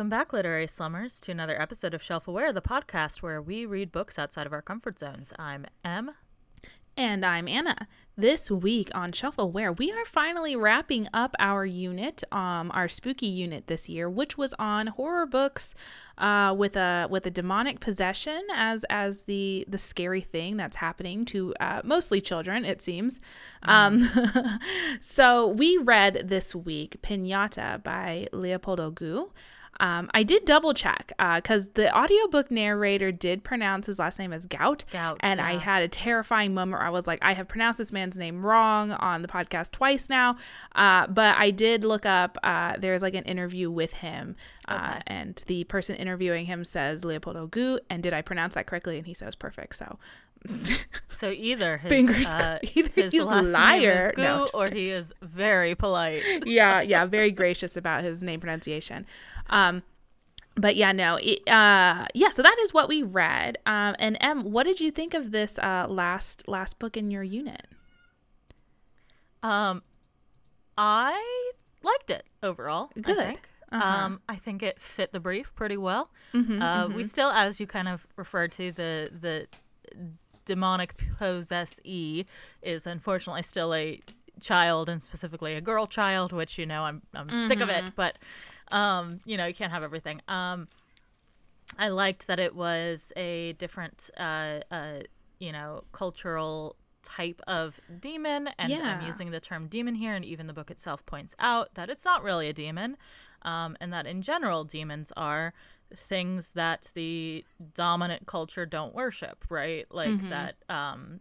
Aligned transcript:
Welcome 0.00 0.08
back, 0.08 0.32
literary 0.32 0.66
slummers, 0.66 1.20
to 1.20 1.30
another 1.30 1.60
episode 1.60 1.92
of 1.92 2.02
Shelf 2.02 2.26
Aware, 2.26 2.54
the 2.54 2.62
podcast 2.62 3.20
where 3.20 3.42
we 3.42 3.66
read 3.66 3.92
books 3.92 4.18
outside 4.18 4.46
of 4.46 4.52
our 4.54 4.62
comfort 4.62 4.98
zones. 4.98 5.30
I'm 5.38 5.66
Em. 5.84 6.12
And 6.96 7.22
I'm 7.22 7.46
Anna. 7.46 7.86
This 8.16 8.50
week 8.50 8.90
on 8.94 9.12
Shelf 9.12 9.38
Aware, 9.38 9.74
we 9.74 9.92
are 9.92 10.06
finally 10.06 10.56
wrapping 10.56 11.06
up 11.12 11.36
our 11.38 11.66
unit, 11.66 12.24
um, 12.32 12.70
our 12.72 12.88
spooky 12.88 13.26
unit 13.26 13.66
this 13.66 13.90
year, 13.90 14.08
which 14.08 14.38
was 14.38 14.54
on 14.58 14.86
horror 14.86 15.26
books, 15.26 15.74
uh, 16.16 16.54
with 16.56 16.76
a 16.76 17.06
with 17.10 17.26
a 17.26 17.30
demonic 17.30 17.80
possession 17.80 18.40
as 18.54 18.84
as 18.88 19.24
the 19.24 19.66
the 19.68 19.76
scary 19.78 20.22
thing 20.22 20.56
that's 20.56 20.76
happening 20.76 21.26
to 21.26 21.52
uh, 21.60 21.82
mostly 21.84 22.22
children, 22.22 22.64
it 22.64 22.80
seems. 22.80 23.20
Mm. 23.66 24.08
Um, 24.48 24.58
so 25.02 25.48
we 25.48 25.76
read 25.76 26.22
this 26.24 26.54
week 26.54 26.96
Pinata 27.02 27.82
by 27.82 28.28
Leopoldo 28.32 28.90
Gu. 28.92 29.30
Um, 29.80 30.10
I 30.12 30.22
did 30.22 30.44
double 30.44 30.74
check 30.74 31.12
because 31.18 31.68
uh, 31.68 31.70
the 31.74 31.96
audiobook 31.96 32.50
narrator 32.50 33.10
did 33.10 33.42
pronounce 33.42 33.86
his 33.86 33.98
last 33.98 34.18
name 34.18 34.32
as 34.32 34.46
Gout. 34.46 34.84
Gout. 34.92 35.16
And 35.20 35.38
yeah. 35.38 35.46
I 35.46 35.52
had 35.56 35.82
a 35.82 35.88
terrifying 35.88 36.54
moment 36.54 36.78
where 36.78 36.86
I 36.86 36.90
was 36.90 37.06
like, 37.06 37.18
I 37.22 37.32
have 37.32 37.48
pronounced 37.48 37.78
this 37.78 37.90
man's 37.90 38.16
name 38.16 38.44
wrong 38.44 38.92
on 38.92 39.22
the 39.22 39.28
podcast 39.28 39.72
twice 39.72 40.08
now. 40.08 40.36
Uh, 40.74 41.06
but 41.06 41.34
I 41.36 41.50
did 41.50 41.82
look 41.82 42.04
up, 42.04 42.36
uh, 42.42 42.74
there's 42.78 43.02
like 43.02 43.14
an 43.14 43.24
interview 43.24 43.70
with 43.70 43.94
him. 43.94 44.36
Uh, 44.68 44.92
okay. 44.92 45.02
and 45.08 45.42
the 45.46 45.64
person 45.64 45.96
interviewing 45.96 46.44
him 46.44 46.64
says 46.64 47.04
Leopoldo 47.04 47.46
Gout. 47.46 47.80
And 47.88 48.02
did 48.02 48.12
I 48.12 48.22
pronounce 48.22 48.54
that 48.54 48.66
correctly? 48.66 48.98
And 48.98 49.06
he 49.06 49.14
says 49.14 49.34
perfect. 49.34 49.76
So 49.76 49.98
so 51.10 51.30
either 51.30 51.78
his, 51.78 51.88
fingers 51.88 52.26
uh, 52.28 52.58
either 52.74 52.90
his 52.94 53.12
he's 53.12 53.24
last 53.24 53.48
liar 53.48 54.12
Gu, 54.16 54.22
no, 54.22 54.48
or 54.54 54.68
he 54.70 54.90
is 54.90 55.12
very 55.22 55.74
polite. 55.74 56.22
yeah, 56.46 56.80
yeah, 56.80 57.04
very 57.04 57.30
gracious 57.30 57.76
about 57.76 58.02
his 58.04 58.22
name 58.22 58.40
pronunciation. 58.40 59.06
Um, 59.48 59.82
but 60.56 60.76
yeah, 60.76 60.92
no, 60.92 61.18
it, 61.20 61.46
uh, 61.48 62.06
yeah. 62.14 62.30
So 62.30 62.42
that 62.42 62.56
is 62.62 62.74
what 62.74 62.88
we 62.88 63.02
read. 63.02 63.58
Um, 63.66 63.94
and 63.98 64.16
Em, 64.20 64.50
what 64.50 64.64
did 64.64 64.80
you 64.80 64.90
think 64.90 65.14
of 65.14 65.30
this 65.30 65.58
uh, 65.58 65.86
last 65.88 66.48
last 66.48 66.78
book 66.78 66.96
in 66.96 67.10
your 67.10 67.22
unit? 67.22 67.66
Um, 69.42 69.82
I 70.76 71.52
liked 71.82 72.10
it 72.10 72.24
overall. 72.42 72.90
Good. 73.00 73.18
I 73.18 73.26
think. 73.26 73.48
Uh-huh. 73.72 74.04
Um, 74.04 74.20
I 74.28 74.34
think 74.34 74.62
it 74.62 74.80
fit 74.80 75.12
the 75.12 75.20
brief 75.20 75.54
pretty 75.54 75.76
well. 75.76 76.10
Mm-hmm, 76.34 76.60
uh, 76.60 76.86
mm-hmm. 76.86 76.94
We 76.96 77.04
still, 77.04 77.30
as 77.30 77.60
you 77.60 77.68
kind 77.68 77.86
of 77.86 78.04
referred 78.16 78.50
to, 78.52 78.72
the 78.72 79.10
the 79.20 79.46
demonic 80.44 80.96
possessee 81.18 82.26
is 82.62 82.86
unfortunately 82.86 83.42
still 83.42 83.74
a 83.74 84.00
child 84.40 84.88
and 84.88 85.02
specifically 85.02 85.54
a 85.54 85.60
girl 85.60 85.86
child, 85.86 86.32
which 86.32 86.58
you 86.58 86.66
know 86.66 86.82
I'm 86.82 87.02
I'm 87.14 87.28
mm-hmm. 87.28 87.48
sick 87.48 87.60
of 87.60 87.68
it, 87.68 87.84
mm-hmm. 87.84 87.94
but 87.96 88.18
um, 88.72 89.20
you 89.24 89.36
know 89.36 89.46
you 89.46 89.54
can't 89.54 89.72
have 89.72 89.84
everything. 89.84 90.20
Um, 90.28 90.68
I 91.78 91.88
liked 91.88 92.26
that 92.26 92.40
it 92.40 92.54
was 92.54 93.12
a 93.16 93.52
different 93.54 94.10
uh, 94.16 94.60
uh, 94.70 95.00
you 95.38 95.52
know 95.52 95.84
cultural 95.92 96.76
type 97.02 97.40
of 97.46 97.78
demon, 98.00 98.50
and 98.58 98.70
yeah. 98.70 98.96
I'm 98.98 99.06
using 99.06 99.30
the 99.30 99.40
term 99.40 99.68
demon 99.68 99.94
here, 99.94 100.14
and 100.14 100.24
even 100.24 100.46
the 100.46 100.52
book 100.52 100.70
itself 100.70 101.04
points 101.06 101.34
out 101.38 101.74
that 101.74 101.90
it's 101.90 102.04
not 102.04 102.22
really 102.22 102.48
a 102.48 102.52
demon, 102.52 102.96
um, 103.42 103.76
and 103.80 103.92
that 103.92 104.06
in 104.06 104.22
general 104.22 104.64
demons 104.64 105.12
are 105.16 105.52
things 105.94 106.52
that 106.52 106.90
the 106.94 107.44
dominant 107.74 108.26
culture 108.26 108.66
don't 108.66 108.94
worship, 108.94 109.44
right? 109.48 109.86
Like 109.90 110.10
mm-hmm. 110.10 110.30
that 110.30 110.56
um 110.68 111.20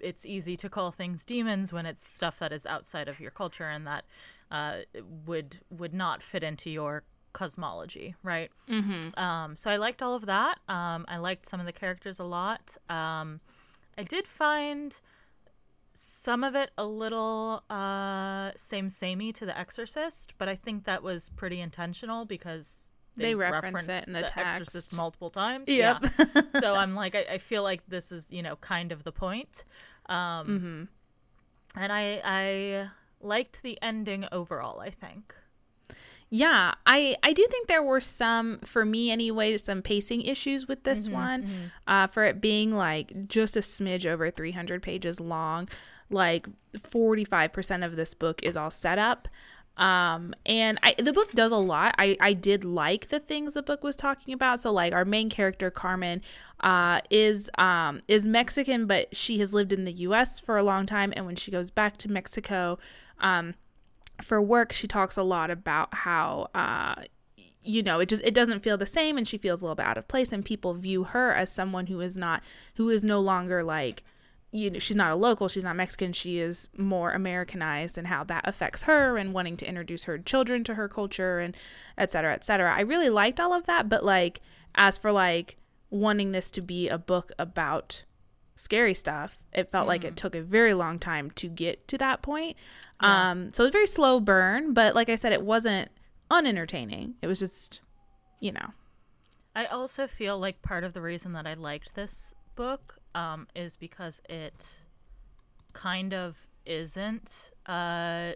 it's 0.00 0.26
easy 0.26 0.56
to 0.58 0.68
call 0.68 0.90
things 0.90 1.24
demons 1.24 1.72
when 1.72 1.86
it's 1.86 2.06
stuff 2.06 2.38
that 2.38 2.52
is 2.52 2.66
outside 2.66 3.08
of 3.08 3.18
your 3.18 3.30
culture 3.30 3.68
and 3.68 3.86
that 3.86 4.04
uh, 4.50 4.78
would 5.26 5.58
would 5.70 5.94
not 5.94 6.22
fit 6.22 6.44
into 6.44 6.70
your 6.70 7.02
cosmology, 7.32 8.14
right? 8.22 8.50
Mm-hmm. 8.68 9.18
Um, 9.18 9.56
so 9.56 9.70
I 9.70 9.76
liked 9.76 10.02
all 10.02 10.14
of 10.14 10.26
that. 10.26 10.58
Um, 10.68 11.04
I 11.08 11.18
liked 11.18 11.46
some 11.46 11.60
of 11.60 11.66
the 11.66 11.72
characters 11.72 12.18
a 12.18 12.24
lot. 12.24 12.76
Um, 12.88 13.40
I 13.98 14.04
did 14.04 14.26
find 14.26 14.98
some 15.92 16.44
of 16.44 16.54
it 16.54 16.70
a 16.78 16.84
little 16.86 17.62
uh, 17.68 18.52
same 18.56 18.88
samey 18.88 19.32
to 19.32 19.46
The 19.46 19.58
Exorcist, 19.58 20.34
but 20.38 20.48
I 20.48 20.56
think 20.56 20.84
that 20.84 21.02
was 21.02 21.30
pretty 21.36 21.60
intentional 21.60 22.24
because 22.24 22.92
they, 23.16 23.24
they 23.24 23.34
reference, 23.34 23.88
it 23.88 24.06
in 24.06 24.12
the, 24.12 24.22
the 24.22 24.28
text 24.28 24.60
Exorcist 24.60 24.96
multiple 24.96 25.30
times. 25.30 25.68
Yep. 25.68 26.04
Yeah. 26.18 26.40
so 26.60 26.74
I'm 26.74 26.94
like, 26.94 27.14
I, 27.14 27.26
I, 27.32 27.38
feel 27.38 27.62
like 27.62 27.86
this 27.88 28.12
is, 28.12 28.26
you 28.30 28.42
know, 28.42 28.56
kind 28.56 28.92
of 28.92 29.04
the 29.04 29.12
point. 29.12 29.64
Um, 30.06 30.16
mm-hmm. 30.46 31.80
And 31.82 31.92
I, 31.92 32.20
I 32.24 32.88
liked 33.20 33.62
the 33.62 33.78
ending 33.82 34.26
overall. 34.32 34.80
I 34.80 34.90
think. 34.90 35.34
Yeah, 36.28 36.74
I 36.84 37.16
I 37.22 37.32
do 37.32 37.46
think 37.48 37.68
there 37.68 37.82
were 37.82 38.00
some 38.00 38.58
for 38.64 38.84
me 38.84 39.12
anyway 39.12 39.56
some 39.58 39.80
pacing 39.80 40.22
issues 40.22 40.66
with 40.66 40.82
this 40.82 41.06
mm-hmm, 41.06 41.14
one. 41.14 41.42
Mm-hmm. 41.42 41.64
Uh, 41.86 42.06
for 42.08 42.24
it 42.24 42.40
being 42.40 42.74
like 42.74 43.28
just 43.28 43.56
a 43.56 43.60
smidge 43.60 44.06
over 44.06 44.30
300 44.30 44.82
pages 44.82 45.20
long, 45.20 45.68
like 46.10 46.48
45% 46.76 47.84
of 47.84 47.96
this 47.96 48.14
book 48.14 48.42
is 48.42 48.56
all 48.56 48.70
set 48.70 48.98
up. 48.98 49.28
Um, 49.76 50.34
and 50.46 50.78
I, 50.82 50.94
the 50.98 51.12
book 51.12 51.32
does 51.32 51.52
a 51.52 51.56
lot. 51.56 51.94
I, 51.98 52.16
I 52.20 52.32
did 52.32 52.64
like 52.64 53.08
the 53.08 53.20
things 53.20 53.54
the 53.54 53.62
book 53.62 53.84
was 53.84 53.96
talking 53.96 54.32
about. 54.32 54.60
So 54.60 54.72
like 54.72 54.92
our 54.92 55.04
main 55.04 55.28
character, 55.28 55.70
Carmen, 55.70 56.22
uh, 56.60 57.00
is, 57.10 57.50
um, 57.58 58.00
is 58.08 58.26
Mexican, 58.26 58.86
but 58.86 59.14
she 59.14 59.38
has 59.40 59.52
lived 59.52 59.72
in 59.72 59.84
the 59.84 59.92
U.S. 59.92 60.40
for 60.40 60.56
a 60.56 60.62
long 60.62 60.86
time. 60.86 61.12
And 61.16 61.26
when 61.26 61.36
she 61.36 61.50
goes 61.50 61.70
back 61.70 61.96
to 61.98 62.10
Mexico, 62.10 62.78
um, 63.20 63.54
for 64.22 64.40
work, 64.40 64.72
she 64.72 64.88
talks 64.88 65.16
a 65.16 65.22
lot 65.22 65.50
about 65.50 65.92
how, 65.92 66.48
uh, 66.54 67.02
you 67.66 67.82
know 67.82 67.98
it 67.98 68.08
just 68.08 68.22
it 68.24 68.32
doesn't 68.32 68.60
feel 68.60 68.78
the 68.78 68.86
same 68.86 69.18
and 69.18 69.26
she 69.26 69.36
feels 69.36 69.60
a 69.60 69.64
little 69.64 69.74
bit 69.74 69.86
out 69.86 69.98
of 69.98 70.06
place 70.06 70.32
and 70.32 70.44
people 70.44 70.72
view 70.72 71.02
her 71.02 71.34
as 71.34 71.50
someone 71.50 71.88
who 71.88 72.00
is 72.00 72.16
not 72.16 72.40
who 72.76 72.88
is 72.88 73.02
no 73.02 73.18
longer 73.18 73.64
like 73.64 74.04
you 74.52 74.70
know 74.70 74.78
she's 74.78 74.96
not 74.96 75.12
a 75.12 75.16
local 75.16 75.48
she's 75.48 75.64
not 75.64 75.76
mexican 75.76 76.12
she 76.12 76.38
is 76.38 76.68
more 76.76 77.12
americanized 77.12 77.98
and 77.98 78.06
how 78.06 78.24
that 78.24 78.46
affects 78.46 78.82
her 78.84 79.16
and 79.18 79.34
wanting 79.34 79.56
to 79.56 79.68
introduce 79.68 80.04
her 80.04 80.18
children 80.18 80.64
to 80.64 80.74
her 80.74 80.88
culture 80.88 81.38
and 81.38 81.56
et 81.98 82.10
cetera 82.10 82.32
et 82.32 82.44
cetera 82.44 82.74
i 82.74 82.80
really 82.80 83.08
liked 83.08 83.40
all 83.40 83.52
of 83.52 83.66
that 83.66 83.88
but 83.88 84.04
like 84.04 84.40
as 84.74 84.96
for 84.96 85.12
like 85.12 85.56
wanting 85.90 86.32
this 86.32 86.50
to 86.50 86.60
be 86.60 86.88
a 86.88 86.98
book 86.98 87.32
about 87.38 88.04
scary 88.54 88.94
stuff 88.94 89.38
it 89.52 89.68
felt 89.70 89.84
mm. 89.84 89.88
like 89.88 90.04
it 90.04 90.14
mm. 90.14 90.16
took 90.16 90.34
a 90.34 90.40
very 90.40 90.74
long 90.74 90.98
time 90.98 91.30
to 91.32 91.48
get 91.48 91.86
to 91.86 91.98
that 91.98 92.22
point 92.22 92.56
yeah. 93.02 93.30
um 93.30 93.52
so 93.52 93.62
it 93.62 93.66
was 93.66 93.72
very 93.72 93.86
slow 93.86 94.18
burn 94.18 94.72
but 94.72 94.94
like 94.94 95.08
i 95.08 95.14
said 95.14 95.32
it 95.32 95.42
wasn't 95.42 95.90
unentertaining 96.30 97.14
it 97.20 97.26
was 97.26 97.38
just 97.38 97.82
you 98.40 98.50
know 98.50 98.72
i 99.54 99.66
also 99.66 100.06
feel 100.06 100.38
like 100.38 100.62
part 100.62 100.84
of 100.84 100.94
the 100.94 101.02
reason 101.02 101.32
that 101.32 101.46
i 101.46 101.54
liked 101.54 101.94
this 101.94 102.34
book 102.54 102.98
um, 103.16 103.48
is 103.56 103.76
because 103.76 104.20
it 104.28 104.82
kind 105.72 106.12
of 106.14 106.46
isn't 106.66 107.50
a 107.66 108.34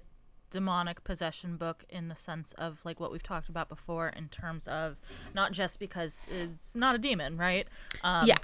demonic 0.50 1.04
possession 1.04 1.56
book 1.56 1.84
in 1.91 2.08
the 2.08 2.16
sense 2.16 2.52
of 2.58 2.84
like 2.84 2.98
what 2.98 3.12
we've 3.12 3.22
talked 3.22 3.48
about 3.48 3.68
before 3.68 4.08
in 4.08 4.28
terms 4.28 4.66
of 4.66 4.96
not 5.34 5.52
just 5.52 5.78
because 5.78 6.26
it's 6.28 6.74
not 6.74 6.94
a 6.94 6.98
demon, 6.98 7.36
right? 7.36 7.68
Um, 8.02 8.26
yeah. 8.26 8.38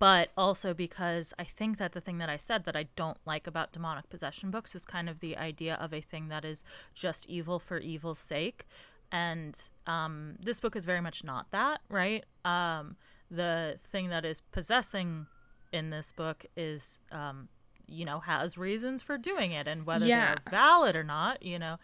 But 0.00 0.30
also 0.36 0.74
because 0.74 1.32
I 1.38 1.44
think 1.44 1.78
that 1.78 1.92
the 1.92 2.00
thing 2.00 2.18
that 2.18 2.28
I 2.28 2.36
said 2.36 2.64
that 2.64 2.74
I 2.74 2.86
don't 2.96 3.18
like 3.26 3.46
about 3.46 3.70
demonic 3.70 4.08
possession 4.08 4.50
books 4.50 4.74
is 4.74 4.84
kind 4.84 5.08
of 5.08 5.20
the 5.20 5.36
idea 5.36 5.74
of 5.76 5.94
a 5.94 6.00
thing 6.00 6.28
that 6.28 6.44
is 6.44 6.64
just 6.94 7.28
evil 7.28 7.60
for 7.60 7.78
evil's 7.78 8.18
sake. 8.18 8.66
And 9.12 9.56
um, 9.86 10.34
this 10.40 10.58
book 10.58 10.74
is 10.74 10.84
very 10.84 11.00
much 11.00 11.22
not 11.22 11.50
that, 11.52 11.80
right? 11.88 12.24
Um, 12.44 12.96
the 13.30 13.76
thing 13.90 14.08
that 14.10 14.24
is 14.24 14.40
possessing 14.40 15.26
in 15.72 15.90
this 15.90 16.12
book 16.12 16.46
is 16.56 17.00
um 17.12 17.48
you 17.86 18.04
know 18.04 18.20
has 18.20 18.56
reasons 18.56 19.02
for 19.02 19.18
doing 19.18 19.52
it 19.52 19.66
and 19.66 19.86
whether 19.86 20.06
yes. 20.06 20.38
they're 20.44 20.52
valid 20.52 20.96
or 20.96 21.04
not 21.04 21.42
you 21.42 21.58
know 21.58 21.76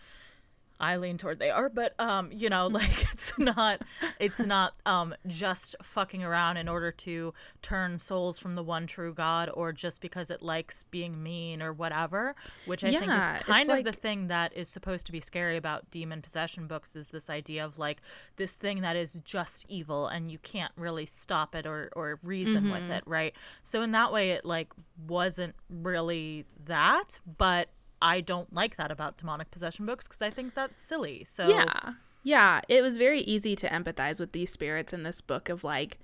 I 0.85 0.97
lean 0.97 1.19
toward 1.19 1.39
they 1.39 1.51
are, 1.51 1.69
but 1.69 1.99
um, 1.99 2.31
you 2.33 2.51
know, 2.51 2.67
like 2.73 3.05
it's 3.13 3.39
not 3.39 3.83
it's 4.19 4.41
not 4.41 4.75
um 4.87 5.15
just 5.27 5.77
fucking 5.83 6.23
around 6.23 6.57
in 6.59 6.69
order 6.69 6.93
to 6.93 7.33
turn 7.63 7.99
souls 7.99 8.39
from 8.39 8.55
the 8.55 8.63
one 8.63 8.87
true 8.87 9.15
God 9.15 9.51
or 9.55 9.73
just 9.73 10.01
because 10.01 10.31
it 10.31 10.43
likes 10.43 10.85
being 10.91 11.23
mean 11.23 11.63
or 11.63 11.73
whatever, 11.73 12.35
which 12.67 12.85
I 12.85 12.89
yeah, 12.89 13.01
think 13.01 13.13
is 13.13 13.47
kind 13.47 13.71
of 13.71 13.77
like... 13.77 13.85
the 13.85 13.93
thing 13.93 14.29
that 14.29 14.55
is 14.55 14.69
supposed 14.69 15.07
to 15.07 15.13
be 15.13 15.21
scary 15.21 15.57
about 15.57 15.91
demon 15.91 16.21
possession 16.21 16.67
books 16.67 16.97
is 16.97 17.09
this 17.11 17.31
idea 17.31 17.65
of 17.65 17.79
like 17.79 18.03
this 18.37 18.57
thing 18.57 18.83
that 18.83 18.97
is 18.97 19.15
just 19.25 19.65
evil 19.69 20.09
and 20.09 20.31
you 20.31 20.39
can't 20.39 20.73
really 20.77 21.07
stop 21.07 21.55
it 21.55 21.67
or 21.67 21.91
or 21.97 22.19
reason 22.23 22.65
mm-hmm. 22.65 22.73
with 22.73 22.91
it, 22.91 23.03
right? 23.07 23.35
So 23.63 23.83
in 23.83 23.93
that 23.93 24.13
way 24.13 24.33
it 24.33 24.45
like 24.45 24.73
wasn't 25.07 25.55
really 25.69 26.45
that, 26.67 27.19
but 27.39 27.69
I 28.05 28.21
don't 28.21 28.53
like 28.53 28.77
that 28.77 28.91
about 28.91 29.17
demonic 29.17 29.51
possession 29.51 29.87
books 29.87 30.07
because 30.07 30.21
I 30.21 30.29
think 30.29 30.55
that's 30.55 30.77
silly. 30.77 31.25
So 31.25 31.49
yeah, 31.49 31.95
yeah, 32.23 32.61
it 32.69 32.83
was 32.83 32.99
very 32.99 33.23
easy 33.23 33.57
to 33.57 33.69
empathize 33.71 34.21
with 34.21 34.33
these 34.33 34.53
spirits 34.53 34.93
in 34.93 35.05
this 35.05 35.23
book 35.23 35.49
of 35.49 35.65
like, 35.65 35.99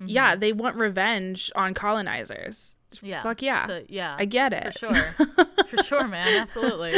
mm-hmm. 0.00 0.08
yeah, 0.08 0.34
they 0.34 0.54
want 0.54 0.76
revenge 0.76 1.52
on 1.54 1.74
colonizers. 1.74 2.78
Yeah, 3.02 3.22
fuck 3.22 3.42
yeah, 3.42 3.66
so, 3.66 3.84
yeah, 3.90 4.16
I 4.18 4.24
get 4.24 4.54
it 4.54 4.72
for 4.72 4.78
sure, 4.78 4.94
For 5.66 5.82
sure, 5.82 6.08
man. 6.08 6.26
Absolutely. 6.40 6.94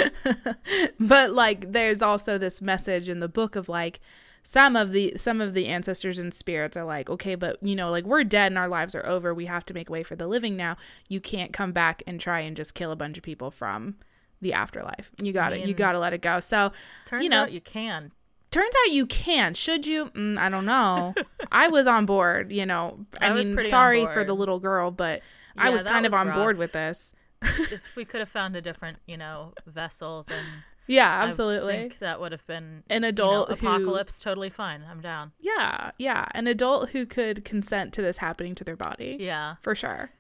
but 1.01 1.33
like 1.33 1.73
there's 1.73 2.01
also 2.01 2.39
this 2.39 2.63
message 2.63 3.09
in 3.09 3.19
the 3.19 3.29
book 3.29 3.57
of 3.57 3.69
like 3.69 3.99
some 4.45 4.77
of 4.77 4.93
the 4.93 5.15
some 5.17 5.41
of 5.41 5.55
the 5.55 5.67
ancestors 5.67 6.21
and 6.21 6.33
spirits 6.33 6.75
are 6.75 6.85
like 6.85 7.11
okay 7.11 7.35
but 7.35 7.59
you 7.63 7.77
know 7.77 7.91
like 7.91 8.05
we're 8.05 8.25
dead 8.25 8.51
and 8.51 8.57
our 8.57 8.69
lives 8.69 8.95
are 8.95 9.05
over 9.05 9.35
we 9.35 9.45
have 9.45 9.67
to 9.67 9.75
make 9.75 9.91
way 9.91 10.03
for 10.03 10.17
the 10.17 10.27
living 10.27 10.57
now 10.57 10.79
you 11.11 11.21
can't 11.21 11.53
come 11.53 11.73
back 11.73 12.03
and 12.07 12.19
try 12.19 12.41
and 12.41 12.57
just 12.57 12.75
kill 12.75 12.91
a 12.91 12.97
bunch 12.97 13.19
of 13.19 13.23
people 13.23 13.51
from 13.51 13.97
the 14.41 14.53
afterlife 14.53 15.11
you 15.23 15.33
got 15.33 15.53
it. 15.53 15.67
you 15.67 15.75
got 15.75 15.93
to 15.93 15.99
let 15.99 16.13
it 16.13 16.23
go 16.23 16.41
so 16.41 16.73
Turns 17.07 17.23
you 17.25 17.29
know 17.31 17.43
out 17.43 17.53
you 17.53 17.61
can. 17.61 18.13
turns 18.51 18.75
out 18.87 18.93
you 18.93 19.07
can 19.07 19.55
should 19.55 19.87
you 19.87 20.07
mm, 20.07 20.39
i 20.39 20.49
don't 20.49 20.65
know 20.67 21.15
i 21.53 21.69
was 21.69 21.87
on 21.87 22.07
board 22.07 22.51
you 22.53 22.65
know 22.67 22.99
i, 23.21 23.27
I 23.29 23.35
mean 23.35 23.63
sorry 23.65 24.07
for 24.07 24.25
the 24.25 24.35
little 24.35 24.59
girl 24.59 24.91
but 24.91 25.21
i 25.57 25.69
was 25.71 25.83
kind 25.83 26.07
of 26.07 26.13
was 26.13 26.19
on 26.21 26.33
board 26.33 26.57
with 26.59 26.73
this 26.73 27.13
if 27.43 27.95
we 27.97 28.05
could 28.05 28.21
have 28.21 28.29
found 28.29 28.55
a 28.55 28.61
different, 28.61 28.99
you 29.07 29.17
know, 29.17 29.55
vessel, 29.67 30.27
then 30.29 30.45
yeah 30.87 31.23
absolutely. 31.23 31.73
I 31.73 31.77
think 31.79 31.99
that 32.01 32.21
would 32.21 32.33
have 32.33 32.47
been 32.47 32.83
An 32.91 32.97
you 32.97 33.01
know, 33.01 33.09
adult 33.09 33.49
who- 33.49 33.55
apocalypse. 33.55 34.21
Totally 34.21 34.51
fine. 34.51 34.83
I'm 34.91 35.01
down. 35.01 35.33
yeah 35.41 35.93
yeah 35.99 36.27
an 36.35 36.47
adult 36.47 36.91
who 36.91 37.07
could 37.07 37.43
consent 37.47 37.95
to 37.95 38.03
this 38.03 38.19
happening 38.19 38.55
to 38.57 38.65
their 38.65 38.77
body 38.77 39.17
Yeah. 39.19 39.55
for 39.63 39.75
sure 39.75 40.11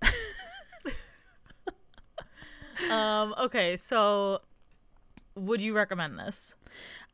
Um. 2.90 3.34
Okay. 3.38 3.76
So, 3.76 4.40
would 5.34 5.62
you 5.62 5.74
recommend 5.74 6.18
this? 6.18 6.54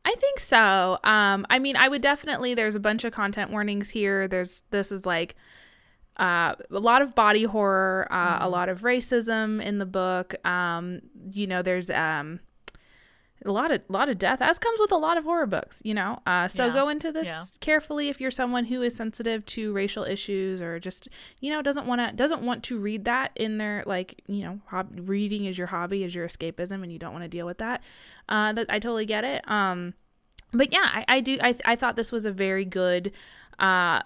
I 0.05 0.13
think 0.15 0.39
so. 0.39 0.99
Um, 1.03 1.47
I 1.49 1.57
mean, 1.57 1.75
I 1.75 1.87
would 1.87 2.01
definitely. 2.01 2.53
There's 2.53 2.75
a 2.75 2.79
bunch 2.79 3.03
of 3.03 3.11
content 3.11 3.51
warnings 3.51 3.89
here. 3.89 4.27
There's 4.27 4.61
this 4.69 4.91
is 4.91 5.05
like 5.05 5.35
uh, 6.17 6.55
a 6.71 6.79
lot 6.79 7.01
of 7.01 7.15
body 7.15 7.43
horror, 7.43 8.07
uh, 8.11 8.37
a 8.39 8.49
lot 8.49 8.69
of 8.69 8.81
racism 8.81 9.61
in 9.61 9.79
the 9.79 9.85
book. 9.85 10.35
Um, 10.45 11.01
you 11.31 11.47
know, 11.47 11.61
there's 11.61 11.89
um, 11.89 12.39
a 13.45 13.51
lot 13.51 13.71
of 13.71 13.81
lot 13.89 14.09
of 14.09 14.17
death, 14.17 14.41
as 14.41 14.57
comes 14.59 14.79
with 14.79 14.91
a 14.91 14.97
lot 14.97 15.17
of 15.17 15.23
horror 15.23 15.45
books. 15.45 15.81
You 15.85 15.93
know, 15.93 16.19
uh, 16.25 16.47
so 16.47 16.65
Yeah. 16.65 16.73
go 16.73 16.89
into 16.89 17.11
this 17.11 17.27
Yeah. 17.27 17.43
carefully 17.59 18.09
if 18.09 18.19
you're 18.19 18.31
someone 18.31 18.65
who 18.65 18.81
is 18.81 18.95
sensitive 18.95 19.45
to 19.47 19.71
racial 19.73 20.03
issues 20.03 20.61
or 20.61 20.79
just 20.79 21.07
you 21.39 21.51
know 21.51 21.61
doesn't 21.61 21.85
want 21.87 22.01
to 22.01 22.11
doesn't 22.15 22.41
want 22.41 22.63
to 22.65 22.79
read 22.79 23.05
that 23.05 23.31
in 23.35 23.57
their 23.57 23.83
like 23.85 24.21
you 24.27 24.43
know 24.43 24.59
hob- 24.67 25.07
reading 25.07 25.45
is 25.45 25.57
your 25.57 25.67
hobby 25.67 26.03
is 26.03 26.13
your 26.15 26.27
escapism 26.27 26.83
and 26.83 26.91
you 26.91 26.99
don't 26.99 27.13
want 27.13 27.23
to 27.23 27.29
deal 27.29 27.45
with 27.45 27.59
that. 27.59 27.81
Uh, 28.27 28.51
that 28.53 28.65
I 28.69 28.79
totally 28.79 29.05
get 29.05 29.23
it. 29.23 29.47
Um, 29.49 29.93
but 30.51 30.71
yeah, 30.73 30.85
I, 30.85 31.05
I 31.07 31.19
do. 31.21 31.37
I, 31.41 31.55
I 31.65 31.75
thought 31.75 31.95
this 31.95 32.11
was 32.11 32.25
a 32.25 32.31
very 32.31 32.65
good 32.65 33.11
uh, 33.59 34.01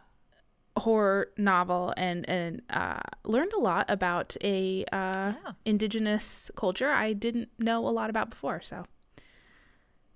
horror 0.77 1.29
novel 1.37 1.93
and 1.97 2.27
and 2.29 2.61
uh, 2.69 2.99
learned 3.25 3.53
a 3.53 3.59
lot 3.59 3.85
about 3.89 4.35
a 4.43 4.85
uh, 4.91 5.33
Yeah. 5.43 5.51
indigenous 5.65 6.49
culture 6.55 6.89
I 6.89 7.13
didn't 7.13 7.49
know 7.59 7.87
a 7.87 7.91
lot 7.91 8.09
about 8.09 8.29
before. 8.29 8.61
So, 8.61 8.85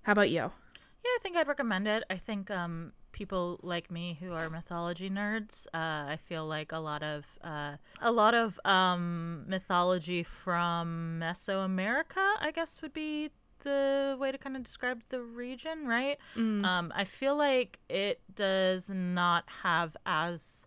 how 0.04 0.12
about 0.12 0.30
you? 0.30 0.42
Yeah, 0.42 1.10
I 1.16 1.18
think 1.22 1.36
I'd 1.36 1.48
recommend 1.48 1.88
it. 1.88 2.04
I 2.10 2.16
think 2.16 2.50
um, 2.50 2.94
people 3.12 3.60
like 3.62 3.92
me 3.92 4.18
who 4.20 4.32
are 4.34 4.50
mythology 4.50 5.10
nerds, 5.10 5.68
uh, 5.74 6.12
I 6.12 6.18
feel 6.28 6.46
like 6.48 6.72
a 6.72 6.78
lot 6.80 7.04
of 7.04 7.26
uh, 7.44 7.76
a 8.02 8.12
lot 8.12 8.34
of 8.34 8.60
um, 8.66 9.44
mythology 9.48 10.24
from 10.24 11.20
Mesoamerica, 11.22 12.36
I 12.40 12.52
guess, 12.54 12.82
would 12.82 12.94
be 12.94 13.32
the 13.64 14.18
way 14.20 14.32
to 14.32 14.38
kind 14.38 14.56
of 14.56 14.64
describe 14.64 15.04
the 15.10 15.22
region, 15.22 15.88
right? 15.88 16.18
Um, 16.66 16.92
I 16.96 17.06
feel 17.06 17.36
like 17.38 17.80
it 17.90 18.22
does 18.36 18.90
not 18.90 19.46
have 19.64 19.96
as 20.06 20.66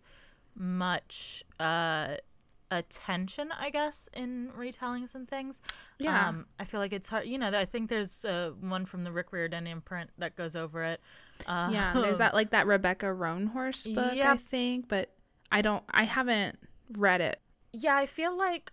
much 0.55 1.43
uh, 1.59 2.15
attention, 2.71 3.51
I 3.57 3.69
guess, 3.69 4.09
in 4.13 4.49
retellings 4.57 5.15
and 5.15 5.27
things. 5.27 5.61
Yeah. 5.99 6.29
Um, 6.29 6.45
I 6.59 6.65
feel 6.65 6.79
like 6.79 6.93
it's 6.93 7.07
hard. 7.07 7.25
You 7.25 7.37
know, 7.37 7.49
I 7.49 7.65
think 7.65 7.89
there's 7.89 8.25
uh, 8.25 8.51
one 8.59 8.85
from 8.85 9.03
the 9.03 9.11
Rick 9.11 9.31
Riordan 9.31 9.67
imprint 9.67 10.09
that 10.17 10.35
goes 10.35 10.55
over 10.55 10.83
it. 10.83 11.01
Uh, 11.45 11.69
Yeah, 11.71 11.93
there's 11.93 12.17
that 12.17 12.33
like 12.33 12.51
that 12.51 12.67
Rebecca 12.67 13.07
Roanhorse 13.07 13.93
book, 13.93 14.17
I 14.17 14.37
think, 14.37 14.87
but 14.87 15.11
I 15.51 15.61
don't. 15.61 15.83
I 15.89 16.03
haven't 16.03 16.59
read 16.97 17.21
it. 17.21 17.39
Yeah, 17.73 17.95
I 17.95 18.05
feel 18.05 18.35
like 18.37 18.71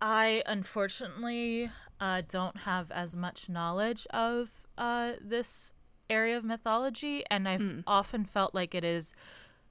I 0.00 0.42
unfortunately 0.46 1.70
uh, 2.00 2.22
don't 2.28 2.56
have 2.58 2.90
as 2.90 3.16
much 3.16 3.48
knowledge 3.48 4.06
of 4.10 4.66
uh, 4.76 5.12
this 5.20 5.72
area 6.10 6.36
of 6.36 6.44
mythology, 6.44 7.24
and 7.30 7.48
I've 7.48 7.82
often 7.86 8.24
felt 8.26 8.54
like 8.54 8.74
it 8.74 8.84
is 8.84 9.14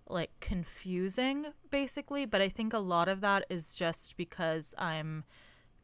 like 0.10 0.32
confusing, 0.40 1.48
basically. 1.70 2.26
But 2.26 2.42
I 2.42 2.50
think 2.50 2.74
a 2.74 2.80
lot 2.80 3.08
of 3.08 3.22
that 3.22 3.46
is 3.50 3.76
just 3.76 4.18
because 4.18 4.76
I'm 4.78 5.24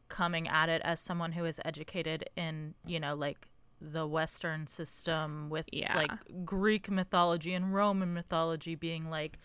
coming 0.08 0.48
at 0.48 0.68
it 0.68 0.82
as 0.84 1.00
someone 1.00 1.32
who 1.32 1.44
is 1.44 1.60
educated 1.64 2.28
in, 2.36 2.74
you 2.84 3.00
know, 3.00 3.14
like 3.14 3.46
the 3.80 4.06
Western 4.06 4.66
system 4.66 5.48
with 5.48 5.66
Yeah. 5.72 5.96
like 5.96 6.44
Greek 6.44 6.90
mythology 6.90 7.54
and 7.54 7.72
Roman 7.72 8.12
mythology 8.12 8.74
being 8.74 9.08
like 9.08 9.38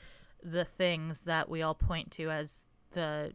the 0.44 0.66
things 0.66 1.22
that 1.24 1.50
we 1.50 1.62
all 1.62 1.76
point 1.76 2.12
to 2.12 2.30
as 2.30 2.68
the 2.92 3.34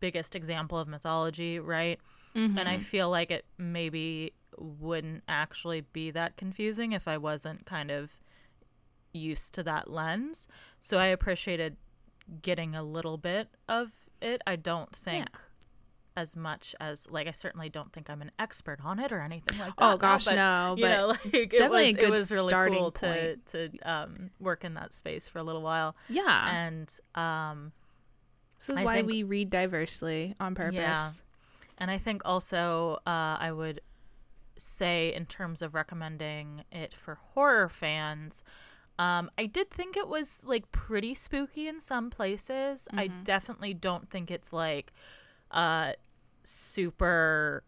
biggest 0.00 0.34
example 0.34 0.78
of 0.78 0.88
mythology, 0.88 1.58
right? 1.58 2.00
And 2.34 2.68
I 2.68 2.74
mm-hmm. 2.74 2.82
feel 2.82 3.08
like 3.08 3.30
it 3.30 3.46
maybe 3.56 4.34
wouldn't 4.58 5.22
actually 5.26 5.82
be 5.92 6.10
that 6.10 6.36
confusing 6.36 6.92
if 6.92 7.08
I 7.08 7.16
wasn't 7.16 7.64
kind 7.64 7.90
of 7.90 8.18
used 9.16 9.54
to 9.54 9.62
that 9.64 9.90
lens. 9.90 10.48
So 10.80 10.98
I 10.98 11.06
appreciated 11.06 11.76
getting 12.42 12.74
a 12.74 12.82
little 12.82 13.18
bit 13.18 13.48
of 13.68 13.90
it. 14.20 14.42
I 14.46 14.56
don't 14.56 14.94
think 14.94 15.26
as 16.16 16.34
much 16.34 16.74
as 16.80 17.06
like 17.10 17.26
I 17.28 17.32
certainly 17.32 17.68
don't 17.68 17.92
think 17.92 18.08
I'm 18.08 18.22
an 18.22 18.30
expert 18.38 18.80
on 18.82 18.98
it 18.98 19.12
or 19.12 19.20
anything 19.20 19.58
like 19.58 19.76
that. 19.76 19.84
Oh 19.84 19.90
now, 19.90 19.96
gosh, 19.98 20.24
but, 20.24 20.34
no, 20.34 20.74
You 20.76 20.82
but 20.82 20.88
know, 20.96 21.06
like 21.24 21.34
it 21.34 21.50
definitely 21.50 21.90
a 21.90 21.92
good 21.92 22.04
it 22.04 22.10
was 22.10 22.30
really 22.30 22.48
starting 22.48 22.78
cool 22.78 22.90
to 22.92 23.00
point. 23.00 23.46
to 23.46 23.78
um, 23.90 24.30
work 24.40 24.64
in 24.64 24.74
that 24.74 24.92
space 24.92 25.28
for 25.28 25.38
a 25.38 25.42
little 25.42 25.62
while. 25.62 25.94
Yeah, 26.08 26.50
And 26.56 26.92
um, 27.14 27.72
this 28.58 28.70
is 28.70 28.76
I 28.78 28.84
why 28.84 28.94
think- 28.96 29.08
we 29.08 29.22
read 29.24 29.50
diversely 29.50 30.34
on 30.40 30.54
purpose. 30.54 30.74
Yeah. 30.78 31.08
And 31.78 31.90
I 31.90 31.98
think 31.98 32.22
also 32.24 32.94
uh, 33.06 33.36
I 33.38 33.52
would 33.52 33.82
say, 34.56 35.12
in 35.14 35.26
terms 35.26 35.60
of 35.60 35.74
recommending 35.74 36.62
it 36.72 36.94
for 36.94 37.16
horror 37.34 37.68
fans, 37.68 38.42
um, 38.98 39.30
I 39.36 39.46
did 39.46 39.70
think 39.70 39.96
it 39.96 40.08
was 40.08 40.42
like 40.44 40.70
pretty 40.72 41.14
spooky 41.14 41.68
in 41.68 41.80
some 41.80 42.10
places. 42.10 42.88
I 42.92 43.08
definitely 43.24 43.74
don't 43.74 44.08
think 44.08 44.30
it's 44.30 44.52
like 44.52 44.92
uh, 45.50 45.92
super 46.44 47.62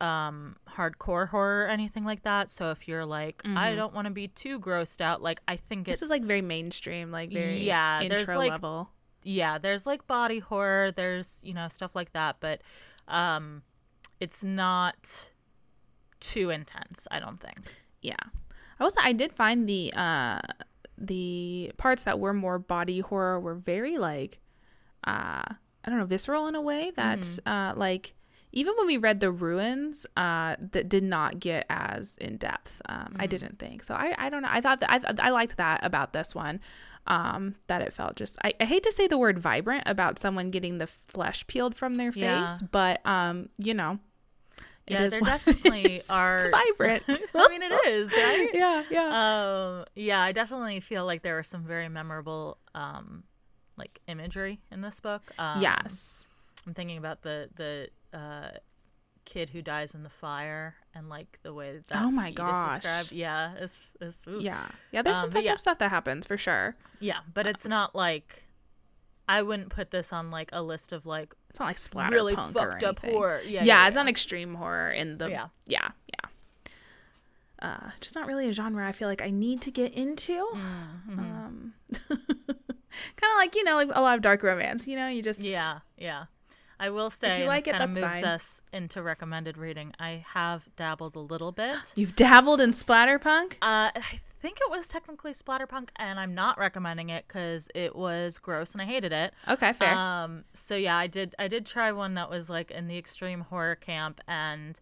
um 0.00 0.56
hardcore 0.68 1.28
horror 1.28 1.64
or 1.64 1.68
anything 1.68 2.04
like 2.04 2.24
that 2.24 2.50
so 2.50 2.72
if 2.72 2.88
you're 2.88 3.06
like 3.06 3.40
i 3.44 3.76
don't 3.76 3.94
want 3.94 4.06
to 4.06 4.10
be 4.12 4.26
too 4.26 4.58
grossed 4.58 5.00
out 5.00 5.22
like 5.22 5.38
i 5.46 5.54
think 5.54 5.86
This 5.86 6.02
is 6.02 6.10
like 6.10 6.24
very 6.24 6.42
mainstream, 6.42 7.12
like 7.12 7.30
very 7.30 7.62
Yeah, 7.62 8.06
there's, 8.08 8.28
like, 8.28 8.50
level. 8.50 8.90
yeah 9.22 9.56
there's 9.56 9.86
like 9.86 10.04
body 10.08 10.40
horror 10.40 10.90
there's 10.90 11.40
you 11.44 11.54
know 11.54 11.68
stuff 11.68 11.94
like 11.94 12.12
that 12.12 12.36
but 12.40 12.60
um 13.06 13.62
it's 14.18 14.42
not 14.42 15.30
too 16.18 16.50
intense 16.50 17.06
i 17.12 17.20
don't 17.20 17.40
think 17.40 17.60
Yeah. 18.02 18.16
I 18.78 18.84
also 18.84 19.00
I 19.02 19.12
did 19.12 19.32
find 19.32 19.68
the 19.68 19.92
uh 19.94 20.40
the 20.98 21.72
parts 21.76 22.04
that 22.04 22.18
were 22.20 22.32
more 22.32 22.58
body 22.58 23.00
horror 23.00 23.40
were 23.40 23.54
very 23.54 23.98
like 23.98 24.40
uh 25.06 25.42
I 25.86 25.90
don't 25.90 25.98
know, 25.98 26.06
visceral 26.06 26.46
in 26.46 26.54
a 26.54 26.62
way 26.62 26.92
that 26.96 27.20
Mm-hmm. 27.20 27.48
uh 27.48 27.74
like 27.76 28.14
even 28.56 28.72
when 28.78 28.86
we 28.86 28.98
read 28.98 29.18
the 29.18 29.32
ruins, 29.32 30.06
uh, 30.16 30.54
that 30.70 30.88
did 30.88 31.02
not 31.02 31.40
get 31.40 31.66
as 31.68 32.14
in 32.20 32.36
depth. 32.36 32.80
Um, 32.88 32.98
Mm-hmm. 33.08 33.20
I 33.22 33.26
didn't 33.26 33.58
think 33.58 33.82
so. 33.82 33.94
I, 33.96 34.14
I 34.16 34.30
don't 34.30 34.42
know. 34.42 34.48
I 34.48 34.60
thought 34.60 34.78
that 34.78 34.90
I, 34.92 35.26
I 35.26 35.30
liked 35.30 35.56
that 35.56 35.80
about 35.82 36.12
this 36.12 36.36
one. 36.36 36.60
Um, 37.08 37.56
that 37.66 37.82
it 37.82 37.92
felt 37.92 38.14
just. 38.14 38.38
I, 38.44 38.54
I 38.60 38.64
hate 38.64 38.84
to 38.84 38.92
say 38.92 39.08
the 39.08 39.18
word 39.18 39.40
vibrant 39.40 39.82
about 39.86 40.20
someone 40.20 40.50
getting 40.50 40.78
the 40.78 40.86
flesh 40.86 41.44
peeled 41.48 41.74
from 41.74 41.94
their 41.94 42.12
face, 42.12 42.22
Yeah. 42.22 42.58
but 42.70 43.04
um, 43.04 43.48
you 43.58 43.74
know, 43.74 43.98
it 44.86 44.92
yeah 44.92 45.02
is 45.04 45.12
there 45.12 45.20
it 45.20 45.24
definitely 45.24 46.00
are 46.10 46.36
It's 46.36 46.48
vibrant. 46.78 47.02
i 47.34 47.48
mean 47.48 47.62
it 47.62 47.72
is 47.86 48.10
right 48.12 48.50
yeah, 48.52 48.82
yeah. 48.90 49.78
um 49.78 49.84
yeah 49.94 50.20
i 50.22 50.32
definitely 50.32 50.80
feel 50.80 51.06
like 51.06 51.22
there 51.22 51.34
were 51.34 51.42
some 51.42 51.64
very 51.64 51.88
memorable 51.88 52.58
um 52.74 53.24
like 53.76 54.00
imagery 54.08 54.60
in 54.70 54.80
this 54.82 55.00
book 55.00 55.22
um, 55.38 55.60
yes. 55.60 56.26
i'm 56.66 56.72
thinking 56.74 56.98
about 56.98 57.22
the 57.22 57.48
the 57.56 57.88
uh 58.16 58.50
kid 59.24 59.48
who 59.48 59.62
dies 59.62 59.94
in 59.94 60.02
the 60.02 60.10
fire 60.10 60.74
and 60.94 61.08
like 61.08 61.38
the 61.42 61.52
way 61.54 61.80
that 61.88 62.02
Oh 62.02 62.10
my 62.10 62.30
gosh. 62.30 62.74
described 62.82 63.10
yeah 63.12 63.54
it's, 63.58 63.80
it's. 64.00 64.22
Yeah. 64.38 64.68
Yeah, 64.92 65.00
there's 65.00 65.16
some 65.16 65.24
Um, 65.26 65.30
fucked 65.30 65.46
yeah. 65.46 65.52
up 65.54 65.60
stuff 65.60 65.78
that 65.78 65.88
happens 65.88 66.26
for 66.26 66.36
sure. 66.36 66.76
yeah 67.00 67.20
but 67.32 67.46
it's 67.46 67.64
not 67.66 67.94
like 67.94 68.42
i 69.26 69.40
wouldn't 69.40 69.70
put 69.70 69.90
this 69.90 70.12
on 70.12 70.30
like 70.30 70.50
a 70.52 70.60
list 70.62 70.92
of 70.92 71.06
like 71.06 71.34
It's 71.54 71.60
not 71.60 71.66
like 71.66 71.78
splatter 71.78 72.16
really 72.16 72.34
punk 72.34 72.52
fucked 72.52 72.82
or 72.82 72.88
up 72.88 72.98
anything. 73.04 73.12
horror 73.12 73.40
yeah 73.44 73.50
Yeah, 73.62 73.62
yeah, 73.64 73.86
it's 73.86 73.94
yeah. 73.94 74.02
not 74.02 74.08
extreme 74.10 74.54
horror 74.56 74.90
in 74.90 75.18
the 75.18 75.30
Yeah. 75.30 75.46
Yeah, 75.68 75.88
yeah. 76.08 76.28
Uh, 77.62 77.90
just 78.00 78.16
not 78.16 78.26
really 78.26 78.48
a 78.48 78.52
genre 78.52 78.84
I 78.86 78.90
feel 78.90 79.06
like 79.06 79.22
I 79.22 79.30
need 79.30 79.60
to 79.62 79.70
get 79.70 79.94
into. 79.94 80.32
Mm-hmm. 80.32 81.18
Um, 81.20 81.74
kind 82.08 82.18
of 82.18 83.36
like 83.36 83.54
you 83.54 83.62
know, 83.62 83.76
like 83.76 83.88
a 83.92 84.02
lot 84.02 84.16
of 84.16 84.22
dark 84.22 84.42
romance. 84.42 84.88
You 84.88 84.96
know, 84.96 85.06
you 85.06 85.22
just 85.22 85.38
Yeah, 85.38 85.78
yeah. 85.96 86.24
I 86.80 86.90
will 86.90 87.10
say, 87.10 87.28
you 87.28 87.34
and 87.44 87.46
like 87.46 87.64
this 87.64 87.74
it, 87.74 87.78
kind 87.78 87.90
of 87.90 87.96
moves 88.02 88.16
fine. 88.16 88.24
us 88.24 88.60
into 88.72 89.02
recommended 89.02 89.56
reading. 89.56 89.92
I 90.00 90.24
have 90.34 90.68
dabbled 90.76 91.14
a 91.16 91.20
little 91.20 91.52
bit. 91.52 91.76
You've 91.96 92.16
dabbled 92.16 92.60
in 92.60 92.70
splatterpunk? 92.72 93.54
Uh, 93.62 93.90
I 93.94 94.18
think 94.40 94.58
it 94.60 94.68
was 94.70 94.88
technically 94.88 95.32
splatterpunk, 95.32 95.88
and 95.96 96.18
I'm 96.20 96.34
not 96.34 96.58
recommending 96.58 97.10
it 97.10 97.24
because 97.28 97.68
it 97.74 97.94
was 97.94 98.38
gross 98.38 98.72
and 98.72 98.82
I 98.82 98.84
hated 98.86 99.12
it. 99.12 99.32
Okay, 99.48 99.72
fair. 99.72 99.94
Um, 99.94 100.44
so 100.52 100.74
yeah, 100.76 100.96
I 100.96 101.06
did. 101.06 101.34
I 101.38 101.48
did 101.48 101.64
try 101.64 101.92
one 101.92 102.14
that 102.14 102.28
was 102.28 102.50
like 102.50 102.70
in 102.70 102.88
the 102.88 102.98
extreme 102.98 103.40
horror 103.42 103.76
camp, 103.76 104.20
and 104.28 104.78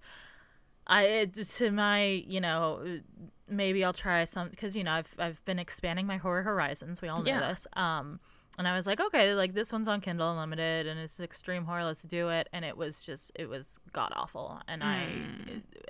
I 0.87 1.03
it- 1.05 1.35
to 1.35 1.71
my 1.71 2.05
you 2.05 2.41
know 2.41 3.01
maybe 3.49 3.85
I'll 3.85 3.93
try 3.93 4.25
some 4.25 4.49
because 4.49 4.75
you 4.75 4.83
know 4.83 4.93
I've 4.93 5.15
I've 5.19 5.45
been 5.45 5.59
expanding 5.59 6.07
my 6.07 6.17
horror 6.17 6.43
horizons. 6.43 7.03
We 7.03 7.09
all 7.09 7.23
know 7.23 7.31
Yeah. 7.31 7.49
this. 7.51 7.67
Um, 7.75 8.19
and 8.59 8.69
I 8.69 8.77
was 8.77 8.87
like, 8.87 9.01
okay, 9.01 9.35
like 9.35 9.55
this 9.55 9.73
one's 9.73 9.89
on 9.89 10.01
Kindle 10.01 10.31
Unlimited, 10.31 10.87
and 10.87 11.01
it's 11.01 11.21
extreme 11.21 11.65
horror. 11.65 11.85
Let's 11.85 12.03
do 12.03 12.29
it. 12.29 12.49
And 12.53 12.65
it 12.65 12.77
was 12.77 13.05
just 13.05 13.33
it 13.35 13.49
was 13.49 13.79
god 13.93 14.13
awful, 14.15 14.61
and 14.69 14.83
I 14.83 15.09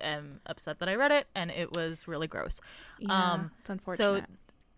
am 0.01 0.41
upset 0.47 0.79
that 0.79 0.89
I 0.89 0.95
read 0.95 1.13
it, 1.13 1.27
and 1.35 1.51
it 1.51 1.77
was 1.77 2.07
really 2.07 2.29
gross. 2.29 2.61
yeah, 2.99 3.33
um, 3.33 3.51
it's 3.61 3.71
unfortunate. 3.71 4.25
So 4.27 4.35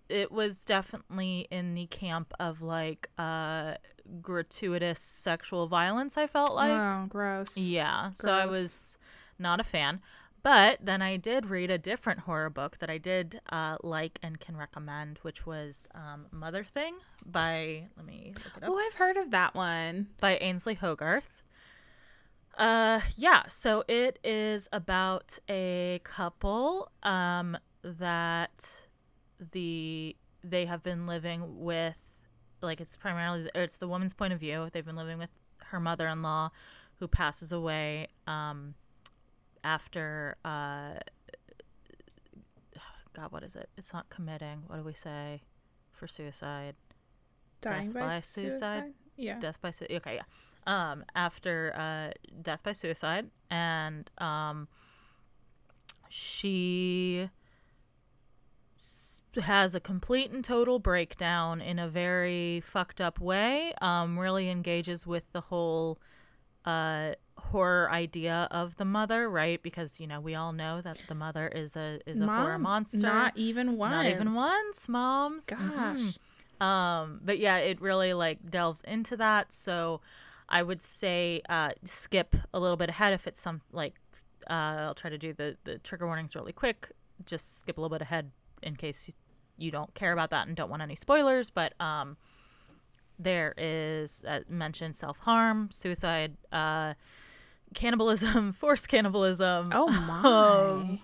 it 0.08 0.30
was 0.30 0.64
definitely 0.64 1.48
in 1.50 1.74
the 1.74 1.86
camp 1.86 2.32
of 2.38 2.62
like 2.62 3.08
uh 3.18 3.74
gratuitous 4.20 5.00
sexual 5.00 5.66
violence 5.66 6.18
i 6.18 6.26
felt 6.26 6.54
like 6.54 6.70
oh, 6.70 7.06
gross. 7.08 7.56
yeah 7.56 8.12
so 8.12 8.30
i 8.30 8.44
was 8.44 8.98
not 9.38 9.60
a 9.60 9.64
fan 9.64 10.00
but 10.44 10.78
then 10.80 11.02
i 11.02 11.16
did 11.16 11.46
read 11.46 11.70
a 11.70 11.78
different 11.78 12.20
horror 12.20 12.48
book 12.50 12.78
that 12.78 12.88
i 12.88 12.96
did 12.98 13.40
uh, 13.50 13.76
like 13.82 14.18
and 14.22 14.38
can 14.38 14.56
recommend 14.56 15.18
which 15.22 15.44
was 15.44 15.88
um, 15.94 16.26
Motherthing 16.32 16.92
by 17.26 17.88
let 17.96 18.06
me 18.06 18.32
look 18.36 18.56
it 18.58 18.62
up 18.62 18.68
Oh, 18.70 18.78
I've 18.78 18.94
heard 18.94 19.16
of 19.16 19.32
that 19.32 19.54
one. 19.56 20.08
by 20.20 20.36
Ainslie 20.36 20.74
Hogarth. 20.76 21.42
Uh 22.56 23.00
yeah, 23.16 23.42
so 23.48 23.82
it 23.88 24.20
is 24.22 24.68
about 24.72 25.36
a 25.50 26.00
couple 26.04 26.92
um 27.02 27.56
that 27.82 28.80
the 29.52 30.14
they 30.44 30.64
have 30.66 30.82
been 30.84 31.06
living 31.06 31.64
with 31.64 32.00
like 32.62 32.80
it's 32.80 32.96
primarily 32.96 33.50
it's 33.56 33.78
the 33.78 33.88
woman's 33.88 34.14
point 34.14 34.32
of 34.32 34.38
view. 34.38 34.68
They've 34.72 34.84
been 34.86 34.94
living 34.96 35.18
with 35.18 35.30
her 35.70 35.80
mother-in-law 35.80 36.50
who 37.00 37.08
passes 37.08 37.50
away 37.50 38.06
um 38.28 38.74
after 39.64 40.36
uh 40.44 40.92
god 43.14 43.32
what 43.32 43.42
is 43.42 43.56
it? 43.56 43.68
It's 43.76 43.92
not 43.92 44.08
committing. 44.10 44.62
What 44.68 44.76
do 44.76 44.82
we 44.82 44.94
say 44.94 45.42
for 45.92 46.06
suicide? 46.06 46.74
Dying 47.60 47.92
Death 47.92 48.02
by 48.02 48.20
suicide? 48.20 48.92
Yeah. 49.16 49.38
death 49.38 49.60
by 49.60 49.70
suicide. 49.70 49.96
okay 49.96 50.14
yeah 50.16 50.22
um 50.66 51.04
after 51.14 51.72
uh 51.76 52.10
death 52.42 52.62
by 52.64 52.72
suicide 52.72 53.30
and 53.50 54.10
um 54.18 54.66
she 56.08 57.30
has 59.40 59.74
a 59.74 59.80
complete 59.80 60.30
and 60.30 60.44
total 60.44 60.78
breakdown 60.78 61.60
in 61.60 61.78
a 61.78 61.88
very 61.88 62.60
fucked 62.60 63.00
up 63.00 63.20
way 63.20 63.72
um 63.80 64.18
really 64.18 64.48
engages 64.50 65.06
with 65.06 65.24
the 65.32 65.40
whole 65.40 65.98
uh 66.64 67.12
horror 67.36 67.90
idea 67.90 68.48
of 68.50 68.76
the 68.76 68.84
mother 68.84 69.28
right 69.28 69.62
because 69.62 69.98
you 70.00 70.06
know 70.06 70.20
we 70.20 70.34
all 70.34 70.52
know 70.52 70.80
that 70.80 70.98
the 71.08 71.14
mother 71.14 71.48
is 71.48 71.76
a 71.76 71.98
is 72.06 72.20
a 72.20 72.26
horror 72.26 72.58
monster 72.58 73.06
Not 73.06 73.36
even 73.36 73.76
once. 73.76 73.92
not 73.92 74.06
even 74.06 74.32
once 74.32 74.88
moms 74.88 75.46
Gosh. 75.46 75.58
Mhm. 75.60 76.16
Um, 76.60 77.20
but 77.24 77.38
yeah, 77.40 77.56
it 77.56 77.80
really 77.80 78.14
like 78.14 78.48
delves 78.50 78.82
into 78.84 79.16
that. 79.16 79.52
So 79.52 80.00
I 80.48 80.62
would 80.62 80.80
say 80.80 81.42
uh, 81.48 81.70
skip 81.84 82.36
a 82.54 82.60
little 82.60 82.76
bit 82.76 82.88
ahead 82.88 83.12
if 83.12 83.26
it's 83.26 83.40
some 83.40 83.60
like 83.72 83.94
uh, 84.48 84.52
I'll 84.86 84.94
try 84.94 85.10
to 85.10 85.18
do 85.18 85.32
the 85.32 85.56
the 85.64 85.78
trigger 85.78 86.06
warnings 86.06 86.34
really 86.36 86.52
quick. 86.52 86.90
Just 87.26 87.58
skip 87.60 87.76
a 87.76 87.80
little 87.80 87.94
bit 87.94 88.02
ahead 88.02 88.30
in 88.62 88.76
case 88.76 89.08
you, 89.08 89.14
you 89.58 89.70
don't 89.72 89.92
care 89.94 90.12
about 90.12 90.30
that 90.30 90.46
and 90.46 90.56
don't 90.56 90.70
want 90.70 90.82
any 90.82 90.94
spoilers. 90.96 91.50
But 91.50 91.74
um, 91.80 92.16
there 93.18 93.54
is 93.56 94.24
uh, 94.26 94.40
mentioned 94.48 94.96
self 94.96 95.18
harm, 95.18 95.68
suicide, 95.72 96.36
uh, 96.52 96.94
cannibalism, 97.74 98.52
forced 98.60 98.88
cannibalism. 98.88 99.70
Oh 99.72 99.88
my. 99.88 100.20
Um, 100.24 101.00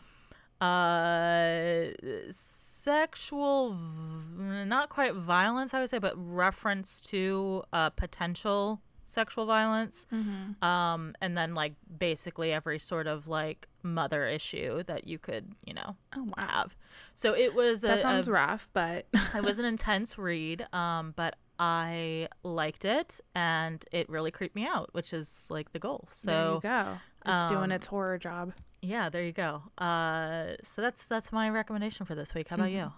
uh 0.60 1.90
sexual 2.30 3.72
v- 3.72 4.64
not 4.66 4.88
quite 4.90 5.14
violence 5.14 5.72
i 5.74 5.80
would 5.80 5.88
say 5.90 5.98
but 5.98 6.12
reference 6.16 7.00
to 7.00 7.62
uh 7.72 7.88
potential 7.90 8.80
sexual 9.04 9.44
violence 9.46 10.06
Mhm. 10.12 10.62
um 10.62 11.14
and 11.20 11.36
then 11.36 11.54
like 11.54 11.74
basically 11.98 12.52
every 12.52 12.78
sort 12.78 13.06
of 13.06 13.26
like 13.26 13.68
mother 13.82 14.26
issue 14.26 14.82
that 14.84 15.06
you 15.06 15.18
could 15.18 15.52
you 15.64 15.74
know 15.74 15.96
Oh 16.16 16.24
wow. 16.24 16.46
have 16.46 16.76
so 17.14 17.34
it 17.34 17.54
was 17.54 17.80
That 17.82 17.98
a, 17.98 18.02
sounds 18.02 18.28
a 18.28 18.32
rough, 18.32 18.68
but 18.72 19.06
it 19.34 19.42
was 19.42 19.58
an 19.62 19.64
intense 19.64 20.16
read 20.18 20.66
um 20.74 21.12
but 21.16 21.36
i 21.60 22.26
liked 22.42 22.84
it 22.84 23.20
and 23.36 23.84
it 23.92 24.08
really 24.08 24.32
creeped 24.32 24.56
me 24.56 24.66
out 24.66 24.88
which 24.92 25.12
is 25.12 25.46
like 25.50 25.70
the 25.72 25.78
goal 25.78 26.08
so 26.10 26.30
there 26.30 26.54
you 26.54 26.60
go. 26.60 26.98
It's 27.26 27.50
doing 27.50 27.64
um, 27.64 27.72
its 27.72 27.86
horror 27.86 28.18
job. 28.18 28.54
yeah, 28.80 29.10
there 29.10 29.22
you 29.22 29.32
go. 29.32 29.62
Uh, 29.76 30.54
so 30.62 30.80
that's 30.80 31.04
that's 31.04 31.32
my 31.32 31.50
recommendation 31.50 32.06
for 32.06 32.14
this 32.14 32.34
week. 32.34 32.48
How 32.48 32.56
about 32.56 32.70
you? 32.70 32.90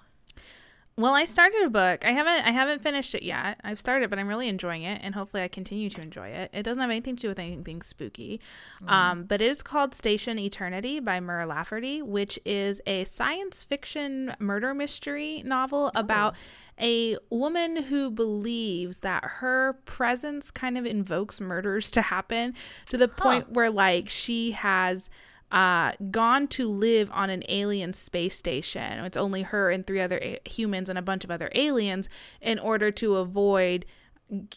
Well, 0.97 1.15
I 1.15 1.25
started 1.25 1.63
a 1.65 1.71
book. 1.71 2.05
I 2.05 2.13
haven't 2.13 2.47
I 2.47 2.51
haven't 2.51 2.83
finished 2.83 3.15
it 3.15 3.23
yet. 3.23 3.59
I've 3.65 3.79
started, 3.79 4.11
but 4.11 4.19
I'm 4.19 4.29
really 4.29 4.49
enjoying 4.49 4.83
it, 4.83 5.01
and 5.03 5.15
hopefully, 5.15 5.43
I 5.43 5.49
continue 5.49 5.89
to 5.91 6.03
enjoy 6.03 6.29
it. 6.29 6.51
It 6.53 6.63
doesn't 6.65 6.81
have 6.81 6.91
anything 6.91 7.17
to 7.17 7.23
do 7.23 7.29
with 7.29 7.39
anything 7.39 7.81
spooky, 7.81 8.41
um, 8.87 9.25
but 9.25 9.41
it 9.41 9.47
is 9.49 9.63
called 9.63 9.95
Station 9.95 10.39
Eternity 10.39 11.01
by 11.01 11.19
Mur 11.19 11.47
Lafferty, 11.47 12.03
which 12.03 12.39
is 12.45 12.81
a 12.87 13.05
science 13.05 13.65
fiction 13.65 14.37
murder 14.39 14.75
mystery 14.75 15.43
novel 15.47 15.91
about 15.95 16.37
a 16.81 17.17
woman 17.31 17.77
who 17.85 18.11
believes 18.11 19.01
that 19.01 19.25
her 19.25 19.75
presence 19.85 20.51
kind 20.51 20.77
of 20.79 20.87
invokes 20.87 21.41
murders 21.41 21.91
to 21.93 22.03
happen 22.03 22.55
to 22.87 22.97
the 22.97 23.09
point 23.09 23.53
where 23.53 23.71
like 23.71 24.09
she 24.09 24.53
has 24.53 25.11
uh, 25.53 25.93
gone 26.11 26.49
to 26.49 26.67
live 26.67 27.11
on 27.13 27.29
an 27.29 27.43
alien 27.49 27.93
space 27.93 28.35
station. 28.35 29.05
It's 29.05 29.19
only 29.19 29.43
her 29.43 29.71
and 29.71 29.87
three 29.87 30.01
other 30.01 30.19
a- 30.19 30.41
humans 30.47 30.89
and 30.89 30.99
a 30.99 31.03
bunch 31.03 31.25
of 31.25 31.31
other 31.31 31.51
aliens 31.55 32.09
in 32.41 32.59
order 32.59 32.91
to 32.93 33.17
avoid 33.17 33.85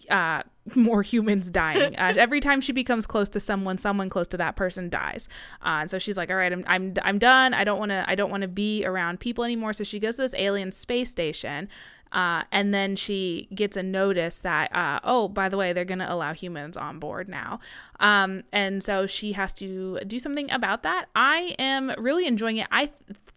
uh, 0.10 0.44
more 0.74 1.02
humans 1.02 1.52
dying. 1.52 1.96
Uh, 2.06 2.14
every 2.18 2.40
time 2.40 2.62
she 2.62 2.72
becomes 2.72 3.08
close 3.08 3.30
to 3.30 3.40
someone, 3.40 3.78
someone 3.78 4.10
close 4.10 4.28
to 4.28 4.38
that 4.38 4.56
person 4.56 4.90
dies. 4.90 5.28
Uh, 5.62 5.80
and 5.82 5.90
so 5.90 5.98
she's 5.98 6.18
like, 6.18 6.30
"All 6.30 6.36
right, 6.36 6.52
I'm 6.52 6.64
I'm 6.68 6.94
I'm 7.02 7.18
done. 7.20 7.54
I 7.54 7.64
don't 7.64 7.80
want 7.80 7.90
to 7.90 8.04
I 8.08 8.16
don't 8.16 8.30
want 8.30 8.42
to 8.42 8.48
be 8.48 8.86
around 8.86 9.20
people 9.20 9.44
anymore." 9.44 9.74
So 9.74 9.84
she 9.84 10.00
goes 10.00 10.18
to 10.18 10.24
this 10.24 10.34
alien 10.38 10.72
space 10.72 11.10
station. 11.10 11.70
Uh, 12.16 12.44
and 12.52 12.74
then 12.74 12.96
she 12.96 13.48
gets 13.54 13.76
a 13.78 13.84
notice 13.84 14.42
that, 14.42 14.74
uh, 14.74 15.00
oh, 15.04 15.28
by 15.28 15.50
the 15.50 15.58
way, 15.58 15.74
they're 15.74 15.86
going 15.86 16.00
to 16.00 16.12
allow 16.12 16.34
humans 16.34 16.78
on 16.78 16.98
board 16.98 17.28
now. 17.30 17.60
Um, 18.00 18.42
and 18.54 18.82
so 18.82 19.06
she 19.06 19.34
has 19.34 19.54
to 19.56 20.00
do 20.08 20.18
something 20.18 20.50
about 20.50 20.84
that. 20.84 21.08
I 21.16 21.56
am 21.60 21.94
really 21.98 22.26
enjoying 22.26 22.58
it. 22.58 22.68
I, 22.72 22.92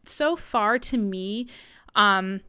so 0.05 0.37
far 0.37 0.79
to 0.79 0.97
me, 0.97 1.49
um, 1.97 2.41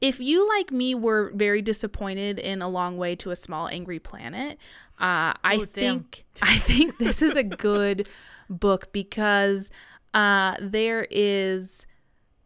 if 0.00 0.20
you 0.20 0.48
like 0.48 0.72
me 0.72 0.94
were 0.94 1.32
very 1.34 1.62
disappointed 1.62 2.38
in 2.38 2.62
a 2.62 2.68
long 2.68 2.96
way 2.96 3.14
to 3.16 3.30
a 3.30 3.36
small 3.36 3.68
angry 3.68 3.98
planet 3.98 4.58
uh, 4.98 5.34
i 5.42 5.56
Oh, 5.56 5.64
think 5.64 6.24
i 6.42 6.56
think 6.58 6.98
this 6.98 7.22
is 7.22 7.34
a 7.36 7.42
good 7.42 8.08
book 8.50 8.92
because 8.92 9.70
uh, 10.14 10.56
there 10.60 11.06
is 11.10 11.86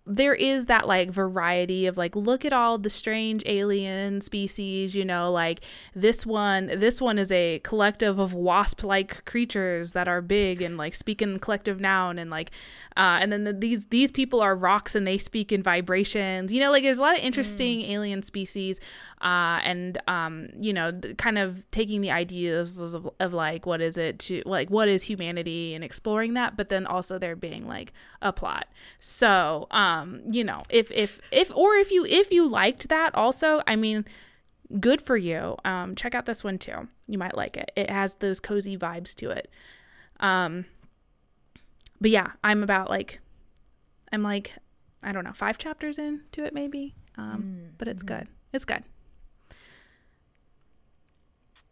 there 0.07 0.35
is 0.35 0.67
that 0.67 0.87
like 0.87 1.11
variety 1.11 1.87
of 1.87 1.97
like 1.97 2.15
look 2.15 2.45
at 2.45 2.53
all 2.53 2.77
the 2.77 2.91
strange 2.91 3.43
alien 3.47 4.21
species 4.21 4.95
you 4.95 5.05
know 5.05 5.33
like 5.33 5.65
this 5.95 6.27
one 6.27 6.67
this 6.79 7.01
one 7.01 7.19
is 7.19 7.33
a 7.33 7.59
collective 7.65 8.19
of 8.19 8.35
wasp 8.35 8.85
like 8.85 9.25
creatures 9.25 9.93
that 9.93 10.07
are 10.07 10.21
big 10.21 10.61
and 10.61 10.77
like 10.77 10.95
speak 10.95 11.23
in 11.23 11.39
collective 11.39 11.81
noun 11.81 12.19
and 12.19 12.31
like 12.31 12.51
uh, 12.97 13.19
and 13.21 13.33
then 13.33 13.45
the, 13.45 13.53
these 13.53 13.87
these 13.87 14.11
people 14.11 14.41
are 14.41 14.55
rocks 14.55 14.95
and 14.95 15.07
they 15.07 15.19
speak 15.19 15.51
in 15.51 15.63
vibrations. 15.63 16.53
You 16.53 16.61
know 16.61 16.71
like 16.71 16.85
there's 16.85 16.99
a 16.99 17.03
lot 17.03 17.19
of 17.19 17.25
interesting 17.25 17.83
alien 17.83 18.23
species 18.23 18.79
uh, 19.25 19.59
and 19.65 19.97
um, 20.07 20.49
you 20.61 20.73
know 20.73 20.93
kind 21.17 21.39
of 21.39 21.69
taking 21.71 22.03
the 22.03 22.11
ideas 22.11 22.79
of, 22.79 23.09
of 23.19 23.33
like 23.33 23.65
what 23.65 23.81
is 23.81 23.97
it 23.97 24.19
to 24.19 24.43
like 24.45 24.69
what 24.69 24.87
is 24.87 25.03
humanity 25.03 25.75
and 25.75 25.83
exploring 25.83 26.35
that 26.35 26.59
but 26.59 26.69
then 26.69 26.87
also 26.87 27.19
there 27.19 27.35
being 27.35 27.67
like 27.67 27.95
a 28.21 28.33
plot. 28.33 28.69
So 29.01 29.67
um 29.71 30.21
you 30.31 30.45
know 30.45 30.63
if 30.69 30.91
if 30.91 31.21
if 31.33 31.51
or 31.57 31.75
if 31.75 31.91
you 31.91 32.05
if 32.05 32.31
you 32.31 32.47
liked 32.47 32.89
that 32.91 33.15
also 33.15 33.63
i 33.67 33.77
mean 33.77 34.05
good 34.79 35.01
for 35.01 35.17
you. 35.17 35.57
Um 35.65 35.95
check 35.95 36.15
out 36.15 36.27
this 36.27 36.45
one 36.45 36.59
too. 36.59 36.89
You 37.07 37.17
might 37.17 37.37
like 37.37 37.57
it. 37.57 37.71
It 37.77 37.89
has 37.89 38.17
those 38.17 38.41
cozy 38.41 38.77
vibes 38.77 39.15
to 39.17 39.31
it. 39.31 39.51
Um 40.21 40.67
but 41.99 42.11
yeah 42.11 42.33
i'm 42.43 42.63
about 42.63 42.91
like 42.91 43.21
i'm 44.13 44.23
like 44.23 44.53
i 45.03 45.13
don't 45.13 45.25
know 45.25 45.33
five 45.33 45.57
chapters 45.57 45.99
into 45.99 46.45
it 46.45 46.53
maybe. 46.53 46.95
Um 47.17 47.71
but 47.79 47.89
it's 47.89 48.03
good. 48.03 48.29
It's 48.53 48.67
good 48.67 48.85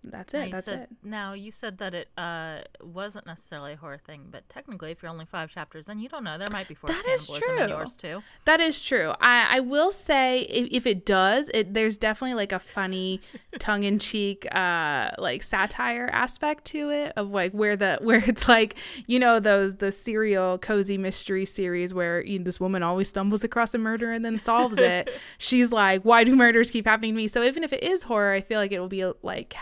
That's 0.04 0.34
it. 0.34 0.46
you 0.46 0.52
That's 0.52 0.66
said, 0.66 0.80
it. 0.80 0.88
Now 1.04 1.32
you 1.32 1.50
said 1.50 1.78
that 1.78 1.94
it 1.94 2.08
uh, 2.18 2.60
wasn't 2.82 3.26
necessarily 3.26 3.72
a 3.72 3.76
horror 3.76 3.98
thing, 3.98 4.28
but 4.30 4.48
technically, 4.48 4.90
if 4.90 5.02
you're 5.02 5.10
only 5.10 5.26
five 5.26 5.50
chapters, 5.50 5.86
then 5.86 5.98
you 5.98 6.08
don't 6.08 6.24
know. 6.24 6.38
There 6.38 6.46
might 6.50 6.68
be 6.68 6.74
forced 6.74 6.96
That 6.96 7.10
is 7.12 7.26
cannibalism 7.26 7.58
in 7.58 7.68
true. 7.68 7.76
yours 7.76 7.96
too. 7.96 8.22
That 8.44 8.60
is 8.60 8.82
true. 8.82 9.12
I, 9.20 9.56
I 9.56 9.60
will 9.60 9.92
say 9.92 10.40
if, 10.40 10.68
if 10.70 10.86
it 10.86 11.06
does, 11.06 11.50
it 11.54 11.74
there's 11.74 11.96
definitely 11.98 12.34
like 12.34 12.52
a 12.52 12.58
funny, 12.58 13.20
tongue 13.58 13.84
in 13.84 13.98
cheek, 13.98 14.46
uh, 14.54 15.10
like 15.18 15.42
satire 15.42 16.08
aspect 16.12 16.64
to 16.66 16.90
it 16.90 17.12
of 17.16 17.30
like 17.30 17.52
where 17.52 17.76
the 17.76 17.98
where 18.02 18.22
it's 18.26 18.48
like 18.48 18.76
you 19.06 19.18
know 19.18 19.38
those 19.38 19.76
the 19.76 19.92
serial 19.92 20.58
cozy 20.58 20.98
mystery 20.98 21.44
series 21.44 21.94
where 21.94 22.24
you, 22.24 22.38
this 22.38 22.58
woman 22.58 22.82
always 22.82 23.08
stumbles 23.08 23.44
across 23.44 23.74
a 23.74 23.78
murder 23.78 24.12
and 24.12 24.24
then 24.24 24.38
solves 24.38 24.78
it. 24.78 25.10
She's 25.38 25.70
like, 25.70 26.02
why 26.02 26.24
do 26.24 26.34
murders 26.34 26.70
keep 26.70 26.86
happening 26.86 27.12
to 27.12 27.16
me? 27.16 27.28
So 27.28 27.42
even 27.42 27.62
if 27.62 27.72
it 27.72 27.82
is 27.82 28.02
horror, 28.02 28.32
I 28.32 28.40
feel 28.40 28.58
like 28.58 28.72
it 28.72 28.80
will 28.80 28.88
be 28.88 29.04
like. 29.22 29.54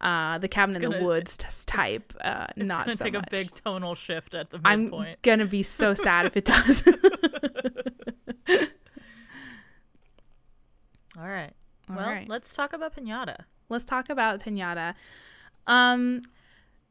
Uh, 0.00 0.36
the 0.38 0.48
cabin 0.48 0.76
in 0.76 0.82
the 0.90 1.02
woods 1.02 1.38
type, 1.64 2.12
uh, 2.20 2.46
It's 2.56 2.66
not 2.66 2.84
gonna 2.84 2.96
so 2.98 3.04
take 3.04 3.14
much. 3.14 3.24
a 3.28 3.30
big 3.30 3.54
tonal 3.54 3.94
shift 3.94 4.34
at 4.34 4.50
the 4.50 4.60
I'm 4.64 4.92
gonna 5.22 5.46
be 5.46 5.62
so 5.62 5.94
sad 6.06 6.26
if 6.26 6.36
it 6.36 6.44
does. 6.44 6.82
All 11.18 11.26
right. 11.26 11.52
All 11.88 11.96
Well, 11.96 12.06
right. 12.06 12.28
let's 12.28 12.52
talk 12.54 12.72
about 12.72 12.94
pinata. 12.96 13.36
let's 13.68 13.84
talk 13.84 14.08
about 14.10 14.40
pinata 14.40 14.94
um 15.66 16.22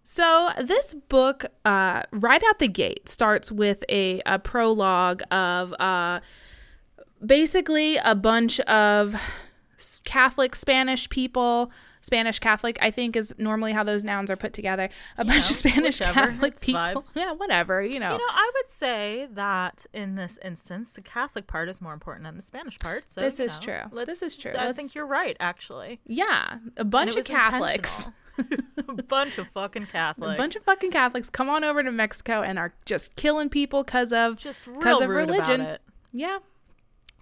so 0.04 0.50
this 0.62 0.94
book 0.94 1.46
uh 1.64 2.04
right 2.12 2.44
out 2.50 2.60
the 2.60 2.68
gate 2.68 3.08
starts 3.08 3.50
with 3.52 3.84
a, 3.90 4.22
a 4.26 4.38
prologue 4.40 5.22
of 5.32 5.74
uh 5.80 6.20
basically 7.26 7.96
a 7.98 8.14
bunch 8.16 8.60
of 8.62 9.16
catholic 10.04 10.54
spanish 10.56 11.08
people 11.10 11.72
spanish 12.06 12.40
catholic 12.40 12.78
i 12.82 12.90
think 12.92 13.16
is 13.16 13.34
normally 13.38 13.74
how 13.74 13.84
those 13.84 14.04
nouns 14.04 14.30
are 14.30 14.36
put 14.36 14.54
together 14.54 14.90
a 15.18 15.26
bunch 15.26 15.36
know, 15.36 15.40
of 15.40 15.44
spanish 15.46 16.00
whichever, 16.00 16.20
catholic 16.28 16.60
people 16.62 16.80
vibes. 16.82 17.16
yeah 17.22 17.32
whatever 17.32 17.82
you 17.82 18.00
know 18.00 18.12
You 18.12 18.18
know, 18.18 18.34
I 18.46 18.52
would 18.56 18.70
say 18.70 19.28
that 19.34 19.86
in 19.94 20.16
this 20.16 20.38
instance, 20.44 20.94
the 20.94 21.02
Catholic 21.02 21.48
part 21.48 21.70
is 21.70 21.82
more 21.82 21.94
important 21.94 22.26
than 22.26 22.36
the 22.36 22.42
Spanish 22.42 22.78
part. 22.80 23.10
So 23.10 23.22
This 23.22 23.40
is 23.40 23.60
know, 23.60 23.66
true. 23.90 24.06
This 24.06 24.22
is 24.22 24.38
true. 24.38 24.52
I 24.52 24.66
Let's- 24.66 24.78
think 24.78 24.96
you're 24.96 25.06
right, 25.08 25.36
actually. 25.40 26.00
yeah 26.06 26.58
a 26.78 26.84
bunch 26.84 27.16
of 27.16 27.26
catholics 27.26 28.10
a 28.88 28.94
bunch 29.04 29.38
of 29.38 29.48
fucking 29.50 29.88
Catholics. 29.88 30.34
a 30.34 30.38
bunch 30.38 30.56
of 30.56 30.64
fucking 30.64 30.92
Catholics 30.92 31.30
come 31.30 31.50
on 31.50 31.64
over 31.64 31.82
to 31.84 31.92
Mexico 31.92 32.42
and 32.42 32.60
are 32.60 32.74
just 32.86 33.16
killing 33.16 33.50
people 33.50 33.84
because 33.84 34.12
of 34.12 34.36
just 34.38 34.68
real 34.68 34.76
because 34.78 35.02
of 35.02 35.10
religion. 35.10 35.78
Yeah. 36.12 36.40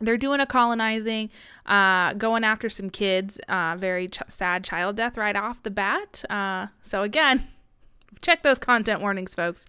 They're 0.02 0.18
doing 0.18 0.40
a 0.40 0.46
colonizing, 0.46 1.30
uh, 1.66 2.14
going 2.14 2.44
after 2.44 2.70
some 2.70 2.90
kids. 2.90 3.40
Uh, 3.48 3.76
very 3.78 4.08
ch- 4.10 4.22
sad 4.28 4.64
child 4.64 4.98
death 4.98 5.18
right 5.18 5.36
off 5.36 5.64
the 5.64 5.72
bat. 5.72 6.24
Uh, 6.30 6.68
so 6.82 7.04
again, 7.04 7.42
check 8.22 8.44
those 8.44 8.60
content 8.60 9.02
warnings, 9.02 9.34
folks. 9.34 9.66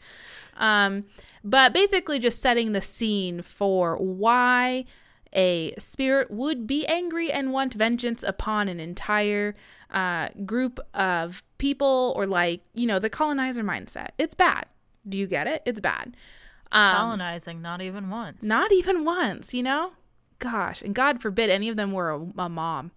Um, 0.56 1.04
but 1.44 1.72
basically, 1.72 2.18
just 2.18 2.40
setting 2.40 2.72
the 2.72 2.80
scene 2.80 3.42
for 3.42 3.96
why 3.96 4.86
a 5.32 5.74
spirit 5.78 6.30
would 6.30 6.66
be 6.66 6.86
angry 6.86 7.30
and 7.30 7.52
want 7.52 7.74
vengeance 7.74 8.22
upon 8.22 8.68
an 8.68 8.80
entire 8.80 9.54
uh, 9.90 10.28
group 10.46 10.80
of 10.94 11.42
people, 11.58 12.12
or 12.16 12.26
like 12.26 12.62
you 12.72 12.86
know 12.86 12.98
the 12.98 13.10
colonizer 13.10 13.62
mindset. 13.62 14.08
It's 14.18 14.34
bad. 14.34 14.66
Do 15.08 15.18
you 15.18 15.26
get 15.26 15.46
it? 15.46 15.62
It's 15.66 15.80
bad. 15.80 16.16
Um, 16.72 16.96
Colonizing, 16.96 17.60
not 17.62 17.82
even 17.82 18.10
once. 18.10 18.42
not 18.42 18.72
even 18.72 19.04
once, 19.04 19.52
you 19.54 19.62
know? 19.62 19.92
Gosh, 20.44 20.82
and 20.82 20.94
God 20.94 21.22
forbid 21.22 21.48
any 21.48 21.70
of 21.70 21.76
them 21.76 21.92
were 21.92 22.10
a, 22.10 22.20
a 22.36 22.48
mom. 22.50 22.90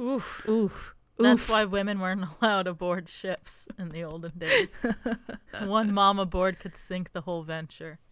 Oof. 0.00 0.44
Oof. 0.48 0.96
That's 1.16 1.42
Oof. 1.42 1.50
why 1.50 1.64
women 1.64 2.00
weren't 2.00 2.24
allowed 2.42 2.66
aboard 2.66 3.08
ships 3.08 3.68
in 3.78 3.90
the 3.90 4.02
olden 4.02 4.32
days. 4.36 4.84
One 5.64 5.94
mom 5.94 6.18
aboard 6.18 6.58
could 6.58 6.76
sink 6.76 7.12
the 7.12 7.20
whole 7.20 7.44
venture. 7.44 8.00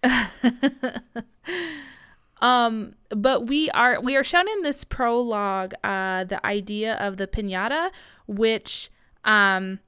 Um, 2.41 2.95
but 3.11 3.49
we 3.49 3.69
are 3.71 4.01
we 4.01 4.17
are 4.17 4.23
shown 4.23 4.49
in 4.49 4.63
this 4.63 4.85
prologue 4.85 5.75
uh 5.83 6.23
the 6.23 6.45
idea 6.47 6.95
of 6.95 7.17
the 7.17 7.27
piñata, 7.27 7.91
which 8.29 8.91
um 9.25 9.81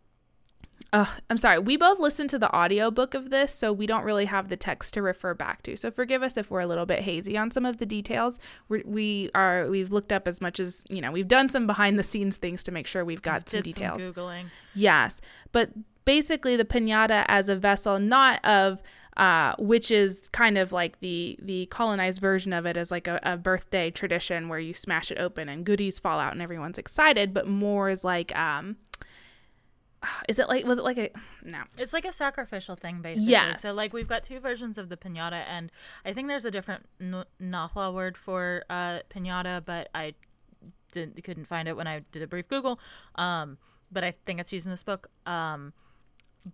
uh, 0.93 1.07
I'm 1.29 1.39
sorry. 1.39 1.59
We 1.59 1.77
both 1.77 2.01
listened 2.01 2.31
to 2.31 2.39
the 2.39 2.55
audiobook 2.55 3.15
of 3.15 3.31
this, 3.31 3.55
so 3.55 3.73
we 3.73 3.87
don't 3.87 4.05
really 4.05 4.25
have 4.25 4.49
the 4.49 4.57
text 4.57 4.95
to 4.95 5.03
refer 5.03 5.35
back 5.35 5.63
to. 5.63 5.77
So 5.77 5.91
forgive 5.91 6.23
us 6.23 6.37
if 6.37 6.51
we're 6.51 6.61
a 6.61 6.67
little 6.67 6.87
bit 6.87 7.01
hazy 7.01 7.37
on 7.37 7.51
some 7.51 7.65
of 7.65 7.79
the 7.79 7.87
details. 7.87 8.41
We're, 8.69 8.83
we 8.85 9.31
are 9.35 9.69
we've 9.69 9.93
looked 9.93 10.13
up 10.13 10.27
as 10.27 10.41
much 10.41 10.59
as 10.59 10.85
you 10.89 11.01
know. 11.01 11.13
We've 11.13 11.29
done 11.29 11.49
some 11.49 11.67
behind 11.67 11.99
the 11.99 12.03
scenes 12.03 12.37
things 12.39 12.63
to 12.65 12.73
make 12.73 12.87
sure 12.87 13.05
we've 13.05 13.23
got 13.23 13.49
some 13.49 13.59
Did 13.59 13.75
details. 13.75 14.03
some 14.03 14.13
googling. 14.13 14.47
Yes, 14.75 15.21
but 15.53 15.71
basically 16.05 16.57
the 16.57 16.65
pinata 16.65 17.25
as 17.29 17.49
a 17.49 17.55
vessel, 17.57 17.99
not 18.01 18.45
of 18.45 18.83
uh, 19.17 19.55
which 19.59 19.91
is 19.91 20.29
kind 20.33 20.59
of 20.59 20.73
like 20.73 20.99
the 21.01 21.39
the 21.41 21.67
colonized 21.67 22.21
version 22.21 22.53
of 22.53 22.67
it 22.67 22.77
as 22.77 22.91
like 22.91 23.07
a, 23.07 23.21
a 23.23 23.37
birthday 23.37 23.91
tradition 23.91 24.49
where 24.49 24.59
you 24.59 24.75
smash 24.75 25.13
it 25.13 25.19
open 25.19 25.49
and 25.49 25.65
goodies 25.65 26.01
fall 26.01 26.19
out 26.19 26.33
and 26.33 26.43
everyone's 26.43 26.79
excited, 26.79 27.33
but 27.33 27.47
more 27.47 27.89
is 27.89 28.03
like 28.03 28.37
um, 28.37 28.77
is 30.29 30.39
it 30.39 30.49
like 30.49 30.65
was 30.65 30.79
it 30.79 30.85
like 30.85 30.99
a 30.99 31.11
no 31.45 31.63
It's 31.79 31.93
like 31.93 32.05
a 32.05 32.13
sacrificial 32.13 32.77
thing, 32.77 33.01
basically. 33.03 33.33
yeah 33.33 33.53
So, 33.55 33.73
like, 33.73 33.93
we've 33.93 34.09
got 34.09 34.23
two 34.23 34.41
versions 34.41 34.79
of 34.79 34.89
the 34.89 34.97
pinata, 34.97 35.45
and 35.49 35.71
I 36.05 36.13
think 36.13 36.29
there's 36.29 36.45
a 36.45 36.51
different 36.51 36.87
N- 37.01 37.25
Nahua 37.41 37.93
word 37.93 38.17
for 38.17 38.65
uh, 38.71 39.01
pinata, 39.11 39.65
but 39.65 39.89
I 39.95 40.15
didn't 40.93 41.23
couldn't 41.23 41.45
find 41.47 41.69
it 41.69 41.77
when 41.77 41.87
I 41.87 42.01
did 42.13 42.23
a 42.23 42.27
brief 42.27 42.49
Google. 42.49 42.81
Um, 43.17 43.59
but 43.93 44.05
I 44.05 44.15
think 44.27 44.41
it's 44.41 44.53
used 44.53 44.67
in 44.67 44.71
this 44.73 44.83
book. 44.83 45.09
Um, 45.27 45.73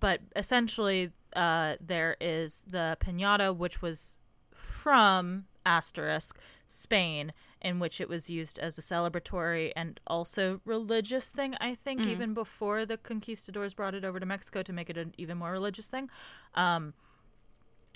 but 0.00 0.20
essentially, 0.34 1.10
uh, 1.34 1.76
there 1.80 2.16
is 2.20 2.64
the 2.66 2.96
pinata, 3.00 3.54
which 3.56 3.80
was 3.82 4.18
from 4.50 5.44
asterisk 5.64 6.38
Spain, 6.66 7.32
in 7.62 7.78
which 7.78 8.00
it 8.00 8.08
was 8.08 8.28
used 8.28 8.58
as 8.58 8.78
a 8.78 8.82
celebratory 8.82 9.72
and 9.76 9.98
also 10.06 10.60
religious 10.64 11.30
thing. 11.30 11.54
I 11.60 11.74
think 11.74 12.06
even 12.06 12.34
before 12.34 12.86
the 12.86 12.96
conquistadors 12.96 13.74
brought 13.74 13.94
it 13.94 14.04
over 14.04 14.20
to 14.20 14.26
Mexico 14.26 14.62
to 14.62 14.72
make 14.72 14.90
it 14.90 14.96
an 14.96 15.14
even 15.16 15.38
more 15.38 15.52
religious 15.52 15.86
thing. 15.86 16.10
Um, 16.54 16.94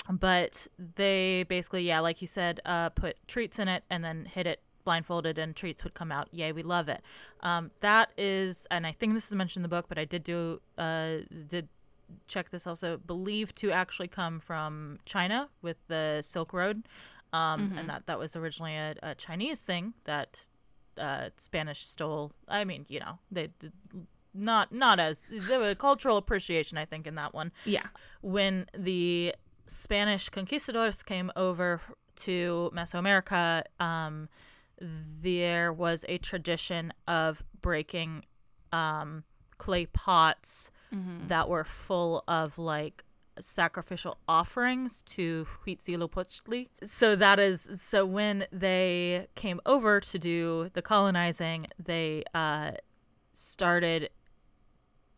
but 0.09 0.67
they 0.97 1.45
basically, 1.49 1.83
yeah, 1.83 2.01
like 2.01 2.21
you 2.21 2.27
said, 2.27 2.61
uh, 2.65 2.89
put 2.91 3.17
treats 3.29 3.59
in 3.59 3.69
it 3.69 3.85
and 3.91 4.03
then 4.03 4.25
hit 4.25 4.47
it 4.47 4.61
blindfolded, 4.85 5.39
and 5.39 5.55
treats 5.55 5.85
would 5.85 5.95
come 5.95 6.11
out. 6.11 6.29
Yay, 6.33 6.53
we 6.53 6.63
love 6.63 6.89
it. 6.89 7.03
Um, 7.41 7.71
that 7.81 8.11
is, 8.17 8.67
and 8.71 8.87
I 8.87 8.93
think 8.93 9.15
this 9.15 9.27
is 9.29 9.35
mentioned 9.35 9.65
in 9.65 9.71
the 9.71 9.77
book, 9.77 9.87
but 9.89 9.99
I 9.99 10.05
did 10.05 10.25
do 10.25 10.61
uh, 10.79 11.19
did 11.49 11.69
check 12.27 12.51
this 12.51 12.67
also 12.67 12.97
believed 12.97 13.57
to 13.57 13.71
actually 13.71 14.09
come 14.09 14.41
from 14.41 14.99
China 15.05 15.49
with 15.63 15.77
the 15.89 16.23
Silk 16.23 16.53
Road, 16.53 16.89
um, 17.33 17.75
and 17.77 17.89
that 17.89 18.07
that 18.07 18.19
was 18.19 18.37
originally 18.37 18.75
a, 18.75 18.95
a 19.03 19.15
Chinese 19.15 19.63
thing 19.63 19.95
that 20.05 20.47
uh, 20.99 21.31
Spanish 21.37 21.87
stole. 21.87 22.33
I 22.49 22.65
mean, 22.65 22.85
you 22.89 23.01
know, 23.01 23.19
they 23.31 23.49
did 23.59 23.73
not 24.35 24.73
not 24.73 25.01
as 25.01 25.29
there 25.31 25.59
was 25.59 25.77
cultural 25.77 26.17
appreciation, 26.17 26.79
I 26.79 26.85
think, 26.85 27.07
in 27.07 27.15
that 27.17 27.35
one. 27.35 27.53
Yeah. 27.65 27.87
When 28.23 28.67
the 28.77 29.35
Spanish 29.67 30.29
conquistadors 30.29 31.03
came 31.03 31.31
over 31.37 31.81
to 32.17 32.71
Mesoamerica, 32.75 33.65
um, 33.79 34.29
there 35.23 35.73
was 35.73 36.05
a 36.09 36.19
tradition 36.19 36.93
of 37.07 37.43
breaking 37.61 38.25
um, 38.73 39.25
clay 39.59 39.87
pots 39.87 40.71
that 41.29 41.49
were 41.49 41.63
full 41.63 42.25
of 42.27 42.59
like 42.59 43.05
sacrificial 43.41 44.19
offerings 44.29 45.03
to 45.03 45.47
Huitzilopochtli. 45.65 46.69
So 46.85 47.17
that 47.17 47.39
is 47.39 47.69
so 47.75 48.05
when 48.07 48.47
they 48.53 49.29
came 49.35 49.61
over 49.67 50.01
to 50.01 50.19
do 50.19 50.71
the 50.75 50.83
colonizing, 50.83 51.67
they 51.79 52.25
uh, 52.35 52.73
started 53.33 54.11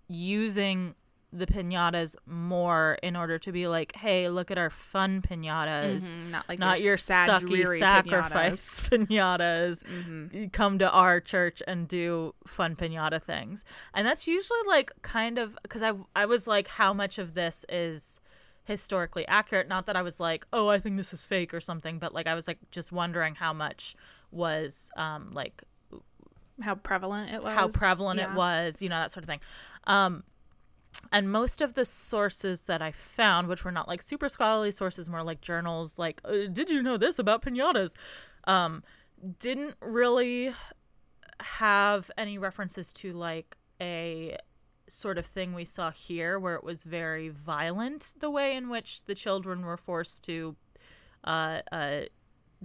using 0.09 0.95
the 1.35 1.47
pinatas 1.47 2.15
more 2.27 2.99
in 3.03 3.17
order 3.17 3.39
to 3.39 3.53
be 3.53 3.67
like, 3.67 3.97
hey, 3.97 4.29
look 4.29 4.51
at 4.51 4.59
our 4.59 4.69
fun 4.69 5.23
pinatas. 5.23 6.11
Mhm, 6.11 6.31
not 6.31 6.47
like 6.49 6.59
Not 6.59 6.81
your 6.83 6.99
sad, 6.99 7.31
sucky 7.43 7.79
sacrifice 7.79 8.81
pinatas. 8.91 9.83
Mm-hmm. 9.85 10.49
Come 10.49 10.79
to 10.79 10.91
our 10.91 11.21
church 11.21 11.63
and 11.67 11.89
do 11.89 12.35
fun 12.47 12.77
pinata 12.77 13.23
things, 13.23 13.65
and 13.95 14.07
that's 14.07 14.27
usually 14.27 14.59
like 14.67 14.93
kind 15.03 15.39
of 15.39 15.59
because 15.63 15.83
I 15.83 15.93
I 16.15 16.27
was 16.27 16.47
like, 16.47 16.69
how 16.69 16.93
much 16.93 17.19
of 17.19 17.33
this 17.33 17.65
is 17.69 18.21
historically 18.65 19.27
accurate? 19.27 19.69
Not 19.69 19.87
that 19.87 19.97
I 19.97 20.03
was 20.03 20.21
like, 20.21 20.47
oh, 20.53 20.69
I 20.69 20.79
think 20.79 20.97
this 20.97 21.13
is 21.15 21.25
fake 21.25 21.55
or 21.55 21.61
something, 21.61 21.99
but 21.99 22.13
like 22.15 22.27
I 22.27 22.35
was 22.35 22.47
like 22.47 22.59
just 22.71 22.93
wondering 22.93 23.35
how 23.35 23.53
much 23.53 23.97
was 24.31 24.91
um 24.97 25.31
like 25.33 25.63
how 26.61 26.75
prevalent 26.75 27.33
it 27.33 27.43
was 27.43 27.55
how 27.55 27.69
prevalent 27.69 28.21
Yeah. 28.21 28.33
it 28.33 28.37
was, 28.37 28.83
you 28.83 28.89
know, 28.89 29.01
that 29.01 29.11
sort 29.11 29.25
of 29.25 29.29
thing. 29.29 29.41
Um, 29.85 30.23
and 31.11 31.31
most 31.31 31.61
of 31.61 31.75
the 31.75 31.85
sources 31.85 32.63
that 32.63 32.83
I 32.83 32.93
found, 32.93 33.49
which 33.49 33.65
were 33.65 33.73
not 33.73 33.89
like 33.89 34.03
super 34.03 34.29
scholarly 34.29 34.71
sources, 34.71 35.09
more 35.09 35.23
like 35.23 35.41
journals, 35.41 35.99
like, 35.99 36.21
uh, 36.25 36.47
did 36.53 36.71
you 36.71 36.83
know 36.83 36.97
this 36.97 37.19
about 37.19 37.43
pinatas? 37.43 37.93
Um, 38.45 38.83
didn't 39.39 39.77
really 39.81 40.53
have 41.41 42.11
any 42.17 42.39
references 42.39 42.93
to 42.93 43.13
like 43.13 43.57
a 43.81 44.37
sort 44.89 45.19
of 45.19 45.27
thing 45.27 45.55
we 45.55 45.65
saw 45.65 45.91
here 45.91 46.39
where 46.39 46.55
it 46.55 46.65
was 46.65 46.83
very 46.83 47.29
violent 47.29 48.15
the 48.19 48.31
way 48.31 48.57
in 48.57 48.69
which 48.69 49.03
the 49.05 49.15
children 49.15 49.65
were 49.65 49.77
forced 49.77 50.25
to 50.25 50.55
uh, 51.25 51.61
uh, 51.71 52.01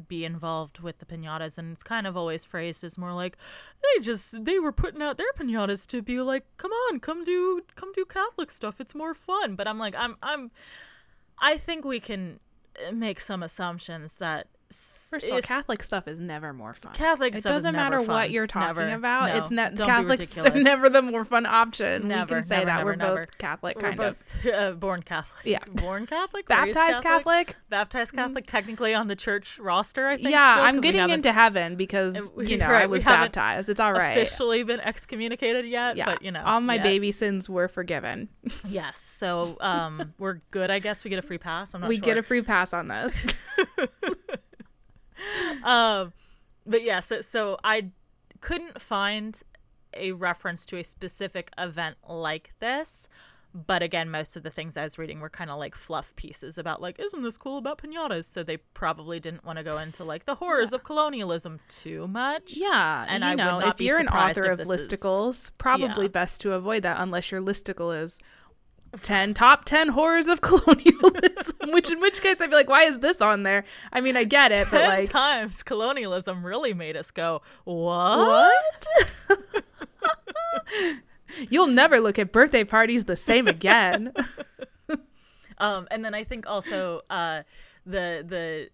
be 0.08 0.26
involved 0.26 0.80
with 0.80 1.00
the 1.00 1.06
pinatas 1.06 1.58
and 1.58 1.74
it's 1.74 1.84
kind 1.84 2.06
of 2.06 2.16
always 2.16 2.46
phrased 2.46 2.84
as 2.84 2.98
more 2.98 3.14
like 3.14 3.38
they 3.82 4.02
just 4.02 4.44
they 4.44 4.60
were 4.60 4.72
putting 4.72 5.02
out 5.02 5.18
their 5.18 5.32
pinatas 5.38 5.88
to 5.88 6.02
be 6.02 6.20
like 6.22 6.46
come 6.58 6.72
on 6.72 7.00
come 7.00 7.24
do 7.24 7.62
come 7.76 7.92
do 7.94 8.06
catholic 8.06 8.52
stuff. 8.52 8.80
It's 8.80 8.96
more 8.96 9.14
fun. 9.14 9.56
But 9.56 9.68
i'm 9.68 9.80
like 9.80 9.96
i'm 9.98 10.16
i'm 10.22 10.52
i 11.40 11.58
think 11.58 11.86
we 11.86 12.00
can 12.00 12.40
make 12.94 13.20
some 13.20 13.44
assumptions 13.44 14.18
that 14.18 14.48
First 14.70 15.28
of 15.30 15.36
all, 15.36 15.42
Catholic 15.42 15.82
stuff 15.82 16.08
is 16.08 16.20
never 16.20 16.52
more 16.52 16.74
fun. 16.74 16.92
Catholic 16.92 17.34
it 17.36 17.44
doesn't 17.44 17.74
matter 17.74 18.02
what 18.02 18.30
you're 18.30 18.48
talking 18.48 18.76
never. 18.76 18.96
about. 18.98 19.30
No, 19.30 19.38
it's 19.38 19.78
don't 19.78 19.88
Catholics 19.88 20.38
are 20.38 20.50
never 20.56 20.90
the 20.90 21.02
more 21.02 21.24
fun 21.24 21.46
option. 21.46 22.10
Never, 22.10 22.36
we 22.36 22.42
can 22.42 22.44
say 22.44 22.56
never, 22.58 22.66
that 22.66 22.78
never, 22.80 22.86
we're 22.86 22.96
never. 22.98 23.16
both 23.26 23.38
Catholic, 23.38 23.78
We're 23.78 23.82
kind 23.84 24.00
of. 24.02 24.34
both 24.44 24.54
uh, 24.54 24.72
born 24.74 25.04
Catholic. 25.04 25.46
Yeah. 25.46 25.60
born 25.76 26.08
Catholic, 26.08 26.48
Baptized 26.48 27.02
Catholic. 27.04 27.56
baptized 27.70 28.14
Catholic, 28.14 28.48
technically 28.48 28.94
on 28.94 29.08
the 29.08 29.16
church 29.16 29.58
roster. 29.60 30.10
I 30.10 30.18
think. 30.18 30.30
Yeah, 30.30 30.52
still, 30.54 30.64
I'm 30.64 30.82
getting 30.82 31.10
into 31.10 31.32
heaven 31.32 31.78
because 31.78 32.32
we- 32.36 32.48
you 32.48 32.58
know 32.58 32.70
right, 32.70 32.84
I 32.84 32.88
was 32.88 33.04
baptized. 33.06 33.70
It's 33.70 33.80
all 33.80 33.94
right. 33.94 34.18
officially 34.18 34.64
been 34.64 34.82
excommunicated 34.82 35.66
yet. 35.66 35.96
yeah, 35.96 36.06
but 36.06 36.22
you 36.22 36.32
know, 36.32 36.44
all 36.46 36.60
my 36.60 36.76
yet. 36.76 36.84
baby 36.84 37.14
sins 37.14 37.50
were 37.50 37.70
forgiven. 37.70 38.28
Yes, 38.68 38.98
so 38.98 39.56
um, 39.62 40.14
we're 40.18 40.42
good. 40.52 40.70
I 40.70 40.80
guess 40.80 41.06
we 41.06 41.10
get 41.10 41.20
a 41.20 41.26
free 41.26 41.38
pass. 41.38 41.74
I'm 41.74 41.80
not 41.80 41.88
we 41.88 41.96
sure. 41.96 42.04
get 42.04 42.18
a 42.18 42.24
free 42.24 42.42
pass 42.42 42.74
on 42.74 42.90
this. 42.90 43.24
Um, 45.64 46.14
but 46.66 46.84
yeah, 46.84 47.00
so, 47.00 47.22
so 47.22 47.58
I 47.64 47.90
couldn't 48.42 48.80
find 48.82 49.40
a 49.94 50.12
reference 50.12 50.66
to 50.68 50.78
a 50.78 50.84
specific 50.84 51.52
event 51.58 51.98
like 52.08 52.54
this. 52.60 53.08
But 53.54 53.82
again, 53.82 54.12
most 54.12 54.36
of 54.36 54.44
the 54.44 54.52
things 54.52 54.78
I 54.78 54.84
was 54.84 55.00
reading 55.00 55.20
were 55.20 55.30
kind 55.30 55.50
of 55.50 55.58
like 55.58 55.74
fluff 55.74 56.16
pieces 56.16 56.60
about 56.60 56.80
like, 56.82 57.00
isn't 57.00 57.24
this 57.24 57.38
cool 57.38 57.58
about 57.58 57.80
pinatas? 57.80 58.26
So 58.26 58.44
they 58.44 58.58
probably 58.58 59.20
didn't 59.20 59.44
want 59.46 59.58
to 59.58 59.64
go 59.64 59.78
into 59.80 60.04
like 60.04 60.26
the 60.26 60.36
horrors 60.36 60.74
of 60.74 60.84
colonialism 60.84 61.60
too 61.68 62.08
much. 62.08 62.54
Yeah, 62.56 63.06
And 63.08 63.24
I 63.26 63.30
you 63.32 63.38
would 63.38 63.44
know, 63.44 63.60
if 63.68 63.82
you're 63.82 64.00
an 64.00 64.10
author 64.10 64.52
of 64.52 64.60
this 64.60 64.70
is- 64.70 64.88
listicles, 64.88 65.50
probably 65.58 66.06
Yeah. 66.06 66.10
best 66.10 66.42
to 66.42 66.54
avoid 66.54 66.84
that 66.84 66.98
unless 67.00 67.32
your 67.32 67.42
listicle 67.42 68.00
is 68.00 68.20
ten 69.02 69.34
top 69.34 69.66
ten 69.66 69.90
horrors 69.90 70.28
of 70.28 70.42
colonialism. 70.42 71.72
which 71.72 71.92
in 71.92 72.00
which 72.00 72.22
case 72.22 72.42
I'd 72.42 72.50
be 72.50 72.56
like, 72.56 72.70
why 72.70 72.84
is 72.84 73.00
this 73.00 73.22
on 73.22 73.44
there? 73.44 73.64
I 73.92 74.02
mean, 74.02 74.18
I 74.18 74.24
get 74.24 74.52
it, 74.52 74.68
but 74.72 74.82
like, 74.82 75.10
times 75.10 75.64
colonialism 75.64 76.46
really 76.46 76.74
made 76.74 76.96
us 76.98 77.12
go, 77.12 77.42
what? 77.66 78.88
what? 79.08 79.64
You'll 81.50 81.68
never 81.68 82.00
look 82.00 82.18
at 82.18 82.32
birthday 82.32 82.64
parties 82.64 83.06
the 83.06 83.18
same 83.18 83.48
again. 83.48 84.14
Um, 85.60 85.88
and 85.90 86.06
then 86.06 86.14
I 86.14 86.24
think 86.24 86.46
also 86.48 87.02
uh, 87.10 87.42
the 87.86 88.70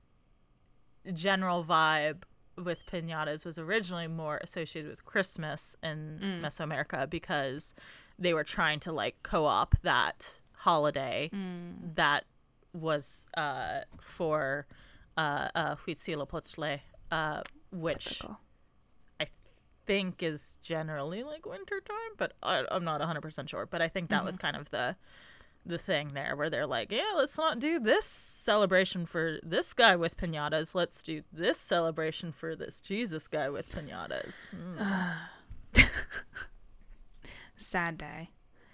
the 1.05 1.13
general 1.13 1.63
vibe 1.63 2.23
with 2.61 2.85
pinatas 2.85 3.45
was 3.45 3.57
originally 3.57 4.07
more 4.07 4.39
associated 4.43 4.89
with 4.89 5.05
Christmas 5.05 5.75
in 5.81 6.19
Mesoamerica 6.43 7.09
because 7.09 7.73
they 8.19 8.33
were 8.33 8.43
trying 8.43 8.79
to 8.81 8.91
like 8.91 9.15
co-op 9.23 9.75
that 9.81 10.39
holiday 10.53 11.29
that 11.95 12.25
was 12.73 13.25
uh, 13.35 13.81
for 13.99 14.65
uh, 15.17 15.49
uh, 15.55 15.75
Huitzilopochtli, 15.75 16.79
uh, 17.11 17.41
which 17.71 18.19
Typical. 18.19 18.39
I 19.19 19.27
think 19.85 20.23
is 20.23 20.57
generally 20.61 21.23
like 21.23 21.45
winter 21.45 21.81
time, 21.81 22.13
but 22.17 22.33
I, 22.41 22.63
I'm 22.71 22.83
not 22.83 23.01
100% 23.01 23.49
sure. 23.49 23.65
But 23.65 23.81
I 23.81 23.87
think 23.87 24.09
that 24.09 24.23
was 24.25 24.37
kind 24.37 24.55
of 24.55 24.69
the 24.71 24.95
the 25.65 25.77
thing 25.77 26.11
there 26.13 26.35
where 26.35 26.49
they're 26.49 26.67
like, 26.67 26.91
yeah, 26.91 27.13
let's 27.15 27.37
not 27.37 27.57
do 27.57 27.79
this 27.79 28.05
celebration 28.05 29.05
for 29.05 29.39
this 29.43 29.73
guy 29.73 29.95
with 29.95 30.17
pinatas. 30.17 30.75
Let's 30.75 31.01
do 31.01 31.23
this 31.31 31.57
celebration 31.57 32.33
for 32.33 32.53
this 32.53 32.81
Jesus 32.81 33.29
guy 33.29 33.49
with 33.49 33.69
pinatas. 33.69 34.33
Mm, 34.53 35.15
Sad 37.63 37.97
day. 37.97 38.29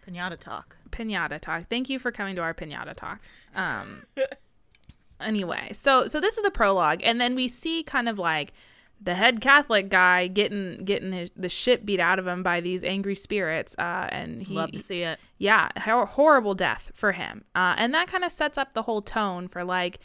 pinata 0.07 0.37
talk. 0.37 0.77
pinata 0.91 1.39
talk. 1.39 1.67
Thank 1.69 1.89
you 1.89 1.99
for 1.99 2.11
coming 2.11 2.35
to 2.35 2.41
our 2.41 2.53
pinata 2.53 2.95
talk. 2.95 3.21
Um 3.55 4.03
anyway, 5.19 5.69
so 5.73 6.07
so 6.07 6.19
this 6.19 6.37
is 6.37 6.43
the 6.43 6.51
prologue 6.51 7.01
and 7.03 7.19
then 7.19 7.35
we 7.35 7.47
see 7.47 7.83
kind 7.83 8.07
of 8.09 8.17
like 8.19 8.53
the 9.01 9.13
head 9.15 9.39
Catholic 9.39 9.89
guy 9.89 10.27
getting 10.27 10.75
getting 10.77 11.11
his, 11.13 11.31
the 11.35 11.47
shit 11.49 11.85
beat 11.85 11.99
out 12.01 12.19
of 12.19 12.27
him 12.27 12.43
by 12.43 12.59
these 12.59 12.83
angry 12.83 13.15
spirits 13.15 13.75
uh 13.79 14.07
and 14.11 14.43
he 14.43 14.53
Love 14.53 14.71
to 14.73 14.79
see 14.79 15.03
it. 15.03 15.19
yeah, 15.37 15.69
hor- 15.77 16.05
horrible 16.05 16.53
death 16.53 16.91
for 16.93 17.13
him. 17.13 17.43
Uh 17.55 17.75
and 17.77 17.93
that 17.93 18.07
kind 18.07 18.23
of 18.23 18.31
sets 18.31 18.57
up 18.57 18.73
the 18.73 18.81
whole 18.83 19.01
tone 19.01 19.47
for 19.47 19.63
like 19.63 19.99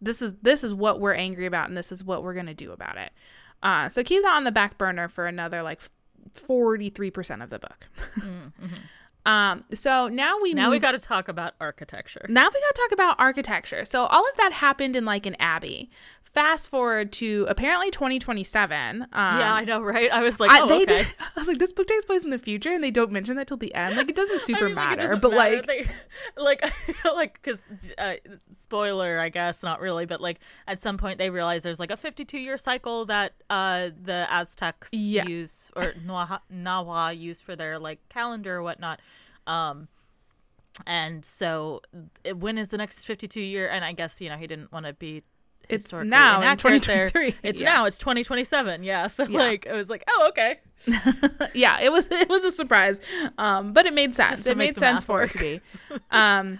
this 0.00 0.20
is 0.20 0.34
this 0.42 0.64
is 0.64 0.74
what 0.74 1.00
we're 1.00 1.14
angry 1.14 1.46
about 1.46 1.68
and 1.68 1.76
this 1.76 1.92
is 1.92 2.04
what 2.04 2.22
we're 2.22 2.34
going 2.34 2.46
to 2.46 2.54
do 2.54 2.72
about 2.72 2.98
it. 2.98 3.12
Uh 3.62 3.88
so 3.88 4.02
keep 4.02 4.22
that 4.22 4.34
on 4.34 4.44
the 4.44 4.52
back 4.52 4.76
burner 4.76 5.08
for 5.08 5.26
another 5.26 5.62
like 5.62 5.80
43% 6.30 7.42
of 7.42 7.50
the 7.50 7.58
book. 7.58 7.86
um 9.26 9.64
so 9.72 10.08
now 10.08 10.36
we 10.42 10.52
Now 10.52 10.64
move 10.64 10.72
we 10.72 10.78
got 10.80 10.92
to 10.92 10.98
talk 10.98 11.28
about 11.28 11.54
architecture. 11.60 12.26
now 12.28 12.48
we 12.48 12.60
got 12.60 12.74
to 12.74 12.80
talk 12.82 12.92
about 12.92 13.20
architecture. 13.20 13.84
So 13.84 14.06
all 14.06 14.28
of 14.28 14.36
that 14.36 14.52
happened 14.52 14.96
in 14.96 15.04
like 15.04 15.26
an 15.26 15.36
abbey. 15.38 15.90
Fast 16.34 16.70
forward 16.70 17.12
to 17.12 17.44
apparently 17.48 17.90
2027. 17.90 19.02
Um, 19.02 19.08
yeah, 19.12 19.52
I 19.52 19.64
know, 19.66 19.82
right? 19.82 20.10
I 20.10 20.22
was 20.22 20.40
like, 20.40 20.50
I, 20.50 20.60
oh, 20.60 20.64
okay. 20.64 20.86
did- 20.86 21.06
I 21.20 21.38
was 21.38 21.46
like, 21.46 21.58
this 21.58 21.72
book 21.74 21.86
takes 21.86 22.06
place 22.06 22.24
in 22.24 22.30
the 22.30 22.38
future, 22.38 22.72
and 22.72 22.82
they 22.82 22.90
don't 22.90 23.12
mention 23.12 23.36
that 23.36 23.46
till 23.48 23.58
the 23.58 23.74
end. 23.74 23.96
Like, 23.98 24.08
it 24.08 24.16
doesn't 24.16 24.36
I 24.40 24.42
super 24.42 24.66
mean, 24.68 24.76
like, 24.76 24.92
it 24.94 24.96
matter, 24.96 25.02
doesn't 25.02 25.20
but 25.20 25.30
matter. 25.32 25.56
like, 25.56 25.66
They- 25.66 25.86
like, 26.42 26.72
like, 27.04 27.34
because 27.42 27.60
uh, 27.98 28.14
spoiler, 28.50 29.18
I 29.18 29.28
guess, 29.28 29.62
not 29.62 29.80
really, 29.82 30.06
but 30.06 30.22
like 30.22 30.38
at 30.66 30.80
some 30.80 30.96
point 30.96 31.18
they 31.18 31.28
realize 31.28 31.62
there's 31.64 31.78
like 31.80 31.90
a 31.90 31.96
52 31.98 32.38
year 32.38 32.56
cycle 32.56 33.04
that 33.06 33.34
uh 33.50 33.90
the 34.02 34.26
Aztecs 34.30 34.88
Yeah. 34.92 35.26
use 35.26 35.70
or 35.76 35.92
Nahua, 36.06 36.40
Nahua 36.54 37.18
use 37.18 37.42
for 37.42 37.56
their 37.56 37.78
like 37.78 37.98
calendar 38.08 38.56
or 38.56 38.62
whatnot. 38.62 39.00
Um, 39.46 39.88
and 40.86 41.22
so 41.24 41.82
when 42.36 42.56
is 42.56 42.70
the 42.70 42.78
next 42.78 43.04
52 43.04 43.40
year? 43.40 43.68
And 43.68 43.84
I 43.84 43.92
guess 43.92 44.18
you 44.20 44.30
know 44.30 44.36
he 44.36 44.46
didn't 44.46 44.72
want 44.72 44.86
to 44.86 44.94
be. 44.94 45.22
It's 45.68 45.92
now 45.92 46.38
in 46.38 46.42
inaccurate 46.42 46.82
there. 46.84 47.08
2023. 47.10 47.34
It's 47.48 47.60
Yeah. 47.60 47.72
now. 47.72 47.84
It's 47.86 47.98
2027. 47.98 48.82
Yeah. 48.82 49.06
So 49.06 49.24
Yeah. 49.24 49.38
like, 49.38 49.66
I 49.66 49.74
was 49.74 49.88
like, 49.90 50.04
oh, 50.08 50.26
okay. 50.30 50.60
yeah, 51.54 51.80
it 51.80 51.92
was 51.92 52.08
it 52.10 52.28
was 52.28 52.44
a 52.44 52.50
surprise, 52.50 53.00
um, 53.38 53.72
but 53.72 53.86
it 53.86 53.92
made 53.94 54.14
sense. 54.14 54.44
It 54.46 54.56
made 54.56 54.76
sense 54.76 55.04
for 55.04 55.22
it 55.22 55.30
to 55.30 55.38
be. 55.38 55.60
Um, 56.10 56.58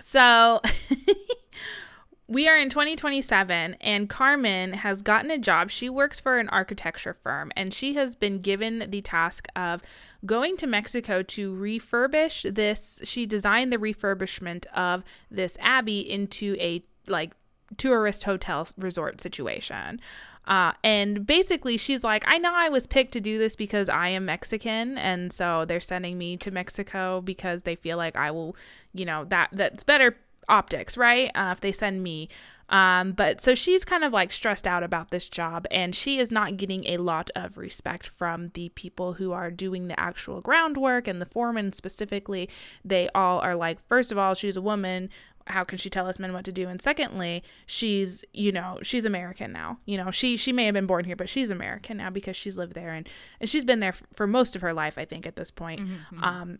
so 0.00 0.60
we 2.28 2.48
are 2.48 2.56
in 2.56 2.68
2027, 2.68 3.74
and 3.80 4.08
Carmen 4.08 4.72
has 4.74 5.02
gotten 5.02 5.30
a 5.30 5.38
job. 5.38 5.70
She 5.70 5.88
works 5.88 6.20
for 6.20 6.38
an 6.38 6.48
architecture 6.50 7.12
firm, 7.14 7.50
and 7.56 7.72
she 7.74 7.94
has 7.94 8.14
been 8.14 8.40
given 8.40 8.86
the 8.90 9.00
task 9.00 9.48
of 9.56 9.82
going 10.24 10.56
to 10.58 10.66
Mexico 10.66 11.22
to 11.22 11.52
refurbish 11.54 12.54
this. 12.54 13.00
She 13.04 13.26
designed 13.26 13.72
the 13.72 13.78
refurbishment 13.78 14.66
of 14.66 15.02
this 15.30 15.56
abbey 15.60 16.00
into 16.00 16.56
a 16.60 16.84
like 17.08 17.32
tourist 17.76 18.24
hotel 18.24 18.66
resort 18.76 19.20
situation. 19.20 20.00
Uh, 20.46 20.72
and 20.82 21.26
basically, 21.26 21.76
she's 21.76 22.02
like, 22.02 22.24
I 22.26 22.38
know 22.38 22.52
I 22.52 22.68
was 22.68 22.86
picked 22.86 23.12
to 23.12 23.20
do 23.20 23.38
this 23.38 23.54
because 23.54 23.88
I 23.88 24.08
am 24.08 24.24
Mexican, 24.24 24.98
and 24.98 25.32
so 25.32 25.64
they're 25.64 25.80
sending 25.80 26.18
me 26.18 26.36
to 26.38 26.50
Mexico 26.50 27.20
because 27.20 27.62
they 27.62 27.76
feel 27.76 27.96
like 27.96 28.16
I 28.16 28.30
will, 28.30 28.56
you 28.92 29.04
know, 29.04 29.24
that 29.26 29.50
that's 29.52 29.84
better 29.84 30.16
optics, 30.48 30.96
right? 30.96 31.30
Uh, 31.34 31.50
if 31.52 31.60
they 31.60 31.72
send 31.72 32.02
me. 32.02 32.28
Um, 32.70 33.12
but 33.12 33.40
so 33.40 33.54
she's 33.54 33.84
kind 33.84 34.04
of 34.04 34.12
like 34.12 34.30
stressed 34.30 34.66
out 34.66 34.82
about 34.82 35.10
this 35.10 35.28
job, 35.28 35.66
and 35.70 35.94
she 35.94 36.18
is 36.18 36.30
not 36.30 36.56
getting 36.56 36.86
a 36.86 36.98
lot 36.98 37.30
of 37.34 37.58
respect 37.58 38.06
from 38.06 38.48
the 38.54 38.68
people 38.70 39.14
who 39.14 39.32
are 39.32 39.50
doing 39.50 39.88
the 39.88 39.98
actual 39.98 40.40
groundwork 40.40 41.08
and 41.08 41.20
the 41.20 41.26
foreman 41.26 41.72
specifically. 41.72 42.48
They 42.84 43.08
all 43.14 43.40
are 43.40 43.56
like, 43.56 43.80
first 43.80 44.12
of 44.12 44.18
all, 44.18 44.34
she's 44.34 44.56
a 44.56 44.62
woman 44.62 45.10
how 45.50 45.64
can 45.64 45.78
she 45.78 45.90
tell 45.90 46.06
us 46.06 46.18
men 46.18 46.32
what 46.32 46.44
to 46.44 46.52
do? 46.52 46.68
And 46.68 46.80
secondly 46.80 47.42
she's 47.66 48.24
you 48.32 48.52
know 48.52 48.78
she's 48.82 49.04
american 49.04 49.52
now. 49.52 49.78
You 49.84 49.98
know 49.98 50.10
she 50.10 50.36
she 50.36 50.52
may 50.52 50.64
have 50.66 50.74
been 50.74 50.86
born 50.86 51.04
here 51.04 51.16
but 51.16 51.28
she's 51.28 51.50
american 51.50 51.96
now 51.98 52.10
because 52.10 52.36
she's 52.36 52.56
lived 52.56 52.74
there 52.74 52.90
and 52.90 53.08
and 53.40 53.48
she's 53.50 53.64
been 53.64 53.80
there 53.80 53.90
f- 53.90 54.02
for 54.14 54.26
most 54.26 54.56
of 54.56 54.62
her 54.62 54.72
life 54.72 54.96
i 54.98 55.04
think 55.04 55.26
at 55.26 55.36
this 55.36 55.50
point. 55.50 55.80
Um 56.22 56.58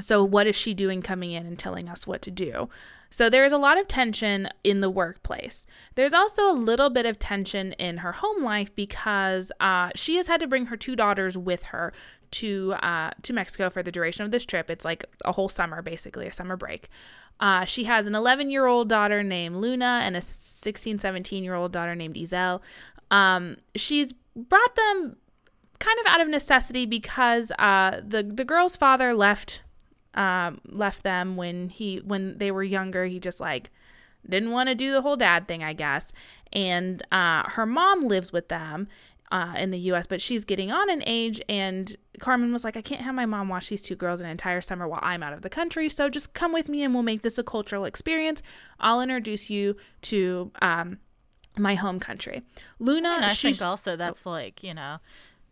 so 0.00 0.22
what 0.24 0.46
is 0.46 0.54
she 0.54 0.74
doing 0.74 1.02
coming 1.02 1.32
in 1.32 1.44
and 1.44 1.58
telling 1.58 1.88
us 1.88 2.06
what 2.06 2.22
to 2.22 2.30
do? 2.30 2.68
So 3.10 3.28
there 3.28 3.44
is 3.44 3.52
a 3.52 3.58
lot 3.58 3.80
of 3.80 3.88
tension 3.88 4.48
in 4.62 4.80
the 4.80 4.90
workplace. 4.90 5.66
There's 5.96 6.12
also 6.12 6.48
a 6.50 6.52
little 6.52 6.88
bit 6.90 7.04
of 7.06 7.18
tension 7.18 7.72
in 7.72 7.98
her 7.98 8.12
home 8.12 8.44
life 8.44 8.72
because 8.76 9.50
uh, 9.60 9.90
she 9.94 10.16
has 10.16 10.28
had 10.28 10.38
to 10.40 10.46
bring 10.46 10.66
her 10.66 10.76
two 10.76 10.94
daughters 10.94 11.36
with 11.36 11.64
her 11.64 11.92
to 12.32 12.74
uh, 12.82 13.10
to 13.22 13.32
Mexico 13.32 13.70
for 13.70 13.82
the 13.82 13.90
duration 13.90 14.24
of 14.24 14.30
this 14.30 14.44
trip. 14.46 14.70
It's 14.70 14.84
like 14.84 15.04
a 15.24 15.32
whole 15.32 15.48
summer, 15.48 15.80
basically 15.82 16.26
a 16.26 16.32
summer 16.32 16.56
break. 16.56 16.90
Uh, 17.40 17.64
she 17.64 17.84
has 17.84 18.06
an 18.06 18.14
11 18.14 18.50
year 18.50 18.66
old 18.66 18.88
daughter 18.88 19.22
named 19.22 19.56
Luna 19.56 20.00
and 20.02 20.16
a 20.16 20.20
16, 20.20 20.98
17 20.98 21.44
year 21.44 21.54
old 21.54 21.72
daughter 21.72 21.94
named 21.94 22.16
Izel. 22.16 22.60
Um, 23.10 23.56
she's 23.74 24.12
brought 24.36 24.76
them 24.76 25.16
kind 25.78 25.98
of 26.00 26.06
out 26.12 26.20
of 26.20 26.28
necessity 26.28 26.86
because 26.86 27.52
uh, 27.58 28.00
the 28.06 28.22
the 28.22 28.44
girl's 28.44 28.76
father 28.76 29.14
left 29.14 29.62
um, 30.14 30.60
left 30.66 31.02
them 31.02 31.36
when 31.36 31.68
he 31.68 31.98
when 31.98 32.38
they 32.38 32.50
were 32.50 32.62
younger. 32.64 33.06
He 33.06 33.20
just 33.20 33.40
like 33.40 33.70
didn't 34.28 34.50
want 34.50 34.68
to 34.68 34.74
do 34.74 34.92
the 34.92 35.02
whole 35.02 35.16
dad 35.16 35.46
thing, 35.48 35.62
I 35.62 35.72
guess. 35.72 36.12
And 36.52 37.02
uh, 37.12 37.44
her 37.50 37.66
mom 37.66 38.02
lives 38.02 38.32
with 38.32 38.48
them 38.48 38.88
uh, 39.30 39.54
in 39.58 39.70
the 39.70 39.78
U.S., 39.90 40.06
but 40.06 40.20
she's 40.20 40.44
getting 40.44 40.70
on 40.72 40.88
in 40.90 41.02
age. 41.06 41.40
And 41.48 41.94
Carmen 42.20 42.52
was 42.52 42.64
like, 42.64 42.76
I 42.76 42.82
can't 42.82 43.02
have 43.02 43.14
my 43.14 43.26
mom 43.26 43.48
watch 43.48 43.68
these 43.68 43.82
two 43.82 43.94
girls 43.96 44.20
an 44.20 44.26
entire 44.26 44.60
summer 44.60 44.88
while 44.88 45.00
I'm 45.02 45.22
out 45.22 45.32
of 45.32 45.42
the 45.42 45.50
country. 45.50 45.88
So 45.88 46.08
just 46.08 46.32
come 46.32 46.52
with 46.52 46.68
me 46.68 46.82
and 46.82 46.94
we'll 46.94 47.02
make 47.02 47.22
this 47.22 47.36
a 47.38 47.42
cultural 47.42 47.84
experience. 47.84 48.42
I'll 48.80 49.00
introduce 49.00 49.50
you 49.50 49.76
to 50.02 50.50
um, 50.62 50.98
my 51.56 51.74
home 51.74 52.00
country. 52.00 52.42
Luna, 52.78 53.10
And 53.16 53.24
I 53.26 53.34
think 53.34 53.60
also 53.60 53.96
that's 53.96 54.24
like 54.24 54.62
you 54.62 54.72
know, 54.74 54.98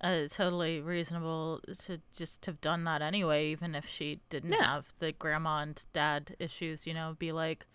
uh, 0.01 0.27
totally 0.29 0.81
reasonable 0.81 1.61
to 1.85 2.01
just 2.17 2.47
have 2.47 2.61
done 2.61 2.85
that 2.85 3.03
anyway, 3.03 3.49
even 3.49 3.75
if 3.75 3.87
she 3.89 4.21
didn't 4.31 4.53
Yeah. 4.53 4.65
have 4.65 4.93
the 4.99 5.13
grandma 5.13 5.59
and 5.59 5.85
dad 5.93 6.35
issues. 6.39 6.87
You 6.87 6.95
know, 6.95 7.17
be 7.19 7.33
like, 7.33 7.67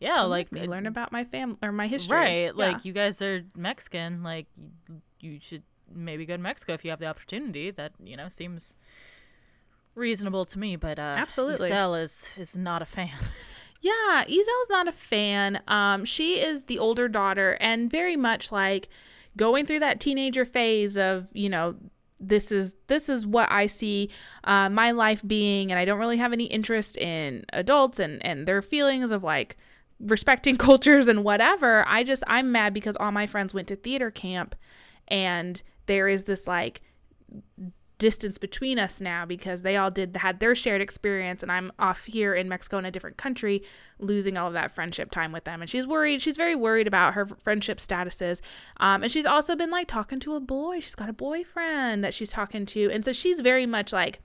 yeah, 0.00 0.16
come 0.18 0.30
like 0.30 0.52
me, 0.52 0.60
uh, 0.62 0.66
learn 0.66 0.86
about 0.86 1.10
my 1.12 1.24
family 1.24 1.56
or 1.62 1.72
my 1.72 1.88
history. 1.88 2.16
right, 2.16 2.44
Yeah. 2.46 2.52
like 2.54 2.84
you 2.84 2.92
guys 2.92 3.20
are 3.22 3.42
Mexican, 3.56 4.22
like 4.22 4.46
you, 5.20 5.38
should 5.40 5.62
maybe 5.94 6.26
go 6.26 6.36
to 6.36 6.42
Mexico 6.42 6.74
if 6.74 6.84
you 6.84 6.90
have 6.90 7.00
the 7.00 7.06
opportunity. 7.06 7.70
That 7.70 7.92
you 8.02 8.16
know 8.16 8.28
seems 8.28 8.76
reasonable 9.94 10.44
to 10.46 10.58
me, 10.58 10.76
but 10.76 10.98
uh, 10.98 11.16
Absolutely. 11.18 11.70
Izel 11.70 12.02
is 12.02 12.32
is 12.36 12.56
not 12.56 12.82
a 12.82 12.86
fan. 12.86 13.10
Yeah, 13.80 14.24
Izel's 14.26 14.70
not 14.70 14.88
a 14.88 14.92
fan. 14.92 15.60
Um, 15.68 16.04
she 16.04 16.40
is 16.40 16.64
the 16.64 16.78
older 16.80 17.08
daughter 17.08 17.56
and 17.60 17.88
very 17.88 18.16
much 18.16 18.50
like 18.50 18.88
going 19.36 19.66
through 19.66 19.78
that 19.80 20.00
teenager 20.00 20.44
phase 20.44 20.96
of, 20.96 21.28
you 21.32 21.48
know, 21.48 21.76
this 22.20 22.50
is 22.50 22.74
this 22.88 23.08
is 23.08 23.24
what 23.24 23.48
I 23.50 23.66
see 23.66 24.10
uh, 24.42 24.68
my 24.68 24.90
life 24.90 25.22
being, 25.24 25.70
and 25.70 25.78
I 25.78 25.84
don't 25.84 26.00
really 26.00 26.16
have 26.16 26.32
any 26.32 26.46
interest 26.46 26.96
in 26.96 27.44
adults 27.52 28.00
and 28.00 28.24
and 28.24 28.46
their 28.46 28.60
feelings 28.60 29.12
of 29.12 29.22
like 29.22 29.56
respecting 30.00 30.56
cultures 30.68 31.06
and 31.06 31.22
whatever. 31.22 31.86
I 31.86 32.02
just 32.02 32.24
I'm 32.26 32.50
mad 32.50 32.74
because 32.74 32.96
all 32.96 33.12
my 33.12 33.26
friends 33.26 33.54
went 33.54 33.68
to 33.68 33.76
theater 33.76 34.10
camp, 34.10 34.56
and 35.08 35.62
there 35.86 36.08
is 36.08 36.24
this 36.24 36.46
like 36.46 36.80
distance 37.98 38.38
between 38.38 38.78
us 38.78 39.00
now 39.00 39.26
because 39.26 39.62
they 39.62 39.76
all 39.76 39.90
did 39.90 40.16
had 40.16 40.38
their 40.38 40.54
shared 40.54 40.80
experience 40.80 41.42
and 41.42 41.50
I'm 41.50 41.72
off 41.78 42.04
here 42.04 42.32
in 42.32 42.48
Mexico 42.48 42.78
in 42.78 42.84
a 42.84 42.90
different 42.90 43.16
country 43.16 43.64
losing 43.98 44.38
all 44.38 44.46
of 44.46 44.52
that 44.52 44.70
friendship 44.70 45.10
time 45.10 45.32
with 45.32 45.44
them. 45.44 45.60
And 45.60 45.68
she's 45.68 45.86
worried 45.86 46.22
she's 46.22 46.36
very 46.36 46.54
worried 46.54 46.86
about 46.86 47.14
her 47.14 47.26
friendship 47.26 47.78
statuses. 47.78 48.40
Um, 48.78 49.02
and 49.02 49.10
she's 49.10 49.26
also 49.26 49.56
been 49.56 49.70
like 49.70 49.88
talking 49.88 50.20
to 50.20 50.36
a 50.36 50.40
boy. 50.40 50.78
She's 50.80 50.94
got 50.94 51.08
a 51.08 51.12
boyfriend 51.12 52.04
that 52.04 52.14
she's 52.14 52.30
talking 52.30 52.66
to. 52.66 52.90
And 52.90 53.04
so 53.04 53.12
she's 53.12 53.40
very 53.40 53.66
much 53.66 53.92
like 53.92 54.20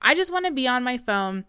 I 0.00 0.14
just 0.14 0.32
want 0.32 0.46
to 0.46 0.52
be 0.52 0.66
on 0.66 0.82
my 0.82 0.96
phone 0.96 1.44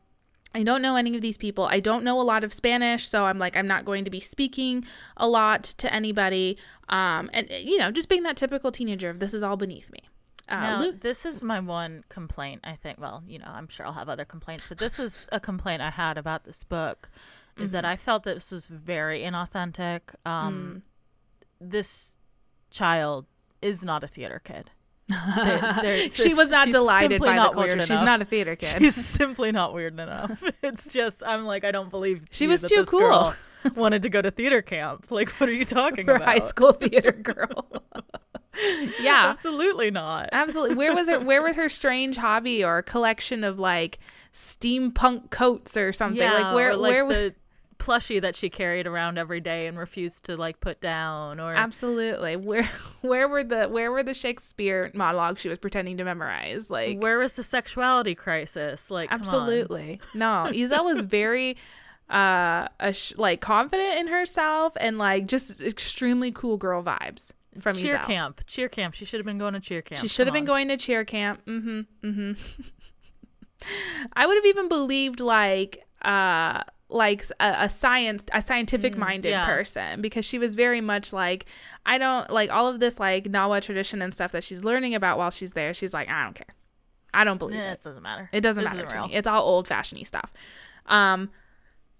I 0.55 0.63
don't 0.63 0.81
know 0.81 0.95
any 0.95 1.15
of 1.15 1.21
these 1.21 1.37
people. 1.37 1.65
I 1.65 1.79
don't 1.79 2.03
know 2.03 2.19
a 2.19 2.23
lot 2.23 2.43
of 2.43 2.51
Spanish, 2.51 3.07
so 3.07 3.25
I'm 3.25 3.37
like 3.37 3.55
I'm 3.55 3.67
not 3.67 3.85
going 3.85 4.03
to 4.05 4.09
be 4.11 4.19
speaking 4.19 4.83
a 5.17 5.27
lot 5.27 5.63
to 5.63 5.93
anybody. 5.93 6.57
Um, 6.89 7.29
and 7.33 7.49
you 7.51 7.77
know, 7.77 7.91
just 7.91 8.09
being 8.09 8.23
that 8.23 8.35
typical 8.37 8.71
teenager 8.71 9.09
of 9.09 9.19
this 9.19 9.33
is 9.33 9.43
all 9.43 9.57
beneath 9.57 9.91
me. 9.91 9.99
Uh, 10.47 10.59
Now, 10.61 10.91
this 10.99 11.25
is 11.25 11.43
my 11.43 11.59
one 11.59 12.03
complaint. 12.09 12.61
I 12.63 12.75
think. 12.75 12.99
Well, 12.99 13.23
you 13.27 13.37
know, 13.37 13.45
I'm 13.47 13.67
sure 13.67 13.85
I'll 13.85 13.93
have 13.93 14.09
other 14.09 14.25
complaints, 14.25 14.65
but 14.67 14.79
this 14.79 14.97
was 14.97 15.27
a 15.31 15.39
complaint 15.39 15.81
I 15.83 15.91
had 15.91 16.17
about 16.17 16.45
this 16.45 16.63
book, 16.63 17.09
is 17.57 17.71
that 17.71 17.85
I 17.85 17.95
felt 17.95 18.23
that 18.23 18.33
this 18.33 18.49
was 18.51 18.65
very 18.65 19.21
inauthentic. 19.21 20.01
Um, 20.25 20.81
This 21.61 22.15
child 22.71 23.25
is 23.61 23.83
not 23.83 24.03
a 24.03 24.07
theater 24.07 24.41
kid. 24.43 24.71
She 26.13 26.33
was 26.33 26.51
not 26.51 26.69
delighted 26.69 27.19
by 27.19 27.27
the 27.29 27.33
not 27.33 27.53
culture. 27.53 27.69
weird 27.69 27.81
She's 27.81 27.89
enough. 27.91 28.05
not 28.05 28.21
a 28.21 28.25
theater 28.25 28.55
kid. 28.55 28.79
She's 28.81 28.95
simply 28.95 29.51
not 29.51 29.73
weird 29.73 29.99
enough. 29.99 30.41
It's 30.63 30.93
just 30.93 31.23
I'm 31.25 31.45
like 31.45 31.63
I 31.63 31.71
don't 31.71 31.89
believe 31.89 32.23
She 32.31 32.47
was 32.47 32.61
too 32.61 32.85
cool. 32.85 33.33
wanted 33.75 34.03
to 34.03 34.09
go 34.09 34.21
to 34.21 34.29
theater 34.31 34.61
camp. 34.61 35.07
Like, 35.09 35.29
what 35.31 35.49
are 35.49 35.53
you 35.53 35.65
talking 35.65 36.05
for 36.05 36.13
about? 36.15 36.27
high 36.27 36.39
school 36.47 36.73
theater 36.73 37.11
girl. 37.11 37.67
yeah, 39.01 39.27
Absolutely 39.29 39.89
not. 39.91 40.29
absolutely. 40.31 40.75
Where 40.75 40.93
was 40.93 41.09
her? 41.09 41.19
Where 41.19 41.41
was 41.41 41.55
her 41.55 41.69
strange 41.69 42.17
hobby 42.17 42.63
or 42.63 42.81
collection 42.81 43.43
of 43.43 43.59
like 43.59 43.99
steampunk 44.33 45.29
coats 45.31 45.75
or 45.77 45.91
something? 45.93 46.21
Yeah, 46.21 46.33
like 46.33 46.55
where? 46.55 46.75
like 46.75 46.91
where 46.91 47.05
was? 47.05 47.31
Plushie 47.79 48.21
that 48.21 48.35
she 48.35 48.49
carried 48.49 48.85
around 48.85 49.17
every 49.17 49.39
day 49.39 49.65
and 49.65 49.77
refused 49.77 50.25
to 50.25 50.35
like 50.35 50.59
put 50.59 50.81
down 50.81 51.39
or 51.39 51.53
Absolutely. 51.55 52.35
Where 52.35 52.63
where 53.01 53.27
were 53.27 53.43
the 53.43 53.67
where 53.67 53.91
were 53.91 54.03
the 54.03 54.13
Shakespeare 54.13 54.91
monologues 54.93 55.41
she 55.41 55.49
was 55.49 55.57
pretending 55.57 55.97
to 55.97 56.03
memorize? 56.03 56.69
Like 56.69 56.99
where 56.99 57.17
was 57.17 57.33
the 57.33 57.43
sexuality 57.43 58.13
crisis? 58.15 58.91
Like 58.91 59.09
come 59.09 59.21
on. 59.21 59.25
absolutely. 59.25 60.01
No, 60.13 60.47
Izel 60.51 60.83
was 60.83 61.05
very 61.05 61.57
uh 62.09 62.67
ash- 62.79 63.13
like 63.17 63.39
confident 63.39 63.99
in 63.99 64.07
herself 64.07 64.75
and 64.79 64.97
like 64.97 65.25
just 65.25 65.59
extremely 65.61 66.31
cool 66.31 66.57
girl 66.57 66.83
vibes 66.83 67.31
from 67.61 67.75
cheer 67.77 67.95
Izel. 67.97 68.05
camp. 68.05 68.41
Cheer 68.45 68.67
camp. 68.69 68.93
She 68.93 69.05
should 69.05 69.19
have 69.19 69.25
been 69.25 69.37
going 69.37 69.53
to 69.53 69.59
cheer 69.59 69.81
camp. 69.81 70.01
She 70.01 70.07
should 70.07 70.27
have 70.27 70.33
been 70.33 70.45
going 70.45 70.67
to 70.67 70.77
cheer 70.77 71.05
camp. 71.05 71.45
Mm-hmm. 71.45 71.81
Mm-hmm. 72.07 72.61
I 74.13 74.25
would 74.27 74.35
have 74.35 74.45
even 74.45 74.67
believed 74.67 75.19
like 75.21 75.85
uh 76.01 76.63
like 76.89 77.23
a, 77.39 77.55
a 77.59 77.69
science 77.69 78.25
a 78.33 78.41
scientific 78.41 78.97
minded 78.97 79.29
yeah. 79.29 79.45
person 79.45 80.01
because 80.01 80.25
she 80.25 80.39
was 80.39 80.55
very 80.55 80.81
much 80.81 81.13
like 81.13 81.45
I 81.85 81.97
don't 81.97 82.29
like 82.31 82.49
all 82.49 82.67
of 82.67 82.79
this 82.79 82.99
like 82.99 83.25
Nahua 83.25 83.61
tradition 83.61 84.01
and 84.01 84.13
stuff 84.13 84.31
that 84.31 84.43
she's 84.43 84.63
learning 84.63 84.95
about 84.95 85.17
while 85.17 85.29
she's 85.29 85.53
there. 85.53 85.73
She's 85.73 85.93
like 85.93 86.09
I 86.09 86.23
don't 86.23 86.35
care. 86.35 86.55
I 87.13 87.23
don't 87.23 87.37
believe 87.37 87.57
Yeah, 87.57 87.71
it. 87.71 87.79
it 87.79 87.83
doesn't 87.83 88.03
matter. 88.03 88.29
It 88.31 88.41
doesn't 88.41 88.63
This 88.63 88.73
matter 88.73 88.87
to 88.87 89.07
me. 89.07 89.13
It's 89.13 89.27
all 89.27 89.43
old 89.43 89.67
fashioned 89.67 90.05
stuff. 90.05 90.31
Um, 90.85 91.29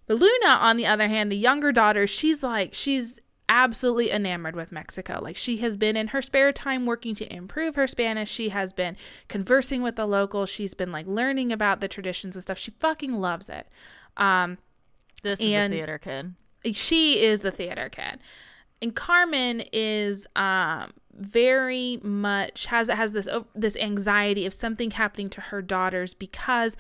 but 0.08 0.20
Luna, 0.20 0.48
on 0.48 0.78
the 0.78 0.88
other 0.88 1.08
hand, 1.08 1.32
the 1.32 1.38
younger 1.38 1.72
daughter, 1.72 2.08
she's 2.08 2.42
like, 2.42 2.74
she's 2.74 3.20
absolutely 3.48 4.12
enamored 4.12 4.56
with 4.56 4.72
Mexico. 4.72 5.20
Like, 5.22 5.36
she 5.36 5.58
has 5.58 5.78
been 5.78 5.96
in 5.96 6.08
her 6.10 6.22
spare 6.22 6.52
time 6.52 6.86
working 6.86 7.16
to 7.16 7.32
improve 7.34 7.76
her 7.76 7.88
Spanish. 7.88 8.30
She 8.30 8.50
has 8.50 8.74
been 8.74 8.98
conversing 9.28 9.82
with 9.82 9.96
the 9.96 10.08
locals. 10.08 10.50
She's 10.50 10.74
been 10.74 10.92
like 10.92 11.08
learning 11.08 11.52
about 11.52 11.80
the 11.80 11.88
traditions 11.88 12.36
and 12.36 12.44
stuff. 12.44 12.58
She 12.58 12.72
fucking 12.72 13.20
loves 13.20 13.50
it. 13.50 13.68
Um, 14.18 14.58
This 15.22 15.40
is 15.40 15.54
and- 15.54 15.74
a 15.74 15.78
theater 15.78 15.98
kid. 15.98 16.36
she 16.76 17.24
is 17.24 17.42
the 17.42 17.52
theater 17.52 17.90
kid. 17.90 18.20
And 18.82 18.96
carmen 18.96 19.64
is 19.74 20.26
um 20.36 20.92
very 21.14 22.00
much 22.02 22.68
has 22.68 22.88
has 22.88 23.12
this 23.12 23.28
oh, 23.28 23.46
this 23.54 23.76
anxiety 23.76 24.46
of 24.46 24.54
something 24.54 24.92
happening 24.92 25.30
to 25.32 25.42
her 25.42 25.62
daughters 25.62 26.14
because 26.14 26.78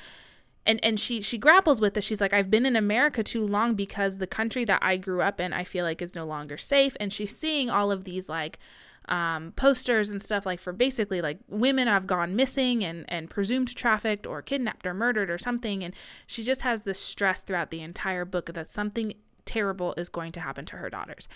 and 0.65 0.79
and 0.83 0.97
she 0.99 1.21
she 1.21 1.37
grapples 1.37 1.81
with 1.81 1.93
this. 1.95 2.05
She's 2.05 2.21
like 2.21 2.31
i've 2.33 2.49
been 2.49 2.65
in 2.65 2.77
america 2.77 3.21
too 3.21 3.45
long 3.45 3.75
because 3.75 4.17
the 4.17 4.27
country 4.27 4.63
that 4.65 4.79
i 4.81 4.95
grew 4.95 5.21
up 5.21 5.41
in 5.41 5.51
i 5.51 5.63
feel 5.65 5.83
like 5.83 6.01
is 6.01 6.15
no 6.15 6.25
longer 6.25 6.55
safe. 6.57 6.95
And 7.01 7.11
she's 7.11 7.35
seeing 7.37 7.69
all 7.69 7.91
of 7.91 8.05
these 8.05 8.29
like 8.29 8.59
um, 9.09 9.51
posters 9.55 10.09
and 10.09 10.21
stuff 10.21 10.45
like 10.45 10.59
for 10.59 10.71
basically 10.71 11.21
like 11.21 11.39
women 11.49 11.87
have 11.87 12.07
gone 12.07 12.35
missing 12.35 12.83
and 12.83 13.05
and 13.09 13.29
presumed 13.29 13.75
trafficked 13.75 14.25
or 14.25 14.41
kidnapped 14.41 14.85
or 14.85 14.93
murdered 14.93 15.29
or 15.29 15.37
something. 15.37 15.83
And 15.83 15.93
she 16.27 16.43
just 16.43 16.61
has 16.61 16.83
this 16.83 16.99
stress 16.99 17.41
throughout 17.41 17.71
the 17.71 17.81
entire 17.81 18.23
book 18.23 18.53
that 18.53 18.69
something 18.69 19.13
terrible 19.45 19.93
is 19.97 20.09
going 20.09 20.31
to 20.33 20.39
happen 20.39 20.63
to 20.65 20.77
her 20.77 20.89
daughters. 20.89 21.27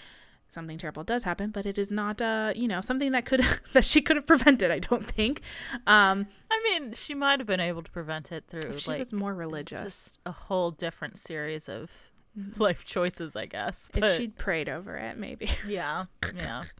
Something 0.49 0.77
terrible 0.77 1.03
does 1.03 1.23
happen 1.23 1.49
but 1.49 1.65
it 1.65 1.79
is 1.79 1.89
not 1.89 2.21
uh 2.21 2.53
you 2.55 2.67
know 2.67 2.79
something 2.79 3.11
that 3.13 3.25
could 3.25 3.39
that 3.73 3.83
she 3.83 4.01
could 4.03 4.17
have 4.17 4.27
prevented 4.27 4.69
i 4.69 4.77
don't 4.77 5.05
think. 5.09 5.41
Um 5.87 6.27
I 6.51 6.61
mean, 6.79 6.93
she 6.93 7.15
might 7.15 7.39
have 7.39 7.47
been 7.47 7.59
able 7.59 7.81
to 7.81 7.89
prevent 7.89 8.31
it 8.31 8.43
through 8.47 8.77
she 8.77 8.91
like 8.91 8.99
was 8.99 9.11
more 9.11 9.33
religious. 9.33 9.81
just 9.81 10.19
a 10.27 10.31
whole 10.31 10.69
different 10.69 11.17
series 11.17 11.67
of 11.69 11.91
life 12.57 12.83
choices, 12.85 13.35
I 13.35 13.47
guess. 13.47 13.89
if 13.95 14.15
she'd 14.17 14.35
prayed 14.37 14.69
over 14.69 14.95
it 14.95 15.17
maybe. 15.17 15.49
Yeah, 15.67 16.05
yeah. 16.35 16.63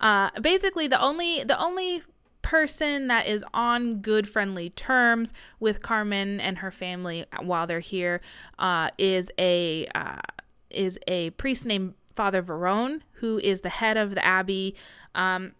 uh 0.00 0.30
basically 0.40 0.88
the 0.88 1.00
only 1.00 1.44
the 1.44 1.58
only 1.58 2.02
person 2.42 3.08
that 3.08 3.26
is 3.26 3.44
on 3.52 3.96
good 3.96 4.28
friendly 4.28 4.70
terms 4.70 5.32
with 5.58 5.82
Carmen 5.82 6.40
and 6.40 6.58
her 6.58 6.70
family 6.70 7.24
while 7.42 7.66
they're 7.66 7.80
here 7.80 8.20
uh 8.58 8.90
is 8.98 9.30
a 9.38 9.86
uh 9.94 10.20
is 10.70 10.98
a 11.08 11.30
priest 11.30 11.66
named 11.66 11.94
Father 12.14 12.42
Verone 12.42 13.00
who 13.14 13.38
is 13.38 13.62
the 13.62 13.68
head 13.68 13.96
of 13.96 14.14
the 14.14 14.24
abbey. 14.24 14.74
Um 15.14 15.52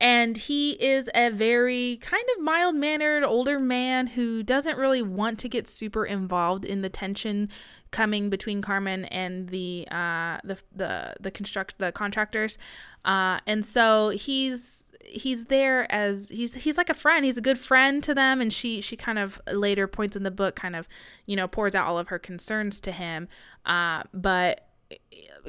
and 0.00 0.36
he 0.36 0.72
is 0.72 1.08
a 1.14 1.30
very 1.30 1.98
kind 2.02 2.24
of 2.36 2.42
mild 2.42 2.74
mannered 2.74 3.22
older 3.22 3.60
man 3.60 4.08
who 4.08 4.42
doesn't 4.42 4.76
really 4.76 5.02
want 5.02 5.38
to 5.38 5.48
get 5.48 5.68
super 5.68 6.04
involved 6.04 6.64
in 6.64 6.82
the 6.82 6.88
tension 6.88 7.48
coming 7.92 8.28
between 8.28 8.60
Carmen 8.60 9.04
and 9.06 9.48
the 9.50 9.86
uh, 9.90 10.38
the 10.42 10.58
the 10.74 11.14
the 11.20 11.30
construct 11.30 11.78
the 11.78 11.92
contractors, 11.92 12.58
uh, 13.04 13.38
and 13.46 13.64
so 13.64 14.08
he's 14.08 14.92
he's 15.04 15.46
there 15.46 15.90
as 15.92 16.28
he's 16.30 16.54
he's 16.54 16.76
like 16.76 16.90
a 16.90 16.94
friend. 16.94 17.24
He's 17.24 17.38
a 17.38 17.42
good 17.42 17.58
friend 17.58 18.02
to 18.02 18.14
them, 18.14 18.40
and 18.40 18.52
she 18.52 18.80
she 18.80 18.96
kind 18.96 19.18
of 19.18 19.40
later 19.52 19.86
points 19.86 20.16
in 20.16 20.24
the 20.24 20.30
book 20.30 20.56
kind 20.56 20.74
of 20.74 20.88
you 21.26 21.36
know 21.36 21.46
pours 21.46 21.74
out 21.76 21.86
all 21.86 21.98
of 21.98 22.08
her 22.08 22.18
concerns 22.18 22.80
to 22.80 22.90
him, 22.90 23.28
uh, 23.64 24.02
but 24.12 24.66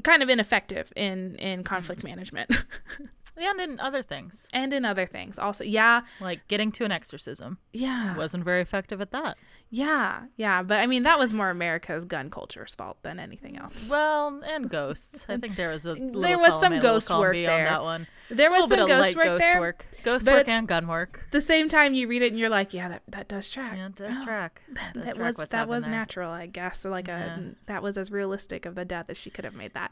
kind 0.04 0.22
of 0.22 0.30
ineffective 0.30 0.94
in 0.96 1.36
in 1.38 1.64
conflict 1.64 2.04
management. 2.04 2.52
And 3.36 3.60
in 3.60 3.80
other 3.80 4.02
things, 4.04 4.48
and 4.54 4.72
in 4.74 4.86
other 4.86 5.06
things 5.06 5.40
also. 5.40 5.64
Yeah, 5.64 6.02
like 6.20 6.48
getting 6.48 6.72
to 6.74 6.86
an 6.86 6.92
exorcism, 6.92 7.58
yeah, 7.74 8.16
wasn't 8.16 8.44
very 8.44 8.62
effective 8.62 9.02
at 9.02 9.12
that. 9.12 9.38
yeah, 9.72 10.24
yeah. 10.38 10.62
But 10.62 10.80
I 10.80 10.86
mean, 10.88 11.04
that 11.04 11.18
was 11.18 11.34
more 11.34 11.50
America's 11.50 12.06
gun 12.06 12.30
culture's 12.30 12.76
fault 12.76 12.98
than 13.02 13.20
anything 13.20 13.58
else. 13.58 13.90
Well, 13.90 14.42
and 14.46 14.70
ghosts. 14.70 15.26
I 15.28 15.38
think 15.38 15.56
there 15.56 15.70
was 15.72 15.86
a 15.86 15.94
little 15.94 16.22
There 16.22 16.38
was 16.38 16.60
some 16.60 16.78
ghost 16.80 17.10
work 17.10 17.34
there. 17.34 17.52
on 17.52 17.64
that 17.66 17.84
one. 17.84 18.08
There 18.30 18.50
A 18.50 18.52
was 18.52 18.70
little 18.70 18.70
some 18.70 18.78
bit 18.78 18.80
of 18.84 18.88
ghost 18.88 19.02
light 19.02 19.16
work 19.16 19.26
ghost 19.26 19.42
there. 19.42 19.60
work, 19.60 19.86
ghost 20.04 20.28
work 20.28 20.48
and 20.48 20.68
gun 20.68 20.88
work. 20.88 21.28
The 21.32 21.42
same 21.42 21.68
time 21.70 21.94
you 21.94 22.08
read 22.08 22.22
it 22.22 22.32
and 22.32 22.40
you're 22.40 22.50
like, 22.50 22.74
yeah, 22.74 22.90
that, 22.90 23.04
that 23.10 23.28
does 23.28 23.50
track. 23.50 23.74
Yeah, 23.78 23.88
it 23.88 23.96
does 23.96 24.16
Oh, 24.20 24.24
track. 24.24 24.62
That, 24.74 24.94
does 24.94 25.04
that 25.04 25.16
track 25.16 25.26
was 25.40 25.50
that 25.50 25.68
was 25.68 25.84
there. 25.84 25.92
natural, 25.92 26.32
I 26.32 26.46
guess. 26.48 26.80
So 26.80 26.90
like 26.90 27.08
Yeah. 27.08 27.38
a 27.38 27.40
that 27.68 27.84
was 27.84 27.98
as 27.98 28.10
realistic 28.12 28.66
of 28.66 28.76
the 28.76 28.86
death 28.86 29.06
as 29.10 29.18
she 29.18 29.30
could 29.30 29.46
have 29.46 29.56
made 29.56 29.74
that. 29.74 29.92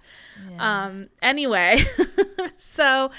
Yeah. 0.50 0.84
Um. 0.86 1.10
Anyway, 1.22 1.78
so 2.58 3.12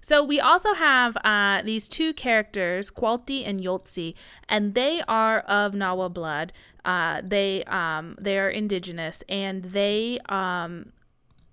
so 0.00 0.22
we 0.24 0.40
also 0.40 0.74
have 0.74 1.16
uh, 1.24 1.62
these 1.62 1.88
two 1.88 2.12
characters, 2.12 2.90
Qualti 2.90 3.44
and 3.44 3.60
Yoltzi, 3.60 4.14
and 4.48 4.74
they 4.74 5.00
are 5.08 5.40
of 5.40 5.72
Nahua 5.72 6.12
blood. 6.12 6.52
Uh, 6.84 7.22
they 7.24 7.62
um 7.64 8.16
they 8.20 8.38
are 8.38 8.48
indigenous, 8.50 9.22
and 9.28 9.62
they 9.64 10.18
um 10.28 10.92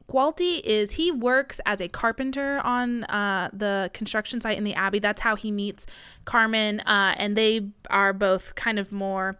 Qualti 0.10 0.56
is 0.66 0.92
he 0.92 1.12
works 1.12 1.62
as 1.68 1.80
a 1.80 1.88
carpenter 1.88 2.60
on 2.64 3.04
uh, 3.04 3.52
the 3.54 3.92
construction 3.94 4.42
site 4.42 4.58
in 4.58 4.64
the 4.64 4.74
Abbey. 4.74 4.98
That's 4.98 5.22
how 5.22 5.36
he 5.36 5.52
meets 5.52 5.86
Carmen, 6.26 6.80
uh, 6.82 7.14
and 7.16 7.38
they 7.38 7.68
are 7.92 8.12
both 8.12 8.56
kind 8.56 8.80
of 8.80 8.92
more. 8.92 9.38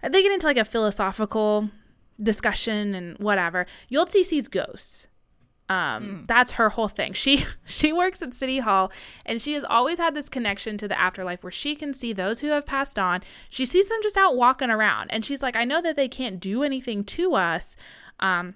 They 0.00 0.22
get 0.22 0.30
into 0.30 0.46
like 0.46 0.56
a 0.56 0.64
philosophical 0.64 1.70
discussion 2.22 2.94
and 2.94 3.18
whatever. 3.18 3.66
Yoltzi 3.90 4.24
sees 4.24 4.46
ghosts. 4.46 5.08
Um, 5.68 6.24
that's 6.28 6.52
her 6.52 6.68
whole 6.68 6.88
thing. 6.88 7.12
She 7.12 7.44
she 7.64 7.92
works 7.92 8.22
at 8.22 8.32
City 8.32 8.60
Hall, 8.60 8.92
and 9.26 9.42
she 9.42 9.54
has 9.54 9.64
always 9.64 9.98
had 9.98 10.14
this 10.14 10.28
connection 10.28 10.78
to 10.78 10.86
the 10.86 10.98
afterlife 10.98 11.42
where 11.42 11.50
she 11.50 11.74
can 11.74 11.94
see 11.94 12.12
those 12.12 12.40
who 12.40 12.48
have 12.48 12.64
passed 12.64 12.98
on. 12.98 13.22
She 13.48 13.66
sees 13.66 13.88
them 13.88 13.98
just 14.04 14.16
out 14.16 14.36
walking 14.36 14.70
around, 14.70 15.10
and 15.10 15.24
she's 15.24 15.42
like, 15.42 15.56
I 15.56 15.64
know 15.64 15.82
that 15.82 15.96
they 15.96 16.08
can't 16.08 16.38
do 16.38 16.62
anything 16.62 17.02
to 17.04 17.34
us. 17.34 17.74
Um, 18.20 18.54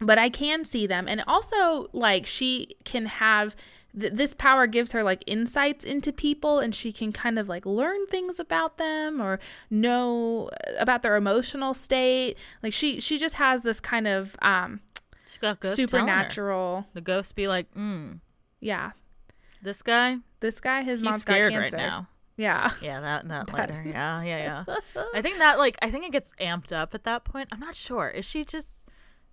but 0.00 0.18
I 0.18 0.28
can 0.28 0.64
see 0.64 0.86
them. 0.86 1.06
And 1.08 1.22
also, 1.26 1.88
like, 1.92 2.26
she 2.26 2.76
can 2.84 3.06
have 3.06 3.56
th- 3.98 4.12
this 4.12 4.34
power 4.34 4.66
gives 4.66 4.92
her 4.92 5.02
like 5.02 5.22
insights 5.26 5.84
into 5.84 6.12
people, 6.12 6.58
and 6.58 6.74
she 6.74 6.92
can 6.92 7.12
kind 7.12 7.38
of 7.38 7.48
like 7.48 7.64
learn 7.66 8.06
things 8.06 8.38
about 8.38 8.78
them 8.78 9.20
or 9.20 9.38
know 9.70 10.50
about 10.78 11.02
their 11.02 11.16
emotional 11.16 11.74
state. 11.74 12.36
Like, 12.62 12.72
she 12.72 13.00
she 13.00 13.18
just 13.18 13.36
has 13.36 13.62
this 13.62 13.80
kind 13.80 14.06
of 14.06 14.36
um, 14.42 14.80
supernatural. 15.76 16.86
The 16.94 17.00
ghosts 17.00 17.32
be 17.32 17.48
like, 17.48 17.72
mm, 17.74 18.20
Yeah, 18.60 18.92
this 19.62 19.82
guy, 19.82 20.18
this 20.40 20.60
guy, 20.60 20.82
his 20.82 21.00
mom's 21.00 21.24
got 21.24 21.34
cancer. 21.38 21.58
right 21.60 21.72
now. 21.72 22.08
Yeah, 22.36 22.70
Yeah, 22.82 23.00
that 23.00 23.28
that 23.28 23.52
later. 23.54 23.82
Yeah, 23.86 24.22
yeah, 24.22 24.64
yeah. 24.66 25.02
I 25.14 25.22
think 25.22 25.38
that 25.38 25.58
like 25.58 25.76
I 25.80 25.90
think 25.90 26.04
it 26.04 26.12
gets 26.12 26.32
amped 26.38 26.70
up 26.70 26.94
at 26.94 27.04
that 27.04 27.24
point. 27.24 27.48
I'm 27.50 27.60
not 27.60 27.74
sure. 27.74 28.08
Is 28.08 28.26
she 28.26 28.44
just 28.44 28.85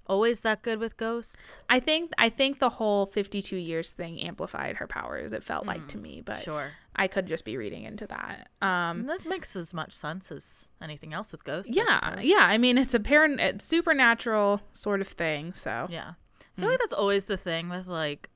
always 0.08 0.42
that 0.42 0.62
good 0.62 0.80
with 0.80 0.98
ghosts? 0.98 1.58
I 1.70 1.80
think 1.80 2.12
I 2.18 2.30
think 2.30 2.60
the 2.60 2.70
whole 2.70 3.06
fifty-two 3.06 3.58
years 3.58 3.92
thing 3.92 4.20
amplified 4.22 4.76
her 4.78 4.88
powers. 4.88 5.32
It 5.34 5.44
felt 5.44 5.66
like 5.66 5.88
to 5.90 5.98
me, 5.98 6.22
but 6.24 6.40
Sure. 6.42 6.72
I 6.96 7.08
could 7.08 7.26
just 7.26 7.44
be 7.46 7.58
reading 7.58 7.84
into 7.84 8.06
that. 8.08 8.50
Um, 8.62 9.08
That 9.08 9.26
makes 9.26 9.56
as 9.56 9.74
much 9.74 9.94
sense 9.94 10.32
as 10.32 10.70
anything 10.82 11.14
else 11.14 11.32
with 11.32 11.44
ghosts. 11.44 11.76
Yeah 11.76 12.10
suppose. 12.12 12.26
yeah 12.26 12.46
i 12.46 12.58
mean 12.58 12.78
it's 12.78 12.94
a 12.94 13.00
parent 13.00 13.40
it's 13.40 13.66
supernatural 13.66 14.62
sort 14.74 15.02
of 15.02 15.08
thing 15.08 15.54
so 15.54 15.88
Yeah. 15.90 16.14
I 16.58 16.62
feel 16.62 16.70
like 16.70 16.80
that's 16.80 16.94
always 16.94 17.26
the 17.26 17.38
thing 17.38 17.70
with 17.70 17.88
like 17.88 18.30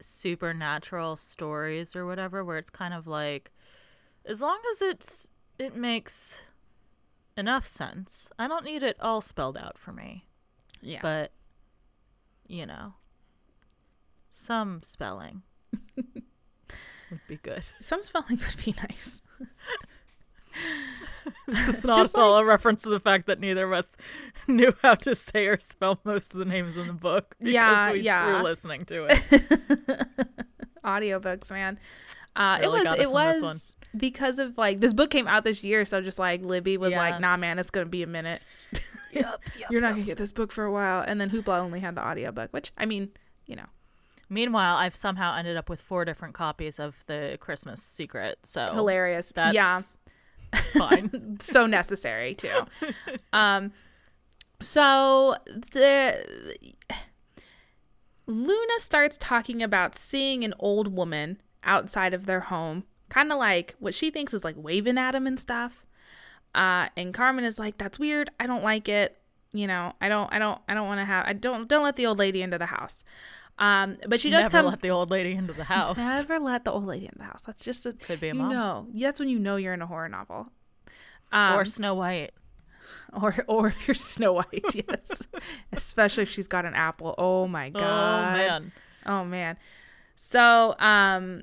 supernatural 0.00 1.16
stories 1.16 1.96
or 1.96 2.06
whatever 2.06 2.44
where 2.44 2.58
it's 2.58 2.70
kind 2.70 2.94
of 2.94 3.06
like 3.06 3.50
as 4.26 4.40
long 4.40 4.58
as 4.72 4.82
it's 4.82 5.28
it 5.58 5.74
makes 5.76 6.40
enough 7.36 7.66
sense. 7.66 8.28
I 8.38 8.46
don't 8.48 8.64
need 8.64 8.82
it 8.82 8.96
all 9.00 9.20
spelled 9.20 9.56
out 9.56 9.76
for 9.78 9.92
me, 9.92 10.24
yeah 10.84 11.00
but 11.02 11.32
you 12.46 12.66
know, 12.66 12.92
some 14.30 14.80
spelling 14.84 15.42
would 15.96 17.20
be 17.26 17.36
good. 17.42 17.64
some 17.80 18.02
spelling 18.04 18.38
would 18.38 18.64
be 18.64 18.74
nice 18.82 19.22
It's 21.48 21.84
not 21.84 21.96
Just 21.96 22.14
at 22.14 22.20
all 22.20 22.36
a 22.36 22.44
reference 22.44 22.82
to 22.82 22.90
the 22.90 23.00
fact 23.00 23.26
that 23.26 23.40
neither 23.40 23.64
of 23.66 23.72
us 23.72 23.96
knew 24.46 24.72
how 24.82 24.94
to 24.94 25.14
say 25.14 25.46
or 25.46 25.58
spell 25.58 25.98
most 26.04 26.32
of 26.34 26.38
the 26.38 26.44
names 26.44 26.76
in 26.76 26.86
the 26.86 26.92
book. 26.92 27.34
Because 27.38 27.54
Yeah, 27.54 27.92
we 27.92 28.00
yeah. 28.00 28.36
were 28.36 28.42
listening 28.42 28.84
to 28.86 29.06
it. 29.08 30.06
audiobooks 30.84 31.50
man 31.50 31.78
uh 32.36 32.58
Really 32.60 32.80
it 32.80 32.84
was 32.84 32.98
it 32.98 33.10
was 33.10 33.76
because 33.96 34.38
of 34.38 34.58
like 34.58 34.80
this 34.80 34.92
book 34.92 35.08
came 35.10 35.26
out 35.26 35.44
this 35.44 35.64
year 35.64 35.86
so 35.86 36.02
just 36.02 36.18
like 36.18 36.44
libby 36.44 36.76
was 36.76 36.92
Yeah. 36.92 36.98
like 36.98 37.20
nah 37.20 37.38
man 37.38 37.58
it's 37.58 37.70
gonna 37.70 37.86
be 37.86 38.02
a 38.02 38.06
minute 38.06 38.42
yep, 39.58 39.70
you're 39.70 39.80
not 39.80 39.90
gonna 39.92 40.02
get 40.02 40.18
this 40.18 40.32
book 40.32 40.52
for 40.52 40.64
a 40.64 40.72
while 40.72 41.02
and 41.06 41.20
then 41.20 41.30
hoopla 41.30 41.58
only 41.58 41.80
had 41.80 41.94
the 41.94 42.06
audiobook 42.06 42.52
which 42.52 42.72
i 42.78 42.84
mean 42.84 43.10
you 43.46 43.56
know 43.56 43.66
Meanwhile, 44.28 44.76
I've 44.76 44.94
somehow 44.94 45.36
ended 45.36 45.56
up 45.56 45.68
with 45.68 45.80
four 45.80 46.04
different 46.04 46.34
copies 46.34 46.78
of 46.78 47.04
the 47.06 47.36
Christmas 47.40 47.82
Secret. 47.82 48.38
So 48.42 48.66
hilarious 48.72 49.32
That's 49.34 49.54
yeah 49.54 49.80
fine. 50.72 51.36
so 51.40 51.66
necessary 51.66 52.34
too. 52.34 52.62
um, 53.32 53.72
so 54.60 55.36
the 55.72 56.24
Luna 58.26 58.72
starts 58.78 59.16
talking 59.18 59.62
about 59.62 59.94
seeing 59.94 60.44
an 60.44 60.54
old 60.58 60.88
woman 60.94 61.40
outside 61.62 62.14
of 62.14 62.26
their 62.26 62.40
home, 62.40 62.84
kind 63.08 63.30
of 63.30 63.38
like 63.38 63.74
what 63.78 63.94
she 63.94 64.10
thinks 64.10 64.32
is 64.32 64.44
like 64.44 64.56
waving 64.58 64.96
at 64.98 65.14
him 65.14 65.26
and 65.26 65.38
stuff. 65.38 65.83
Uh, 66.54 66.88
and 66.96 67.12
Carmen 67.12 67.44
is 67.44 67.58
like, 67.58 67.78
"That's 67.78 67.98
weird. 67.98 68.30
I 68.38 68.46
don't 68.46 68.62
like 68.64 68.88
it. 68.88 69.16
You 69.52 69.66
know, 69.66 69.92
I 70.00 70.08
don't, 70.08 70.32
I 70.32 70.38
don't, 70.38 70.60
I 70.68 70.74
don't 70.74 70.86
want 70.86 71.00
to 71.00 71.04
have. 71.04 71.26
I 71.26 71.32
don't, 71.32 71.68
don't 71.68 71.82
let 71.84 71.96
the 71.96 72.06
old 72.06 72.18
lady 72.18 72.42
into 72.42 72.58
the 72.58 72.66
house." 72.66 73.02
Um, 73.58 73.96
but 74.08 74.20
she 74.20 74.30
does 74.30 74.42
Never 74.42 74.50
come. 74.62 74.66
let 74.66 74.80
the 74.82 74.90
old 74.90 75.10
lady 75.10 75.32
into 75.32 75.52
the 75.52 75.62
house. 75.64 75.96
Never 75.96 76.40
let 76.40 76.64
the 76.64 76.72
old 76.72 76.86
lady 76.86 77.06
in 77.06 77.14
the 77.16 77.22
house. 77.24 77.40
That's 77.46 77.64
just 77.64 77.86
a 77.86 77.92
Could 77.92 78.18
be 78.20 78.28
a 78.30 78.32
you 78.34 78.38
mom. 78.40 78.50
know. 78.50 78.86
That's 78.92 79.20
when 79.20 79.28
you 79.28 79.38
know 79.38 79.54
you're 79.56 79.74
in 79.74 79.80
a 79.82 79.86
horror 79.86 80.08
novel. 80.08 80.48
Um, 81.30 81.58
or 81.58 81.64
Snow 81.64 81.94
White. 81.94 82.32
or 83.20 83.44
or 83.46 83.68
if 83.68 83.86
you're 83.86 83.94
Snow 83.94 84.32
White, 84.32 84.64
yes. 84.74 85.22
Especially 85.72 86.24
if 86.24 86.30
she's 86.30 86.48
got 86.48 86.64
an 86.64 86.74
apple. 86.74 87.14
Oh 87.16 87.46
my 87.46 87.70
god. 87.70 87.80
Oh 87.82 88.36
man. 88.36 88.72
Oh 89.06 89.24
man. 89.24 89.56
So, 90.16 90.74
um 90.80 91.38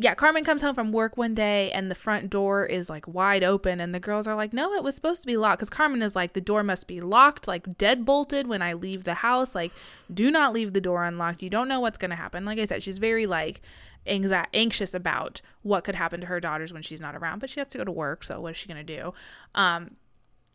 yeah, 0.00 0.14
Carmen 0.14 0.44
comes 0.44 0.62
home 0.62 0.76
from 0.76 0.92
work 0.92 1.16
one 1.16 1.34
day 1.34 1.72
and 1.72 1.90
the 1.90 1.94
front 1.94 2.30
door 2.30 2.64
is 2.64 2.88
like 2.88 3.08
wide 3.08 3.42
open 3.42 3.80
and 3.80 3.92
the 3.92 3.98
girls 3.98 4.28
are 4.28 4.36
like, 4.36 4.52
"No, 4.52 4.72
it 4.74 4.84
was 4.84 4.94
supposed 4.94 5.22
to 5.22 5.26
be 5.26 5.36
locked." 5.36 5.58
Cuz 5.58 5.70
Carmen 5.70 6.02
is 6.02 6.14
like, 6.14 6.34
"The 6.34 6.40
door 6.40 6.62
must 6.62 6.86
be 6.86 7.00
locked, 7.00 7.48
like 7.48 7.76
dead 7.76 8.04
bolted 8.04 8.46
when 8.46 8.62
I 8.62 8.74
leave 8.74 9.02
the 9.02 9.14
house. 9.14 9.56
Like, 9.56 9.72
do 10.12 10.30
not 10.30 10.52
leave 10.52 10.72
the 10.72 10.80
door 10.80 11.02
unlocked. 11.04 11.42
You 11.42 11.50
don't 11.50 11.66
know 11.66 11.80
what's 11.80 11.98
going 11.98 12.10
to 12.10 12.16
happen." 12.16 12.44
Like 12.44 12.60
I 12.60 12.64
said, 12.64 12.82
she's 12.84 12.98
very 12.98 13.26
like 13.26 13.60
anxi- 14.06 14.46
anxious 14.54 14.94
about 14.94 15.42
what 15.62 15.82
could 15.82 15.96
happen 15.96 16.20
to 16.20 16.28
her 16.28 16.38
daughters 16.38 16.72
when 16.72 16.82
she's 16.82 17.00
not 17.00 17.16
around, 17.16 17.40
but 17.40 17.50
she 17.50 17.58
has 17.58 17.66
to 17.68 17.78
go 17.78 17.84
to 17.84 17.92
work, 17.92 18.22
so 18.22 18.40
what 18.40 18.52
is 18.52 18.56
she 18.56 18.68
going 18.68 18.86
to 18.86 18.96
do? 18.96 19.12
Um 19.54 19.96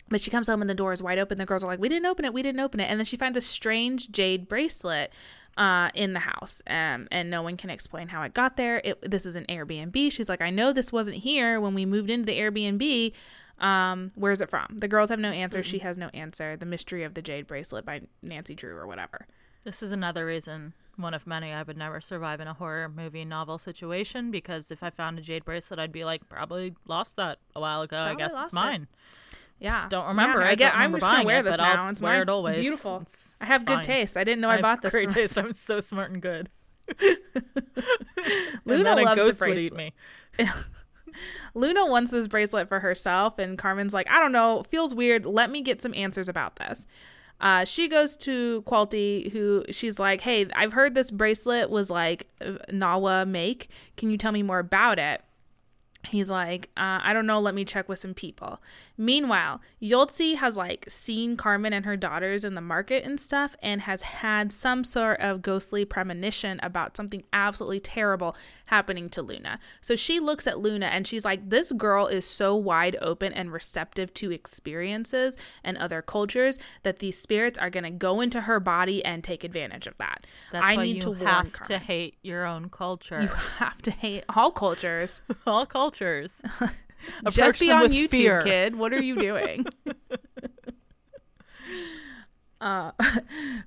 but 0.09 0.21
she 0.21 0.29
comes 0.29 0.47
home 0.47 0.61
and 0.61 0.69
the 0.69 0.75
door 0.75 0.93
is 0.93 1.01
wide 1.01 1.17
open. 1.17 1.37
The 1.37 1.45
girls 1.45 1.63
are 1.63 1.67
like, 1.67 1.79
"We 1.79 1.89
didn't 1.89 2.05
open 2.05 2.25
it. 2.25 2.33
We 2.33 2.43
didn't 2.43 2.59
open 2.59 2.79
it." 2.79 2.89
And 2.89 2.99
then 2.99 3.05
she 3.05 3.17
finds 3.17 3.37
a 3.37 3.41
strange 3.41 4.11
jade 4.11 4.47
bracelet 4.47 5.11
uh, 5.57 5.89
in 5.93 6.13
the 6.13 6.19
house, 6.19 6.61
um, 6.67 7.07
and 7.11 7.29
no 7.29 7.41
one 7.41 7.57
can 7.57 7.69
explain 7.69 8.07
how 8.07 8.23
it 8.23 8.33
got 8.33 8.57
there. 8.57 8.81
It, 8.83 9.09
this 9.09 9.25
is 9.25 9.35
an 9.35 9.45
Airbnb. 9.49 10.11
She's 10.11 10.29
like, 10.29 10.41
"I 10.41 10.49
know 10.49 10.73
this 10.73 10.91
wasn't 10.91 11.17
here 11.17 11.59
when 11.59 11.73
we 11.73 11.85
moved 11.85 12.09
into 12.09 12.25
the 12.25 12.37
Airbnb. 12.39 13.13
Um, 13.59 14.09
where's 14.15 14.41
it 14.41 14.49
from?" 14.49 14.77
The 14.77 14.87
girls 14.87 15.09
have 15.09 15.19
no 15.19 15.29
answer. 15.29 15.63
She 15.63 15.79
has 15.79 15.97
no 15.97 16.09
answer. 16.13 16.57
The 16.57 16.65
mystery 16.65 17.03
of 17.03 17.13
the 17.13 17.21
jade 17.21 17.47
bracelet 17.47 17.85
by 17.85 18.01
Nancy 18.21 18.55
Drew 18.55 18.75
or 18.75 18.87
whatever. 18.87 19.27
This 19.63 19.81
is 19.81 19.93
another 19.93 20.25
reason, 20.25 20.73
one 20.97 21.13
of 21.13 21.25
many, 21.25 21.53
I 21.53 21.63
would 21.63 21.77
never 21.77 22.01
survive 22.01 22.41
in 22.41 22.47
a 22.47 22.53
horror 22.53 22.89
movie 22.89 23.23
novel 23.23 23.57
situation 23.57 24.29
because 24.29 24.71
if 24.71 24.83
I 24.83 24.89
found 24.89 25.17
a 25.17 25.21
jade 25.21 25.45
bracelet, 25.45 25.79
I'd 25.79 25.93
be 25.93 26.03
like, 26.03 26.27
probably 26.27 26.75
lost 26.85 27.15
that 27.15 27.39
a 27.55 27.61
while 27.61 27.81
ago. 27.81 27.97
I 27.97 28.15
guess 28.15 28.33
it's 28.43 28.53
it. 28.53 28.87
Yeah, 29.63 29.85
Don't 29.87 30.07
remember 30.07 30.41
Yeah, 30.41 30.47
it, 30.47 30.51
I 30.51 30.55
get. 30.55 30.75
I'm 30.75 30.91
just 30.91 31.05
gonna 31.05 31.23
wear 31.23 31.39
it, 31.39 31.43
this 31.43 31.55
but 31.55 31.63
I'll. 31.63 31.89
It's 31.89 32.01
wear 32.01 32.21
it 32.21 32.29
always. 32.29 32.59
Beautiful. 32.59 32.99
It's 33.03 33.41
I 33.41 33.45
have 33.45 33.65
good 33.65 33.81
taste. 33.81 34.17
I 34.17 34.25
didn't 34.25 34.41
know 34.41 34.49
I, 34.49 34.53
have 34.55 34.61
bought 34.61 34.81
this. 34.81 34.91
great 34.91 35.09
taste. 35.09 35.37
I'm 35.37 35.53
so 35.53 35.79
smart 35.79 36.11
and 36.11 36.21
good. 36.21 36.49
Luna 38.65 38.95
loves 38.95 39.01
a 39.01 39.15
the 39.15 39.15
ghost 39.15 39.41
would 39.41 39.57
eat 39.57 39.73
bracelet. 39.73 39.93
me. 40.37 40.45
Luna 41.53 41.85
wants 41.85 42.11
this 42.11 42.27
bracelet 42.27 42.67
for 42.67 42.81
herself, 42.81 43.39
and 43.39 43.57
Carmen's 43.57 43.93
like, 43.93 44.07
I 44.09 44.19
don't 44.19 44.33
know, 44.33 44.63
feels 44.63 44.93
weird. 44.93 45.25
Let 45.25 45.49
me 45.49 45.61
get 45.61 45.81
some 45.81 45.93
answers 45.93 46.27
about 46.27 46.57
this. 46.57 46.85
Uh, 47.39 47.63
she 47.63 47.87
goes 47.87 48.17
to 48.17 48.63
Qualty, 48.63 49.31
who 49.31 49.63
she's 49.69 49.97
like, 49.97 50.19
Hey, 50.19 50.47
I've 50.55 50.73
heard 50.73 50.93
this 50.93 51.09
bracelet 51.09 51.69
was 51.69 51.89
like 51.89 52.27
uh, 52.41 52.57
Nahua 52.69 53.25
make. 53.27 53.69
Can 53.95 54.09
you 54.09 54.17
tell 54.17 54.33
me 54.33 54.43
more 54.43 54.59
about 54.59 54.99
it? 54.99 55.21
He's 56.07 56.29
like, 56.29 56.69
uh, 56.75 56.99
I 57.01 57.13
don't 57.13 57.25
know, 57.25 57.39
let 57.39 57.55
me 57.55 57.63
check 57.63 57.87
with 57.87 57.99
some 57.99 58.13
people. 58.13 58.61
Meanwhile, 58.97 59.61
Yoltzi 59.81 60.35
has 60.35 60.57
like 60.57 60.85
seen 60.89 61.37
Carmen 61.37 61.73
and 61.73 61.85
her 61.85 61.95
daughters 61.95 62.43
in 62.43 62.55
the 62.55 62.61
market 62.61 63.03
and 63.03 63.19
stuff 63.19 63.55
and 63.61 63.81
has 63.81 64.01
had 64.01 64.51
some 64.51 64.83
sort 64.83 65.19
of 65.21 65.41
ghostly 65.41 65.85
premonition 65.85 66.59
about 66.61 66.97
something 66.97 67.23
absolutely 67.31 67.79
terrible 67.79 68.35
happening 68.73 69.07
to 69.07 69.21
Luna. 69.21 69.59
So 69.81 69.95
she 69.95 70.19
looks 70.19 70.47
at 70.47 70.57
Luna 70.57 70.87
and 70.87 71.05
she's 71.05 71.23
like, 71.23 71.47
This 71.47 71.71
girl 71.71 72.07
is 72.07 72.25
so 72.25 72.55
wide 72.55 72.97
open 73.01 73.31
and 73.31 73.53
receptive 73.53 74.11
to 74.15 74.31
experiences 74.31 75.37
and 75.63 75.77
other 75.77 76.01
cultures 76.01 76.57
that 76.81 76.97
these 76.97 77.15
spirits 77.15 77.59
are 77.59 77.69
going 77.69 77.83
to 77.83 77.91
go 77.91 78.19
into 78.19 78.41
her 78.41 78.59
body 78.59 79.05
and 79.05 79.23
take 79.23 79.43
advantage 79.43 79.85
of 79.85 79.95
that. 79.99 80.25
That's 80.51 80.65
I 80.65 80.75
why 80.75 80.85
need 80.85 80.95
you 80.95 81.01
to 81.01 81.09
warn 81.11 81.21
have 81.21 81.53
Carmen. 81.53 81.67
to 81.67 81.77
hate 81.77 82.17
your 82.23 82.47
own 82.47 82.69
culture. 82.69 83.21
You 83.21 83.27
have 83.59 83.79
to 83.83 83.91
hate 83.91 84.23
all 84.35 84.49
cultures. 84.49 85.21
all 85.47 85.67
cultures. 85.67 86.41
Just 87.29 87.59
be 87.59 87.69
on 87.69 87.91
YouTube, 87.91 88.09
fear. 88.09 88.41
kid. 88.41 88.75
What 88.75 88.91
are 88.91 89.01
you 89.01 89.17
doing? 89.17 89.67
uh, 92.61 92.91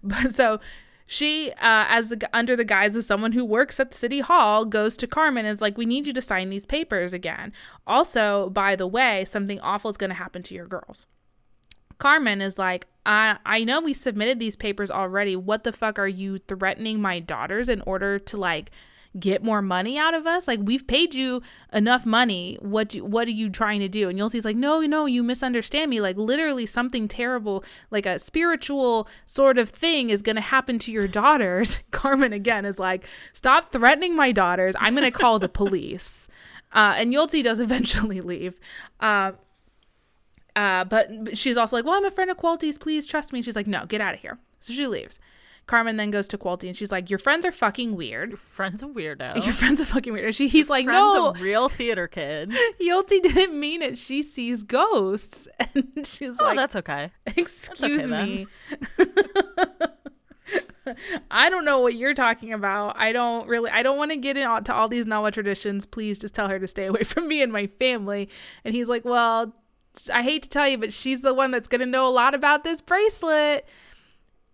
but 0.02 0.34
so 0.34 0.58
she, 1.06 1.52
uh, 1.52 1.86
as 1.88 2.08
the, 2.08 2.28
under 2.32 2.56
the 2.56 2.64
guise 2.64 2.96
of 2.96 3.04
someone 3.04 3.32
who 3.32 3.44
works 3.44 3.78
at 3.78 3.94
City 3.94 4.20
Hall, 4.20 4.64
goes 4.64 4.96
to 4.96 5.06
Carmen 5.06 5.46
and 5.46 5.54
is 5.54 5.62
like, 5.62 5.78
"We 5.78 5.86
need 5.86 6.06
you 6.06 6.12
to 6.12 6.22
sign 6.22 6.50
these 6.50 6.66
papers 6.66 7.12
again." 7.12 7.52
Also, 7.86 8.50
by 8.50 8.76
the 8.76 8.86
way, 8.86 9.24
something 9.24 9.60
awful 9.60 9.90
is 9.90 9.96
going 9.96 10.10
to 10.10 10.16
happen 10.16 10.42
to 10.42 10.54
your 10.54 10.66
girls. 10.66 11.06
Carmen 11.98 12.42
is 12.42 12.58
like, 12.58 12.86
I, 13.06 13.38
I 13.46 13.64
know 13.64 13.80
we 13.80 13.94
submitted 13.94 14.38
these 14.38 14.56
papers 14.56 14.90
already. 14.90 15.36
What 15.36 15.64
the 15.64 15.72
fuck 15.72 15.98
are 15.98 16.08
you 16.08 16.38
threatening 16.38 17.00
my 17.00 17.20
daughters 17.20 17.68
in 17.68 17.80
order 17.82 18.18
to 18.18 18.36
like 18.36 18.70
get 19.18 19.42
more 19.42 19.62
money 19.62 19.98
out 19.98 20.14
of 20.14 20.26
us? 20.26 20.48
Like 20.48 20.60
we've 20.62 20.86
paid 20.86 21.14
you 21.14 21.42
enough 21.72 22.06
money. 22.06 22.58
What 22.60 22.90
do, 22.90 23.04
what 23.04 23.28
are 23.28 23.32
you 23.32 23.50
trying 23.50 23.80
to 23.80 23.88
do? 23.88 24.08
And 24.08 24.18
Yoltzi's 24.18 24.44
like, 24.44 24.56
no, 24.56 24.80
no, 24.80 25.06
you 25.06 25.22
misunderstand 25.22 25.90
me. 25.90 26.00
Like 26.00 26.16
literally 26.16 26.66
something 26.66 27.08
terrible, 27.08 27.64
like 27.90 28.06
a 28.06 28.18
spiritual 28.18 29.08
sort 29.24 29.58
of 29.58 29.70
thing 29.70 30.10
is 30.10 30.22
going 30.22 30.36
to 30.36 30.42
happen 30.42 30.78
to 30.80 30.92
your 30.92 31.08
daughters. 31.08 31.80
Carmen 31.90 32.32
again 32.32 32.64
is 32.64 32.78
like, 32.78 33.06
stop 33.32 33.72
threatening 33.72 34.14
my 34.14 34.32
daughters. 34.32 34.74
I'm 34.78 34.94
going 34.94 35.10
to 35.10 35.16
call 35.16 35.38
the 35.38 35.48
police. 35.48 36.28
Uh, 36.72 36.94
and 36.98 37.12
Yoltzi 37.12 37.42
does 37.42 37.58
eventually 37.68 38.20
leave. 38.20 38.60
Uh, 39.00 39.32
uh, 40.54 40.84
but, 40.84 41.36
she's 41.38 41.56
also 41.56 41.76
like, 41.76 41.84
well, 41.84 41.94
I'm 41.94 42.04
a 42.04 42.10
friend 42.10 42.30
of 42.30 42.36
Qualty's. 42.36 42.76
Please 42.76 43.06
trust 43.06 43.32
me. 43.32 43.40
She's 43.40 43.56
like, 43.56 43.66
no, 43.66 43.86
get 43.86 44.00
out 44.00 44.14
of 44.14 44.20
here. 44.20 44.38
So 44.60 44.72
she 44.72 44.86
leaves. 44.86 45.18
Carmen 45.66 45.96
then 45.96 46.12
goes 46.12 46.28
to 46.28 46.38
Qualty 46.38 46.68
and 46.68 46.76
she's 46.76 46.92
like, 46.92 47.10
"Your 47.10 47.18
friends 47.18 47.44
are 47.44 47.50
fucking 47.50 47.96
weird. 47.96 48.30
Your 48.30 48.38
friend's 48.38 48.82
a 48.82 48.86
weirdo. 48.86 49.44
Your 49.44 49.52
friend's 49.52 49.80
a 49.80 49.86
fucking 49.86 50.12
weirdo." 50.12 50.32
She, 50.34 50.46
he's 50.46 50.68
Your 50.68 50.76
like, 50.76 50.86
"No, 50.86 51.30
a 51.30 51.32
real 51.40 51.68
theater 51.68 52.06
kid." 52.06 52.50
Yoltzi 52.80 53.20
didn't 53.20 53.58
mean 53.58 53.82
it. 53.82 53.98
She 53.98 54.22
sees 54.22 54.62
ghosts, 54.62 55.48
and 55.74 56.06
she's 56.06 56.40
oh, 56.40 56.44
like, 56.44 56.52
Oh, 56.52 56.60
"That's 56.60 56.76
okay." 56.76 57.10
Excuse 57.36 58.02
okay, 58.02 58.24
me. 58.24 58.46
I 61.32 61.50
don't 61.50 61.64
know 61.64 61.80
what 61.80 61.96
you're 61.96 62.14
talking 62.14 62.52
about. 62.52 62.96
I 62.96 63.10
don't 63.10 63.48
really, 63.48 63.70
I 63.70 63.82
don't 63.82 63.98
want 63.98 64.12
to 64.12 64.16
get 64.16 64.36
into 64.36 64.72
all 64.72 64.86
these 64.86 65.04
Nahua 65.04 65.32
traditions. 65.32 65.84
Please 65.84 66.16
just 66.16 66.32
tell 66.32 66.48
her 66.48 66.60
to 66.60 66.68
stay 66.68 66.86
away 66.86 67.02
from 67.02 67.26
me 67.26 67.42
and 67.42 67.52
my 67.52 67.66
family. 67.66 68.28
And 68.64 68.72
he's 68.72 68.88
like, 68.88 69.04
Well, 69.04 69.52
I 70.12 70.22
hate 70.22 70.44
to 70.44 70.48
tell 70.48 70.68
you, 70.68 70.78
but 70.78 70.92
she's 70.92 71.22
the 71.22 71.34
one 71.34 71.50
that's 71.50 71.68
going 71.68 71.80
to 71.80 71.86
know 71.86 72.06
a 72.06 72.10
lot 72.10 72.34
about 72.34 72.62
this 72.62 72.80
bracelet. 72.80 73.66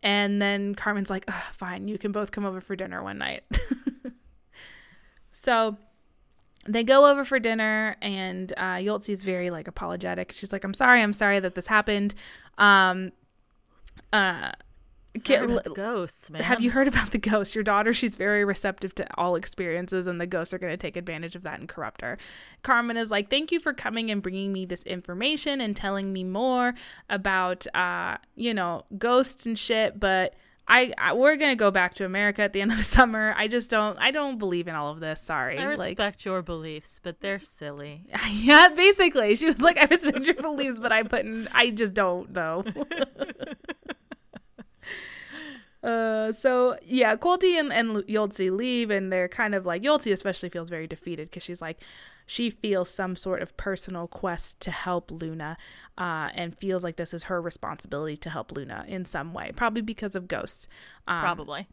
And 0.03 0.42
then 0.42 0.74
Carmen's 0.74 1.11
like, 1.11 1.30
fine, 1.30 1.88
you 1.88 1.98
can 1.98 2.12
both 2.12 2.30
come 2.30 2.44
over 2.44 2.61
for 2.61 2.76
dinner 2.76 3.03
one 3.03 3.18
night. 3.18 3.44
so 5.32 5.76
they 6.66 6.84
go 6.84 7.11
over 7.11 7.24
for 7.24 7.38
dinner 7.38 7.96
and 8.00 8.53
uh, 8.57 8.76
Yoltzi's 8.76 9.24
very 9.24 9.50
like 9.50 9.68
apologetic. 9.68 10.32
She's 10.32 10.53
like, 10.53 10.64
I'm 10.64 10.74
sorry, 10.74 11.03
I'm 11.03 11.12
sorry 11.12 11.40
that 11.40 11.55
this 11.55 11.66
happened. 11.66 12.14
Um, 12.59 13.12
uh, 14.12 14.53
ghosts, 15.74 16.30
man. 16.30 16.42
Have 16.42 16.60
you 16.60 16.70
heard 16.70 16.88
about 16.88 17.10
the 17.10 17.18
ghost? 17.18 17.54
Your 17.54 17.64
daughter, 17.64 17.92
she's 17.92 18.14
very 18.14 18.44
receptive 18.44 18.94
to 18.96 19.06
all 19.16 19.36
experiences, 19.36 20.06
and 20.06 20.20
the 20.20 20.26
ghosts 20.26 20.54
are 20.54 20.58
going 20.58 20.72
to 20.72 20.76
take 20.76 20.96
advantage 20.96 21.36
of 21.36 21.42
that 21.42 21.60
and 21.60 21.68
corrupt 21.68 22.00
her. 22.00 22.18
Carmen 22.62 22.96
is 22.96 23.10
like, 23.10 23.30
Thank 23.30 23.52
you 23.52 23.60
for 23.60 23.72
coming 23.72 24.10
and 24.10 24.22
bringing 24.22 24.52
me 24.52 24.66
this 24.66 24.82
information 24.84 25.60
and 25.60 25.76
telling 25.76 26.12
me 26.12 26.24
more 26.24 26.74
about, 27.10 27.66
uh, 27.74 28.16
you 28.34 28.54
know, 28.54 28.84
ghosts 28.98 29.46
and 29.46 29.58
shit, 29.58 29.98
but. 29.98 30.34
I, 30.68 30.94
I, 30.96 31.12
we're 31.12 31.36
gonna 31.36 31.56
go 31.56 31.72
back 31.72 31.94
to 31.94 32.04
America 32.04 32.40
at 32.40 32.52
the 32.52 32.60
end 32.60 32.70
of 32.70 32.78
the 32.78 32.84
summer. 32.98 33.34
I 33.36 33.48
just 33.48 33.68
don't 33.68 33.98
I 33.98 34.12
don't 34.12 34.38
believe 34.38 34.68
in 34.68 34.76
all 34.76 34.92
of 34.92 35.00
this. 35.00 35.20
Sorry. 35.20 35.58
I 35.58 35.64
respect 35.64 35.98
like, 35.98 36.24
your 36.24 36.40
beliefs, 36.40 37.00
but 37.02 37.20
they're 37.20 37.40
silly. 37.40 38.06
Yeah, 38.30 38.68
basically, 38.68 39.34
she 39.34 39.46
was 39.46 39.60
like, 39.60 39.76
I 39.76 39.86
respect 39.90 40.24
your 40.24 40.36
beliefs, 40.36 40.78
but 40.78 40.92
I 40.92 41.02
put 41.02 41.24
in 41.24 41.48
I 41.52 41.70
just 41.70 41.94
don't 41.94 42.32
though. 42.32 42.64
Uh, 45.82 46.30
so 46.32 46.76
yeah, 46.84 47.16
Qualty 47.16 47.58
and, 47.58 47.72
and 47.72 47.96
Yoltzi 48.06 48.56
leave, 48.56 48.90
and 48.90 49.12
they're 49.12 49.28
kind 49.28 49.54
of 49.54 49.66
like 49.66 49.82
Yoltzi 49.82 50.12
especially 50.12 50.48
feels 50.48 50.70
very 50.70 50.86
defeated 50.86 51.28
because 51.28 51.42
she's 51.42 51.60
like, 51.60 51.80
she 52.26 52.50
feels 52.50 52.88
some 52.88 53.16
sort 53.16 53.42
of 53.42 53.56
personal 53.56 54.06
quest 54.06 54.60
to 54.60 54.70
help 54.70 55.10
Luna, 55.10 55.56
uh, 55.98 56.30
and 56.34 56.56
feels 56.56 56.84
like 56.84 56.96
this 56.96 57.12
is 57.12 57.24
her 57.24 57.42
responsibility 57.42 58.16
to 58.18 58.30
help 58.30 58.52
Luna 58.52 58.84
in 58.86 59.04
some 59.04 59.34
way, 59.34 59.50
probably 59.56 59.82
because 59.82 60.14
of 60.14 60.28
ghosts. 60.28 60.68
Um, 61.08 61.20
probably. 61.20 61.66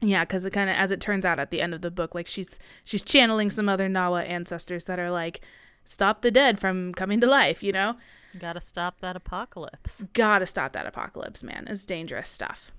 Yeah, 0.00 0.24
because 0.24 0.44
it 0.44 0.50
kind 0.50 0.68
of, 0.68 0.74
as 0.74 0.90
it 0.90 1.00
turns 1.00 1.24
out 1.24 1.38
at 1.38 1.52
the 1.52 1.60
end 1.60 1.74
of 1.74 1.82
the 1.82 1.90
book, 1.90 2.14
like 2.14 2.26
she's 2.26 2.58
she's 2.82 3.02
channeling 3.02 3.50
some 3.50 3.68
other 3.68 3.88
Nahua 3.88 4.28
ancestors 4.28 4.84
that 4.84 4.98
are 4.98 5.10
like, 5.10 5.40
stop 5.84 6.22
the 6.22 6.32
dead 6.32 6.58
from 6.58 6.92
coming 6.92 7.20
to 7.20 7.26
life, 7.28 7.62
you 7.62 7.70
know. 7.70 7.94
Gotta 8.38 8.60
stop 8.60 9.00
that 9.00 9.14
apocalypse. 9.14 10.04
Gotta 10.12 10.46
stop 10.46 10.72
that 10.72 10.86
apocalypse, 10.86 11.44
man. 11.44 11.66
It's 11.68 11.86
dangerous 11.86 12.28
stuff. 12.28 12.72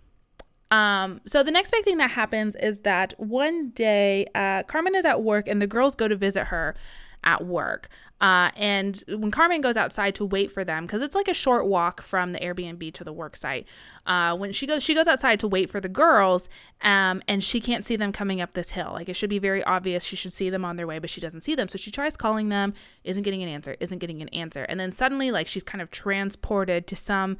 Um, 0.73 1.21
so 1.27 1.43
the 1.43 1.51
next 1.51 1.69
big 1.69 1.85
thing 1.85 1.97
that 1.97 2.09
happens 2.09 2.55
is 2.55 2.79
that 2.79 3.13
one 3.17 3.69
day 3.69 4.25
uh, 4.33 4.63
Carmen 4.63 4.95
is 4.95 5.05
at 5.05 5.21
work 5.21 5.47
and 5.47 5.61
the 5.61 5.67
girls 5.67 5.93
go 5.93 6.07
to 6.07 6.15
visit 6.15 6.45
her 6.45 6.75
at 7.23 7.45
work. 7.45 7.89
Uh, 8.19 8.49
and 8.55 9.03
when 9.07 9.29
Carmen 9.29 9.61
goes 9.61 9.77
outside 9.77 10.15
to 10.15 10.25
wait 10.25 10.51
for 10.51 10.63
them, 10.63 10.87
because 10.87 11.03
it's 11.03 11.13
like 11.13 11.27
a 11.27 11.33
short 11.33 11.67
walk 11.67 12.01
from 12.01 12.31
the 12.31 12.39
Airbnb 12.39 12.91
to 12.93 13.03
the 13.03 13.13
work 13.13 13.35
site, 13.35 13.67
uh, 14.07 14.35
when 14.35 14.51
she 14.51 14.65
goes, 14.65 14.81
she 14.81 14.95
goes 14.95 15.07
outside 15.07 15.39
to 15.41 15.47
wait 15.47 15.69
for 15.69 15.79
the 15.79 15.89
girls, 15.89 16.49
um, 16.81 17.21
and 17.27 17.43
she 17.43 17.59
can't 17.59 17.85
see 17.85 17.95
them 17.95 18.11
coming 18.11 18.41
up 18.41 18.55
this 18.55 18.71
hill. 18.71 18.93
Like 18.93 19.09
it 19.09 19.15
should 19.15 19.29
be 19.29 19.39
very 19.39 19.63
obvious 19.65 20.03
she 20.03 20.15
should 20.15 20.33
see 20.33 20.49
them 20.49 20.65
on 20.65 20.77
their 20.77 20.87
way, 20.87 20.97
but 20.97 21.11
she 21.11 21.21
doesn't 21.21 21.41
see 21.41 21.53
them. 21.53 21.67
So 21.67 21.77
she 21.77 21.91
tries 21.91 22.17
calling 22.17 22.49
them, 22.49 22.73
isn't 23.03 23.21
getting 23.21 23.43
an 23.43 23.49
answer, 23.49 23.75
isn't 23.79 23.99
getting 23.99 24.23
an 24.23 24.29
answer, 24.29 24.63
and 24.63 24.79
then 24.79 24.91
suddenly, 24.91 25.29
like 25.29 25.45
she's 25.45 25.63
kind 25.63 25.83
of 25.83 25.91
transported 25.91 26.87
to 26.87 26.95
some 26.95 27.37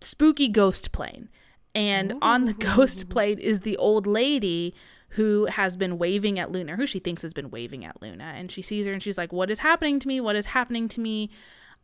spooky 0.00 0.46
ghost 0.46 0.92
plane. 0.92 1.28
And 1.76 2.14
Ooh. 2.14 2.18
on 2.22 2.46
the 2.46 2.54
ghost 2.54 3.08
plate 3.10 3.38
is 3.38 3.60
the 3.60 3.76
old 3.76 4.06
lady 4.06 4.74
who 5.10 5.44
has 5.44 5.76
been 5.76 5.98
waving 5.98 6.38
at 6.38 6.50
Luna, 6.50 6.74
who 6.74 6.86
she 6.86 6.98
thinks 6.98 7.22
has 7.22 7.34
been 7.34 7.50
waving 7.50 7.84
at 7.84 8.00
Luna. 8.02 8.32
And 8.34 8.50
she 8.50 8.62
sees 8.62 8.86
her 8.86 8.92
and 8.92 9.02
she's 9.02 9.18
like, 9.18 9.32
What 9.32 9.50
is 9.50 9.60
happening 9.60 10.00
to 10.00 10.08
me? 10.08 10.20
What 10.20 10.36
is 10.36 10.46
happening 10.46 10.88
to 10.88 11.00
me? 11.00 11.30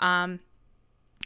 Um, 0.01 0.41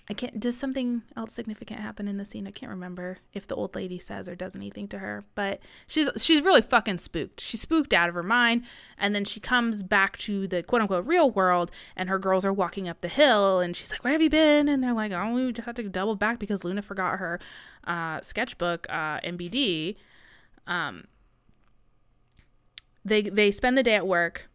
I 0.09 0.15
can't. 0.15 0.39
Does 0.39 0.57
something 0.57 1.03
else 1.17 1.33
significant 1.33 1.81
happen 1.81 2.07
in 2.07 2.17
the 2.17 2.25
scene? 2.25 2.47
I 2.47 2.53
can't 2.53 2.71
remember 2.71 3.19
if 3.33 3.47
the 3.47 3.57
old 3.57 3.75
lady 3.75 3.99
says 3.99 4.29
or 4.29 4.37
does 4.37 4.55
anything 4.55 4.87
to 4.89 4.99
her. 4.99 5.25
But 5.35 5.59
she's 5.89 6.09
she's 6.17 6.43
really 6.43 6.63
fucking 6.63 6.99
spooked. 6.99 7.41
She's 7.41 7.61
spooked 7.61 7.93
out 7.93 8.09
of 8.09 8.15
her 8.15 8.23
mind, 8.23 8.63
and 8.97 9.17
then 9.17 9.25
she 9.25 9.41
comes 9.41 9.83
back 9.83 10.17
to 10.19 10.47
the 10.47 10.63
quote 10.63 10.83
unquote 10.83 11.07
real 11.07 11.31
world, 11.31 11.73
and 11.97 12.09
her 12.09 12.21
girls 12.21 12.45
are 12.45 12.53
walking 12.53 12.89
up 12.89 13.01
the 13.01 13.09
hill, 13.09 13.59
and 13.59 13.75
she's 13.75 13.91
like, 13.91 14.05
"Where 14.05 14.13
have 14.13 14.23
you 14.23 14.31
been?" 14.31 14.69
And 14.69 14.83
they're 14.83 14.95
like, 14.95 15.11
"Oh, 15.11 15.33
we 15.35 15.53
just 15.53 15.67
had 15.67 15.75
to 15.77 15.83
double 15.89 16.15
back 16.15 16.39
because 16.39 16.63
Luna 16.63 16.83
forgot 16.83 17.19
her 17.19 17.41
uh, 17.85 18.21
sketchbook 18.21 18.87
uh, 18.89 19.19
MBD." 19.21 19.97
Um, 20.69 21.09
they 23.05 23.23
they 23.23 23.51
spend 23.51 23.77
the 23.77 23.83
day 23.83 23.97
at 23.97 24.07
work 24.07 24.49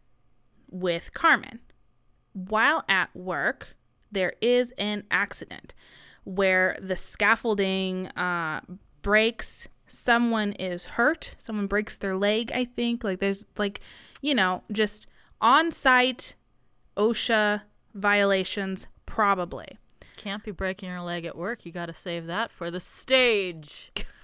with 0.70 1.12
Carmen. 1.12 1.60
While 2.32 2.84
at 2.88 3.14
work 3.14 3.76
there 4.12 4.34
is 4.40 4.72
an 4.78 5.04
accident 5.10 5.74
where 6.24 6.76
the 6.80 6.96
scaffolding 6.96 8.08
uh, 8.08 8.60
breaks. 9.02 9.68
Someone 9.86 10.52
is 10.52 10.86
hurt. 10.86 11.34
Someone 11.38 11.66
breaks 11.66 11.98
their 11.98 12.16
leg, 12.16 12.52
I 12.54 12.64
think. 12.64 13.04
Like, 13.04 13.18
there's, 13.18 13.46
like, 13.58 13.80
you 14.20 14.34
know, 14.34 14.62
just 14.70 15.06
on 15.40 15.70
site 15.70 16.34
OSHA 16.96 17.62
violations, 17.94 18.86
probably. 19.06 19.78
Can't 20.16 20.44
be 20.44 20.52
breaking 20.52 20.88
your 20.88 21.00
leg 21.00 21.24
at 21.24 21.36
work. 21.36 21.66
You 21.66 21.72
got 21.72 21.86
to 21.86 21.94
save 21.94 22.26
that 22.26 22.52
for 22.52 22.70
the 22.70 22.80
stage. 22.80 23.90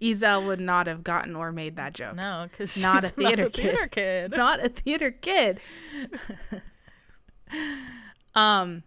Izel 0.00 0.46
would 0.46 0.60
not 0.60 0.86
have 0.86 1.02
gotten 1.02 1.34
or 1.36 1.52
made 1.52 1.76
that 1.76 1.92
joke. 1.94 2.16
No, 2.16 2.46
because 2.50 2.80
not 2.80 3.04
a 3.04 3.08
theater 3.08 3.42
not 3.44 3.48
a. 3.48 3.50
Theater 3.50 3.86
kid. 3.88 4.30
not 4.32 4.64
a 4.64 4.68
theater 4.68 5.10
kid. 5.10 5.60
um, 8.34 8.82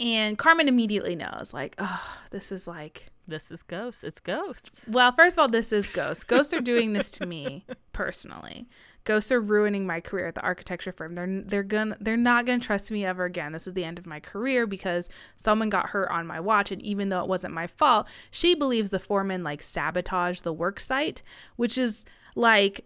and 0.00 0.36
Carmen 0.38 0.68
immediately 0.68 1.16
knows, 1.16 1.52
like, 1.54 1.74
oh, 1.78 2.18
this 2.30 2.52
is 2.52 2.66
like 2.66 3.06
This 3.28 3.50
is 3.50 3.62
ghosts. 3.62 4.04
It's 4.04 4.20
ghosts. 4.20 4.86
Well, 4.88 5.12
first 5.12 5.36
of 5.36 5.40
all, 5.42 5.48
this 5.48 5.72
is 5.72 5.88
ghosts. 5.88 6.24
Ghosts 6.24 6.52
are 6.52 6.60
doing 6.60 6.92
this 6.92 7.10
to 7.12 7.26
me 7.26 7.64
personally. 7.92 8.68
Ghosts 9.06 9.32
are 9.32 9.40
ruining 9.40 9.86
my 9.86 10.00
career 10.00 10.26
at 10.26 10.34
the 10.34 10.42
architecture 10.42 10.92
firm. 10.92 11.14
They're 11.14 11.42
they're 11.42 11.62
gonna 11.62 11.96
they're 12.00 12.16
not 12.16 12.44
gonna 12.44 12.58
trust 12.58 12.90
me 12.90 13.06
ever 13.06 13.24
again. 13.24 13.52
This 13.52 13.66
is 13.66 13.72
the 13.72 13.84
end 13.84 13.98
of 13.98 14.06
my 14.06 14.20
career 14.20 14.66
because 14.66 15.08
someone 15.36 15.70
got 15.70 15.86
hurt 15.86 16.10
on 16.10 16.26
my 16.26 16.40
watch, 16.40 16.72
and 16.72 16.82
even 16.82 17.08
though 17.08 17.20
it 17.20 17.28
wasn't 17.28 17.54
my 17.54 17.68
fault, 17.68 18.08
she 18.30 18.54
believes 18.54 18.90
the 18.90 18.98
foreman 18.98 19.42
like 19.42 19.62
sabotaged 19.62 20.42
the 20.44 20.52
work 20.52 20.80
site, 20.80 21.22
which 21.54 21.78
is 21.78 22.04
like 22.34 22.84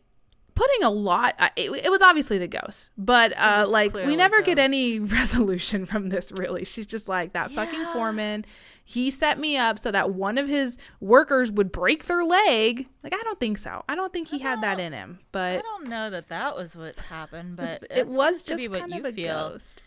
putting 0.55 0.83
a 0.83 0.91
lot 0.91 1.35
it, 1.57 1.71
it 1.85 1.91
was 1.91 2.03
obviously 2.03 2.37
the 2.37 2.47
ghost 2.47 2.91
but 2.99 3.35
uh 3.39 3.65
like 3.67 3.95
we 3.95 4.15
never 4.15 4.43
get 4.43 4.59
any 4.59 4.99
resolution 4.99 5.87
from 5.87 6.11
this 6.11 6.31
really 6.37 6.67
she's 6.67 6.87
just 6.87 7.09
like 7.09 7.33
that 7.33 7.51
fucking 7.51 7.83
foreman 7.95 8.45
he 8.91 9.09
set 9.09 9.39
me 9.39 9.57
up 9.57 9.79
so 9.79 9.93
that 9.93 10.11
one 10.15 10.37
of 10.37 10.49
his 10.49 10.77
workers 10.99 11.53
would 11.53 11.71
break 11.71 12.07
their 12.07 12.25
leg. 12.25 12.89
Like 13.05 13.15
i 13.15 13.23
don't 13.23 13.39
think 13.39 13.59
so. 13.59 13.85
I 13.89 13.95
don't 13.95 14.13
think 14.13 14.27
he 14.27 14.41
had 14.41 14.63
that 14.63 14.81
in 14.81 14.93
him 14.93 15.21
But 15.31 15.59
I 15.59 15.63
don't 15.63 15.87
know 15.89 16.11
that 16.11 16.29
that 16.31 16.57
was 16.57 16.75
what 16.75 16.99
happened, 16.99 17.57
but 17.57 17.87
it 17.91 18.09
was 18.09 18.45
just 18.45 18.59
be 18.59 18.69
what 18.69 18.81
kind 18.81 18.93
you 18.93 18.99
of 18.99 19.05
a 19.07 19.13
feel. 19.13 19.51
ghost. 19.51 19.83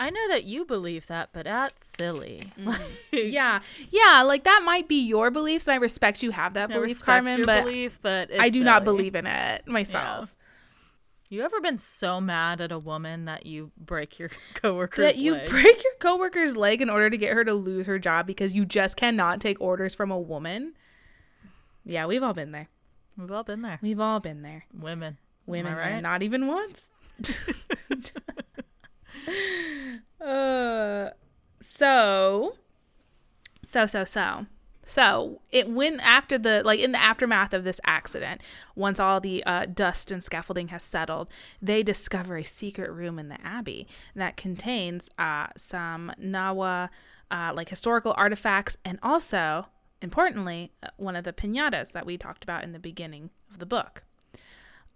I 0.00 0.10
know 0.10 0.28
that 0.28 0.44
you 0.44 0.64
believe 0.64 1.08
that, 1.08 1.30
but 1.32 1.46
that's 1.46 1.84
silly. 1.98 2.52
Mm. 2.56 2.66
Like, 3.12 3.24
yeah. 3.32 3.60
Yeah 3.90 4.22
like 4.22 4.44
that 4.44 4.62
might 4.64 4.86
be 4.86 5.02
your 5.02 5.32
beliefs 5.32 5.66
and 5.66 5.74
i 5.74 5.78
respect 5.78 6.22
you 6.22 6.30
have 6.30 6.54
that 6.54 6.70
I 6.70 6.74
belief 6.74 7.02
carmen 7.02 7.42
but 7.44 7.64
belief, 7.64 7.98
but 8.02 8.30
i 8.38 8.48
do 8.50 8.62
not 8.62 8.84
believe 8.84 9.16
in 9.16 9.26
it 9.26 9.66
myself 9.66 10.32
You 11.30 11.42
ever 11.42 11.60
been 11.60 11.78
so 11.78 12.20
mad 12.20 12.60
at 12.60 12.72
a 12.72 12.78
woman 12.78 13.26
that 13.26 13.46
you 13.46 13.70
break 13.76 14.18
your 14.18 14.30
coworker's 14.54 15.04
that 15.04 15.16
you 15.16 15.32
leg? 15.32 15.48
break 15.48 15.82
your 15.84 15.94
coworker's 16.00 16.56
leg 16.56 16.80
in 16.80 16.88
order 16.88 17.10
to 17.10 17.16
get 17.18 17.32
her 17.34 17.44
to 17.44 17.54
lose 17.54 17.86
her 17.86 17.98
job 17.98 18.26
because 18.26 18.54
you 18.54 18.64
just 18.64 18.96
cannot 18.96 19.40
take 19.40 19.60
orders 19.60 19.94
from 19.94 20.10
a 20.10 20.18
woman. 20.18 20.74
Yeah, 21.84 22.06
we've 22.06 22.22
all 22.22 22.34
been 22.34 22.52
there. 22.52 22.68
We've 23.16 23.30
all 23.30 23.44
been 23.44 23.62
there. 23.62 23.78
We've 23.82 24.00
all 24.00 24.20
been 24.20 24.42
there. 24.42 24.64
Women. 24.72 25.18
Women, 25.46 25.74
right? 25.74 26.00
not 26.00 26.22
even 26.22 26.46
once. 26.46 26.90
uh, 30.20 31.10
so, 31.60 32.54
so, 33.64 33.86
so, 33.86 34.04
so. 34.04 34.46
So 34.88 35.42
it 35.52 35.68
went 35.68 36.00
after 36.00 36.38
the 36.38 36.62
like 36.64 36.80
in 36.80 36.92
the 36.92 37.00
aftermath 37.00 37.52
of 37.52 37.62
this 37.62 37.78
accident, 37.84 38.40
once 38.74 38.98
all 38.98 39.20
the 39.20 39.44
uh, 39.44 39.66
dust 39.66 40.10
and 40.10 40.24
scaffolding 40.24 40.68
has 40.68 40.82
settled, 40.82 41.28
they 41.60 41.82
discover 41.82 42.38
a 42.38 42.42
secret 42.42 42.90
room 42.90 43.18
in 43.18 43.28
the 43.28 43.38
abbey 43.44 43.86
that 44.16 44.38
contains 44.38 45.10
uh, 45.18 45.48
some 45.58 46.10
Nahua 46.18 46.88
uh, 47.30 47.52
like 47.54 47.68
historical 47.68 48.14
artifacts 48.16 48.78
and 48.82 48.98
also 49.02 49.66
importantly 50.00 50.72
uh, 50.82 50.88
one 50.96 51.16
of 51.16 51.24
the 51.24 51.34
pinatas 51.34 51.92
that 51.92 52.06
we 52.06 52.16
talked 52.16 52.42
about 52.42 52.64
in 52.64 52.72
the 52.72 52.78
beginning 52.78 53.28
of 53.50 53.58
the 53.58 53.66
book. 53.66 54.04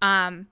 Um, 0.01 0.47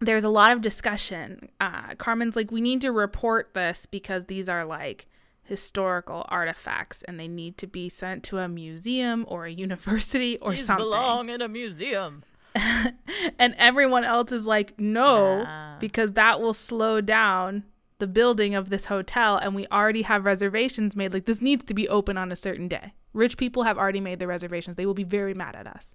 there's 0.00 0.24
a 0.24 0.30
lot 0.30 0.52
of 0.52 0.62
discussion. 0.62 1.50
Uh, 1.60 1.94
Carmen's 1.96 2.34
like, 2.34 2.50
we 2.50 2.62
need 2.62 2.80
to 2.80 2.92
report 2.92 3.52
this 3.52 3.84
because 3.84 4.24
these 4.24 4.48
are 4.48 4.64
like 4.64 5.06
historical 5.42 6.24
artifacts 6.28 7.02
and 7.02 7.18
they 7.18 7.28
need 7.28 7.56
to 7.58 7.66
be 7.66 7.88
sent 7.88 8.22
to 8.24 8.38
a 8.38 8.48
museum 8.48 9.24
or 9.28 9.46
a 9.46 9.50
university 9.66 10.38
or 10.38 10.52
These 10.52 10.66
something. 10.66 10.84
belong 10.86 11.28
in 11.28 11.40
a 11.42 11.48
museum. 11.48 12.22
and 13.38 13.54
everyone 13.58 14.04
else 14.04 14.32
is 14.32 14.46
like, 14.46 14.78
no, 14.78 15.42
Nah. 15.44 15.78
because 15.78 16.12
that 16.14 16.40
will 16.40 16.54
slow 16.54 17.00
down 17.00 17.64
the 17.98 18.06
building 18.06 18.54
of 18.54 18.70
this 18.70 18.86
hotel 18.86 19.36
and 19.36 19.54
we 19.54 19.66
already 19.68 20.02
have 20.02 20.24
reservations 20.24 20.96
made. 20.96 21.12
Like, 21.12 21.26
this 21.26 21.42
needs 21.42 21.64
to 21.64 21.74
be 21.74 21.88
open 21.88 22.16
on 22.16 22.32
a 22.32 22.36
certain 22.36 22.66
day. 22.66 22.94
Rich 23.12 23.36
people 23.36 23.64
have 23.64 23.76
already 23.78 24.00
made 24.00 24.18
their 24.18 24.28
reservations. 24.28 24.76
They 24.76 24.86
will 24.86 24.94
be 24.94 25.04
very 25.04 25.34
mad 25.34 25.54
at 25.54 25.66
us. 25.66 25.94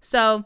So 0.00 0.44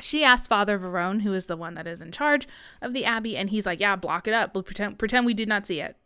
she 0.00 0.24
asked 0.24 0.48
Father 0.48 0.78
Verone, 0.78 1.22
who 1.22 1.34
is 1.34 1.46
the 1.46 1.56
one 1.56 1.74
that 1.74 1.86
is 1.86 2.00
in 2.00 2.10
charge 2.10 2.48
of 2.80 2.94
the 2.94 3.04
abbey, 3.04 3.36
and 3.36 3.50
he's 3.50 3.66
like, 3.66 3.78
"Yeah, 3.80 3.94
block 3.96 4.26
it 4.26 4.34
up. 4.34 4.54
We'll 4.54 4.62
pretend 4.62 4.98
pretend 4.98 5.26
we 5.26 5.34
did 5.34 5.48
not 5.48 5.66
see 5.66 5.80
it." 5.80 5.96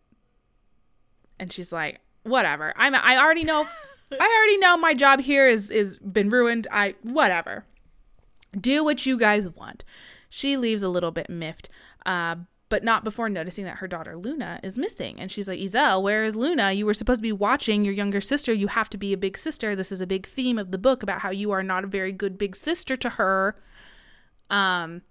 And 1.39 1.53
she's 1.53 1.73
like, 1.73 2.01
"Whatever. 2.23 2.73
I'm. 2.77 2.95
I 2.95 3.17
already 3.19 3.45
know. 3.45 3.67
I 4.21 4.37
already 4.39 4.59
know 4.59 4.77
my 4.77 4.95
job 4.95 5.21
here 5.21 5.49
is 5.49 5.71
is 5.71 5.97
been 5.97 6.31
ruined. 6.31 6.67
I 6.71 6.95
whatever. 7.03 7.65
Do 8.59 8.85
what 8.85 9.07
you 9.07 9.19
guys 9.19 9.49
want." 9.49 9.85
She 10.29 10.57
leaves 10.57 10.83
a 10.83 10.89
little 10.89 11.13
bit 11.13 11.31
miffed, 11.31 11.69
uh, 12.05 12.37
but 12.69 12.83
not 12.83 13.05
before 13.05 13.29
noticing 13.29 13.65
that 13.65 13.79
her 13.79 13.89
daughter 13.89 14.17
Luna 14.17 14.61
is 14.63 14.77
missing. 14.77 15.21
And 15.21 15.31
she's 15.31 15.49
like, 15.49 15.61
Izel, 15.61 16.03
where 16.03 16.25
is 16.25 16.35
Luna? 16.35 16.73
You 16.73 16.85
were 16.85 16.95
supposed 16.95 17.21
to 17.21 17.23
be 17.23 17.33
watching 17.33 17.85
your 17.85 17.95
younger 17.95 18.21
sister. 18.21 18.53
You 18.53 18.69
have 18.69 18.91
to 18.91 18.99
be 18.99 19.13
a 19.13 19.17
big 19.17 19.39
sister. 19.39 19.77
This 19.77 19.93
is 19.93 20.01
a 20.01 20.07
big 20.07 20.27
theme 20.27 20.59
of 20.59 20.73
the 20.73 20.79
book 20.79 21.03
about 21.03 21.21
how 21.21 21.31
you 21.31 21.53
are 21.53 21.63
not 21.63 21.85
a 21.85 21.87
very 21.87 22.13
good 22.13 22.37
big 22.37 22.57
sister 22.57 22.97
to 22.97 23.11
her. 23.11 23.57
Um, 24.51 25.03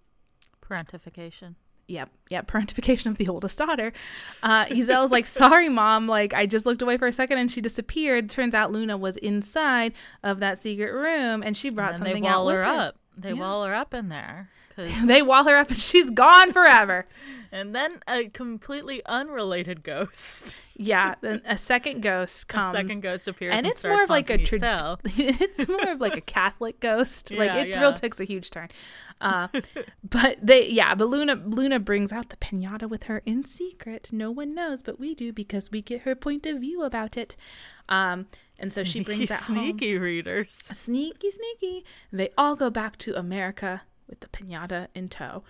Parentification. 0.61 1.55
Yep, 1.87 2.09
yep, 2.29 2.47
parentification 2.47 3.07
of 3.07 3.17
the 3.17 3.27
oldest 3.27 3.57
daughter. 3.57 3.93
Uh, 4.43 4.65
Izel's 4.69 5.11
like, 5.11 5.25
sorry, 5.25 5.69
mom. 5.69 6.07
Like, 6.07 6.33
I 6.33 6.45
just 6.45 6.65
looked 6.65 6.81
away 6.81 6.97
for 6.97 7.07
a 7.07 7.11
second 7.13 7.37
and 7.37 7.51
she 7.51 7.61
disappeared. 7.61 8.29
Turns 8.29 8.53
out 8.55 8.71
Luna 8.71 8.97
was 8.97 9.17
inside 9.17 9.93
of 10.23 10.39
that 10.39 10.57
secret 10.57 10.91
room 10.91 11.43
and 11.43 11.55
she 11.55 11.69
brought 11.69 11.95
And 11.95 12.05
they 12.05 12.11
something 12.11 12.23
wall 12.23 12.49
out 12.49 12.53
her 12.55 12.63
her. 12.63 12.67
up. 12.69 12.95
They 13.17 13.29
Yeah. 13.29 13.35
wall 13.39 13.63
her 13.65 13.73
up 13.73 13.93
in 13.93 14.09
there. 14.09 14.49
'Cause- 14.75 15.07
They 15.07 15.21
wall 15.21 15.43
her 15.45 15.55
up 15.57 15.69
and 15.69 15.79
she's 15.81 16.09
gone 16.09 16.51
forever. 16.51 17.07
and 17.51 17.73
then 17.73 18.01
a 18.07 18.27
completely 18.29 19.01
unrelated 19.05 19.81
ghost. 19.83 20.55
Yeah, 20.75 21.15
then 21.21 21.41
a 21.45 21.57
second 21.57 22.01
ghost 22.01 22.47
comes. 22.49 22.73
A 22.73 22.77
second 22.77 23.01
ghost 23.01 23.27
appears, 23.29 23.51
and 23.51 23.59
and, 23.59 23.67
it's 23.67 23.83
more 23.83 24.03
of 24.03 24.09
like 24.09 24.29
a 24.29 24.37
tra- 24.37 24.97
it's 25.05 25.67
more 25.67 25.89
of 25.91 26.01
like 26.01 26.17
a 26.17 26.21
Catholic 26.21 26.81
ghost. 26.81 27.31
like 27.31 27.51
it 27.51 27.69
yeah. 27.69 27.79
real 27.79 27.93
takes 27.93 28.19
a 28.19 28.25
huge 28.25 28.49
turn. 28.51 28.67
Uh, 29.21 29.47
but 30.03 30.37
they 30.41 30.67
yeah, 30.69 30.93
but 30.95 31.07
Luna 31.07 31.35
Luna 31.35 31.79
brings 31.79 32.11
out 32.11 32.27
the 32.29 32.35
pinata 32.35 32.89
with 32.89 33.03
her 33.03 33.21
in 33.25 33.45
secret. 33.45 34.09
No 34.11 34.31
one 34.31 34.53
knows, 34.53 34.83
but 34.83 34.99
we 34.99 35.15
do 35.15 35.31
because 35.31 35.71
we 35.71 35.81
get 35.81 36.01
her 36.01 36.13
point 36.15 36.45
of 36.45 36.59
view 36.59 36.83
about 36.83 37.15
it. 37.15 37.37
Um, 37.87 38.27
and 38.59 38.73
so 38.73 38.83
she 38.83 39.01
brings 39.01 39.29
that 39.29 39.43
home. 39.43 39.57
sneaky 39.57 39.97
readers. 39.97 40.53
Sneaky, 40.55 41.31
sneaky. 41.31 41.85
They 42.11 42.29
all 42.37 42.55
go 42.55 42.69
back 42.69 42.97
to 42.99 43.17
America 43.17 43.83
with 44.07 44.19
the 44.19 44.27
pinata 44.27 44.87
in 44.93 45.09
tow. 45.09 45.43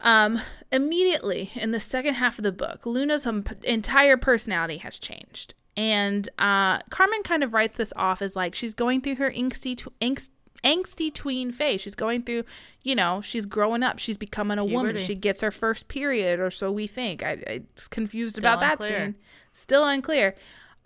Um, 0.00 0.40
immediately 0.70 1.50
in 1.56 1.72
the 1.72 1.80
second 1.80 2.14
half 2.14 2.38
of 2.38 2.44
the 2.44 2.52
book, 2.52 2.86
Luna's 2.86 3.26
um, 3.26 3.42
p- 3.42 3.56
entire 3.64 4.16
personality 4.16 4.78
has 4.78 4.98
changed. 4.98 5.54
And 5.76 6.28
uh, 6.38 6.78
Carmen 6.90 7.22
kind 7.22 7.42
of 7.42 7.52
writes 7.52 7.74
this 7.74 7.92
off 7.96 8.22
as 8.22 8.36
like 8.36 8.54
she's 8.54 8.74
going 8.74 9.00
through 9.00 9.16
her 9.16 9.30
angsty, 9.30 9.76
tw- 9.76 9.98
angst, 10.00 10.30
angsty 10.64 11.12
tween 11.12 11.52
phase. 11.52 11.80
She's 11.80 11.94
going 11.94 12.22
through, 12.22 12.44
you 12.82 12.94
know, 12.94 13.20
she's 13.20 13.46
growing 13.46 13.82
up. 13.82 13.98
She's 13.98 14.16
becoming 14.16 14.58
a 14.58 14.64
woman. 14.64 14.96
She 14.98 15.14
gets 15.14 15.40
her 15.40 15.50
first 15.50 15.88
period, 15.88 16.40
or 16.40 16.50
so 16.50 16.70
we 16.70 16.86
think. 16.86 17.22
I, 17.22 17.38
it's 17.46 17.88
confused 17.88 18.36
Still 18.36 18.52
about 18.52 18.60
that 18.60 18.82
scene. 18.82 19.14
Still 19.52 19.86
unclear. 19.86 20.34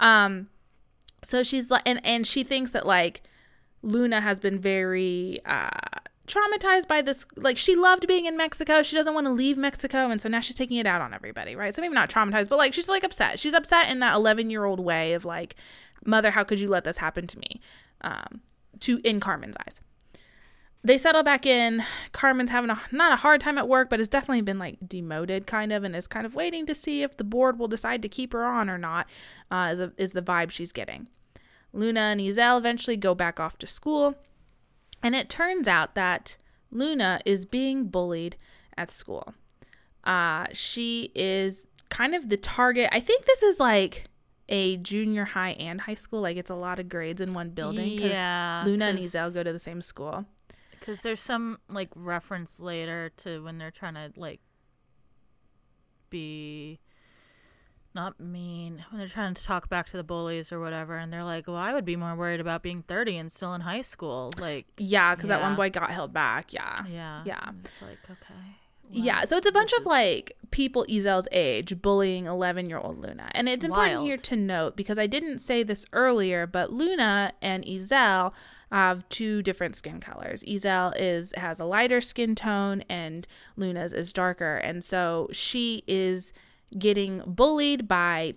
Um, 0.01 0.49
so 1.23 1.43
she's 1.43 1.71
like, 1.71 1.83
and 1.87 2.05
and 2.05 2.27
she 2.27 2.45
thinks 2.45 2.73
that 2.73 2.87
like 2.87 3.23
Luna 3.83 4.21
has 4.21 4.41
been 4.41 4.59
very 4.59 5.41
uh, 5.45 5.69
traumatized 6.33 6.89
by 6.89 7.03
this. 7.03 7.27
Like 7.37 7.59
she 7.59 7.77
loved 7.77 8.07
being 8.07 8.27
in 8.27 8.37
Mexico. 8.37 8.83
She 8.83 8.97
doesn't 8.97 9.15
want 9.15 9.27
to 9.27 9.33
leave 9.33 9.59
Mexico, 9.59 10.11
and 10.11 10.21
so 10.21 10.29
now 10.29 10.41
she's 10.41 10.57
taking 10.57 10.79
it 10.79 10.87
out 10.87 11.01
on 11.01 11.13
everybody, 11.13 11.57
right? 11.57 11.75
So 11.75 11.83
maybe 11.83 11.95
not 11.95 12.11
traumatized, 12.11 12.49
but 12.49 12.59
like 12.59 12.75
she's 12.75 12.89
like 12.89 13.05
upset. 13.05 13.39
She's 13.39 13.55
upset 13.55 13.91
in 13.91 14.01
that 14.01 14.15
eleven 14.15 14.51
year 14.51 14.65
old 14.65 14.81
way 14.81 15.13
of 15.15 15.25
like, 15.25 15.57
mother, 16.05 16.31
how 16.31 16.45
could 16.45 16.61
you 16.61 16.69
let 16.69 16.85
this 16.85 16.99
happen 16.99 17.27
to 17.27 17.39
me? 17.39 17.61
Um, 18.01 18.41
to 18.81 19.01
in 19.05 19.21
Carmen's 19.21 19.57
eyes. 19.59 19.81
They 20.85 20.99
settle 20.99 21.23
back 21.23 21.47
in. 21.47 21.85
Carmen's 22.11 22.51
having 22.51 22.71
a 22.71 22.81
not 22.91 23.13
a 23.13 23.17
hard 23.17 23.41
time 23.41 23.57
at 23.57 23.69
work, 23.69 23.89
but 23.89 24.01
has 24.01 24.09
definitely 24.09 24.43
been 24.43 24.59
like 24.59 24.79
demoted, 24.87 25.47
kind 25.47 25.73
of, 25.73 25.85
and 25.85 25.95
is 25.95 26.09
kind 26.09 26.27
of 26.27 26.35
waiting 26.35 26.67
to 26.67 26.75
see 26.75 27.03
if 27.03 27.17
the 27.17 27.25
board 27.25 27.59
will 27.59 27.69
decide 27.69 28.03
to 28.03 28.09
keep 28.09 28.33
her 28.33 28.45
on 28.45 28.69
or 28.69 28.79
not. 28.79 29.09
Uh, 29.51 29.71
is 29.73 29.79
a, 29.79 29.93
is 29.97 30.13
the 30.13 30.23
vibe 30.23 30.51
she's 30.51 30.73
getting. 30.73 31.07
Luna 31.73 32.01
and 32.01 32.21
Izel 32.21 32.59
eventually 32.59 32.97
go 32.97 33.15
back 33.15 33.41
off 33.41 33.57
to 33.59 33.67
school, 33.67 34.17
and 35.03 35.15
it 35.15 35.29
turns 35.29 35.67
out 35.69 35.95
that 35.95 36.37
Luna 36.71 37.21
is 37.25 37.47
being 37.47 37.89
bullied 37.89 38.37
at 38.77 38.91
school. 38.91 39.35
Uh, 40.05 40.47
she 40.53 41.13
is 41.15 41.67
kind 41.91 42.15
of 42.15 42.29
the 42.29 42.37
target. 42.37 42.89
I 42.93 43.01
think 43.01 43.25
this 43.25 43.43
is 43.43 43.61
like 43.61 44.07
a 44.49 44.77
junior 44.79 45.25
high 45.25 45.51
and 45.53 45.81
high 45.81 45.95
school. 45.95 46.21
Like 46.21 46.37
it's 46.37 46.51
a 46.51 46.55
lot 46.55 46.79
of 46.79 46.89
grades 46.89 47.21
in 47.21 47.35
one 47.35 47.51
building 47.51 47.97
because 47.97 48.13
Yeah, 48.13 48.63
Luna 48.67 48.87
and 48.87 48.99
Izel 48.99 49.33
go 49.35 49.43
to 49.43 49.53
the 49.53 49.59
same 49.59 49.83
school. 49.83 50.25
Because 50.79 51.01
there's 51.01 51.21
some 51.21 51.59
like 51.69 51.91
reference 51.95 52.59
later 52.59 53.13
to 53.19 53.43
when 53.45 53.59
they're 53.59 53.71
trying 53.71 53.95
to 53.95 54.13
like 54.17 54.41
be 56.11 56.81
not 57.95 58.19
mean 58.21 58.85
when 58.91 58.99
they're 58.99 59.09
trying 59.09 59.35
to 59.35 59.43
talk 59.45 59.69
back 59.69 59.89
to 59.91 59.97
the 59.97 60.03
bullies 60.03 60.51
or 60.53 60.61
whatever, 60.61 60.97
and 60.97 61.13
they're 61.13 61.25
like, 61.25 61.47
"Well, 61.47 61.57
I 61.57 61.73
would 61.75 61.85
be 61.85 61.97
more 61.97 62.15
worried 62.17 62.41
about 62.41 62.63
being 62.63 62.83
30 62.83 63.17
and 63.19 63.31
still 63.31 63.55
in 63.55 63.61
high 63.61 63.83
school." 63.83 64.33
Like, 64.39 64.67
Yeah, 64.79 65.15
because 65.15 65.29
that 65.29 65.43
one 65.43 65.57
boy 65.57 65.71
got 65.71 65.91
held 65.91 66.13
back. 66.13 66.53
Yeah. 66.53 66.77
yeah, 66.89 67.23
Yeah. 67.25 67.51
It's 67.65 67.83
like 67.83 67.99
okay, 68.11 68.35
Yeah, 68.91 69.25
so 69.25 69.37
it's 69.37 69.47
a 69.47 69.53
bunch 69.53 69.73
of 69.75 69.81
is- 69.83 69.87
like 69.87 70.33
people 70.51 70.85
Izel's 70.89 71.29
age 71.33 71.81
bullying 71.83 72.27
11 72.27 72.69
year 72.69 72.79
old 72.79 72.99
Luna. 72.99 73.29
And 73.33 73.49
it's 73.49 73.65
important 73.65 73.97
Wild. 73.97 74.07
here 74.07 74.17
to 74.19 74.37
note 74.37 74.77
because 74.77 74.99
I 74.99 75.07
didn't 75.07 75.39
say 75.39 75.63
this 75.63 75.85
earlier, 75.93 76.47
but 76.47 76.73
Luna 76.73 77.33
and 77.41 77.65
Izel 77.65 78.33
have 78.71 79.07
two 79.11 79.43
different 79.43 79.77
skin 79.77 80.01
colors. 80.01 80.43
Izel 80.45 80.95
is 80.97 81.33
has 81.37 81.61
a 81.61 81.65
lighter 81.67 82.01
skin 82.01 82.35
tone 82.35 82.83
and 82.89 83.27
Luna's 83.57 83.93
is 83.93 84.13
darker. 84.15 84.57
And 84.57 84.83
so 84.83 85.29
she 85.33 85.83
is 85.87 86.33
getting 86.79 87.23
bullied 87.27 87.87
by 87.89 88.35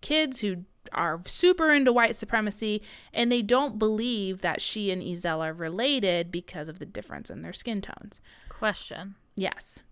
kids 0.00 0.40
who 0.40 0.64
are 0.92 1.20
super 1.26 1.70
into 1.70 1.92
white 1.92 2.16
supremacy 2.16 2.82
and 3.12 3.30
they 3.30 3.42
don't 3.42 3.78
believe 3.78 4.40
that 4.40 4.60
she 4.60 4.90
and 4.90 5.02
Izel 5.02 5.44
are 5.44 5.52
related 5.52 6.30
because 6.32 6.68
of 6.68 6.78
the 6.78 6.86
difference 6.86 7.28
in 7.30 7.42
their 7.42 7.52
skin 7.52 7.80
tones. 7.82 8.20
Question. 8.48 9.16
Yes. 9.36 9.82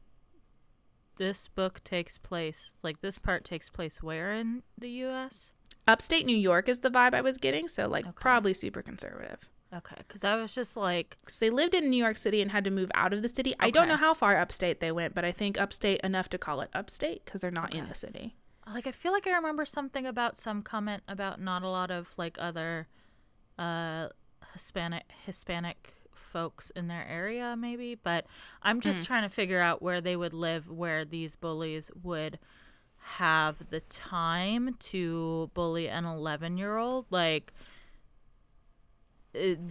This 1.17 1.49
book 1.49 1.83
takes 1.85 2.19
place, 2.19 2.73
like 2.83 3.01
this 3.01 3.19
part 3.19 3.45
takes 3.45 3.69
place 3.69 4.03
where 4.03 4.33
in 4.33 4.63
the 4.79 4.91
U.S.? 4.91 5.53
upstate 5.89 6.27
New 6.27 6.37
York 6.37 6.69
is 6.69 6.81
the 6.81 6.91
vibe 6.91 7.15
I 7.15 7.21
was 7.21 7.39
getting, 7.39 7.69
so 7.69 7.87
like 7.87 8.05
Okay. 8.05 8.15
probably 8.21 8.53
super 8.55 8.83
conservative. 8.83 9.49
Okay, 9.75 9.97
because 9.99 10.25
I 10.25 10.37
was 10.37 10.55
just 10.55 10.77
like, 10.77 11.17
Because 11.21 11.39
they 11.39 11.51
lived 11.51 11.75
in 11.75 11.91
New 11.91 11.97
York 11.97 12.17
City 12.17 12.41
and 12.41 12.51
had 12.53 12.65
to 12.65 12.71
move 12.71 12.91
out 12.95 13.13
of 13.13 13.23
the 13.23 13.29
city. 13.29 13.55
I 13.59 13.71
don't 13.71 13.89
know 13.89 13.97
how 13.97 14.15
far 14.15 14.39
upstate 14.39 14.81
they 14.81 14.93
went, 14.93 15.15
but 15.15 15.25
I 15.25 15.33
think 15.33 15.59
upstate 15.59 16.01
enough 16.03 16.29
to 16.31 16.39
call 16.39 16.61
it 16.61 16.71
upstate 16.73 17.25
because 17.25 17.41
they're 17.41 17.51
not 17.51 17.75
in 17.75 17.89
the 17.89 17.95
city. 17.95 18.37
like 18.73 18.87
I 18.87 18.93
feel 18.93 19.13
like 19.13 19.27
I 19.27 19.31
remember 19.31 19.65
something 19.65 20.07
about 20.07 20.37
some 20.37 20.63
comment 20.63 21.03
about 21.09 21.41
not 21.41 21.63
a 21.63 21.69
lot 21.69 21.91
of 21.91 22.17
like 22.19 22.37
other 22.41 22.89
uh 23.59 24.09
Hispanic 24.53 25.05
Hispanic 25.25 25.95
folks 26.13 26.71
in 26.71 26.89
their 26.89 27.07
area 27.07 27.57
maybe, 27.59 27.95
but 27.95 28.27
I'm 28.63 28.81
just 28.81 29.05
trying 29.05 29.23
to 29.23 29.29
figure 29.29 29.61
out 29.61 29.83
where 29.83 30.01
they 30.01 30.17
would 30.17 30.35
live 30.35 30.71
where 30.71 31.05
these 31.05 31.37
bullies 31.37 31.91
would 32.03 32.39
have 32.99 33.69
the 33.69 33.81
time 33.81 34.75
to 34.81 35.51
bully 35.55 35.89
an 35.89 36.05
11-year-old 36.05 37.07
like 37.11 37.53
uh, 37.55 37.63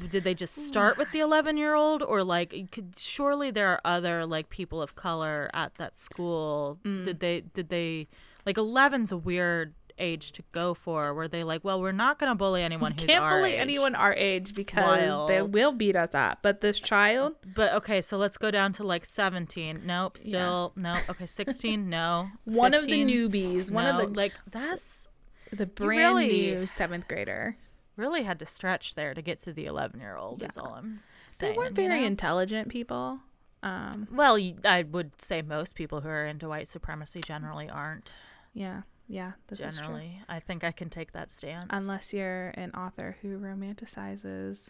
did 0.09 0.23
they 0.23 0.33
just 0.33 0.55
start 0.67 0.97
with 0.97 1.11
the 1.11 1.19
11 1.19 1.57
year 1.57 1.73
old 1.75 2.03
or 2.03 2.23
like 2.23 2.53
could 2.71 2.93
surely 2.97 3.51
there 3.51 3.69
are 3.69 3.81
other 3.85 4.25
like 4.25 4.49
people 4.49 4.81
of 4.81 4.95
color 4.95 5.49
at 5.53 5.75
that 5.75 5.97
school 5.97 6.77
Mm. 6.83 7.03
did 7.05 7.19
they 7.19 7.41
did 7.41 7.69
they 7.69 8.07
like 8.45 8.55
11's 8.57 9.11
a 9.11 9.17
weird 9.17 9.73
age 9.97 10.33
to 10.33 10.43
go 10.51 10.73
for 10.73 11.13
were 11.13 11.27
they 11.27 11.43
like 11.43 11.63
well 11.63 11.79
we're 11.81 11.93
not 11.93 12.19
going 12.19 12.29
to 12.29 12.35
bully 12.35 12.61
anyone 12.61 12.91
who's 12.91 13.05
Can't 13.05 13.23
bully 13.29 13.53
age. 13.53 13.59
anyone 13.61 13.95
our 13.95 14.13
age 14.13 14.53
because 14.53 15.27
they 15.29 15.41
will 15.41 15.71
beat 15.71 15.95
us 15.95 16.13
up. 16.13 16.39
But 16.41 16.59
this 16.59 16.79
child, 16.81 17.35
but 17.55 17.71
okay 17.75 18.01
so 18.01 18.17
let's 18.17 18.37
go 18.37 18.51
down 18.51 18.73
to 18.73 18.83
like 18.83 19.05
17 19.05 19.81
nope 19.85 20.17
Yeah. 20.17 20.27
still 20.27 20.73
no 20.75 20.95
okay 21.09 21.25
16 21.25 21.89
no 21.89 22.27
one 22.43 22.73
of 22.73 22.85
the 22.85 23.05
newbies, 23.05 23.71
one 23.71 23.85
no. 23.85 23.91
of 23.91 23.97
the 24.13 24.19
like 24.19 24.33
that's 24.51 25.07
the 25.53 25.65
brand 25.65 26.15
really- 26.17 26.27
new 26.27 26.65
seventh 26.65 27.07
grader. 27.07 27.55
Really 27.95 28.23
had 28.23 28.39
to 28.39 28.45
stretch 28.45 28.95
there 28.95 29.13
to 29.13 29.21
get 29.21 29.39
to 29.43 29.53
the 29.53 29.65
11 29.65 29.99
year 29.99 30.15
old 30.17 30.43
is 30.43 30.57
all 30.57 30.73
i'm 30.75 30.99
saying. 31.27 31.53
They 31.53 31.57
weren't 31.57 31.77
you 31.77 31.87
very 31.87 32.01
know? 32.01 32.07
intelligent 32.07 32.69
people. 32.69 33.19
Um, 33.63 34.07
Well, 34.11 34.37
I 34.63 34.83
would 34.83 35.19
say 35.19 35.41
most 35.41 35.75
people 35.75 36.01
who 36.01 36.09
are 36.09 36.25
into 36.25 36.47
white 36.47 36.67
supremacy 36.67 37.19
generally 37.25 37.69
aren't. 37.69 38.15
yeah, 38.53 38.83
yeah, 39.07 39.33
this 39.47 39.59
generally, 39.59 40.21
I 40.29 40.39
think 40.39 40.63
I 40.63 40.71
can 40.71 40.89
take 40.89 41.11
that 41.13 41.31
stance. 41.31 41.65
Unless 41.69 42.13
you're 42.13 42.49
an 42.49 42.71
author 42.71 43.17
who 43.21 43.37
romanticizes 43.39 44.69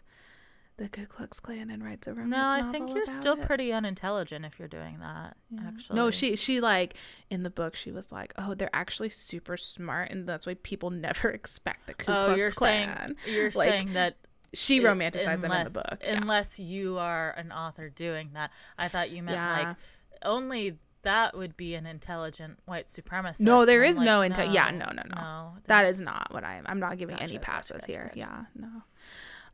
the 0.78 0.88
Ku 0.90 1.06
Klux 1.06 1.40
Klan 1.40 1.70
and 1.70 1.82
writes 1.82 2.06
a 2.06 2.12
romance 2.12 2.30
no, 2.30 2.42
I 2.46 2.56
novel 2.60 2.72
think 2.72 2.94
you're 2.94 3.06
still 3.06 3.32
it. 3.34 3.42
pretty 3.46 3.72
unintelligent 3.72 4.44
if 4.44 4.58
you're 4.58 4.68
doing 4.68 4.98
that. 5.00 5.34
Yeah. 5.50 5.60
Actually, 5.68 5.96
No, 5.96 6.10
she 6.10 6.36
she 6.36 6.60
like 6.60 6.94
in 7.30 7.42
the 7.44 7.50
book 7.50 7.74
she 7.74 7.90
was 7.92 8.12
like, 8.12 8.34
oh, 8.36 8.54
they're 8.54 8.68
actually 8.74 9.08
super 9.08 9.56
smart, 9.56 10.10
and 10.10 10.28
that's 10.28 10.46
why 10.46 10.54
people 10.62 10.90
never 10.90 11.30
expect 11.40 11.86
the 11.86 11.94
Ku 11.94 12.12
Oh, 12.12 12.24
Klux 12.26 12.38
you're 12.38 12.50
Klan. 12.50 13.16
saying 13.24 13.34
you're 13.36 13.50
Like, 13.52 13.68
saying 13.70 13.92
that 13.94 14.16
she 14.52 14.80
romanticized 14.80 15.40
them 15.40 15.50
in 15.52 15.64
the 15.64 15.70
book. 15.70 15.98
yeah. 16.02 16.16
Unless 16.20 16.58
you 16.58 16.98
are 16.98 17.30
an 17.32 17.52
author 17.52 17.88
doing 17.88 18.30
that, 18.34 18.50
I 18.78 18.88
thought 18.88 19.10
you 19.10 19.22
meant 19.22 19.36
Yeah. 19.36 19.68
like 19.68 19.76
only 20.22 20.78
that 21.02 21.36
would 21.36 21.56
be 21.56 21.74
an 21.74 21.86
intelligent 21.86 22.58
white 22.66 22.88
supremacist. 22.88 23.40
No, 23.40 23.64
there 23.64 23.82
is 23.84 23.96
and 23.98 24.08
I'm 24.10 24.24
is 24.24 24.30
like, 24.30 24.38
no 24.38 24.44
inte- 24.44 24.54
yeah, 24.54 24.70
no, 24.72 24.86
no, 24.86 25.02
no. 25.14 25.20
no 25.20 25.52
that 25.66 25.84
is 25.86 26.00
not 26.00 26.32
what 26.34 26.42
I'm. 26.44 26.64
I'm 26.66 26.80
not 26.80 26.98
giving 26.98 27.16
any 27.16 27.34
Gotcha, 27.34 27.38
gotcha, 27.38 27.46
passes 27.52 27.80
gotcha, 27.82 27.86
here. 27.92 28.04
gotcha. 28.08 28.18
Yeah, 28.18 28.44
no. 28.56 28.68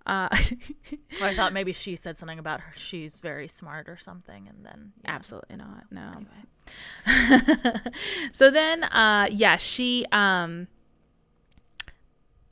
Uh, 0.07 0.29
Or 1.21 1.27
I 1.27 1.35
thought 1.35 1.53
maybe 1.53 1.73
she 1.73 1.97
said 1.97 2.17
something 2.17 2.39
about 2.39 2.61
her. 2.61 2.73
She's 2.77 3.21
very 3.21 3.49
smart 3.49 3.89
or 3.89 3.97
something, 3.97 4.49
and 4.49 4.65
then 4.65 4.93
yeah. 5.05 5.11
absolutely 5.11 5.57
not. 5.57 5.85
No. 5.91 6.03
Anyway. 6.03 7.73
so 8.33 8.51
then 8.51 8.85
uh 8.85 9.27
yeah 9.31 9.57
she 9.57 10.07
um 10.13 10.69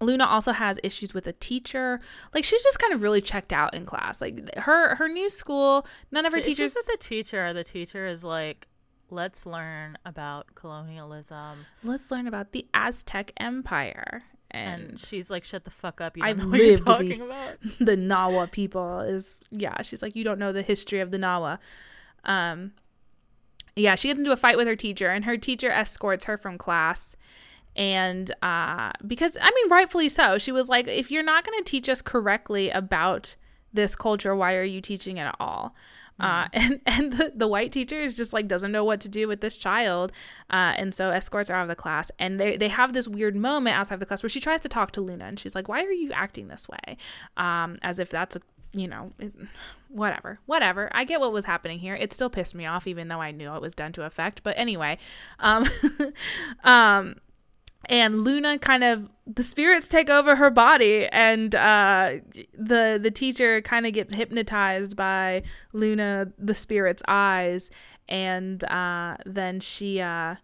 Luna 0.00 0.24
also 0.24 0.52
has 0.52 0.80
issues 0.82 1.14
with 1.14 1.26
a 1.26 1.32
teacher. 1.32 2.00
Like 2.34 2.44
she's 2.44 2.62
just 2.62 2.78
kind 2.78 2.92
of 2.92 3.02
really 3.02 3.20
checked 3.20 3.52
out 3.52 3.74
in 3.74 3.84
class. 3.84 4.20
Like 4.20 4.56
her 4.56 4.94
her 4.96 5.08
new 5.08 5.28
school, 5.28 5.86
none 6.10 6.26
of 6.26 6.32
her 6.32 6.38
the 6.38 6.44
teachers 6.44 6.72
issues 6.72 6.86
with 6.86 6.98
the 6.98 7.04
teacher 7.04 7.52
the 7.52 7.64
teacher 7.64 8.06
is 8.06 8.24
like 8.24 8.66
let's 9.10 9.44
learn 9.44 9.98
about 10.04 10.54
colonialism 10.54 11.66
let's 11.82 12.12
learn 12.12 12.28
about 12.28 12.52
the 12.52 12.64
Aztec 12.72 13.32
Empire 13.38 14.22
and, 14.50 14.90
and, 14.90 15.00
she's 15.00 15.30
like 15.30 15.44
shut 15.44 15.64
the 15.64 15.70
fuck 15.70 16.00
up 16.00 16.16
you 16.16 16.22
I've 16.24 16.38
know 16.38 16.48
what 16.48 16.58
you're 16.58 16.66
lived 16.68 17.20
about 17.20 17.60
the 17.62 17.96
Nahua 17.96 18.50
people 18.50 19.00
is 19.00 19.42
yeah, 19.50 19.82
she's 19.82 20.02
like 20.02 20.16
you 20.16 20.24
don't 20.24 20.38
know 20.38 20.52
the 20.52 20.62
history 20.62 21.00
of 21.00 21.10
the 21.10 21.18
Nahua. 21.18 21.58
Um 22.24 22.72
yeah, 23.76 23.94
she 23.94 24.08
gets 24.08 24.18
into 24.18 24.32
a 24.32 24.36
fight 24.36 24.56
with 24.56 24.66
her 24.66 24.76
teacher 24.76 25.10
and 25.10 25.24
her 25.24 25.36
teacher 25.36 25.70
escorts 25.70 26.24
her 26.24 26.36
from 26.36 26.58
class 26.58 27.16
and 27.76 28.30
uh 28.42 28.90
because 29.06 29.36
I 29.40 29.50
mean 29.50 29.70
rightfully 29.70 30.08
so. 30.08 30.38
She 30.38 30.52
was 30.52 30.68
like 30.68 30.88
if 30.88 31.10
you're 31.10 31.22
not 31.22 31.44
going 31.44 31.58
to 31.58 31.64
teach 31.64 31.88
us 31.88 32.02
correctly 32.02 32.70
about 32.70 33.36
this 33.72 33.94
culture, 33.94 34.34
why 34.34 34.54
are 34.54 34.64
you 34.64 34.80
teaching 34.80 35.18
it 35.18 35.22
at 35.22 35.36
all? 35.38 35.74
Uh, 36.20 36.48
and 36.52 36.80
and 36.86 37.12
the, 37.12 37.32
the 37.34 37.48
white 37.48 37.72
teacher 37.72 38.00
is 38.00 38.14
just 38.14 38.32
like 38.32 38.48
doesn't 38.48 38.72
know 38.72 38.84
what 38.84 39.00
to 39.00 39.08
do 39.08 39.26
with 39.28 39.40
this 39.40 39.56
child, 39.56 40.12
uh, 40.50 40.74
and 40.76 40.94
so 40.94 41.10
escorts 41.10 41.48
her 41.48 41.56
out 41.56 41.62
of 41.62 41.68
the 41.68 41.76
class. 41.76 42.10
And 42.18 42.40
they 42.40 42.56
they 42.56 42.68
have 42.68 42.92
this 42.92 43.08
weird 43.08 43.36
moment 43.36 43.76
outside 43.76 44.00
the 44.00 44.06
class 44.06 44.22
where 44.22 44.30
she 44.30 44.40
tries 44.40 44.60
to 44.62 44.68
talk 44.68 44.92
to 44.92 45.00
Luna, 45.00 45.24
and 45.24 45.38
she's 45.38 45.54
like, 45.54 45.68
"Why 45.68 45.82
are 45.82 45.92
you 45.92 46.12
acting 46.12 46.48
this 46.48 46.68
way?" 46.68 46.96
Um, 47.36 47.76
as 47.82 47.98
if 47.98 48.10
that's 48.10 48.36
a 48.36 48.40
you 48.72 48.88
know, 48.88 49.10
it, 49.18 49.32
whatever, 49.88 50.38
whatever. 50.46 50.88
I 50.92 51.04
get 51.04 51.20
what 51.20 51.32
was 51.32 51.44
happening 51.44 51.78
here. 51.78 51.94
It 51.94 52.12
still 52.12 52.30
pissed 52.30 52.54
me 52.54 52.66
off, 52.66 52.86
even 52.86 53.08
though 53.08 53.20
I 53.20 53.32
knew 53.32 53.52
it 53.54 53.60
was 53.60 53.74
done 53.74 53.92
to 53.92 54.04
effect. 54.04 54.42
But 54.42 54.56
anyway, 54.56 54.98
um, 55.38 55.64
um, 56.64 57.16
and 57.86 58.20
Luna 58.20 58.58
kind 58.58 58.84
of 58.84 59.08
the 59.26 59.42
spirits 59.42 59.88
take 59.88 60.10
over 60.10 60.36
her 60.36 60.50
body, 60.50 61.06
and 61.06 61.54
uh, 61.54 62.18
the 62.56 62.98
the 63.02 63.10
teacher 63.10 63.60
kind 63.62 63.86
of 63.86 63.92
gets 63.92 64.12
hypnotized 64.12 64.96
by 64.96 65.42
Luna, 65.72 66.32
the 66.38 66.54
spirit's 66.54 67.02
eyes, 67.08 67.70
and 68.08 68.62
uh, 68.64 69.16
then 69.24 69.60
she. 69.60 70.00
Uh, 70.00 70.36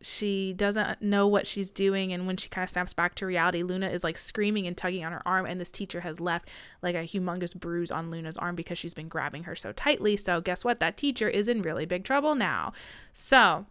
she 0.00 0.52
doesn't 0.52 1.02
know 1.02 1.26
what 1.26 1.46
she's 1.46 1.70
doing. 1.70 2.12
And 2.12 2.26
when 2.26 2.36
she 2.36 2.48
kind 2.48 2.62
of 2.62 2.70
snaps 2.70 2.94
back 2.94 3.14
to 3.16 3.26
reality 3.26 3.62
luna 3.62 3.88
is 3.88 4.04
like 4.04 4.16
screaming 4.16 4.66
and 4.66 4.76
tugging 4.76 5.04
on 5.04 5.12
her 5.12 5.26
arm. 5.26 5.46
And 5.46 5.60
this 5.60 5.72
teacher 5.72 6.00
has 6.00 6.20
left 6.20 6.48
like 6.82 6.94
a 6.94 6.98
humongous 6.98 7.52
bruise 7.58 7.90
on 7.90 8.10
luna's 8.10 8.38
arm 8.38 8.54
because 8.54 8.78
she's 8.78 8.94
been 8.94 9.08
grabbing 9.08 9.44
her 9.44 9.56
so 9.56 9.72
tightly. 9.72 10.16
So 10.16 10.40
guess 10.40 10.64
what? 10.64 10.78
That 10.80 10.96
teacher 10.96 11.28
is 11.28 11.48
in 11.48 11.62
really 11.62 11.84
big 11.84 12.04
trouble 12.04 12.34
now. 12.34 12.72
So 13.12 13.66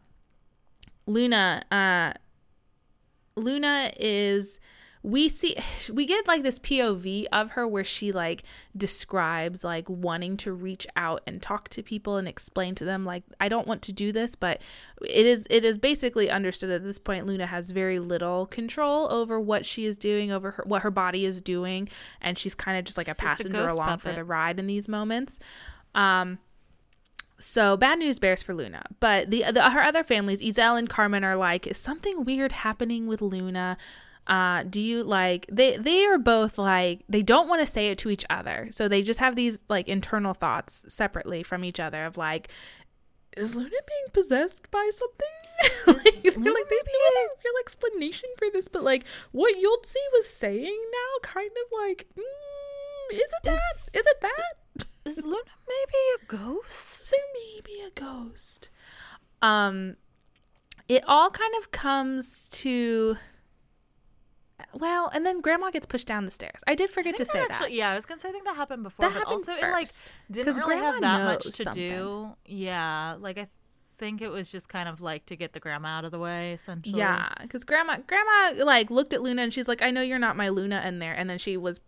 luna 1.05 1.63
uh 1.71 2.11
luna 3.37 3.91
is 3.97 4.59
we 5.03 5.29
see 5.29 5.55
we 5.93 6.05
get 6.05 6.27
like 6.27 6.43
this 6.43 6.59
POV 6.59 7.25
of 7.31 7.51
her 7.51 7.67
where 7.67 7.83
she 7.83 8.11
like 8.11 8.43
describes 8.75 9.63
like 9.63 9.89
wanting 9.89 10.37
to 10.37 10.51
reach 10.51 10.85
out 10.95 11.21
and 11.25 11.41
talk 11.41 11.69
to 11.69 11.81
people 11.81 12.17
and 12.17 12.27
explain 12.27 12.75
to 12.75 12.85
them 12.85 13.05
like 13.05 13.23
I 13.39 13.49
don't 13.49 13.67
want 13.67 13.81
to 13.83 13.93
do 13.93 14.11
this 14.11 14.35
but 14.35 14.61
it 15.01 15.25
is 15.25 15.47
it 15.49 15.63
is 15.63 15.77
basically 15.77 16.29
understood 16.29 16.69
at 16.69 16.83
this 16.83 16.99
point 16.99 17.25
Luna 17.25 17.45
has 17.45 17.71
very 17.71 17.99
little 17.99 18.45
control 18.47 19.11
over 19.11 19.39
what 19.39 19.65
she 19.65 19.85
is 19.85 19.97
doing 19.97 20.31
over 20.31 20.51
her 20.51 20.63
what 20.67 20.81
her 20.81 20.91
body 20.91 21.25
is 21.25 21.41
doing 21.41 21.87
and 22.21 22.37
she's 22.37 22.55
kind 22.55 22.77
of 22.77 22.83
just 22.83 22.97
like 22.97 23.07
a 23.07 23.15
She's 23.15 23.21
passenger 23.21 23.67
along 23.67 23.99
for 23.99 24.11
the 24.11 24.23
ride 24.23 24.59
in 24.59 24.67
these 24.67 24.87
moments. 24.87 25.39
Um 25.95 26.39
so 27.39 27.77
bad 27.77 27.99
news 27.99 28.19
bears 28.19 28.41
for 28.43 28.53
Luna, 28.53 28.83
but 28.99 29.29
the, 29.31 29.45
the 29.51 29.69
her 29.69 29.81
other 29.81 30.03
families, 30.03 30.41
Izel 30.41 30.77
and 30.77 30.89
Carmen, 30.89 31.23
are 31.23 31.35
like, 31.35 31.67
is 31.67 31.77
something 31.77 32.23
weird 32.25 32.51
happening 32.51 33.07
with 33.07 33.21
Luna? 33.21 33.77
Uh, 34.25 34.63
do 34.63 34.81
you 34.81 35.03
like 35.03 35.45
they 35.49 35.77
they 35.77 36.03
are 36.05 36.17
both 36.17 36.57
like 36.57 37.01
they 37.07 37.21
don't 37.21 37.47
want 37.47 37.61
to 37.61 37.65
say 37.65 37.87
it 37.91 37.97
to 37.99 38.09
each 38.09 38.25
other, 38.29 38.67
so 38.71 38.87
they 38.87 39.01
just 39.01 39.19
have 39.21 39.35
these 39.37 39.63
like 39.69 39.87
internal 39.87 40.33
thoughts 40.33 40.83
separately 40.87 41.43
from 41.43 41.63
each 41.63 41.79
other 41.79 42.03
of 42.05 42.17
like, 42.17 42.49
is 43.37 43.55
Luna 43.55 43.69
being 43.69 44.11
possessed 44.11 44.69
by 44.69 44.89
something? 44.91 45.95
like, 46.03 46.35
Luna 46.35 46.51
like 46.51 46.69
they 46.69 46.75
need 46.75 47.15
a 47.15 47.27
real 47.45 47.53
explanation 47.61 48.27
for 48.37 48.47
this, 48.51 48.67
but 48.67 48.83
like 48.83 49.05
what 49.31 49.55
Yoltzi 49.55 49.95
was 50.13 50.27
saying 50.27 50.77
now, 50.91 51.19
kind 51.21 51.49
of 51.51 51.87
like, 51.87 52.05
mm, 52.17 53.13
is 53.13 53.19
it 53.21 53.43
that? 53.43 53.53
Is- 53.53 53.89
Is 53.95 54.05
it 54.05 54.21
that? 54.21 54.87
Is 55.07 55.23
luna 55.23 55.37
maybe 55.67 56.23
a 56.23 56.25
ghost 56.25 57.11
there 57.11 57.19
may 57.33 57.61
be 57.63 57.81
a 57.85 57.89
ghost. 57.91 58.69
Um, 59.41 59.95
it 60.89 61.03
all 61.07 61.29
kind 61.29 61.53
of 61.59 61.71
comes 61.71 62.49
to. 62.49 63.17
Well, 64.73 65.09
and 65.13 65.25
then 65.25 65.41
grandma 65.41 65.69
gets 65.69 65.85
pushed 65.85 66.07
down 66.07 66.25
the 66.25 66.31
stairs. 66.31 66.59
I 66.67 66.75
did 66.75 66.89
I 66.89 66.93
forget 66.93 67.15
to 67.17 67.23
think 67.25 67.31
say 67.31 67.39
that 67.39 67.49
that. 67.49 67.61
actually, 67.61 67.77
yeah, 67.77 67.91
I 67.91 67.95
was 67.95 68.05
gonna 68.05 68.19
say 68.19 68.29
I 68.29 68.31
think 68.31 68.45
that 68.45 68.55
happened 68.55 68.83
before, 68.83 69.07
That 69.07 69.13
happened 69.13 69.31
also 69.33 69.51
it 69.53 69.61
like 69.61 69.87
first. 69.87 70.05
didn't 70.31 70.57
really 70.57 70.77
have 70.77 70.99
that 71.01 71.23
much 71.23 71.43
to 71.45 71.63
something. 71.63 71.73
do. 71.89 72.29
Yeah, 72.45 73.15
like 73.19 73.37
I 73.37 73.47
think 73.97 74.21
it 74.21 74.29
was 74.29 74.49
just 74.49 74.67
kind 74.69 74.89
of 74.89 75.01
like 75.01 75.25
to 75.27 75.35
get 75.35 75.53
the 75.53 75.59
grandma 75.59 75.89
out 75.99 76.05
of 76.05 76.11
the 76.11 76.19
way, 76.19 76.53
essentially. 76.53 76.97
Yeah, 76.99 77.29
because 77.41 77.63
grandma, 77.63 77.97
grandma, 78.07 78.63
like 78.65 78.89
looked 78.89 79.13
at 79.13 79.21
Luna 79.21 79.43
and 79.43 79.53
she's 79.53 79.67
like, 79.67 79.81
"I 79.81 79.91
know 79.91 80.01
you're 80.01 80.19
not 80.19 80.35
my 80.35 80.49
Luna 80.49 80.81
in 80.85 80.99
there," 80.99 81.13
and 81.13 81.29
then 81.29 81.37
she 81.37 81.55
was 81.57 81.79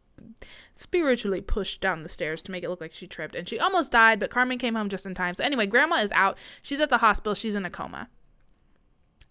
spiritually 0.74 1.42
pushed 1.42 1.82
down 1.82 2.04
the 2.04 2.10
stairs 2.10 2.42
to 2.44 2.52
make 2.52 2.64
it 2.64 2.70
look 2.70 2.82
like 2.82 2.94
she 2.94 3.08
tripped, 3.08 3.36
and 3.36 3.48
she 3.48 3.60
almost 3.60 3.92
died. 3.92 4.20
But 4.20 4.30
Carmen 4.30 4.58
came 4.58 4.76
home 4.76 4.90
just 4.90 5.06
in 5.06 5.14
time. 5.14 5.36
So 5.36 5.44
anyway, 5.44 5.66
grandma 5.66 5.98
is 5.98 6.12
out. 6.12 6.38
She's 6.62 6.82
at 6.82 6.90
the 6.90 7.00
hospital. 7.00 7.36
She's 7.36 7.56
in 7.56 7.66
a 7.66 7.70
coma. 7.70 8.10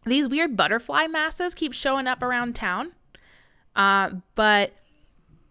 These 0.05 0.29
weird 0.29 0.57
butterfly 0.57 1.07
masses 1.07 1.55
keep 1.55 1.73
showing 1.73 2.07
up 2.07 2.23
around 2.23 2.55
town, 2.55 2.93
uh, 3.77 4.11
but 4.35 4.73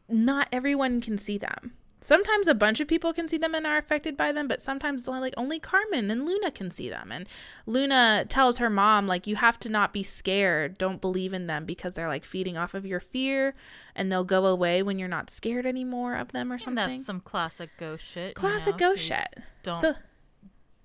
not 0.10 0.48
everyone 0.52 1.02
can 1.02 1.18
see 1.18 1.38
them. 1.38 1.74
Sometimes 2.08 2.48
a 2.48 2.56
bunch 2.56 2.80
of 2.80 2.88
people 2.88 3.12
can 3.12 3.28
see 3.28 3.38
them 3.38 3.54
and 3.54 3.68
are 3.68 3.78
affected 3.78 4.16
by 4.16 4.32
them, 4.32 4.48
but 4.48 4.62
sometimes 4.62 5.10
like 5.10 5.34
only 5.36 5.60
Carmen 5.60 6.10
and 6.10 6.26
Luna 6.26 6.52
can 6.52 6.72
see 6.72 6.88
them. 6.88 7.12
And 7.12 7.28
Luna 7.66 8.24
tells 8.30 8.60
her 8.60 8.70
mom 8.70 9.08
like 9.08 9.28
you 9.28 9.36
have 9.36 9.60
to 9.60 9.68
not 9.70 9.92
be 9.92 10.04
scared. 10.04 10.78
Don't 10.78 11.02
believe 11.02 11.34
in 11.34 11.48
them 11.48 11.66
because 11.66 11.96
they're 11.96 12.08
like 12.08 12.24
feeding 12.24 12.56
off 12.56 12.74
of 12.74 12.86
your 12.86 13.02
fear 13.02 13.56
and 13.94 14.10
they'll 14.10 14.24
go 14.24 14.46
away 14.46 14.82
when 14.82 14.98
you're 14.98 15.10
not 15.10 15.30
scared 15.30 15.66
anymore 15.66 16.16
of 16.16 16.32
them 16.32 16.50
or 16.50 16.54
And 16.56 16.62
something. 16.62 16.88
that's 16.96 17.06
some 17.06 17.20
classic 17.20 17.72
ghost 17.78 18.06
shit. 18.06 18.30
you 18.30 18.34
Classic 18.36 18.72
know, 18.76 18.78
ghost 18.78 19.04
shit. 19.04 19.40
Don't 19.64 19.76
So 19.76 19.96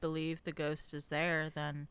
believe 0.01 0.43
the 0.43 0.51
ghost 0.51 0.93
is 0.93 1.07
there, 1.07 1.51
then 1.55 1.87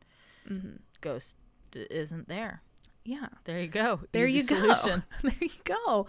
Mm-hmm. 0.49 0.77
ghost 0.99 1.37
isn't 1.73 2.27
there. 2.27 2.63
Yeah. 3.03 3.27
There 3.45 3.59
you 3.59 3.67
go. 3.67 4.01
There 4.11 4.27
Easy 4.27 4.53
you 4.53 4.61
go. 4.67 4.75
there 5.23 5.33
you 5.39 5.49
go. 5.63 6.07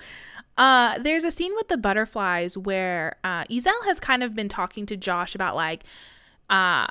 Uh, 0.58 0.98
there's 0.98 1.24
a 1.24 1.30
scene 1.30 1.54
with 1.56 1.68
the 1.68 1.76
butterflies 1.76 2.58
where 2.58 3.16
uh, 3.24 3.44
Izel 3.44 3.84
has 3.86 3.98
kind 3.98 4.22
of 4.22 4.34
been 4.34 4.48
talking 4.48 4.84
to 4.86 4.96
Josh 4.96 5.34
about 5.34 5.56
like, 5.56 5.84
uh, 6.50 6.86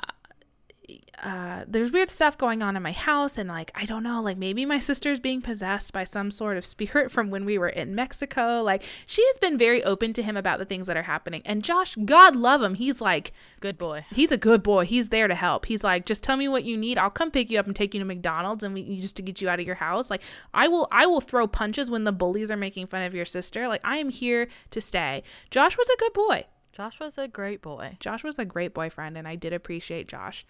uh, 1.22 1.64
there's 1.66 1.92
weird 1.92 2.08
stuff 2.08 2.36
going 2.36 2.62
on 2.62 2.76
in 2.76 2.82
my 2.82 2.92
house, 2.92 3.38
and 3.38 3.48
like 3.48 3.70
I 3.74 3.84
don't 3.84 4.02
know, 4.02 4.20
like 4.22 4.36
maybe 4.36 4.64
my 4.64 4.78
sister's 4.78 5.20
being 5.20 5.40
possessed 5.40 5.92
by 5.92 6.04
some 6.04 6.30
sort 6.30 6.56
of 6.56 6.64
spirit 6.64 7.10
from 7.12 7.30
when 7.30 7.44
we 7.44 7.58
were 7.58 7.68
in 7.68 7.94
Mexico. 7.94 8.62
Like 8.62 8.82
she 9.06 9.24
has 9.26 9.38
been 9.38 9.56
very 9.56 9.82
open 9.84 10.12
to 10.14 10.22
him 10.22 10.36
about 10.36 10.58
the 10.58 10.64
things 10.64 10.86
that 10.86 10.96
are 10.96 11.02
happening, 11.02 11.42
and 11.44 11.62
Josh, 11.62 11.96
God 12.04 12.34
love 12.34 12.62
him, 12.62 12.74
he's 12.74 13.00
like 13.00 13.32
Good 13.60 13.78
boy. 13.78 14.04
he's 14.10 14.32
a 14.32 14.36
good 14.36 14.62
boy. 14.62 14.84
He's 14.84 15.10
there 15.10 15.28
to 15.28 15.34
help. 15.36 15.66
He's 15.66 15.84
like, 15.84 16.04
just 16.04 16.24
tell 16.24 16.36
me 16.36 16.48
what 16.48 16.64
you 16.64 16.76
need. 16.76 16.98
I'll 16.98 17.10
come 17.10 17.30
pick 17.30 17.48
you 17.48 17.60
up 17.60 17.66
and 17.66 17.76
take 17.76 17.94
you 17.94 18.00
to 18.00 18.06
McDonald's 18.06 18.64
and 18.64 18.74
we 18.74 18.98
just 18.98 19.14
to 19.16 19.22
get 19.22 19.40
you 19.40 19.48
out 19.48 19.60
of 19.60 19.66
your 19.66 19.76
house. 19.76 20.10
Like 20.10 20.22
I 20.52 20.66
will 20.66 20.88
I 20.90 21.06
will 21.06 21.20
throw 21.20 21.46
punches 21.46 21.90
when 21.90 22.04
the 22.04 22.12
bullies 22.12 22.50
are 22.50 22.56
making 22.56 22.88
fun 22.88 23.02
of 23.02 23.14
your 23.14 23.24
sister. 23.24 23.64
Like 23.66 23.82
I 23.84 23.98
am 23.98 24.10
here 24.10 24.48
to 24.70 24.80
stay. 24.80 25.22
Josh 25.50 25.78
was 25.78 25.88
a 25.88 25.96
good 25.98 26.12
boy. 26.12 26.46
Josh 26.72 26.98
was 27.00 27.18
a 27.18 27.28
great 27.28 27.60
boy. 27.62 27.96
Josh 28.00 28.24
was 28.24 28.38
a 28.38 28.44
great 28.44 28.72
boyfriend 28.74 29.16
and 29.18 29.28
I 29.28 29.36
did 29.36 29.52
appreciate 29.52 30.08
Josh. 30.08 30.44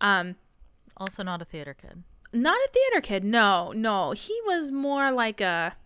Um 0.00 0.36
Also 0.96 1.22
not 1.22 1.42
a 1.42 1.44
theater 1.44 1.74
kid. 1.74 2.02
not 2.32 2.56
a 2.56 2.68
theater 2.72 3.00
kid. 3.00 3.24
No, 3.24 3.72
no. 3.74 4.12
He 4.12 4.38
was 4.46 4.70
more 4.70 5.10
like 5.10 5.40
a 5.40 5.76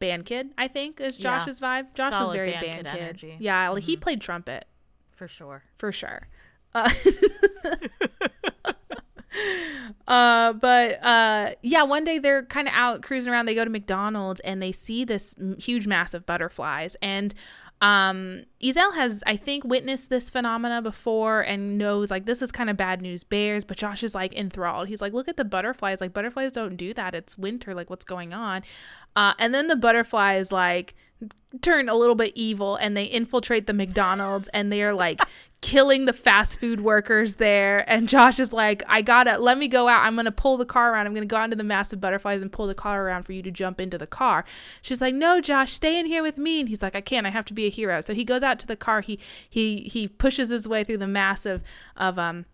band 0.00 0.24
kid, 0.26 0.50
I 0.58 0.68
think, 0.68 1.00
is 1.00 1.18
Yeah. 1.18 1.38
Josh's 1.38 1.60
vibe. 1.60 1.94
Josh 1.96 2.12
was 2.18 2.30
very 2.32 2.52
band 2.52 2.64
band, 2.66 2.86
kid 2.86 2.92
kid. 2.92 3.02
energy. 3.02 3.28
Mm-hmm. 3.32 3.42
Yeah, 3.42 3.68
like 3.70 3.82
he 3.84 3.96
played 3.96 4.20
trumpet. 4.20 4.66
For 5.10 5.26
sure. 5.28 5.62
for 5.78 5.90
sure. 5.92 6.28
Uh, 6.74 6.88
uh, 10.06 10.52
but 10.54 11.02
uh, 11.04 11.50
yeah, 11.62 11.82
one 11.82 12.04
day 12.04 12.18
they're 12.18 12.44
kind 12.44 12.68
of 12.68 12.74
out 12.74 13.02
cruising 13.02 13.32
around. 13.32 13.46
They 13.46 13.54
go 13.54 13.64
to 13.64 13.70
McDonald's 13.70 14.40
and 14.40 14.62
they 14.62 14.72
see 14.72 15.04
this 15.04 15.34
m- 15.38 15.56
huge 15.56 15.86
mass 15.86 16.14
of 16.14 16.24
butterflies. 16.26 16.96
And 17.02 17.34
um, 17.80 18.42
Izel 18.62 18.94
has, 18.94 19.22
I 19.26 19.36
think, 19.36 19.64
witnessed 19.64 20.10
this 20.10 20.30
phenomena 20.30 20.82
before 20.82 21.42
and 21.42 21.78
knows 21.78 22.10
like 22.10 22.26
this 22.26 22.42
is 22.42 22.50
kind 22.50 22.68
of 22.68 22.76
bad 22.76 23.00
news 23.00 23.22
bears. 23.22 23.64
But 23.64 23.76
Josh 23.76 24.02
is 24.02 24.14
like 24.14 24.34
enthralled. 24.34 24.88
He's 24.88 25.00
like, 25.00 25.12
look 25.12 25.28
at 25.28 25.36
the 25.36 25.44
butterflies. 25.44 26.00
Like 26.00 26.12
butterflies 26.12 26.52
don't 26.52 26.76
do 26.76 26.92
that. 26.94 27.14
It's 27.14 27.38
winter. 27.38 27.74
Like 27.74 27.88
what's 27.88 28.04
going 28.04 28.34
on? 28.34 28.62
Uh, 29.14 29.34
and 29.38 29.54
then 29.54 29.68
the 29.68 29.76
butterflies 29.76 30.50
like 30.50 30.94
turn 31.62 31.88
a 31.88 31.94
little 31.94 32.14
bit 32.14 32.32
evil 32.36 32.76
and 32.76 32.96
they 32.96 33.04
infiltrate 33.04 33.66
the 33.66 33.72
McDonald's 33.72 34.48
and 34.48 34.72
they're 34.72 34.94
like 34.94 35.20
killing 35.60 36.04
the 36.04 36.12
fast 36.12 36.60
food 36.60 36.80
workers 36.80 37.36
there. 37.36 37.88
And 37.90 38.08
Josh 38.08 38.38
is 38.38 38.52
like, 38.52 38.82
I 38.86 39.02
gotta 39.02 39.38
let 39.38 39.58
me 39.58 39.66
go 39.68 39.88
out. 39.88 40.04
I'm 40.04 40.14
gonna 40.14 40.30
pull 40.30 40.56
the 40.56 40.64
car 40.64 40.92
around. 40.92 41.06
I'm 41.06 41.14
gonna 41.14 41.26
go 41.26 41.36
out 41.36 41.44
into 41.44 41.56
the 41.56 41.64
massive 41.64 42.00
butterflies 42.00 42.42
and 42.42 42.52
pull 42.52 42.66
the 42.66 42.74
car 42.74 43.04
around 43.04 43.24
for 43.24 43.32
you 43.32 43.42
to 43.42 43.50
jump 43.50 43.80
into 43.80 43.98
the 43.98 44.06
car. 44.06 44.44
She's 44.82 45.00
like, 45.00 45.14
No, 45.14 45.40
Josh, 45.40 45.72
stay 45.72 45.98
in 45.98 46.06
here 46.06 46.22
with 46.22 46.38
me. 46.38 46.60
And 46.60 46.68
he's 46.68 46.82
like, 46.82 46.94
I 46.94 47.00
can't. 47.00 47.26
I 47.26 47.30
have 47.30 47.44
to 47.46 47.54
be 47.54 47.66
a 47.66 47.70
hero. 47.70 48.00
So 48.00 48.14
he 48.14 48.24
goes 48.24 48.42
out 48.42 48.58
to 48.60 48.66
the 48.66 48.76
car. 48.76 49.00
He 49.00 49.18
he 49.48 49.80
he 49.82 50.06
pushes 50.06 50.48
his 50.48 50.68
way 50.68 50.84
through 50.84 50.98
the 50.98 51.08
massive 51.08 51.62
of 51.96 52.18
um 52.18 52.46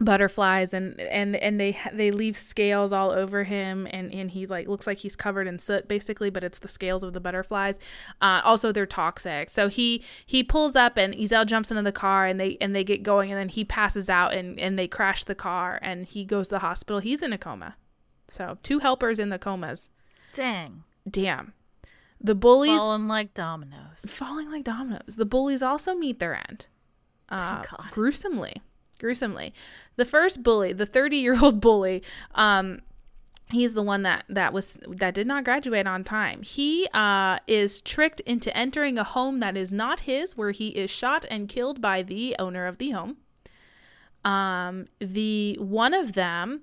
butterflies 0.00 0.74
and 0.74 0.98
and 1.00 1.36
and 1.36 1.60
they 1.60 1.78
they 1.92 2.10
leave 2.10 2.36
scales 2.36 2.92
all 2.92 3.10
over 3.10 3.44
him 3.44 3.86
and 3.90 4.12
and 4.12 4.32
he 4.32 4.46
like 4.46 4.66
looks 4.66 4.86
like 4.86 4.98
he's 4.98 5.14
covered 5.14 5.46
in 5.46 5.58
soot 5.58 5.86
basically 5.86 6.28
but 6.28 6.42
it's 6.42 6.58
the 6.58 6.66
scales 6.66 7.02
of 7.04 7.12
the 7.12 7.20
butterflies 7.20 7.78
uh 8.20 8.40
also 8.42 8.72
they're 8.72 8.86
toxic 8.86 9.48
so 9.48 9.68
he 9.68 10.02
he 10.26 10.42
pulls 10.42 10.74
up 10.74 10.96
and 10.96 11.14
Izel 11.14 11.46
jumps 11.46 11.70
into 11.70 11.82
the 11.82 11.92
car 11.92 12.26
and 12.26 12.40
they 12.40 12.56
and 12.60 12.74
they 12.74 12.82
get 12.82 13.02
going 13.04 13.30
and 13.30 13.38
then 13.38 13.48
he 13.48 13.64
passes 13.64 14.10
out 14.10 14.32
and 14.32 14.58
and 14.58 14.76
they 14.78 14.88
crash 14.88 15.24
the 15.24 15.36
car 15.36 15.78
and 15.82 16.06
he 16.06 16.24
goes 16.24 16.48
to 16.48 16.54
the 16.54 16.60
hospital 16.60 16.98
he's 16.98 17.22
in 17.22 17.32
a 17.32 17.38
coma 17.38 17.76
so 18.26 18.58
two 18.62 18.80
helpers 18.80 19.18
in 19.20 19.28
the 19.28 19.38
comas 19.38 19.90
Dang. 20.32 20.82
damn 21.08 21.52
the 22.22 22.34
bullies 22.34 22.78
Falling 22.78 23.08
like 23.08 23.34
dominoes. 23.34 24.00
falling 24.06 24.50
like 24.50 24.62
dominoes. 24.62 25.16
The 25.16 25.26
bullies 25.26 25.62
also 25.62 25.94
meet 25.94 26.20
their 26.20 26.36
end. 26.36 26.66
Uh, 27.28 27.62
God. 27.62 27.88
gruesomely. 27.90 28.62
Gruesomely. 29.02 29.52
The 29.96 30.04
first 30.04 30.42
bully, 30.42 30.72
the 30.72 30.86
30 30.86 31.16
year 31.16 31.36
old 31.42 31.60
bully, 31.60 32.02
um, 32.36 32.78
he's 33.50 33.74
the 33.74 33.82
one 33.82 34.02
that 34.04 34.24
that 34.28 34.52
was 34.52 34.78
that 34.88 35.12
did 35.12 35.26
not 35.26 35.44
graduate 35.44 35.86
on 35.86 36.02
time 36.02 36.40
he 36.42 36.88
uh 36.94 37.38
is 37.46 37.82
tricked 37.82 38.20
into 38.20 38.56
entering 38.56 38.96
a 38.96 39.04
home 39.04 39.38
that 39.38 39.58
is 39.58 39.70
not 39.70 40.00
his 40.00 40.38
where 40.38 40.52
he 40.52 40.68
is 40.68 40.90
shot 40.90 41.26
and 41.30 41.50
killed 41.50 41.78
by 41.78 42.02
the 42.02 42.34
owner 42.38 42.66
of 42.66 42.78
the 42.78 42.92
home 42.92 43.18
um 44.24 44.86
the 45.00 45.54
one 45.60 45.92
of 45.92 46.14
them 46.14 46.62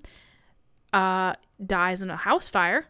uh 0.92 1.32
dies 1.64 2.02
in 2.02 2.10
a 2.10 2.16
house 2.16 2.48
fire 2.48 2.86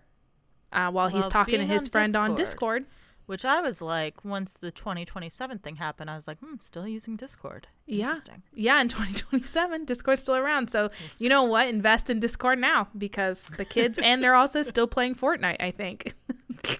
uh 0.72 0.90
while 0.90 1.08
he's 1.08 1.26
talking 1.26 1.58
to 1.60 1.66
his 1.66 1.88
friend 1.88 2.16
on 2.16 2.30
Discord. 2.36 2.86
Which 3.30 3.44
I 3.44 3.60
was 3.60 3.80
like, 3.80 4.24
once 4.24 4.54
the 4.54 4.72
2027 4.72 5.60
thing 5.60 5.76
happened, 5.76 6.10
I 6.10 6.16
was 6.16 6.26
like, 6.26 6.40
hmm, 6.40 6.56
still 6.58 6.88
using 6.88 7.14
Discord. 7.14 7.68
Yeah. 7.86 8.06
Interesting. 8.06 8.42
Yeah, 8.56 8.80
in 8.80 8.88
2027, 8.88 9.84
Discord's 9.84 10.22
still 10.22 10.34
around. 10.34 10.68
So, 10.68 10.90
you 11.20 11.28
know 11.28 11.44
what? 11.44 11.68
Invest 11.68 12.10
in 12.10 12.18
Discord 12.18 12.58
now 12.58 12.88
because 12.98 13.44
the 13.56 13.64
kids 13.64 14.00
and 14.02 14.20
they're 14.20 14.34
also 14.34 14.62
still 14.64 14.88
playing 14.88 15.14
Fortnite, 15.14 15.58
I 15.60 15.70
think. 15.70 16.14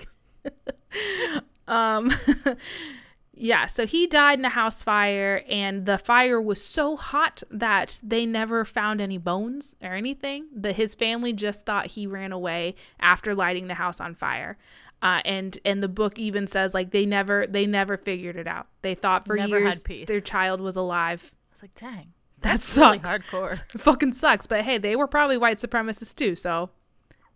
um 1.69 2.13
Yeah, 3.33 3.67
so 3.67 3.87
he 3.87 4.07
died 4.07 4.39
in 4.39 4.45
a 4.45 4.51
house 4.51 4.83
fire 4.83 5.45
and 5.49 5.87
the 5.87 5.97
fire 5.97 6.43
was 6.43 6.63
so 6.63 6.97
hot 6.97 7.43
that 7.51 7.99
they 8.03 8.27
never 8.27 8.67
found 8.67 9.01
any 9.01 9.17
bones 9.17 9.77
or 9.81 9.95
anything. 9.95 10.49
That 10.55 10.75
his 10.75 10.95
family 10.95 11.33
just 11.33 11.65
thought 11.65 11.87
he 11.87 12.07
ran 12.07 12.33
away 12.33 12.75
after 12.99 13.35
lighting 13.35 13.69
the 13.69 13.75
house 13.75 13.99
on 14.01 14.15
fire. 14.15 14.59
Uh, 15.03 15.21
and 15.25 15.59
and 15.65 15.83
the 15.83 15.89
book 15.89 16.19
even 16.19 16.47
says 16.47 16.75
like 16.75 16.91
they 16.91 17.07
never 17.07 17.47
they 17.47 17.65
never 17.67 17.97
figured 17.97 18.37
it 18.37 18.47
out. 18.47 18.67
They 18.83 18.95
thought 18.95 19.27
for 19.27 19.35
Never 19.37 19.59
years 19.59 19.83
their 20.07 20.21
child 20.21 20.61
was 20.61 20.77
alive. 20.77 21.33
I 21.33 21.55
was 21.55 21.63
like, 21.63 21.75
dang. 21.75 22.13
That 22.43 22.53
Really 22.53 22.59
sucks. 22.59 23.09
hardcore. 23.09 23.61
Fucking 23.81 24.13
sucks. 24.15 24.47
But 24.47 24.63
hey, 24.63 24.79
they 24.79 24.97
were 24.97 25.07
probably 25.07 25.37
white 25.39 25.59
supremacists 25.59 26.15
too. 26.15 26.35
So, 26.35 26.71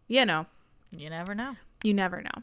you 0.08 0.24
know, 0.24 0.46
You 0.90 1.10
never 1.10 1.34
know. 1.34 1.56
you 1.82 1.92
never 1.94 2.22
know. 2.22 2.42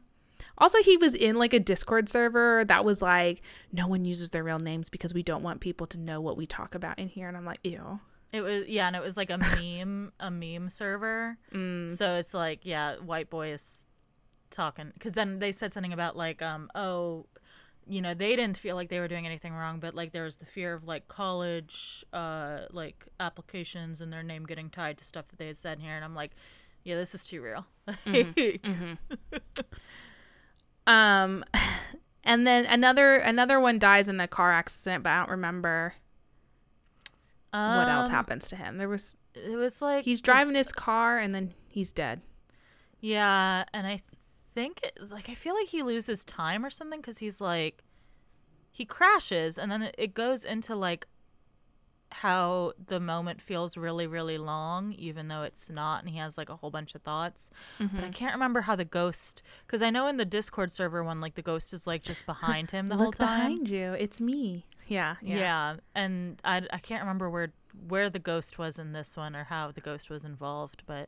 Also, 0.57 0.79
he 0.83 0.97
was 0.97 1.13
in 1.15 1.37
like 1.37 1.53
a 1.53 1.59
Discord 1.59 2.07
server 2.09 2.63
that 2.65 2.85
was 2.85 3.01
like, 3.01 3.41
no 3.71 3.87
one 3.87 4.05
uses 4.05 4.29
their 4.29 4.43
real 4.43 4.59
names 4.59 4.89
because 4.89 5.11
we 5.13 5.23
don't 5.23 5.41
want 5.41 5.59
people 5.59 5.87
to 5.87 5.99
know 5.99 6.21
what 6.21 6.37
we 6.37 6.45
talk 6.45 6.75
about 6.75 6.99
in 6.99 7.07
here. 7.07 7.27
And 7.27 7.35
I'm 7.37 7.45
like, 7.45 7.59
ew. 7.63 7.99
It 8.31 8.41
was 8.41 8.67
yeah, 8.67 8.87
and 8.87 8.95
it 8.95 9.01
was 9.01 9.17
like 9.17 9.29
a 9.31 9.37
meme, 9.59 10.11
a 10.19 10.29
meme 10.31 10.69
server. 10.69 11.37
Mm. 11.53 11.91
So 11.91 12.15
it's 12.15 12.33
like 12.33 12.59
yeah, 12.63 12.95
white 12.97 13.29
boy 13.29 13.53
is 13.53 13.85
talking 14.51 14.91
because 14.93 15.13
then 15.13 15.39
they 15.39 15.51
said 15.51 15.73
something 15.73 15.93
about 15.93 16.15
like 16.17 16.41
um 16.41 16.69
oh, 16.75 17.25
you 17.87 18.01
know 18.01 18.13
they 18.13 18.35
didn't 18.35 18.57
feel 18.57 18.75
like 18.75 18.89
they 18.89 18.99
were 18.99 19.07
doing 19.07 19.25
anything 19.25 19.53
wrong, 19.53 19.79
but 19.79 19.95
like 19.95 20.11
there 20.11 20.23
was 20.23 20.37
the 20.37 20.45
fear 20.45 20.73
of 20.73 20.85
like 20.85 21.07
college 21.07 22.05
uh 22.13 22.61
like 22.71 23.07
applications 23.19 24.01
and 24.01 24.11
their 24.13 24.23
name 24.23 24.45
getting 24.45 24.69
tied 24.69 24.97
to 24.99 25.05
stuff 25.05 25.27
that 25.29 25.37
they 25.39 25.47
had 25.47 25.57
said 25.57 25.79
here, 25.79 25.95
and 25.95 26.03
I'm 26.05 26.15
like, 26.15 26.31
yeah, 26.83 26.95
this 26.95 27.15
is 27.15 27.23
too 27.23 27.41
real. 27.41 27.65
Um, 30.87 31.43
and 32.23 32.45
then 32.45 32.65
another 32.65 33.15
another 33.17 33.59
one 33.59 33.79
dies 33.79 34.07
in 34.07 34.19
a 34.19 34.27
car 34.27 34.51
accident, 34.51 35.03
but 35.03 35.09
I 35.11 35.19
don't 35.19 35.29
remember. 35.29 35.93
what 37.51 37.87
else 37.87 38.09
Um, 38.09 38.15
happens 38.15 38.47
to 38.49 38.55
him. 38.55 38.77
There 38.77 38.89
was 38.89 39.17
It 39.35 39.55
was 39.55 39.81
like 39.81 40.05
he's 40.05 40.21
driving 40.21 40.55
his 40.55 40.71
car 40.71 41.19
and 41.19 41.33
then 41.35 41.51
he's 41.71 41.91
dead. 41.91 42.21
Yeah, 42.99 43.63
and 43.73 43.87
I 43.87 44.01
think 44.53 44.81
it 44.83 44.97
like 45.11 45.29
I 45.29 45.35
feel 45.35 45.55
like 45.55 45.67
he 45.67 45.83
loses 45.83 46.23
time 46.23 46.65
or 46.65 46.69
something 46.69 46.99
because 46.99 47.17
he's 47.17 47.41
like 47.41 47.83
he 48.71 48.85
crashes 48.85 49.57
and 49.57 49.71
then 49.71 49.83
it, 49.83 49.95
it 49.97 50.13
goes 50.13 50.43
into 50.43 50.75
like 50.75 51.07
how 52.11 52.73
the 52.87 52.99
moment 52.99 53.41
feels 53.41 53.77
really 53.77 54.05
really 54.05 54.37
long 54.37 54.91
even 54.93 55.29
though 55.29 55.43
it's 55.43 55.69
not 55.69 56.01
and 56.01 56.09
he 56.09 56.17
has 56.17 56.37
like 56.37 56.49
a 56.49 56.55
whole 56.55 56.69
bunch 56.69 56.93
of 56.93 57.01
thoughts 57.01 57.51
but 57.79 57.85
i 57.85 58.01
mm-hmm. 58.01 58.11
can't 58.11 58.33
remember 58.33 58.59
how 58.59 58.75
the 58.75 58.83
ghost 58.83 59.43
because 59.65 59.81
i 59.81 59.89
know 59.89 60.07
in 60.07 60.17
the 60.17 60.25
discord 60.25 60.71
server 60.71 61.03
one 61.03 61.21
like 61.21 61.35
the 61.35 61.41
ghost 61.41 61.73
is 61.73 61.87
like 61.87 62.03
just 62.03 62.25
behind 62.25 62.69
him 62.69 62.89
the 62.89 62.97
whole 62.97 63.07
Look 63.07 63.15
time 63.15 63.51
behind 63.55 63.69
you. 63.69 63.93
It's 63.93 64.19
me. 64.19 64.65
Yeah. 64.87 65.15
yeah. 65.21 65.37
Yeah. 65.37 65.75
and 65.95 66.41
I, 66.43 66.61
I 66.73 66.79
can't 66.79 67.01
remember 67.01 67.29
where 67.29 67.53
where 67.87 68.09
the 68.09 68.19
ghost 68.19 68.57
was 68.57 68.77
in 68.77 68.91
this 68.91 69.15
one 69.15 69.33
or 69.33 69.45
how 69.45 69.71
the 69.71 69.79
ghost 69.79 70.09
was 70.09 70.25
involved 70.25 70.83
but 70.85 71.07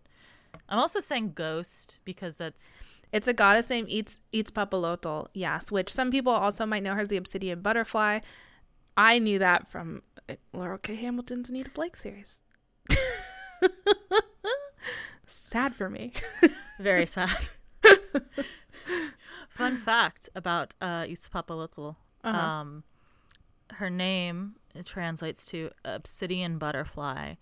i'm 0.69 0.79
also 0.79 1.01
saying 1.01 1.33
ghost 1.35 1.99
because 2.05 2.37
that's 2.37 2.92
It's 3.13 3.27
a 3.27 3.33
goddess 3.33 3.69
named 3.69 3.89
eats 3.89 4.19
Itzpapalotl. 4.33 5.27
Yes, 5.35 5.71
which 5.71 5.93
some 5.93 6.09
people 6.09 6.33
also 6.33 6.65
might 6.65 6.81
know 6.81 6.95
her 6.95 7.01
as 7.01 7.09
the 7.09 7.17
obsidian 7.17 7.61
butterfly. 7.61 8.19
I 8.97 9.19
knew 9.19 9.37
that 9.37 9.67
from 9.67 10.01
uh, 10.27 10.33
Laurell 10.51 10.81
K. 10.81 10.95
Hamilton's 10.95 11.51
Anita 11.51 11.69
Blake 11.69 11.95
series. 11.95 12.41
Sad 15.27 15.75
for 15.75 15.91
me. 15.91 16.11
Very 16.79 17.05
sad. 17.05 17.49
Fun 19.49 19.77
fact 19.77 20.29
about 20.35 20.73
uh, 20.81 21.03
Itzpapalotl. 21.03 21.95
Uh-huh. 22.23 22.37
Um, 22.37 22.83
her 23.73 23.91
name 23.91 24.55
it 24.73 24.87
translates 24.87 25.45
to 25.47 25.69
obsidian 25.85 26.57
butterfly, 26.57 27.35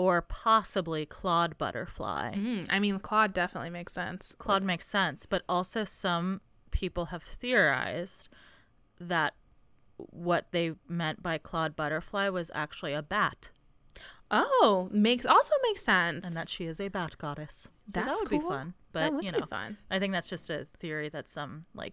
or 0.00 0.22
possibly 0.22 1.04
clawed 1.04 1.58
butterfly. 1.58 2.32
Mm, 2.32 2.66
I 2.70 2.78
mean, 2.78 2.98
clawed 2.98 3.34
definitely 3.34 3.68
makes 3.68 3.92
sense. 3.92 4.34
Clawed 4.38 4.62
makes 4.62 4.86
sense, 4.86 5.26
but 5.26 5.42
also 5.46 5.84
some 5.84 6.40
people 6.70 7.06
have 7.06 7.22
theorized 7.22 8.30
that 8.98 9.34
what 9.98 10.46
they 10.52 10.72
meant 10.88 11.22
by 11.22 11.36
clawed 11.36 11.76
butterfly 11.76 12.30
was 12.30 12.50
actually 12.54 12.94
a 12.94 13.02
bat, 13.02 13.50
Oh, 14.30 14.88
makes 14.90 15.26
also 15.26 15.52
makes 15.64 15.82
sense. 15.82 16.24
and 16.26 16.34
that 16.34 16.48
she 16.48 16.64
is 16.64 16.80
a 16.80 16.88
bat 16.88 17.18
goddess. 17.18 17.68
So 17.88 18.00
that 18.00 18.06
That's 18.06 18.20
would 18.20 18.30
be 18.30 18.38
cool. 18.38 18.48
fun. 18.48 18.74
that 18.92 19.02
But 19.10 19.12
would 19.16 19.24
you 19.24 19.32
be 19.32 19.38
know, 19.40 19.44
fun. 19.46 19.76
I 19.90 19.98
think 19.98 20.12
that's 20.14 20.30
just 20.30 20.48
a 20.48 20.64
theory 20.64 21.10
that 21.10 21.28
some 21.28 21.66
like 21.74 21.92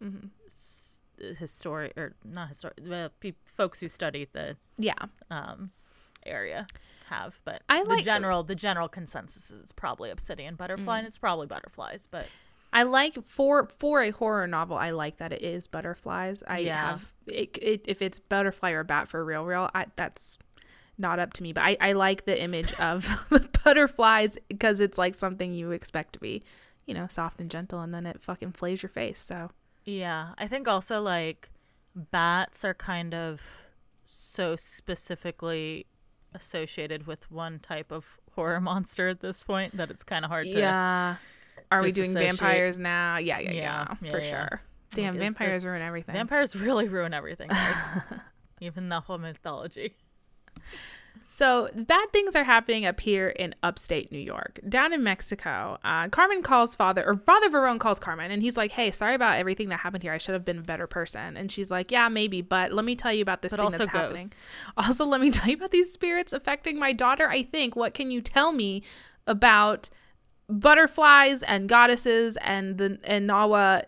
Mhm. 0.00 0.30
s- 0.46 1.00
historic 1.38 1.92
or 1.96 2.14
not 2.24 2.48
historic 2.50 2.78
uh, 2.88 3.08
pe- 3.18 3.34
folks 3.46 3.80
who 3.80 3.88
study 3.88 4.26
the 4.32 4.56
Yeah. 4.78 5.06
um, 5.30 5.72
area 6.26 6.66
have. 7.08 7.40
But 7.44 7.62
I 7.68 7.82
the 7.82 7.88
like- 7.90 8.04
general 8.04 8.42
the 8.42 8.54
general 8.54 8.88
consensus 8.88 9.50
is 9.50 9.60
it's 9.60 9.72
probably 9.72 10.10
obsidian 10.10 10.54
butterfly, 10.54 10.96
Mm. 10.96 10.98
and 10.98 11.06
it's 11.06 11.18
probably 11.18 11.46
butterflies. 11.46 12.06
But 12.06 12.28
I 12.72 12.84
like 12.84 13.14
for 13.24 13.66
for 13.78 14.02
a 14.02 14.10
horror 14.10 14.46
novel. 14.46 14.76
I 14.76 14.90
like 14.90 15.16
that 15.16 15.32
it 15.32 15.42
is 15.42 15.66
butterflies. 15.66 16.42
I 16.46 16.58
Yeah. 16.60 16.90
have 16.92 17.12
it, 17.26 17.58
it, 17.60 17.84
if 17.88 18.00
it's 18.02 18.18
butterfly 18.20 18.70
or 18.70 18.84
bat 18.84 19.08
for 19.08 19.24
real, 19.24 19.44
real. 19.44 19.70
I, 19.74 19.86
that's 19.96 20.38
not 20.98 21.18
up 21.18 21.32
to 21.32 21.42
me. 21.42 21.52
But 21.52 21.62
I, 21.64 21.76
I 21.80 21.92
like 21.92 22.26
the 22.26 22.40
image 22.40 22.72
of 22.80 23.02
the 23.30 23.48
butterflies 23.64 24.38
because 24.48 24.78
it's 24.80 24.98
like 24.98 25.14
something 25.16 25.52
you 25.54 25.72
expect 25.72 26.12
to 26.12 26.20
be, 26.20 26.42
you 26.86 26.94
know, 26.94 27.06
soft 27.08 27.40
and 27.40 27.50
gentle, 27.50 27.80
and 27.80 27.92
then 27.92 28.06
it 28.06 28.20
fucking 28.22 28.52
flays 28.52 28.82
your 28.82 28.90
face. 28.90 29.18
So 29.18 29.50
yeah, 29.84 30.34
I 30.38 30.46
think 30.46 30.68
also 30.68 31.00
like 31.02 31.50
bats 31.96 32.64
are 32.64 32.74
kind 32.74 33.14
of 33.14 33.40
so 34.04 34.54
specifically 34.54 35.86
associated 36.34 37.06
with 37.06 37.30
one 37.30 37.58
type 37.58 37.90
of 37.92 38.04
horror 38.34 38.60
monster 38.70 39.08
at 39.08 39.20
this 39.20 39.42
point 39.42 39.76
that 39.76 39.90
it's 39.90 40.02
kind 40.02 40.24
of 40.24 40.30
hard 40.30 40.44
to 40.46 40.50
yeah, 40.58 41.16
are 41.70 41.82
we 41.82 41.92
doing 41.92 42.12
vampires 42.12 42.78
now? 42.78 43.16
Yeah, 43.18 43.38
yeah, 43.38 43.50
yeah, 43.50 43.60
Yeah, 43.62 43.94
yeah, 44.02 44.10
for 44.10 44.20
yeah. 44.20 44.30
sure. 44.48 44.60
Damn, 44.92 45.14
Like, 45.14 45.20
vampires 45.22 45.54
this- 45.62 45.64
ruin 45.64 45.82
everything. 45.82 46.14
Vampires 46.14 46.56
really 46.56 46.88
ruin 46.88 47.14
everything, 47.14 47.50
even 48.60 48.88
the 48.88 49.00
whole 49.00 49.18
mythology. 49.18 49.94
So 51.24 51.68
bad 51.74 52.10
things 52.12 52.34
are 52.34 52.42
happening 52.42 52.86
up 52.86 52.98
here 52.98 53.28
in 53.28 53.54
upstate 53.62 54.10
New 54.10 54.18
York. 54.18 54.58
Down 54.68 54.92
in 54.92 55.04
Mexico, 55.04 55.78
uh, 55.84 56.08
Carmen 56.08 56.42
calls 56.42 56.74
father, 56.74 57.06
or 57.06 57.14
Father 57.14 57.48
Verone 57.48 57.78
calls 57.78 58.00
Carmen, 58.00 58.32
and 58.32 58.42
he's 58.42 58.56
like, 58.56 58.72
"Hey, 58.72 58.90
sorry 58.90 59.14
about 59.14 59.38
everything 59.38 59.68
that 59.68 59.78
happened 59.78 60.02
here. 60.02 60.12
I 60.12 60.18
should 60.18 60.32
have 60.32 60.44
been 60.44 60.58
a 60.58 60.62
better 60.62 60.88
person." 60.88 61.36
And 61.36 61.50
she's 61.52 61.70
like, 61.70 61.92
"Yeah, 61.92 62.08
maybe, 62.08 62.42
but 62.42 62.72
let 62.72 62.84
me 62.84 62.96
tell 62.96 63.12
you 63.12 63.22
about 63.22 63.42
this 63.42 63.52
But 63.52 63.60
thing 63.60 63.78
that's 63.78 63.90
happening. 63.90 64.30
Also, 64.76 65.06
let 65.06 65.20
me 65.20 65.30
tell 65.30 65.48
you 65.48 65.54
about 65.54 65.70
these 65.70 65.92
spirits 65.92 66.32
affecting 66.32 66.78
my 66.78 66.92
daughter. 66.92 67.28
I 67.28 67.44
think. 67.44 67.76
What 67.76 67.94
can 67.94 68.10
you 68.10 68.20
tell 68.20 68.50
me 68.50 68.82
about 69.26 69.88
butterflies 70.48 71.44
and 71.44 71.68
goddesses 71.68 72.36
and 72.38 72.76
the 72.76 72.98
and 73.04 73.30
Nahua 73.30 73.84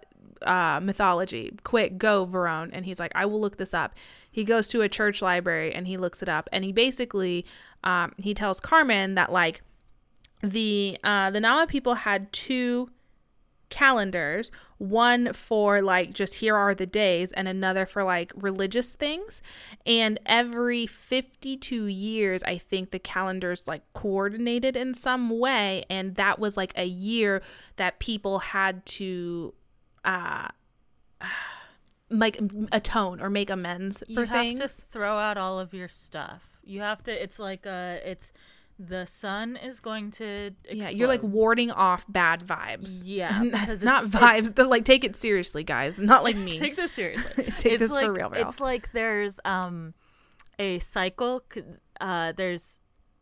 uh, 0.46 0.80
mythology. 0.82 1.52
Quick, 1.64 1.98
go, 1.98 2.26
Verone. 2.26 2.70
And 2.72 2.84
he's 2.84 2.98
like, 2.98 3.12
I 3.14 3.26
will 3.26 3.40
look 3.40 3.56
this 3.56 3.74
up. 3.74 3.94
He 4.32 4.44
goes 4.44 4.68
to 4.68 4.80
a 4.80 4.88
church 4.88 5.22
library 5.22 5.72
and 5.72 5.86
he 5.86 5.96
looks 5.96 6.22
it 6.22 6.28
up. 6.28 6.48
And 6.52 6.64
he 6.64 6.72
basically, 6.72 7.46
um, 7.84 8.12
he 8.22 8.34
tells 8.34 8.58
Carmen 8.58 9.14
that 9.14 9.30
like 9.30 9.62
the 10.42 10.98
uh, 11.04 11.30
the 11.30 11.38
Nahua 11.38 11.68
people 11.68 11.94
had 11.94 12.32
two 12.32 12.88
calendars 13.72 14.50
one 14.76 15.32
for 15.32 15.80
like 15.80 16.12
just 16.12 16.34
here 16.34 16.54
are 16.54 16.74
the 16.74 16.84
days 16.84 17.32
and 17.32 17.48
another 17.48 17.86
for 17.86 18.02
like 18.02 18.32
religious 18.36 18.94
things 18.94 19.40
and 19.86 20.20
every 20.26 20.86
52 20.86 21.86
years 21.86 22.42
i 22.42 22.58
think 22.58 22.90
the 22.90 22.98
calendars 22.98 23.66
like 23.66 23.80
coordinated 23.94 24.76
in 24.76 24.92
some 24.92 25.38
way 25.38 25.84
and 25.88 26.16
that 26.16 26.38
was 26.38 26.54
like 26.54 26.74
a 26.76 26.84
year 26.84 27.40
that 27.76 27.98
people 27.98 28.40
had 28.40 28.84
to 28.84 29.54
uh 30.04 30.48
like 32.12 32.38
atone 32.72 33.20
or 33.20 33.30
make 33.30 33.50
amends 33.50 34.02
for 34.06 34.20
you 34.22 34.26
have 34.26 34.28
things 34.30 34.60
to 34.60 34.68
throw 34.68 35.16
out 35.18 35.36
all 35.38 35.58
of 35.58 35.72
your 35.74 35.88
stuff. 35.88 36.60
You 36.64 36.80
have 36.80 37.02
to. 37.04 37.22
It's 37.22 37.38
like 37.38 37.66
uh 37.66 37.96
It's 38.04 38.32
the 38.78 39.06
sun 39.06 39.56
is 39.56 39.80
going 39.80 40.10
to. 40.12 40.50
yeah 40.70 40.88
you're 40.88 41.06
like 41.08 41.22
warding 41.22 41.70
off 41.70 42.04
bad 42.08 42.40
vibes 42.40 43.02
Yeah, 43.06 43.40
because 43.42 43.82
not 43.82 44.04
vibes 44.04 44.54
that 44.56 44.68
like 44.68 44.84
take 44.84 45.04
it 45.04 45.14
seriously 45.14 45.62
guys 45.64 45.98
not 45.98 46.24
like 46.24 46.36
me 46.48 46.58
Take 46.58 46.76
this 46.76 46.92
seriously. 46.92 47.44
Take 47.58 47.72
It's 47.72 47.78
this 47.80 47.92
for 47.94 48.12
real, 48.12 48.30
real. 48.30 48.46
It's 48.46 48.60
like 48.60 48.92
there's 48.92 49.38
um 49.44 49.94
a 50.58 50.78
cycle. 50.80 51.42
Uh, 52.00 52.32
there's 52.32 52.78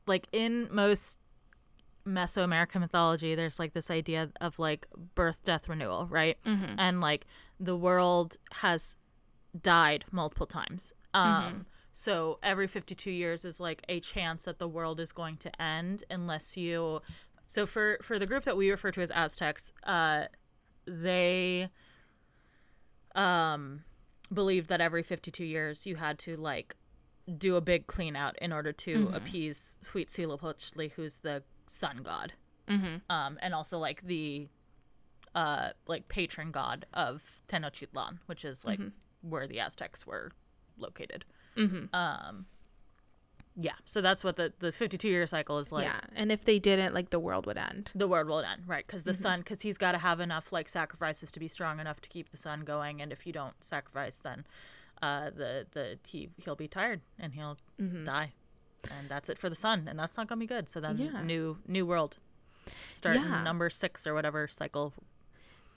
like 0.07 0.27
in 0.33 0.69
most 0.73 1.19
Mesoamerican 2.07 2.81
mythology, 2.81 3.35
there's 3.35 3.59
like 3.59 3.73
this 3.73 3.91
idea 3.91 4.31
of 4.41 4.59
like 4.59 4.87
birth, 5.15 5.45
death, 5.45 5.69
renewal, 5.69 6.07
right? 6.11 6.39
Mm-hmm. 6.45 6.75
And 6.79 7.01
like 7.01 7.27
the 7.59 7.77
world 7.77 8.37
has 8.53 8.97
died 9.61 10.05
multiple 10.11 10.47
times. 10.47 10.93
Um, 11.13 11.43
Mm-hmm. 11.45 11.59
so 11.93 12.39
every 12.43 12.67
52 12.67 13.11
years 13.11 13.45
is 13.45 13.61
like 13.61 13.83
a 13.89 14.01
chance 14.01 14.45
that 14.45 14.59
the 14.59 14.69
world 14.69 15.01
is 15.01 15.13
going 15.13 15.37
to 15.39 15.63
end 15.63 16.05
unless 16.11 16.57
you. 16.57 17.01
So 17.49 17.67
for 17.67 17.99
for 18.03 18.19
the 18.19 18.27
group 18.27 18.45
that 18.45 18.57
we 18.57 18.71
refer 18.71 18.91
to 18.93 19.03
as 19.03 19.11
Aztecs, 19.11 19.73
uh, 19.85 20.27
they 20.87 21.69
um 23.15 23.83
believed 24.33 24.69
that 24.69 24.81
every 24.81 25.03
52 25.03 25.45
years 25.45 25.87
you 25.87 25.97
had 25.97 26.19
to 26.21 26.37
like 26.37 26.77
do 27.39 27.57
a 27.57 27.61
big 27.61 27.87
clean 27.89 28.15
out 28.17 28.37
in 28.41 28.53
order 28.53 28.73
to 28.73 29.11
appease 29.13 29.79
Huitzilopochtli, 29.93 30.93
who's 30.93 31.19
the 31.19 31.43
sun 31.71 31.99
god, 32.03 32.33
mm-hmm. 32.69 32.97
um, 33.09 33.39
and 33.41 33.55
also 33.55 33.79
like 33.79 34.03
the 34.03 34.49
uh 35.35 35.71
like 35.87 36.09
patron 36.09 36.51
god 36.51 36.87
of 36.93 37.43
Tenochtitlan, 37.49 38.19
which 38.27 38.45
is 38.45 38.65
like 38.65 38.81
where 39.23 39.47
the 39.47 39.61
Aztecs 39.61 40.07
were 40.07 40.33
located. 40.77 41.25
Mm-hmm. 41.57 41.95
Um, 41.95 42.47
yeah, 43.57 43.75
so 43.85 44.01
that's 44.01 44.25
what 44.25 44.37
the 44.37 44.53
the 44.59 44.73
52 44.73 45.09
year 45.09 45.27
cycle 45.27 45.59
is 45.59 45.71
like. 45.71 45.85
yeah 45.85 46.01
and 46.15 46.33
if 46.33 46.45
they 46.45 46.59
didn't 46.59 46.95
like 46.95 47.11
the 47.11 47.19
world 47.19 47.47
would 47.47 47.59
end 47.59 47.93
the 47.95 48.09
world 48.09 48.29
will 48.29 48.41
end 48.41 48.63
right 48.67 48.87
because 48.87 49.05
the 49.05 49.15
sun 49.15 49.41
because 49.41 49.61
he's 49.61 49.77
got 49.77 49.93
to 49.93 49.99
have 49.99 50.21
enough 50.21 50.53
like 50.53 50.69
sacrifices 50.69 51.31
to 51.33 51.41
be 51.41 51.49
strong 51.49 51.81
enough 51.81 52.01
to 52.01 52.09
keep 52.09 52.31
the 52.31 52.37
sun 52.37 52.61
going 52.61 53.03
and 53.03 53.13
if 53.13 53.27
you 53.27 53.33
don't 53.33 53.55
sacrifice 53.63 54.19
then 54.19 54.47
uh 55.03 55.31
the 55.31 55.67
the 55.73 55.99
he 56.07 56.29
he'll 56.37 56.57
be 56.57 56.69
tired 56.69 57.01
and 57.19 57.35
he'll 57.35 57.59
die 58.05 58.33
and 58.99 59.09
that's 59.09 59.29
it 59.29 59.39
for 59.39 59.49
the 59.49 59.55
sun 59.55 59.87
and 59.89 59.99
that's 59.99 60.17
not 60.17 60.27
gonna 60.29 60.39
be 60.39 60.47
good 60.47 60.69
so 60.69 60.81
then 60.81 60.97
Yeah. 60.97 61.23
new 61.23 61.59
new 61.67 61.85
world 61.87 62.19
start 62.89 63.17
Yeah. 63.17 63.43
number 63.43 63.71
six 63.71 64.07
or 64.07 64.15
whatever 64.15 64.47
cycle 64.49 64.93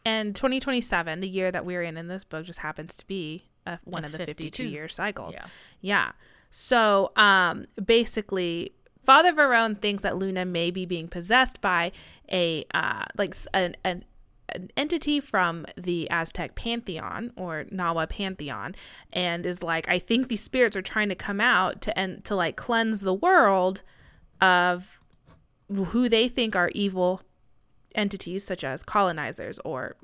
and 0.05 0.35
2027 0.35 1.19
the 1.21 1.27
year 1.27 1.51
that 1.51 1.65
we're 1.65 1.81
in 1.83 1.97
in 1.97 2.07
this 2.07 2.23
book 2.23 2.45
just 2.45 2.59
happens 2.59 2.95
to 2.97 3.07
be 3.07 3.43
uh, 3.65 3.77
one 3.85 4.03
A 4.03 4.07
of 4.07 4.11
the 4.11 4.17
52 4.19 4.43
52. 4.47 4.63
year 4.65 4.87
cycles 4.87 5.33
yeah 5.33 5.45
Yeah. 5.81 6.11
So 6.49 7.11
um 7.15 7.63
basically 7.83 8.73
Father 9.03 9.33
Verone 9.33 9.77
thinks 9.81 10.03
that 10.03 10.17
Luna 10.17 10.45
may 10.45 10.71
be 10.71 10.85
being 10.85 11.07
possessed 11.07 11.59
by 11.61 11.91
a 12.31 12.63
uh 12.73 13.03
like 13.17 13.35
an, 13.53 13.75
an 13.83 14.03
an 14.49 14.69
entity 14.75 15.19
from 15.19 15.65
the 15.77 16.09
Aztec 16.09 16.55
pantheon 16.55 17.31
or 17.35 17.65
Nahua 17.71 18.09
pantheon 18.09 18.75
and 19.11 19.45
is 19.45 19.63
like 19.63 19.87
I 19.87 19.99
think 19.99 20.27
these 20.27 20.43
spirits 20.43 20.75
are 20.75 20.81
trying 20.81 21.09
to 21.09 21.15
come 21.15 21.39
out 21.39 21.81
to 21.81 21.97
and 21.97 22.23
to 22.25 22.35
like 22.35 22.55
cleanse 22.55 23.01
the 23.01 23.13
world 23.13 23.83
of 24.41 24.99
who 25.73 26.09
they 26.09 26.27
think 26.27 26.55
are 26.55 26.69
evil 26.75 27.21
entities 27.95 28.43
such 28.43 28.63
as 28.63 28.83
colonizers 28.83 29.59
or 29.65 29.95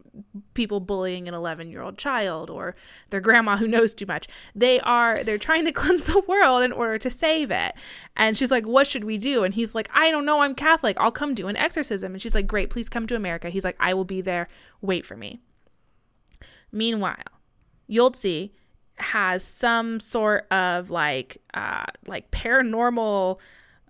people 0.54 0.80
bullying 0.80 1.28
an 1.28 1.34
11 1.34 1.70
year 1.70 1.82
old 1.82 1.98
child 1.98 2.50
or 2.50 2.76
their 3.10 3.20
grandma 3.20 3.58
who 3.58 3.68
knows 3.68 3.94
too 3.94 4.06
much. 4.06 4.28
They 4.56 4.80
are 4.82 5.18
they're 5.24 5.38
trying 5.38 5.66
to 5.66 5.72
cleanse 5.80 6.04
the 6.04 6.22
world 6.28 6.64
in 6.64 6.72
order 6.72 6.98
to 6.98 7.10
save 7.10 7.52
it. 7.52 7.74
And 8.16 8.38
she's 8.38 8.52
like 8.52 8.66
what 8.66 8.88
should 8.88 9.04
we 9.04 9.18
do? 9.18 9.44
And 9.44 9.54
he's 9.54 9.76
like 9.76 9.90
i 9.94 10.12
don't 10.12 10.26
know. 10.26 10.42
I'm 10.42 10.56
catholic. 10.56 10.98
I'll 11.00 11.12
come 11.12 11.34
do 11.34 11.48
an 11.48 11.58
exorcism. 11.58 12.14
And 12.14 12.22
she's 12.22 12.36
like 12.36 12.48
great. 12.48 12.70
Please 12.70 12.90
come 12.90 13.08
to 13.08 13.16
america. 13.16 13.50
He's 13.50 13.66
like 13.66 13.78
i 13.80 13.94
will 13.94 14.06
be 14.06 14.22
there. 14.22 14.48
Wait 14.82 15.06
for 15.06 15.16
me. 15.16 15.40
Meanwhile 16.72 17.18
yoltzi 17.90 18.52
has 18.98 19.44
some 19.44 20.00
sort 20.00 20.46
of 20.52 20.92
like 20.92 21.42
uh 21.54 21.86
like 22.06 22.30
paranormal 22.32 23.40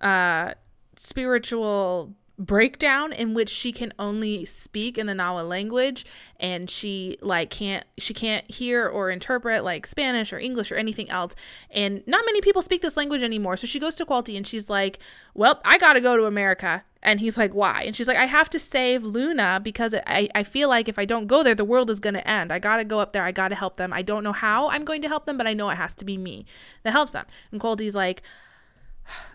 uh 0.01 0.53
spiritual 0.95 2.13
breakdown 2.39 3.11
in 3.11 3.33
which 3.33 3.49
she 3.49 3.73
can 3.73 3.93
only 3.99 4.45
speak 4.45 4.97
in 4.97 5.07
the 5.07 5.13
Nahua 5.13 5.45
language 5.45 6.05
and 6.39 6.69
she 6.69 7.17
like 7.21 7.49
can't 7.49 7.85
she 7.97 8.13
can't 8.13 8.49
hear 8.49 8.87
or 8.87 9.09
interpret 9.09 9.65
like 9.65 9.85
Spanish 9.85 10.31
or 10.31 10.39
English 10.39 10.71
or 10.71 10.75
anything 10.75 11.09
else. 11.09 11.35
And 11.69 12.01
not 12.07 12.25
many 12.25 12.39
people 12.39 12.61
speak 12.61 12.81
this 12.81 12.95
language 12.95 13.23
anymore. 13.23 13.57
So 13.57 13.67
she 13.67 13.77
goes 13.77 13.95
to 13.95 14.05
Qualty 14.05 14.37
and 14.37 14.47
she's 14.47 14.69
like 14.69 14.99
well 15.33 15.59
I 15.65 15.77
gotta 15.77 15.99
go 15.99 16.15
to 16.15 16.25
America. 16.25 16.85
And 17.03 17.19
he's 17.19 17.37
like 17.37 17.53
why? 17.53 17.83
And 17.83 17.93
she's 17.93 18.07
like 18.07 18.17
I 18.17 18.25
have 18.25 18.49
to 18.51 18.59
save 18.59 19.03
Luna 19.03 19.59
because 19.61 19.93
I, 19.93 20.29
I 20.33 20.43
feel 20.43 20.69
like 20.69 20.87
if 20.87 20.97
I 20.97 21.03
don't 21.03 21.27
go 21.27 21.43
there 21.43 21.55
the 21.55 21.65
world 21.65 21.89
is 21.89 21.99
gonna 21.99 22.19
end. 22.19 22.53
I 22.53 22.59
gotta 22.59 22.85
go 22.85 23.01
up 23.01 23.11
there. 23.11 23.25
I 23.25 23.33
gotta 23.33 23.55
help 23.55 23.75
them. 23.75 23.91
I 23.91 24.01
don't 24.01 24.23
know 24.23 24.33
how 24.33 24.69
I'm 24.69 24.85
going 24.85 25.01
to 25.01 25.09
help 25.09 25.25
them 25.25 25.37
but 25.37 25.45
I 25.45 25.53
know 25.53 25.69
it 25.71 25.75
has 25.75 25.93
to 25.95 26.05
be 26.05 26.15
me 26.15 26.45
that 26.83 26.91
helps 26.91 27.11
them. 27.11 27.25
And 27.51 27.59
Qualty's 27.59 27.95
like 27.95 28.21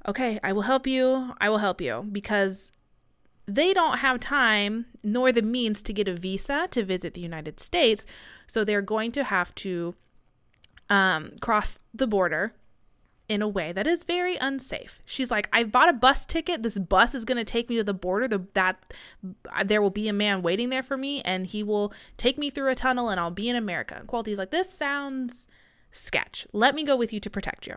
okay, 0.09 0.39
I 0.43 0.53
will 0.53 0.63
help 0.63 0.87
you. 0.87 1.35
I 1.41 1.49
will 1.49 1.59
help 1.59 1.81
you. 1.81 2.07
Because 2.11 2.73
they 3.47 3.74
don't 3.74 3.99
have 3.99 4.20
time 4.20 4.86
nor 5.03 5.32
the 5.32 5.42
means 5.42 5.82
to 5.82 5.92
get 5.92 6.09
a 6.09 6.14
visa 6.14 6.66
to 6.70 6.84
visit 6.84 7.14
the 7.14 7.20
United 7.20 7.61
States. 7.61 8.07
So 8.47 8.64
they're 8.64 8.82
going 8.82 9.12
to 9.12 9.24
have 9.24 9.55
to 9.57 9.95
um, 10.88 11.32
cross 11.40 11.78
the 11.92 12.07
border 12.07 12.55
in 13.26 13.40
a 13.40 13.49
way 13.49 13.72
that 13.72 13.86
is 13.86 14.05
very 14.05 14.36
unsafe. 14.36 15.01
She's 15.07 15.30
like, 15.30 15.49
I 15.53 15.64
bought 15.64 15.88
a 15.88 15.95
bus 15.95 16.26
ticket. 16.26 16.62
This 16.62 16.78
bus 16.78 17.14
is 17.14 17.24
going 17.24 17.38
to 17.38 17.45
take 17.45 17.70
me 17.70 17.76
to 17.76 17.84
the 17.84 17.95
border. 17.95 18.28
The, 18.28 18.47
that 18.53 18.92
there 19.64 19.80
will 19.80 19.90
be 19.90 20.09
a 20.09 20.12
man 20.12 20.42
waiting 20.42 20.68
there 20.68 20.82
for 20.82 20.97
me, 20.97 21.22
and 21.22 21.47
he 21.47 21.62
will 21.62 21.92
take 22.18 22.36
me 22.36 22.51
through 22.51 22.70
a 22.70 22.74
tunnel, 22.74 23.09
and 23.09 23.18
I'll 23.18 23.30
be 23.30 23.49
in 23.49 23.57
America. 23.57 23.97
And 23.99 24.07
Qualty's 24.07 24.36
like, 24.38 24.51
this 24.51 24.70
sounds 24.70 25.49
sketch. 25.90 26.47
Let 26.53 26.74
me 26.74 26.84
go 26.84 26.97
with 26.97 27.12
you 27.12 27.20
to 27.20 27.30
protect 27.30 27.66
you. 27.66 27.76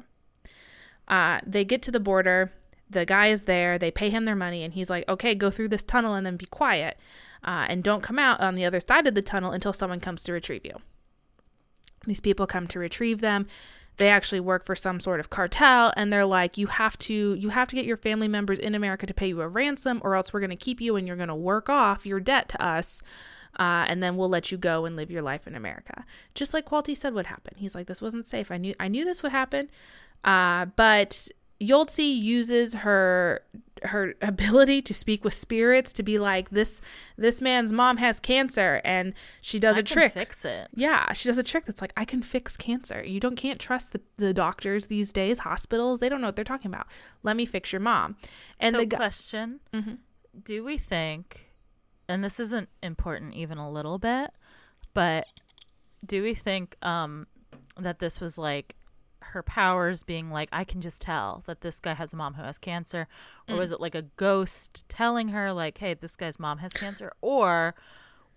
Uh, 1.07 1.39
they 1.45 1.63
get 1.63 1.81
to 1.83 1.91
the 1.91 2.01
border 2.01 2.51
the 2.89 3.05
guy 3.05 3.27
is 3.27 3.43
there, 3.43 3.77
they 3.77 3.91
pay 3.91 4.09
him 4.09 4.25
their 4.25 4.35
money, 4.35 4.63
and 4.63 4.73
he's 4.73 4.89
like, 4.89 5.07
okay, 5.09 5.35
go 5.35 5.49
through 5.49 5.69
this 5.69 5.83
tunnel 5.83 6.13
and 6.13 6.25
then 6.25 6.37
be 6.37 6.45
quiet. 6.45 6.97
Uh, 7.43 7.65
and 7.69 7.83
don't 7.83 8.03
come 8.03 8.19
out 8.19 8.39
on 8.39 8.55
the 8.55 8.65
other 8.65 8.79
side 8.79 9.07
of 9.07 9.15
the 9.15 9.21
tunnel 9.21 9.51
until 9.51 9.73
someone 9.73 9.99
comes 9.99 10.23
to 10.23 10.33
retrieve 10.33 10.65
you. 10.65 10.75
These 12.05 12.21
people 12.21 12.47
come 12.47 12.67
to 12.67 12.79
retrieve 12.79 13.21
them. 13.21 13.47
They 13.97 14.09
actually 14.09 14.39
work 14.39 14.63
for 14.63 14.75
some 14.75 14.99
sort 14.99 15.19
of 15.19 15.29
cartel, 15.29 15.91
and 15.97 16.13
they're 16.13 16.25
like, 16.25 16.57
you 16.57 16.67
have 16.67 16.97
to, 16.99 17.33
you 17.33 17.49
have 17.49 17.67
to 17.69 17.75
get 17.75 17.85
your 17.85 17.97
family 17.97 18.27
members 18.27 18.59
in 18.59 18.75
America 18.75 19.05
to 19.05 19.13
pay 19.13 19.27
you 19.27 19.41
a 19.41 19.47
ransom, 19.47 20.01
or 20.03 20.15
else 20.15 20.31
we're 20.31 20.39
going 20.39 20.51
to 20.51 20.55
keep 20.55 20.79
you 20.79 20.95
and 20.95 21.07
you're 21.07 21.15
going 21.15 21.29
to 21.29 21.35
work 21.35 21.69
off 21.69 22.05
your 22.05 22.19
debt 22.19 22.47
to 22.49 22.63
us. 22.63 23.01
Uh, 23.57 23.85
and 23.87 24.03
then 24.03 24.15
we'll 24.15 24.29
let 24.29 24.51
you 24.51 24.57
go 24.57 24.85
and 24.85 24.95
live 24.95 25.09
your 25.09 25.23
life 25.23 25.47
in 25.47 25.55
America. 25.55 26.05
Just 26.35 26.53
like 26.53 26.67
Qualty 26.67 26.95
said 26.95 27.15
would 27.15 27.25
happen. 27.25 27.55
He's 27.57 27.73
like, 27.73 27.87
this 27.87 28.01
wasn't 28.03 28.25
safe. 28.25 28.51
I 28.51 28.57
knew 28.57 28.75
I 28.79 28.87
knew 28.87 29.03
this 29.03 29.23
would 29.23 29.31
happen. 29.31 29.71
Uh, 30.23 30.65
but 30.75 31.27
Yoltzi 31.59 32.15
uses 32.15 32.73
her 32.75 33.41
her 33.83 34.15
ability 34.21 34.81
to 34.81 34.93
speak 34.93 35.23
with 35.23 35.33
spirits 35.33 35.93
to 35.93 36.03
be 36.03 36.17
like 36.17 36.49
this 36.49 36.81
this 37.15 37.41
man's 37.41 37.71
mom 37.71 37.97
has 37.97 38.19
cancer 38.19 38.81
and 38.83 39.13
she 39.41 39.59
does 39.59 39.77
I 39.77 39.81
a 39.81 39.83
trick. 39.83 40.13
fix 40.13 40.45
it. 40.45 40.67
Yeah 40.75 41.13
she 41.13 41.29
does 41.29 41.37
a 41.37 41.43
trick 41.43 41.65
that's 41.65 41.81
like 41.81 41.93
i 41.95 42.05
can 42.05 42.21
fix 42.23 42.57
cancer. 42.57 43.03
You 43.03 43.19
don't 43.19 43.35
can't 43.35 43.59
trust 43.59 43.93
the, 43.93 44.01
the 44.17 44.33
doctors 44.33 44.87
these 44.87 45.13
days 45.13 45.39
hospitals 45.39 45.99
they 45.99 46.09
don't 46.09 46.21
know 46.21 46.27
what 46.27 46.35
they're 46.35 46.45
talking 46.45 46.71
about. 46.71 46.87
Let 47.23 47.35
me 47.35 47.45
fix 47.45 47.71
your 47.71 47.81
mom. 47.81 48.15
And 48.59 48.73
so 48.73 48.79
the 48.79 48.85
gu- 48.85 48.97
question 48.97 49.59
mm-hmm. 49.73 49.95
do 50.43 50.63
we 50.63 50.77
think 50.77 51.51
and 52.09 52.23
this 52.23 52.39
isn't 52.39 52.69
important 52.81 53.33
even 53.35 53.57
a 53.57 53.69
little 53.69 53.99
bit 53.99 54.31
but 54.93 55.27
do 56.05 56.23
we 56.23 56.33
think 56.33 56.75
um 56.83 57.27
that 57.79 57.99
this 57.99 58.19
was 58.19 58.37
like 58.37 58.75
her 59.27 59.43
powers 59.43 60.03
being 60.03 60.29
like, 60.29 60.49
I 60.51 60.63
can 60.63 60.81
just 60.81 61.01
tell 61.01 61.43
that 61.45 61.61
this 61.61 61.79
guy 61.79 61.93
has 61.93 62.13
a 62.13 62.15
mom 62.15 62.35
who 62.35 62.43
has 62.43 62.57
cancer? 62.57 63.07
Or 63.47 63.55
mm. 63.55 63.57
was 63.59 63.71
it 63.71 63.81
like 63.81 63.95
a 63.95 64.03
ghost 64.03 64.87
telling 64.89 65.29
her, 65.29 65.53
like, 65.53 65.77
hey, 65.77 65.93
this 65.93 66.15
guy's 66.15 66.39
mom 66.39 66.59
has 66.59 66.73
cancer? 66.73 67.11
Or 67.21 67.75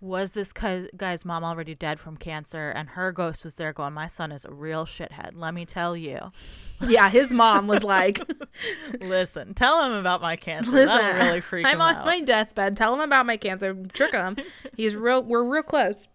was 0.01 0.31
this 0.31 0.51
guy's 0.51 1.23
mom 1.23 1.43
already 1.43 1.75
dead 1.75 1.99
from 1.99 2.17
cancer 2.17 2.71
and 2.71 2.89
her 2.89 3.11
ghost 3.11 3.45
was 3.45 3.55
there 3.55 3.71
going, 3.71 3.93
my 3.93 4.07
son 4.07 4.31
is 4.31 4.43
a 4.45 4.51
real 4.51 4.83
shithead, 4.83 5.33
let 5.35 5.53
me 5.53 5.65
tell 5.65 5.95
you. 5.95 6.19
Yeah, 6.83 7.11
his 7.11 7.31
mom 7.31 7.67
was 7.67 7.83
like, 7.83 8.19
listen, 9.01 9.53
tell 9.53 9.85
him 9.85 9.91
about 9.91 10.19
my 10.19 10.35
cancer. 10.35 10.71
Listen, 10.71 10.97
That'll 10.97 11.27
really 11.27 11.39
freak 11.39 11.67
I'm 11.67 11.79
on 11.79 11.97
out. 11.97 12.05
my 12.07 12.21
deathbed. 12.21 12.75
Tell 12.75 12.95
him 12.95 13.01
about 13.01 13.27
my 13.27 13.37
cancer. 13.37 13.75
Trick 13.93 14.13
him. 14.13 14.35
He's 14.75 14.95
real, 14.95 15.21
we're 15.21 15.43
real 15.43 15.61
close. 15.61 16.07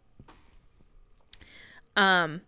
Um, 1.94 2.40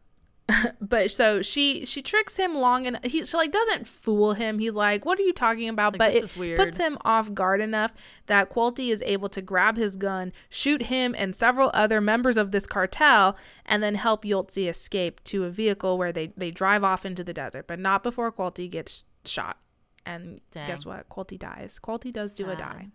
but 0.80 1.10
so 1.10 1.42
she 1.42 1.84
she 1.84 2.00
tricks 2.00 2.36
him 2.36 2.54
long 2.54 2.86
and 2.86 3.04
he 3.04 3.24
she 3.24 3.36
like 3.36 3.52
doesn't 3.52 3.86
fool 3.86 4.32
him. 4.32 4.58
He's 4.58 4.74
like, 4.74 5.04
"What 5.04 5.18
are 5.18 5.22
you 5.22 5.32
talking 5.32 5.68
about?" 5.68 5.98
Like, 5.98 5.98
but 5.98 6.14
it 6.14 6.56
puts 6.56 6.78
him 6.78 6.96
off 7.04 7.34
guard 7.34 7.60
enough 7.60 7.92
that 8.26 8.50
Qualty 8.50 8.90
is 8.90 9.02
able 9.02 9.28
to 9.30 9.42
grab 9.42 9.76
his 9.76 9.96
gun, 9.96 10.32
shoot 10.48 10.84
him 10.84 11.14
and 11.18 11.34
several 11.34 11.70
other 11.74 12.00
members 12.00 12.36
of 12.36 12.50
this 12.52 12.66
cartel, 12.66 13.36
and 13.66 13.82
then 13.82 13.94
help 13.94 14.24
Yoltzi 14.24 14.68
escape 14.68 15.22
to 15.24 15.44
a 15.44 15.50
vehicle 15.50 15.98
where 15.98 16.12
they 16.12 16.32
they 16.36 16.50
drive 16.50 16.82
off 16.82 17.04
into 17.04 17.22
the 17.22 17.34
desert, 17.34 17.66
but 17.66 17.78
not 17.78 18.02
before 18.02 18.32
Qualty 18.32 18.70
gets 18.70 19.04
shot. 19.26 19.58
And 20.06 20.40
Dang. 20.52 20.66
guess 20.66 20.86
what? 20.86 21.08
Qualty 21.10 21.38
dies. 21.38 21.78
Qualty 21.82 22.10
does 22.10 22.34
Sad. 22.34 22.46
do 22.46 22.50
a 22.50 22.56
die. 22.56 22.88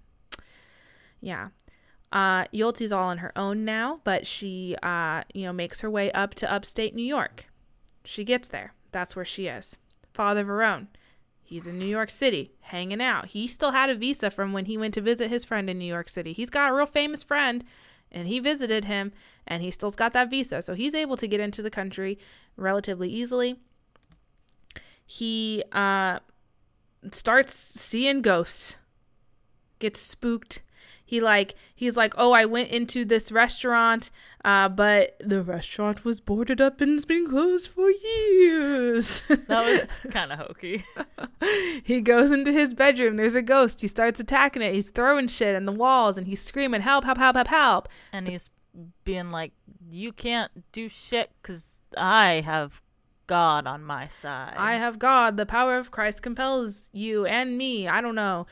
Yeah. 1.22 1.49
Uh, 2.14 2.45
all 2.53 2.93
on 2.93 3.18
her 3.18 3.36
own 3.36 3.66
now, 3.66 3.99
but 4.03 4.28
she, 4.28 4.76
uh, 4.84 5.24
you 5.34 5.45
know, 5.45 5.51
makes 5.51 5.82
her 5.82 5.89
way 5.89 6.11
up 6.11 6.36
to 6.36 6.51
upstate 6.51 6.93
New 6.93 7.01
York. 7.01 7.47
She 8.05 8.24
gets 8.24 8.47
there. 8.47 8.74
That's 8.91 9.16
where 9.16 9.26
she 9.26 9.47
is. 9.47 9.78
Father 10.14 10.45
Verone, 10.45 10.88
he's 11.41 11.66
in 11.66 11.80
New 11.80 11.88
York 11.88 12.11
City, 12.11 12.53
hanging 12.61 13.01
out. 13.01 13.30
He 13.30 13.47
still 13.47 13.72
had 13.72 13.89
a 13.89 13.95
visa 13.95 14.30
from 14.30 14.53
when 14.53 14.66
he 14.66 14.78
went 14.78 14.93
to 14.93 15.01
visit 15.01 15.32
his 15.32 15.43
friend 15.43 15.68
in 15.72 15.80
New 15.80 15.86
York 15.86 16.07
City. 16.07 16.34
He's 16.34 16.51
got 16.51 16.70
a 16.70 16.76
real 16.76 16.86
famous 16.86 17.24
friend, 17.24 17.64
and 18.11 18.28
he 18.28 18.39
visited 18.39 18.86
him, 18.86 19.11
and 19.47 19.64
he 19.64 19.72
still's 19.72 19.95
got 19.95 20.14
that 20.14 20.30
visa, 20.30 20.61
so 20.61 20.76
he's 20.76 20.93
able 20.93 21.18
to 21.18 21.28
get 21.28 21.39
into 21.39 21.64
the 21.64 21.72
country 21.72 22.20
relatively 22.55 23.09
easily. 23.09 23.59
He 25.03 25.64
uh, 25.72 26.20
starts 27.11 27.55
seeing 27.55 28.22
ghosts, 28.22 28.78
gets 29.80 29.99
spooked 29.99 30.61
he 31.14 31.22
like 31.22 31.53
he's 31.76 31.95
like 31.95 32.11
oh 32.18 32.32
i 32.32 32.43
went 32.43 32.72
into 32.72 33.05
this 33.05 33.32
restaurant 33.32 34.09
uh, 34.43 34.68
but 34.68 35.16
the 35.20 35.43
restaurant 35.43 36.03
was 36.03 36.20
boarded 36.20 36.59
up 36.59 36.82
and 36.82 36.93
it's 36.93 37.05
been 37.05 37.30
closed 37.30 37.70
for 37.70 37.91
years 37.91 39.22
that 39.47 39.47
was 39.49 40.11
kind 40.11 40.32
of 40.32 40.39
hokey 40.39 40.84
he 41.84 42.01
goes 42.01 42.32
into 42.32 42.51
his 42.51 42.74
bedroom 42.74 43.16
there's 43.16 43.36
a 43.36 43.43
ghost 43.43 43.82
he 43.82 43.88
starts 43.88 44.20
attacking 44.20 44.64
it 44.64 44.74
he's 44.74 44.89
throwing 44.89 45.28
shit 45.28 45.53
in 45.53 45.66
the 45.66 45.72
walls 45.72 46.18
and 46.18 46.26
he's 46.26 46.41
screaming 46.41 46.82
help 46.82 47.03
help 47.03 47.20
help 47.20 47.36
help 47.36 47.47
help 47.47 47.89
and 48.11 48.28
he's 48.28 48.49
being 49.03 49.30
like 49.30 49.51
you 49.91 50.11
can't 50.11 50.51
do 50.72 50.89
shit 50.89 51.30
because 51.43 51.78
i 51.95 52.41
have 52.43 52.82
God 53.26 53.68
on 53.68 53.84
my 53.86 54.09
side. 54.09 54.55
I 54.57 54.76
have 54.76 54.99
God. 54.99 55.38
The 55.38 55.45
power 55.45 55.78
of 55.78 55.91
Christ 55.91 56.22
compels 56.22 56.89
you 56.91 57.26
and 57.26 57.57
me. 57.57 57.88
I 57.88 58.01
don't 58.01 58.16
know. 58.16 58.47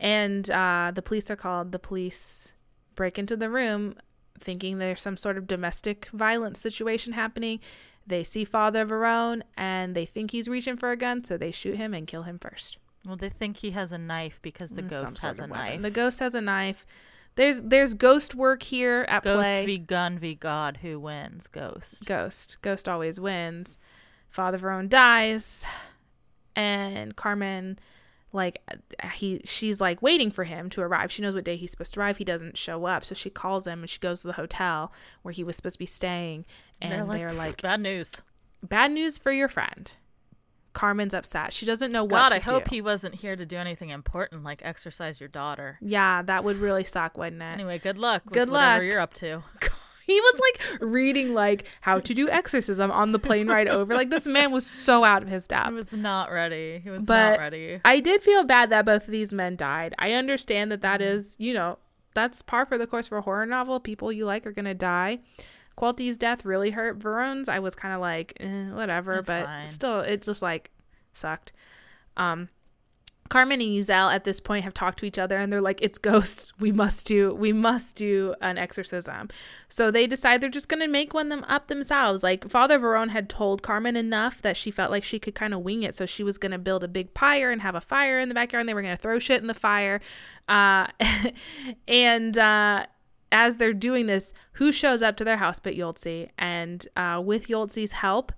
And 0.00 0.50
uh, 0.50 0.92
the 0.94 1.02
police 1.02 1.30
are 1.30 1.36
called. 1.36 1.72
The 1.72 1.78
police 1.78 2.54
break 2.94 3.18
into 3.18 3.36
the 3.36 3.50
room 3.50 3.94
thinking 4.40 4.78
there's 4.78 5.02
some 5.02 5.16
sort 5.16 5.36
of 5.36 5.46
domestic 5.46 6.08
violence 6.12 6.58
situation 6.58 7.12
happening. 7.12 7.60
They 8.06 8.24
see 8.24 8.44
Father 8.44 8.86
Verone 8.86 9.42
and 9.56 9.94
they 9.94 10.06
think 10.06 10.30
he's 10.30 10.48
reaching 10.48 10.76
for 10.76 10.90
a 10.90 10.96
gun, 10.96 11.24
so 11.24 11.36
they 11.36 11.50
shoot 11.50 11.76
him 11.76 11.94
and 11.94 12.06
kill 12.06 12.22
him 12.22 12.38
first. 12.38 12.78
Well, 13.06 13.16
they 13.16 13.28
think 13.28 13.58
he 13.58 13.70
has 13.70 13.92
a 13.92 13.98
knife 13.98 14.40
because 14.42 14.70
the 14.70 14.82
ghost 14.82 15.22
has 15.22 15.40
a 15.40 15.46
knife. 15.46 15.80
The 15.80 15.90
ghost 15.90 16.18
has 16.20 16.34
a 16.34 16.40
knife. 16.40 16.84
There's 17.36 17.62
there's 17.62 17.94
ghost 17.94 18.34
work 18.34 18.62
here 18.62 19.06
at 19.08 19.22
ghost 19.22 19.48
play. 19.48 19.52
Ghost 19.58 19.66
v 19.66 19.78
gun 19.78 20.18
v 20.18 20.34
God. 20.34 20.78
Who 20.82 20.98
wins? 20.98 21.46
Ghost. 21.46 22.04
Ghost. 22.04 22.58
Ghost 22.60 22.88
always 22.88 23.20
wins. 23.20 23.78
Father 24.28 24.58
Verone 24.58 24.88
dies, 24.88 25.64
and 26.54 27.16
Carmen 27.16 27.78
like 28.32 28.60
he 29.14 29.40
she's 29.44 29.80
like 29.80 30.00
waiting 30.02 30.30
for 30.30 30.44
him 30.44 30.70
to 30.70 30.80
arrive. 30.82 31.10
She 31.10 31.22
knows 31.22 31.34
what 31.34 31.44
day 31.44 31.56
he's 31.56 31.70
supposed 31.70 31.94
to 31.94 32.00
arrive. 32.00 32.16
He 32.18 32.24
doesn't 32.24 32.56
show 32.56 32.86
up, 32.86 33.04
so 33.04 33.14
she 33.14 33.30
calls 33.30 33.66
him 33.66 33.80
and 33.80 33.90
she 33.90 33.98
goes 33.98 34.20
to 34.20 34.28
the 34.28 34.34
hotel 34.34 34.92
where 35.22 35.32
he 35.32 35.42
was 35.44 35.56
supposed 35.56 35.74
to 35.74 35.80
be 35.80 35.86
staying. 35.86 36.44
And 36.80 36.92
they're 36.92 37.04
like, 37.04 37.18
they're 37.18 37.32
like 37.32 37.62
bad 37.62 37.80
news. 37.80 38.22
Bad 38.62 38.92
news 38.92 39.18
for 39.18 39.32
your 39.32 39.48
friend. 39.48 39.90
Carmen's 40.72 41.14
upset. 41.14 41.52
She 41.52 41.66
doesn't 41.66 41.90
know 41.90 42.04
what 42.04 42.30
God, 42.30 42.32
I 42.32 42.38
hope 42.38 42.64
do. 42.64 42.76
he 42.76 42.80
wasn't 42.80 43.16
here 43.16 43.34
to 43.34 43.44
do 43.44 43.56
anything 43.56 43.88
important 43.88 44.44
like 44.44 44.60
exercise 44.64 45.18
your 45.18 45.28
daughter. 45.28 45.78
Yeah, 45.80 46.22
that 46.22 46.44
would 46.44 46.56
really 46.58 46.84
suck, 46.84 47.18
wouldn't 47.18 47.42
it? 47.42 47.46
Anyway, 47.46 47.78
good 47.78 47.98
luck 47.98 48.22
with 48.24 48.34
Good 48.34 48.50
whatever 48.50 48.84
luck. 48.84 48.90
you're 48.90 49.00
up 49.00 49.14
to. 49.14 49.42
he 50.10 50.20
was 50.20 50.40
like 50.40 50.80
reading 50.80 51.34
like 51.34 51.64
how 51.80 52.00
to 52.00 52.14
do 52.14 52.28
exorcism 52.28 52.90
on 52.90 53.12
the 53.12 53.18
plane 53.18 53.48
ride 53.48 53.68
over. 53.68 53.94
Like 53.94 54.10
this 54.10 54.26
man 54.26 54.52
was 54.52 54.66
so 54.66 55.04
out 55.04 55.22
of 55.22 55.28
his 55.28 55.46
depth. 55.46 55.68
He 55.68 55.74
was 55.74 55.92
not 55.92 56.30
ready. 56.30 56.80
He 56.82 56.90
was 56.90 57.04
But 57.04 57.30
not 57.30 57.38
ready. 57.38 57.80
I 57.84 58.00
did 58.00 58.22
feel 58.22 58.44
bad 58.44 58.70
that 58.70 58.84
both 58.84 59.06
of 59.06 59.12
these 59.12 59.32
men 59.32 59.56
died. 59.56 59.94
I 59.98 60.12
understand 60.12 60.72
that 60.72 60.82
that 60.82 61.00
is, 61.00 61.36
you 61.38 61.54
know, 61.54 61.78
that's 62.14 62.42
par 62.42 62.66
for 62.66 62.76
the 62.78 62.86
course 62.86 63.06
for 63.08 63.18
a 63.18 63.22
horror 63.22 63.46
novel. 63.46 63.78
People 63.80 64.10
you 64.12 64.24
like 64.26 64.46
are 64.46 64.52
gonna 64.52 64.74
die. 64.74 65.20
Qualty's 65.76 66.16
death 66.16 66.44
really 66.44 66.70
hurt 66.70 66.96
Verone's. 66.96 67.48
I 67.48 67.60
was 67.60 67.74
kind 67.74 67.94
of 67.94 68.00
like, 68.00 68.34
eh, 68.40 68.70
whatever, 68.70 69.22
but 69.26 69.46
fine. 69.46 69.66
still, 69.66 70.00
it 70.00 70.22
just 70.22 70.42
like 70.42 70.70
sucked. 71.12 71.52
Um, 72.16 72.48
Carmen 73.30 73.60
and 73.60 73.74
Giselle 73.76 74.10
at 74.10 74.24
this 74.24 74.40
point 74.40 74.64
have 74.64 74.74
talked 74.74 74.98
to 74.98 75.06
each 75.06 75.18
other 75.18 75.38
and 75.38 75.52
they're 75.52 75.60
like, 75.60 75.80
it's 75.80 75.98
ghosts. 75.98 76.52
We 76.58 76.72
must 76.72 77.06
do, 77.06 77.32
we 77.32 77.52
must 77.52 77.96
do 77.96 78.34
an 78.42 78.58
exorcism. 78.58 79.28
So 79.68 79.90
they 79.90 80.06
decide 80.08 80.40
they're 80.40 80.50
just 80.50 80.68
going 80.68 80.82
to 80.82 80.88
make 80.88 81.14
one 81.14 81.28
them 81.28 81.44
up 81.48 81.68
themselves. 81.68 82.22
Like 82.24 82.50
Father 82.50 82.78
Verone 82.78 83.10
had 83.10 83.30
told 83.30 83.62
Carmen 83.62 83.96
enough 83.96 84.42
that 84.42 84.56
she 84.56 84.72
felt 84.72 84.90
like 84.90 85.04
she 85.04 85.20
could 85.20 85.36
kind 85.36 85.54
of 85.54 85.60
wing 85.60 85.84
it. 85.84 85.94
So 85.94 86.06
she 86.06 86.24
was 86.24 86.38
going 86.38 86.52
to 86.52 86.58
build 86.58 86.82
a 86.82 86.88
big 86.88 87.14
pyre 87.14 87.52
and 87.52 87.62
have 87.62 87.76
a 87.76 87.80
fire 87.80 88.18
in 88.18 88.28
the 88.28 88.34
backyard 88.34 88.62
and 88.62 88.68
they 88.68 88.74
were 88.74 88.82
going 88.82 88.96
to 88.96 89.00
throw 89.00 89.20
shit 89.20 89.40
in 89.40 89.46
the 89.46 89.54
fire. 89.54 90.00
Uh, 90.48 90.88
and, 91.88 92.36
uh, 92.36 92.86
as 93.32 93.58
they're 93.58 93.72
doing 93.72 94.06
this, 94.06 94.32
who 94.54 94.72
shows 94.72 95.02
up 95.02 95.16
to 95.16 95.24
their 95.24 95.36
house 95.36 95.60
but 95.60 95.74
Yoltzi? 95.76 96.30
And 96.36 96.84
uh, 96.96 97.22
with 97.24 97.46
Yoltzi's 97.46 97.92
help, 97.92 98.32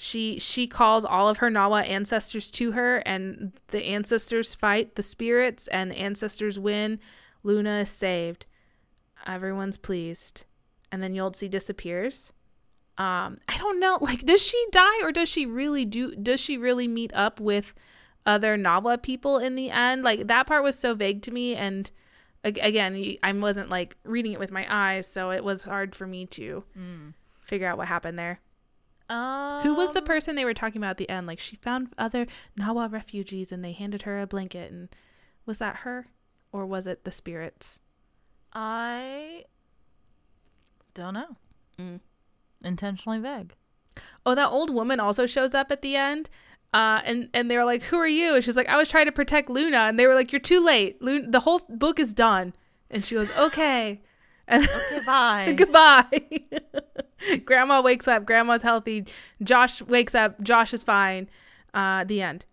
she 0.00 0.38
she 0.38 0.68
calls 0.68 1.04
all 1.04 1.28
of 1.28 1.38
her 1.38 1.50
Nahua 1.50 1.86
ancestors 1.88 2.52
to 2.52 2.70
her, 2.70 2.98
and 2.98 3.52
the 3.68 3.82
ancestors 3.82 4.54
fight 4.54 4.94
the 4.94 5.02
spirits, 5.02 5.66
and 5.66 5.90
the 5.90 5.98
ancestors 5.98 6.56
win. 6.56 7.00
Luna 7.42 7.80
is 7.80 7.88
saved. 7.88 8.46
Everyone's 9.26 9.76
pleased, 9.76 10.44
and 10.92 11.02
then 11.02 11.14
Yoltzi 11.14 11.50
disappears. 11.50 12.32
Um, 12.96 13.38
I 13.48 13.58
don't 13.58 13.80
know. 13.80 13.98
Like, 14.00 14.24
does 14.24 14.40
she 14.40 14.64
die, 14.70 15.02
or 15.02 15.10
does 15.10 15.28
she 15.28 15.46
really 15.46 15.84
do? 15.84 16.14
Does 16.14 16.38
she 16.38 16.56
really 16.56 16.86
meet 16.86 17.12
up 17.12 17.40
with 17.40 17.74
other 18.24 18.56
Nahua 18.56 19.02
people 19.02 19.38
in 19.38 19.56
the 19.56 19.70
end? 19.70 20.04
Like 20.04 20.28
that 20.28 20.46
part 20.46 20.62
was 20.62 20.78
so 20.78 20.94
vague 20.94 21.22
to 21.22 21.32
me, 21.32 21.56
and 21.56 21.90
again, 22.44 23.16
i 23.24 23.32
wasn't 23.32 23.68
like 23.68 23.96
reading 24.04 24.32
it 24.32 24.38
with 24.38 24.52
my 24.52 24.64
eyes, 24.68 25.08
so 25.08 25.32
it 25.32 25.42
was 25.42 25.64
hard 25.64 25.96
for 25.96 26.06
me 26.06 26.24
to 26.26 26.62
figure 27.48 27.66
out 27.66 27.78
what 27.78 27.88
happened 27.88 28.16
there. 28.16 28.38
Um, 29.08 29.62
Who 29.62 29.74
was 29.74 29.92
the 29.92 30.02
person 30.02 30.34
they 30.36 30.44
were 30.44 30.54
talking 30.54 30.80
about 30.80 30.90
at 30.90 30.96
the 30.98 31.08
end? 31.08 31.26
Like 31.26 31.38
she 31.38 31.56
found 31.56 31.94
other 31.96 32.26
Nahua 32.58 32.92
refugees 32.92 33.52
and 33.52 33.64
they 33.64 33.72
handed 33.72 34.02
her 34.02 34.20
a 34.20 34.26
blanket 34.26 34.70
and 34.70 34.88
was 35.46 35.58
that 35.58 35.76
her 35.76 36.06
or 36.52 36.66
was 36.66 36.86
it 36.86 37.04
the 37.04 37.10
spirits? 37.10 37.80
I 38.52 39.44
don't 40.94 41.14
know. 41.14 41.36
Mm. 41.78 42.00
Intentionally 42.62 43.18
vague. 43.18 43.54
Oh, 44.26 44.34
that 44.34 44.48
old 44.48 44.72
woman 44.72 45.00
also 45.00 45.26
shows 45.26 45.54
up 45.54 45.70
at 45.70 45.82
the 45.82 45.96
end. 45.96 46.28
Uh, 46.74 47.00
and 47.04 47.30
and 47.32 47.50
they're 47.50 47.64
like, 47.64 47.82
"Who 47.84 47.96
are 47.96 48.06
you?" 48.06 48.34
And 48.34 48.44
she's 48.44 48.56
like, 48.56 48.68
"I 48.68 48.76
was 48.76 48.90
trying 48.90 49.06
to 49.06 49.12
protect 49.12 49.48
Luna." 49.48 49.78
And 49.78 49.98
they 49.98 50.06
were 50.06 50.14
like, 50.14 50.32
"You're 50.32 50.40
too 50.40 50.62
late. 50.62 51.00
Luna, 51.00 51.30
the 51.30 51.40
whole 51.40 51.60
book 51.70 51.98
is 51.98 52.12
done." 52.12 52.52
And 52.90 53.06
she 53.06 53.14
goes, 53.14 53.30
"Okay." 53.38 54.02
And 54.48 54.64
Okay, 54.64 55.00
bye. 55.06 55.52
goodbye. 55.56 56.04
Grandma 57.44 57.80
wakes 57.82 58.08
up. 58.08 58.24
Grandma's 58.24 58.62
healthy. 58.62 59.04
Josh 59.42 59.82
wakes 59.82 60.14
up. 60.14 60.40
Josh 60.42 60.72
is 60.74 60.82
fine. 60.84 61.28
Uh, 61.74 62.04
the 62.04 62.22
end. 62.22 62.44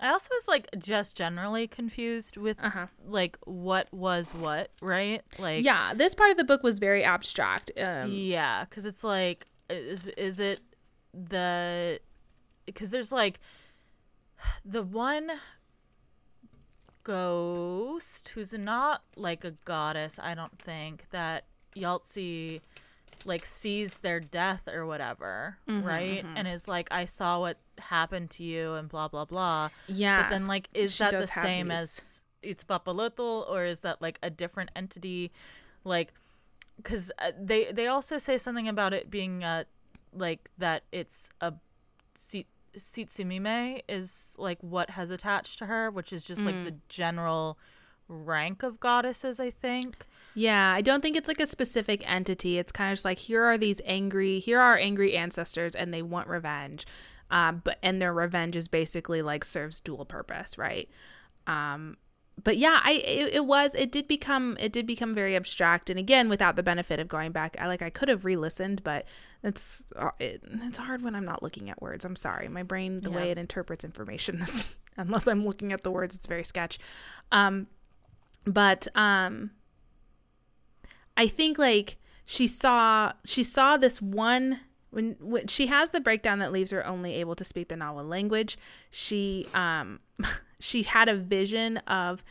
I 0.00 0.10
also 0.10 0.28
was 0.32 0.46
like 0.46 0.68
just 0.78 1.16
generally 1.16 1.66
confused 1.66 2.36
with 2.36 2.56
Uh 2.62 2.70
huh. 2.70 2.86
like 3.04 3.36
what 3.46 3.88
was 3.92 4.32
what, 4.34 4.70
right? 4.80 5.22
Like 5.40 5.64
Yeah, 5.64 5.92
this 5.94 6.14
part 6.14 6.30
of 6.30 6.36
the 6.36 6.44
book 6.44 6.62
was 6.62 6.78
very 6.78 7.02
abstract. 7.02 7.72
Um, 7.76 8.12
Yeah, 8.12 8.64
because 8.64 8.84
it's 8.84 9.02
like, 9.02 9.46
is 9.70 10.06
is 10.16 10.38
it 10.38 10.60
the? 11.14 11.98
Because 12.66 12.90
there's 12.92 13.10
like 13.10 13.40
the 14.64 14.82
one 14.84 15.30
ghost 17.08 18.28
who's 18.30 18.52
not 18.52 19.02
like 19.16 19.44
a 19.44 19.52
goddess. 19.64 20.18
I 20.22 20.34
don't 20.34 20.56
think 20.60 21.04
that 21.10 21.44
Yoltzi 21.76 22.60
like 23.24 23.44
sees 23.44 23.98
their 23.98 24.20
death 24.20 24.68
or 24.68 24.86
whatever, 24.86 25.58
Mm-hmm, 25.68 25.86
right? 25.86 26.24
And 26.36 26.46
is 26.48 26.68
like, 26.68 26.88
I 26.90 27.04
saw 27.04 27.40
what 27.40 27.56
happened 27.78 28.30
to 28.30 28.44
you 28.44 28.74
and 28.74 28.88
blah 28.88 29.08
blah 29.08 29.24
blah. 29.24 29.70
yeah. 29.86 30.22
But 30.22 30.28
then, 30.28 30.46
like, 30.46 30.68
is 30.74 30.94
she 30.94 31.04
that 31.04 31.10
the 31.10 31.26
same 31.26 31.68
these. 31.68 31.76
as 31.78 32.22
Itzpapalotl, 32.44 33.48
or 33.48 33.64
is 33.64 33.80
that 33.80 34.00
like 34.00 34.18
a 34.22 34.30
different 34.30 34.70
entity? 34.76 35.30
Like, 35.84 36.12
because 36.76 37.10
uh, 37.18 37.32
they 37.40 37.72
they 37.72 37.86
also 37.88 38.18
say 38.18 38.38
something 38.38 38.68
about 38.68 38.92
it 38.92 39.10
being 39.10 39.44
uh 39.44 39.64
like 40.14 40.48
that 40.58 40.82
it's 40.92 41.28
a 41.40 41.52
Sit- 42.14 42.46
Tzitzimime 42.78 43.82
is 43.88 44.34
like 44.38 44.58
what 44.62 44.90
has 44.90 45.10
attached 45.10 45.58
to 45.60 45.66
her, 45.66 45.90
which 45.90 46.12
is 46.12 46.24
just 46.24 46.44
like 46.44 46.64
the 46.64 46.72
Mm. 46.72 46.80
general 46.88 47.58
rank 48.08 48.62
of 48.62 48.80
goddesses. 48.80 49.38
I 49.40 49.50
think. 49.50 50.06
Yeah, 50.34 50.72
I 50.72 50.80
don't 50.82 51.00
think 51.02 51.16
it's 51.16 51.28
like 51.28 51.40
a 51.40 51.46
specific 51.46 52.08
entity. 52.10 52.58
It's 52.58 52.70
kind 52.72 52.90
of 52.90 52.96
just 52.96 53.04
like 53.04 53.18
here 53.18 53.44
are 53.44 53.58
these 53.58 53.80
angry, 53.84 54.38
here 54.38 54.60
are 54.60 54.76
angry 54.78 55.16
ancestors, 55.16 55.74
and 55.74 55.92
they 55.92 56.02
want 56.02 56.28
revenge. 56.28 56.86
Um, 57.30 57.60
but 57.64 57.78
and 57.82 58.00
their 58.00 58.12
revenge 58.14 58.56
is 58.56 58.68
basically 58.68 59.20
like 59.20 59.44
serves 59.44 59.80
dual 59.80 60.04
purpose, 60.04 60.56
right? 60.56 60.88
Um, 61.46 61.96
but 62.44 62.56
yeah, 62.56 62.80
I 62.82 62.92
it, 62.92 63.34
it 63.34 63.44
was 63.46 63.74
it 63.74 63.90
did 63.90 64.06
become 64.08 64.56
it 64.60 64.72
did 64.72 64.86
become 64.86 65.14
very 65.14 65.34
abstract, 65.36 65.90
and 65.90 65.98
again 65.98 66.28
without 66.28 66.56
the 66.56 66.62
benefit 66.62 67.00
of 67.00 67.08
going 67.08 67.32
back, 67.32 67.56
I 67.58 67.66
like 67.66 67.82
I 67.82 67.90
could 67.90 68.08
have 68.08 68.24
re-listened, 68.24 68.82
but 68.84 69.04
it's 69.42 69.84
uh, 69.96 70.10
it, 70.18 70.42
it's 70.62 70.78
hard 70.78 71.02
when 71.02 71.14
I'm 71.14 71.24
not 71.24 71.42
looking 71.42 71.70
at 71.70 71.80
words. 71.82 72.04
I'm 72.04 72.16
sorry, 72.16 72.48
my 72.48 72.62
brain 72.62 73.00
the 73.00 73.10
way 73.10 73.30
it 73.30 73.38
interprets 73.38 73.84
information, 73.84 74.40
is- 74.40 74.76
unless 74.96 75.26
I'm 75.26 75.44
looking 75.44 75.72
at 75.72 75.82
the 75.82 75.90
words, 75.90 76.14
it's 76.14 76.26
very 76.26 76.44
sketch. 76.44 76.78
Um, 77.32 77.66
but 78.44 78.86
um 78.96 79.50
I 81.16 81.26
think 81.26 81.58
like 81.58 81.96
she 82.24 82.46
saw 82.46 83.12
she 83.24 83.42
saw 83.42 83.76
this 83.76 84.00
one 84.00 84.60
when, 84.90 85.16
when 85.20 85.46
she 85.48 85.66
has 85.66 85.90
the 85.90 86.00
breakdown 86.00 86.38
that 86.38 86.52
leaves 86.52 86.70
her 86.70 86.86
only 86.86 87.14
able 87.16 87.34
to 87.36 87.44
speak 87.44 87.68
the 87.68 87.74
Nahua 87.74 88.08
language. 88.08 88.56
She 88.90 89.46
um 89.54 90.00
she 90.60 90.82
had 90.82 91.08
a 91.08 91.14
vision 91.16 91.76
of 91.86 92.22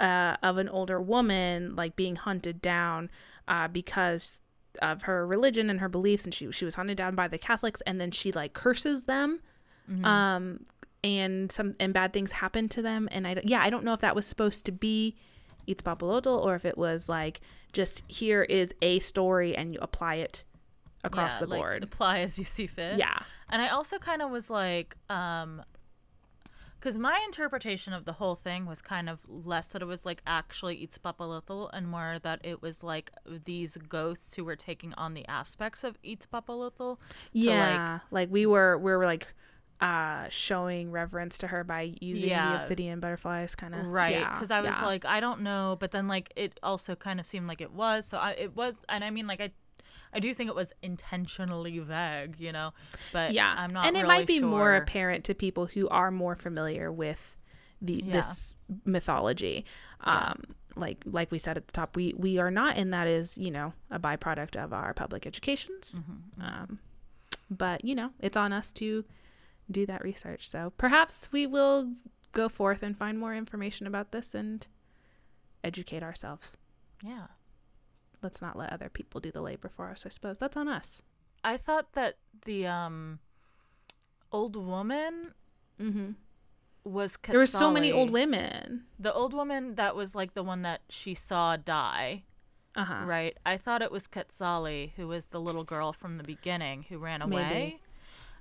uh 0.00 0.36
of 0.42 0.58
an 0.58 0.68
older 0.68 1.00
woman 1.00 1.74
like 1.76 1.94
being 1.96 2.16
hunted 2.16 2.60
down 2.60 3.10
uh 3.48 3.68
because 3.68 4.40
of 4.82 5.02
her 5.02 5.26
religion 5.26 5.70
and 5.70 5.80
her 5.80 5.88
beliefs 5.88 6.24
and 6.24 6.34
she 6.34 6.50
she 6.52 6.64
was 6.64 6.74
hunted 6.74 6.96
down 6.96 7.14
by 7.14 7.28
the 7.28 7.38
Catholics 7.38 7.80
and 7.86 8.00
then 8.00 8.10
she 8.10 8.32
like 8.32 8.52
curses 8.54 9.04
them 9.04 9.40
um 10.02 10.64
and 11.04 11.52
some 11.52 11.74
and 11.78 11.92
bad 11.92 12.12
things 12.12 12.32
happen 12.32 12.68
to 12.70 12.80
them 12.82 13.08
and 13.12 13.26
I 13.26 13.40
yeah 13.44 13.60
I 13.62 13.70
don't 13.70 13.84
know 13.84 13.92
if 13.92 14.00
that 14.00 14.16
was 14.16 14.26
supposed 14.26 14.64
to 14.66 14.72
be 14.72 15.14
Itzpapalotl 15.68 16.26
or 16.44 16.54
if 16.54 16.64
it 16.64 16.76
was 16.76 17.08
like 17.08 17.40
just 17.72 18.02
here 18.08 18.42
is 18.42 18.72
a 18.82 18.98
story 19.00 19.56
and 19.56 19.72
you 19.74 19.78
apply 19.80 20.16
it 20.16 20.44
across 21.04 21.34
Yeah, 21.34 21.40
the 21.40 21.46
like, 21.46 21.60
board. 21.60 21.84
apply 21.84 22.20
as 22.20 22.38
you 22.38 22.44
see 22.44 22.66
fit. 22.66 22.98
yeah. 22.98 23.18
And 23.50 23.60
I 23.60 23.68
also 23.68 23.98
kind 23.98 24.22
of 24.22 24.30
was 24.30 24.48
like, 24.48 24.96
um, 25.10 25.62
because 26.84 26.98
my 26.98 27.18
interpretation 27.24 27.94
of 27.94 28.04
the 28.04 28.12
whole 28.12 28.34
thing 28.34 28.66
was 28.66 28.82
kind 28.82 29.08
of 29.08 29.18
less 29.26 29.70
that 29.70 29.80
it 29.80 29.86
was 29.86 30.04
like 30.04 30.20
actually 30.26 30.86
Itzpapalotl 30.86 31.70
and 31.72 31.88
more 31.88 32.18
that 32.22 32.40
it 32.44 32.60
was 32.60 32.84
like 32.84 33.10
these 33.46 33.78
ghosts 33.88 34.34
who 34.34 34.44
were 34.44 34.54
taking 34.54 34.92
on 34.98 35.14
the 35.14 35.26
aspects 35.26 35.82
of 35.82 35.96
Itzpapalotl. 36.02 36.98
Yeah. 37.32 38.00
like, 38.10 38.30
we 38.30 38.44
were 38.44 38.76
we 38.76 38.92
were 38.92 39.06
like 39.06 39.32
uh 39.80 40.28
showing 40.28 40.90
reverence 40.90 41.38
to 41.38 41.46
her 41.46 41.64
by 41.64 41.94
using 42.02 42.28
Yeah. 42.28 42.50
the 42.50 42.56
obsidian 42.56 43.00
butterflies 43.00 43.54
kind 43.54 43.74
of 43.74 43.86
Right. 43.86 44.16
yeah, 44.16 44.34
Because 44.34 44.50
I 44.50 44.60
was 44.60 44.76
yeah. 44.78 44.84
like, 44.86 45.06
I 45.06 45.20
don't 45.20 45.40
know. 45.40 45.78
But 45.80 45.90
then 45.90 46.06
like 46.06 46.34
it 46.36 46.60
also 46.62 46.94
kind 46.94 47.18
of 47.18 47.24
seemed 47.24 47.48
like 47.48 47.62
it 47.62 47.72
was. 47.72 48.04
So 48.06 48.18
I, 48.18 48.32
it 48.32 48.54
was. 48.54 48.84
And 48.90 49.02
I 49.02 49.08
mean, 49.08 49.26
like, 49.26 49.40
I. 49.40 49.52
I 50.14 50.20
do 50.20 50.32
think 50.32 50.48
it 50.48 50.54
was 50.56 50.72
intentionally 50.82 51.78
vague, 51.80 52.38
you 52.38 52.52
know, 52.52 52.72
but 53.12 53.32
yeah 53.32 53.54
I'm 53.58 53.72
not. 53.72 53.86
and 53.86 53.96
it 53.96 54.02
really 54.02 54.08
might 54.18 54.26
be 54.26 54.40
more 54.40 54.74
apparent 54.76 55.24
to 55.24 55.34
people 55.34 55.66
who 55.66 55.88
are 55.88 56.10
more 56.10 56.34
familiar 56.36 56.90
with 56.92 57.36
the 57.82 58.02
Yeah. 58.04 58.12
this 58.12 58.54
mythology 58.84 59.64
um 60.02 60.40
like 60.76 60.98
like 61.04 61.30
we 61.30 61.38
said 61.38 61.56
at 61.58 61.66
the 61.66 61.72
top 61.72 61.96
we 61.96 62.14
we 62.16 62.38
are 62.38 62.50
not 62.50 62.76
and 62.76 62.92
that 62.94 63.06
is 63.06 63.36
you 63.36 63.50
know 63.50 63.72
a 63.90 63.98
byproduct 63.98 64.56
of 64.56 64.72
our 64.72 64.94
public 64.94 65.26
educations 65.26 66.00
Mm-hmm, 66.00 66.42
um 66.42 66.78
but 67.50 67.84
you 67.84 67.94
know 67.94 68.10
it's 68.20 68.36
on 68.36 68.52
us 68.52 68.72
to 68.74 69.04
do 69.70 69.84
that 69.86 70.02
research 70.02 70.48
so 70.48 70.72
perhaps 70.78 71.28
we 71.32 71.46
will 71.46 71.92
go 72.32 72.48
forth 72.48 72.82
and 72.82 72.96
find 72.96 73.18
more 73.18 73.34
information 73.34 73.86
about 73.86 74.12
this 74.12 74.34
and 74.34 74.66
educate 75.62 76.02
ourselves. 76.02 76.56
Yeah. 77.02 77.26
Let's 78.24 78.42
not 78.42 78.56
let 78.56 78.72
other 78.72 78.88
people 78.88 79.20
do 79.20 79.30
the 79.30 79.42
labor 79.42 79.68
for 79.68 79.90
us, 79.90 80.04
I 80.04 80.08
suppose. 80.08 80.38
That's 80.38 80.56
on 80.56 80.66
us. 80.68 81.02
I 81.44 81.56
thought 81.56 81.92
that 81.92 82.16
the 82.44 82.66
um 82.66 83.18
old 84.32 84.56
woman 84.56 85.34
Mm-hmm. 85.80 86.12
was 86.84 87.18
There 87.28 87.38
were 87.40 87.46
so 87.46 87.70
many 87.70 87.90
old 87.92 88.10
women. 88.10 88.84
The 88.98 89.12
old 89.12 89.34
woman 89.34 89.74
that 89.74 89.96
was 89.96 90.14
like 90.14 90.34
the 90.34 90.42
one 90.42 90.62
that 90.62 90.82
she 90.88 91.14
saw 91.14 91.56
die, 91.56 92.22
Uh 92.76 92.84
huh. 92.84 93.04
right? 93.06 93.36
I 93.44 93.56
thought 93.56 93.82
it 93.82 93.90
was 93.90 94.06
Quetzali, 94.06 94.92
who 94.96 95.08
was 95.08 95.28
the 95.28 95.40
little 95.40 95.64
girl 95.64 95.92
from 95.92 96.16
the 96.16 96.22
beginning 96.22 96.84
who 96.88 96.98
ran 96.98 97.22
away. 97.22 97.42
Maybe. 97.42 97.80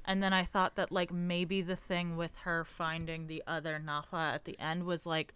And 0.05 0.21
then 0.21 0.31
I 0.33 0.43
thought 0.43 0.75
that 0.75 0.91
like 0.91 1.11
maybe 1.11 1.61
the 1.61 1.75
thing 1.75 2.17
with 2.17 2.35
her 2.43 2.63
finding 2.63 3.25
the 3.27 3.41
other 3.47 3.81
Nahua 3.83 4.33
at 4.33 4.45
the 4.45 4.59
end 4.59 4.83
was 4.83 5.05
like 5.05 5.33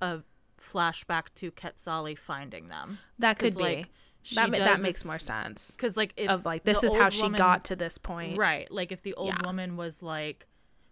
a 0.00 0.20
flashback 0.60 1.26
to 1.36 1.50
Quetzali 1.50 2.16
finding 2.18 2.68
them. 2.68 2.98
That 3.18 3.38
could 3.38 3.56
be. 3.56 3.62
like, 3.62 3.88
that 4.34 4.50
that 4.52 4.80
makes 4.82 5.04
more 5.04 5.18
sense. 5.18 5.70
Because 5.72 5.96
like 5.96 6.12
if 6.16 6.28
Of 6.28 6.44
like 6.44 6.64
this 6.64 6.82
is 6.84 6.92
how 6.94 7.08
she 7.08 7.22
woman- 7.22 7.38
got 7.38 7.64
to 7.66 7.76
this 7.76 7.98
point. 7.98 8.36
right, 8.38 8.70
like 8.70 8.92
if 8.92 9.00
the 9.02 9.14
old 9.14 9.28
Yeah. 9.28 9.40
woman 9.46 9.76
was 9.76 10.02
like, 10.02 10.46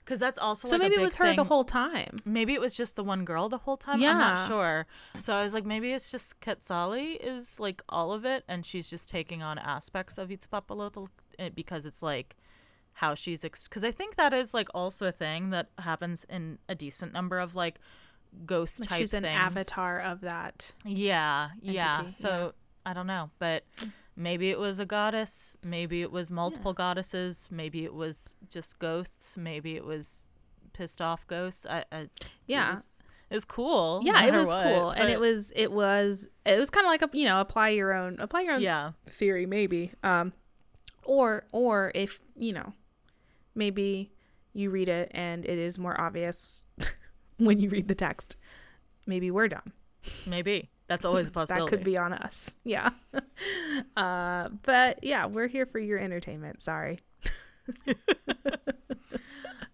because 0.04 0.18
that's 0.20 0.38
also 0.38 0.66
So 0.68 0.76
like, 0.76 0.80
maybe 0.84 0.94
it 0.94 1.00
was 1.02 1.16
her 1.16 1.34
the 1.34 1.44
whole 1.44 1.64
time. 1.64 2.16
Maybe 2.24 2.54
it 2.54 2.60
was 2.62 2.74
just 2.74 2.96
the 2.96 3.04
one 3.04 3.26
girl 3.26 3.50
the 3.50 3.58
whole 3.58 3.76
time. 3.76 4.00
Yeah. 4.00 4.12
I'm 4.12 4.18
not 4.18 4.48
sure. 4.48 4.86
So 5.16 5.34
I 5.34 5.42
was 5.42 5.52
like, 5.52 5.66
maybe 5.66 5.92
it's 5.92 6.10
just 6.10 6.40
Quetzali 6.40 7.18
is 7.20 7.60
like 7.60 7.82
all 7.90 8.12
of 8.14 8.24
it, 8.24 8.44
and 8.48 8.64
she's 8.64 8.88
just 8.88 9.10
taking 9.10 9.42
on 9.42 9.58
aspects 9.58 10.16
of 10.16 10.30
Itzpapalotl 10.30 11.08
eh, 11.38 11.50
because 11.54 11.84
it's 11.84 12.02
like 12.02 12.36
how 12.94 13.14
she's. 13.14 13.42
Because 13.42 13.84
I 13.84 13.90
think 13.90 14.14
that 14.14 14.32
is 14.32 14.54
like 14.54 14.68
also 14.74 15.06
a 15.08 15.12
thing 15.12 15.50
that 15.50 15.68
happens 15.78 16.24
in 16.30 16.58
a 16.70 16.74
decent 16.74 17.12
number 17.12 17.38
of 17.38 17.54
like 17.54 17.78
ghost 18.47 18.81
Like 18.81 18.89
type 18.89 18.98
she's 18.98 19.15
an 19.15 19.23
things. 19.24 19.36
avatar 19.39 20.01
of 20.01 20.20
that. 20.23 20.74
Yeah, 20.85 21.51
yeah. 21.60 21.98
entity, 21.98 22.10
So 22.10 22.55
I 22.86 22.93
don't 22.93 23.06
know, 23.06 23.31
but 23.39 23.65
maybe 24.16 24.51
it 24.51 24.59
was 24.59 24.81
a 24.81 24.86
goddess. 24.86 25.55
Maybe 25.65 26.02
it 26.02 26.10
was 26.10 26.31
multiple 26.31 26.73
goddesses. 26.73 27.48
Maybe 27.51 27.85
it 27.85 27.94
was 27.94 28.36
just 28.48 28.78
ghosts. 28.78 29.36
Maybe 29.36 29.77
it 29.77 29.85
was 29.85 30.27
pissed 30.73 31.01
off 31.02 31.27
ghosts. 31.27 31.66
I, 31.69 31.85
I 31.93 31.98
it 32.01 32.10
Yeah. 32.47 32.70
was, 32.70 33.02
it 33.31 33.35
was 33.35 33.44
cool. 33.44 34.01
no 34.02 34.12
Yeah, 34.12 34.24
it 34.27 34.32
was 34.32 34.48
what, 34.48 34.65
cool, 34.65 34.90
and 34.90 35.10
it 35.10 35.20
was 35.20 35.52
it 35.55 35.70
was 35.73 36.28
it 36.47 36.59
was 36.59 36.70
kind 36.70 36.86
of 36.86 36.89
like 36.89 37.02
a 37.02 37.10
you 37.12 37.24
know 37.27 37.40
apply 37.40 37.70
your 37.70 37.93
own 37.93 38.19
apply 38.20 38.43
your 38.43 38.55
own 38.55 38.62
yeah, 38.62 38.93
theory 39.10 39.44
maybe 39.47 39.93
um 40.02 40.32
or 41.05 41.44
or 41.52 41.93
if 41.94 42.20
you 42.36 42.52
know 42.52 42.73
maybe 43.55 44.10
you 44.55 44.70
read 44.70 44.89
it 44.89 45.10
and 45.12 45.44
it 45.44 45.59
is 45.59 45.78
more 45.78 46.01
obvious 46.01 46.65
when 47.47 47.60
you 47.60 47.69
read 47.70 47.89
the 47.89 47.94
text 47.94 48.36
maybe 49.06 49.31
we're 49.31 49.48
dumb 49.48 49.73
maybe 50.27 50.69
that's 50.86 51.05
always 51.05 51.28
a 51.28 51.31
possibility. 51.32 51.65
that 51.70 51.77
could 51.77 51.85
be 51.85 51.98
on 51.98 52.12
us 52.12 52.55
yeah 52.65 52.90
uh 53.97 54.48
but 54.62 55.02
yeah 55.02 55.27
we're 55.27 55.48
here 55.48 55.66
for 55.66 55.78
your 55.78 55.98
entertainment 55.98 56.60
sorry 56.62 56.98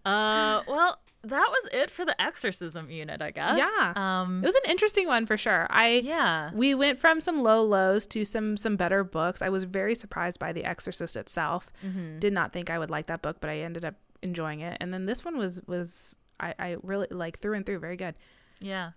Uh, 0.05 0.61
well, 0.67 0.99
that 1.23 1.47
was 1.49 1.69
it 1.73 1.89
for 1.89 2.05
the 2.05 2.19
exorcism 2.21 2.91
unit, 2.91 3.19
I 3.23 3.31
guess. 3.31 3.57
Yeah. 3.57 3.93
Um. 3.95 4.43
it 4.43 4.45
was 4.45 4.53
an 4.53 4.69
interesting 4.69 5.07
one 5.07 5.25
for 5.25 5.35
sure 5.37 5.65
i 5.71 6.01
yeah. 6.03 6.51
we 6.53 6.75
went 6.75 6.99
from 6.99 7.19
some 7.19 7.41
low 7.41 7.63
lows 7.63 8.05
to 8.07 8.23
some 8.23 8.55
some 8.57 8.75
better 8.75 9.03
books 9.03 9.41
i 9.41 9.49
was 9.49 9.63
very 9.63 9.95
surprised 9.95 10.37
by 10.39 10.53
the 10.53 10.63
exorcist 10.63 11.15
itself 11.15 11.71
Mm-hmm. 11.83 12.19
did 12.19 12.31
not 12.33 12.53
think 12.53 12.69
i 12.69 12.77
would 12.77 12.91
like 12.91 13.07
that 13.07 13.23
book 13.23 13.37
but 13.41 13.49
i 13.49 13.57
ended 13.61 13.83
up 13.83 13.95
enjoying 14.21 14.59
it 14.59 14.77
and 14.79 14.93
then 14.93 15.07
this 15.07 15.25
one 15.25 15.39
was 15.39 15.61
was 15.65 16.15
i 16.39 16.53
i 16.59 16.75
really 16.83 17.07
like 17.11 17.39
through 17.39 17.53
and 17.55 17.65
through 17.65 17.79
very 17.79 17.97
good 17.97 18.15
Yeah. 18.61 18.91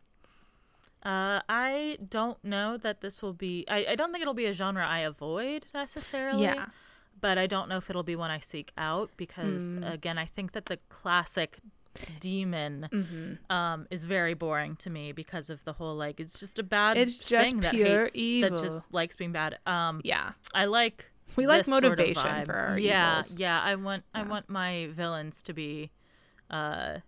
Uh, 1.03 1.41
I 1.49 1.99
don't 2.11 2.43
know 2.45 2.77
that 2.77 3.01
this 3.01 3.23
will 3.23 3.33
be. 3.33 3.65
I, 3.69 3.87
I 3.91 3.95
don't 3.95 4.11
think 4.13 4.23
it'll 4.23 4.35
be 4.35 4.47
a 4.47 4.53
genre 4.53 4.85
I 4.85 5.01
avoid 5.01 5.67
necessarily. 5.73 6.43
Yeah. 6.43 6.67
But 7.21 7.39
I 7.39 7.47
don't 7.47 7.69
know 7.69 7.77
if 7.77 7.89
it'll 7.89 8.03
be 8.03 8.17
one 8.17 8.31
I 8.33 8.41
seek 8.41 8.73
out 8.77 9.11
because 9.17 9.75
Mm. 9.77 9.93
again, 9.95 10.19
I 10.19 10.25
think 10.25 10.53
that 10.53 10.67
the 10.67 10.79
classic 10.89 11.59
demon 12.21 12.89
Mm-hmm. 12.93 13.53
um 13.53 13.87
is 13.91 14.05
very 14.05 14.35
boring 14.35 14.77
to 14.77 14.91
me 14.91 15.11
because 15.13 15.51
of 15.51 15.65
the 15.65 15.73
whole 15.73 15.97
like 15.97 16.21
it's 16.21 16.39
just 16.39 16.59
a 16.59 16.63
bad 16.63 16.97
It's 16.97 17.19
just 17.19 17.51
thing 17.51 17.61
that 17.61 17.75
pure 17.75 18.05
hates 18.05 18.17
evil. 18.17 18.51
that 18.51 18.63
just 18.63 18.93
likes 18.93 19.17
being 19.17 19.33
bad. 19.33 19.59
Um, 19.67 20.01
yeah 20.05 20.33
I 20.55 20.67
like 20.67 21.07
We 21.37 21.47
like 21.47 21.61
this 21.61 21.67
sort 21.69 21.85
of 21.85 21.91
motivation 21.99 22.45
for 22.45 22.55
our 22.55 22.79
yeah 22.79 23.19
evils. 23.19 23.37
yeah 23.39 23.61
I 23.61 23.75
want 23.77 24.05
I 24.15 24.23
want 24.23 24.49
my 24.49 24.89
villains 24.93 25.43
to 25.45 25.53
be 25.53 25.91
uh 26.51 26.99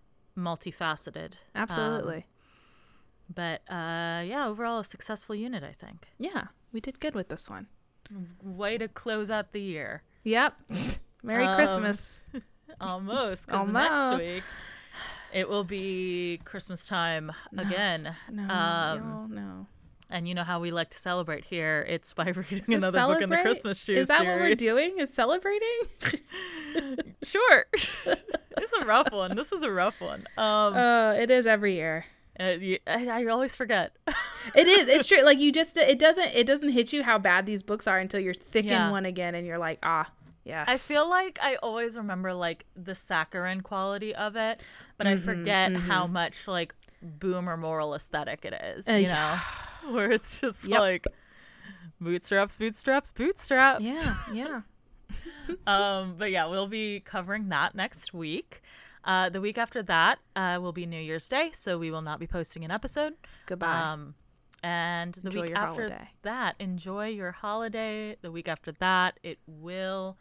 multifaceted. 0.41 1.33
Um, 1.55 1.63
absolutely 1.63 2.27
but 3.33 3.63
uh 3.71 4.23
yeah, 4.27 4.47
overall 4.49 4.81
a 4.81 4.85
successful 4.85 5.35
unit, 5.37 5.63
I 5.63 5.73
think. 5.73 6.09
yeah 6.19 6.47
we 6.73 6.81
did 6.81 6.99
good 7.01 7.15
with 7.15 7.29
this 7.29 7.49
one 7.51 7.67
Way 8.43 8.77
to 8.79 8.89
close 8.89 9.31
out 9.31 9.53
the 9.53 9.61
year. 9.61 10.03
yep 10.25 10.55
merry 11.23 11.47
Um, 11.47 11.55
christmas 11.57 12.27
Almost, 12.81 13.47
because 13.47 13.69
next 13.69 14.19
week 14.19 14.43
it 15.33 15.49
will 15.49 15.65
be 15.65 16.41
Christmas 16.45 16.85
time 16.85 17.31
again. 17.57 18.17
no 18.31 18.43
um, 18.43 19.29
no 19.35 19.67
And 20.11 20.27
you 20.27 20.35
know 20.35 20.43
how 20.45 20.61
we 20.61 20.71
like 20.71 20.91
to 20.91 20.99
celebrate 20.99 21.45
here. 21.45 21.87
It's 21.89 22.13
by 22.13 22.29
reading 22.51 22.65
it 22.69 22.77
another 22.77 23.07
book 23.07 23.23
in 23.23 23.31
the? 23.31 23.39
Christmas 23.39 23.83
shoe 23.83 23.95
is 23.95 24.09
that 24.09 24.25
what 24.27 24.39
we're 24.39 24.55
doing 24.55 24.99
is 24.99 25.13
celebrating 25.13 25.69
Sure. 27.23 27.67
it's 27.75 28.73
a 28.81 28.85
rough 28.85 29.13
one. 29.13 29.37
This 29.37 29.51
was 29.51 29.63
a 29.63 29.71
rough 29.71 30.01
one. 30.01 30.27
Um, 30.37 30.75
uh 30.75 31.13
it 31.15 31.31
is 31.31 31.47
every 31.47 31.75
year 31.75 32.05
uh, 32.41 32.57
you, 32.59 32.79
I, 32.87 33.07
I 33.07 33.27
always 33.27 33.55
forget. 33.55 33.95
It 34.55 34.67
is. 34.67 34.89
It's 34.89 35.07
true. 35.07 35.23
Like 35.23 35.39
you 35.39 35.53
just 35.53 35.77
it 35.77 35.99
doesn't 35.99 36.35
it 36.35 36.47
doesn't 36.47 36.71
hit 36.71 36.93
you 36.93 37.03
how 37.03 37.19
bad 37.19 37.45
these 37.45 37.63
books 37.63 37.87
are 37.87 37.99
until 37.99 38.19
you're 38.21 38.33
thick 38.35 38.65
Yeah. 38.65 38.87
in 38.87 38.91
one 38.93 39.05
again 39.05 39.35
and 39.35 39.47
you're 39.47 39.59
like, 39.59 39.79
ah, 39.83 40.11
yes. 40.45 40.67
I 40.69 40.79
feel 40.79 41.09
like 41.09 41.39
I 41.43 41.57
always 41.57 41.99
remember 41.99 42.33
like 42.33 42.65
the 42.75 42.95
saccharine 42.95 43.61
quality 43.61 44.15
of 44.15 44.37
it, 44.37 44.63
but 44.97 45.07
I 45.07 45.17
forget 45.17 45.75
how 45.75 46.07
much 46.07 46.49
like 46.49 46.75
boomer 47.03 47.59
moral 47.59 47.95
aesthetic 47.95 48.47
it 48.47 48.55
is. 48.55 48.89
Uh, 48.89 48.93
you 48.93 49.07
yeah. 49.09 49.41
where 49.91 50.11
it's 50.11 50.41
just 50.41 50.67
Yep. 50.67 50.79
like 50.81 51.07
bootstraps, 52.01 52.57
bootstraps, 52.57 53.13
bootstraps. 53.13 53.85
Yeah, 53.85 54.15
yeah. 54.33 54.61
um, 55.67 56.15
but 56.19 56.31
yeah, 56.31 56.47
we'll 56.47 56.67
be 56.69 57.01
covering 57.01 57.49
that 57.49 57.75
next 57.75 58.13
week. 58.15 58.63
Uh, 59.05 59.29
the 59.31 59.41
week 59.41 59.57
after 59.59 59.83
that 59.85 60.19
uh, 60.37 60.59
will 60.61 60.73
be 60.73 60.85
New 60.87 61.01
Year's 61.01 61.29
Day, 61.29 61.51
so 61.55 61.79
we 61.79 61.91
will 61.91 62.03
not 62.03 62.21
be 62.21 62.27
posting 62.27 62.65
an 62.65 62.71
episode. 62.71 63.15
Goodbye. 63.47 63.81
Um, 63.81 64.15
and 64.63 65.15
the 65.15 65.29
Enjoy 65.29 65.41
week 65.43 65.57
after 65.57 65.83
holiday. 65.89 66.09
that, 66.23 66.55
enjoy 66.59 67.07
your 67.09 67.33
holiday. 67.33 68.17
The 68.21 68.31
week 68.31 68.47
after 68.47 68.73
that, 68.73 69.19
it 69.23 69.39
will 69.47 70.19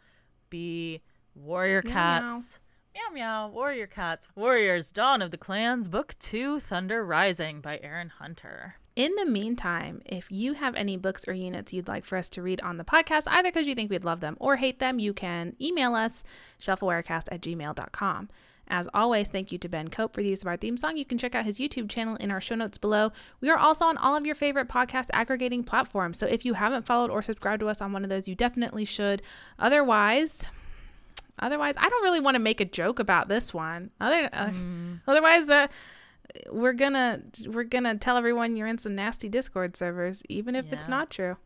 be 0.48 1.02
Warrior 1.34 1.82
Meow, 1.84 1.92
Cats. 1.92 2.58
Meow 2.94 3.12
meow, 3.12 3.48
Warrior 3.48 3.86
Cats. 3.86 4.28
Warriors, 4.34 4.92
Dawn 4.92 5.20
of 5.20 5.30
the 5.30 5.36
Clans, 5.36 5.88
Book 5.88 6.14
2, 6.20 6.58
Thunder 6.58 7.04
Rising 7.04 7.60
by 7.60 7.78
Erin 7.82 8.08
Hunter. 8.08 8.76
In 8.96 9.14
the 9.16 9.24
meantime, 9.24 10.02
if 10.04 10.30
you 10.30 10.54
have 10.54 10.74
any 10.74 10.96
books 10.96 11.26
or 11.28 11.32
units 11.32 11.72
you'd 11.72 11.88
like 11.88 12.04
for 12.04 12.18
us 12.18 12.28
to 12.30 12.42
read 12.42 12.60
on 12.60 12.76
the 12.76 12.84
podcast, 12.84 13.24
either 13.28 13.50
because 13.50 13.68
you 13.68 13.74
think 13.74 13.90
we'd 13.90 14.04
love 14.04 14.20
them 14.20 14.36
or 14.40 14.56
hate 14.56 14.80
them, 14.80 14.98
you 14.98 15.12
can 15.12 15.54
email 15.60 15.94
us, 15.94 16.24
shelfawarecast 16.60 17.28
at 17.30 17.40
gmail.com. 17.40 18.28
As 18.72 18.88
always, 18.94 19.28
thank 19.28 19.50
you 19.50 19.58
to 19.58 19.68
Ben 19.68 19.88
Cope 19.88 20.14
for 20.14 20.22
the 20.22 20.28
use 20.28 20.42
of 20.42 20.46
our 20.46 20.56
theme 20.56 20.76
song. 20.76 20.96
You 20.96 21.04
can 21.04 21.18
check 21.18 21.34
out 21.34 21.44
his 21.44 21.58
YouTube 21.58 21.90
channel 21.90 22.14
in 22.16 22.30
our 22.30 22.40
show 22.40 22.54
notes 22.54 22.78
below. 22.78 23.10
We 23.40 23.50
are 23.50 23.58
also 23.58 23.84
on 23.84 23.96
all 23.96 24.16
of 24.16 24.26
your 24.26 24.36
favorite 24.36 24.68
podcast 24.68 25.08
aggregating 25.12 25.64
platforms. 25.64 26.18
So 26.18 26.26
if 26.26 26.44
you 26.44 26.54
haven't 26.54 26.86
followed 26.86 27.10
or 27.10 27.20
subscribed 27.20 27.60
to 27.60 27.68
us 27.68 27.80
on 27.80 27.92
one 27.92 28.04
of 28.04 28.10
those, 28.10 28.28
you 28.28 28.36
definitely 28.36 28.84
should. 28.84 29.22
Otherwise, 29.58 30.48
otherwise, 31.40 31.74
I 31.78 31.88
don't 31.88 32.04
really 32.04 32.20
want 32.20 32.36
to 32.36 32.40
make 32.40 32.60
a 32.60 32.64
joke 32.64 33.00
about 33.00 33.28
this 33.28 33.52
one. 33.52 33.90
Other, 34.00 34.30
uh, 34.32 34.52
otherwise, 35.08 35.50
uh, 35.50 35.66
we're 36.50 36.72
gonna 36.72 37.22
we're 37.46 37.64
gonna 37.64 37.96
tell 37.96 38.16
everyone 38.16 38.56
you're 38.56 38.66
in 38.66 38.78
some 38.78 38.94
nasty 38.94 39.28
Discord 39.28 39.76
servers, 39.76 40.22
even 40.28 40.54
if 40.56 40.72
it's 40.72 40.88
not 40.88 41.10
true. 41.10 41.36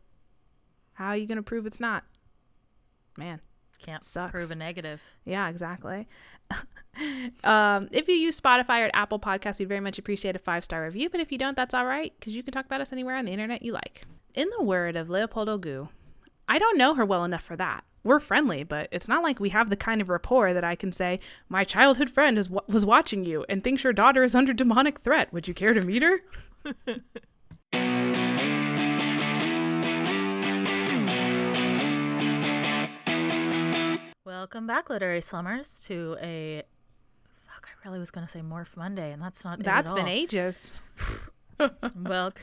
How 0.93 1.07
are 1.07 1.17
you 1.17 1.27
gonna 1.27 1.43
prove 1.43 1.65
it's 1.65 1.79
not? 1.79 2.03
Man, 3.17 3.39
Can't 3.79 4.03
Sucks. 4.03 4.31
prove 4.31 4.51
a 4.51 4.55
negative. 4.55 5.01
yeah, 5.25 5.47
exactly. 5.49 6.07
um, 7.43 7.87
if 7.91 8.07
you 8.07 8.15
use 8.15 8.39
Spotify 8.39 8.87
or 8.87 8.91
Apple 8.93 9.19
Podcasts, 9.19 9.59
we'd 9.59 9.69
very 9.69 9.79
much 9.79 9.97
appreciate 9.97 10.35
a 10.35 10.39
five 10.39 10.63
star 10.63 10.83
review. 10.83 11.09
But 11.09 11.21
if 11.21 11.31
you 11.31 11.37
don't, 11.37 11.55
that's 11.55 11.73
all 11.73 11.85
right 11.85 12.13
because 12.19 12.35
you 12.35 12.43
can 12.43 12.51
talk 12.51 12.65
about 12.65 12.81
us 12.81 12.91
anywhere 12.93 13.15
on 13.15 13.25
the 13.25 13.31
internet 13.31 13.61
you 13.61 13.71
like. 13.73 14.05
In 14.33 14.49
the 14.57 14.63
word 14.63 14.95
of 14.95 15.09
Leopoldo 15.09 15.57
Gout, 15.57 15.87
I 16.47 16.59
don't 16.59 16.77
know 16.77 16.93
her 16.93 17.05
well 17.05 17.23
enough 17.23 17.43
for 17.43 17.55
that. 17.55 17.83
We're 18.05 18.19
friendly, 18.19 18.63
but 18.63 18.87
it's 18.91 19.07
not 19.07 19.23
like 19.23 19.39
we 19.39 19.49
have 19.49 19.71
the 19.71 19.75
kind 19.75 19.99
of 19.99 20.09
rapport 20.09 20.53
that 20.53 20.63
I 20.63 20.75
can 20.75 20.91
say, 20.91 21.19
My 21.49 21.63
childhood 21.63 22.07
friend 22.07 22.37
is, 22.37 22.51
was 22.51 22.85
watching 22.85 23.25
you 23.25 23.43
and 23.49 23.63
thinks 23.63 23.83
your 23.83 23.93
daughter 23.93 24.23
is 24.23 24.35
under 24.35 24.53
demonic 24.53 24.99
threat. 24.99 25.33
Would 25.33 25.47
you 25.47 25.55
care 25.55 25.73
to 25.73 25.81
meet 25.81 26.03
her? 26.03 26.19
Welcome 34.23 34.67
back, 34.67 34.91
literary 34.91 35.21
slummers, 35.21 35.79
to 35.87 36.15
a 36.21 36.61
Fuck, 37.47 37.67
I 37.67 37.87
really 37.87 37.97
was 37.97 38.11
gonna 38.11 38.27
say 38.27 38.41
Morph 38.41 38.77
Monday, 38.77 39.13
and 39.13 39.21
that's 39.21 39.43
not. 39.43 39.59
it 39.59 39.61
at 39.61 39.65
That's 39.65 39.93
been 39.93 40.07
ages. 40.07 40.79
well. 41.95 42.33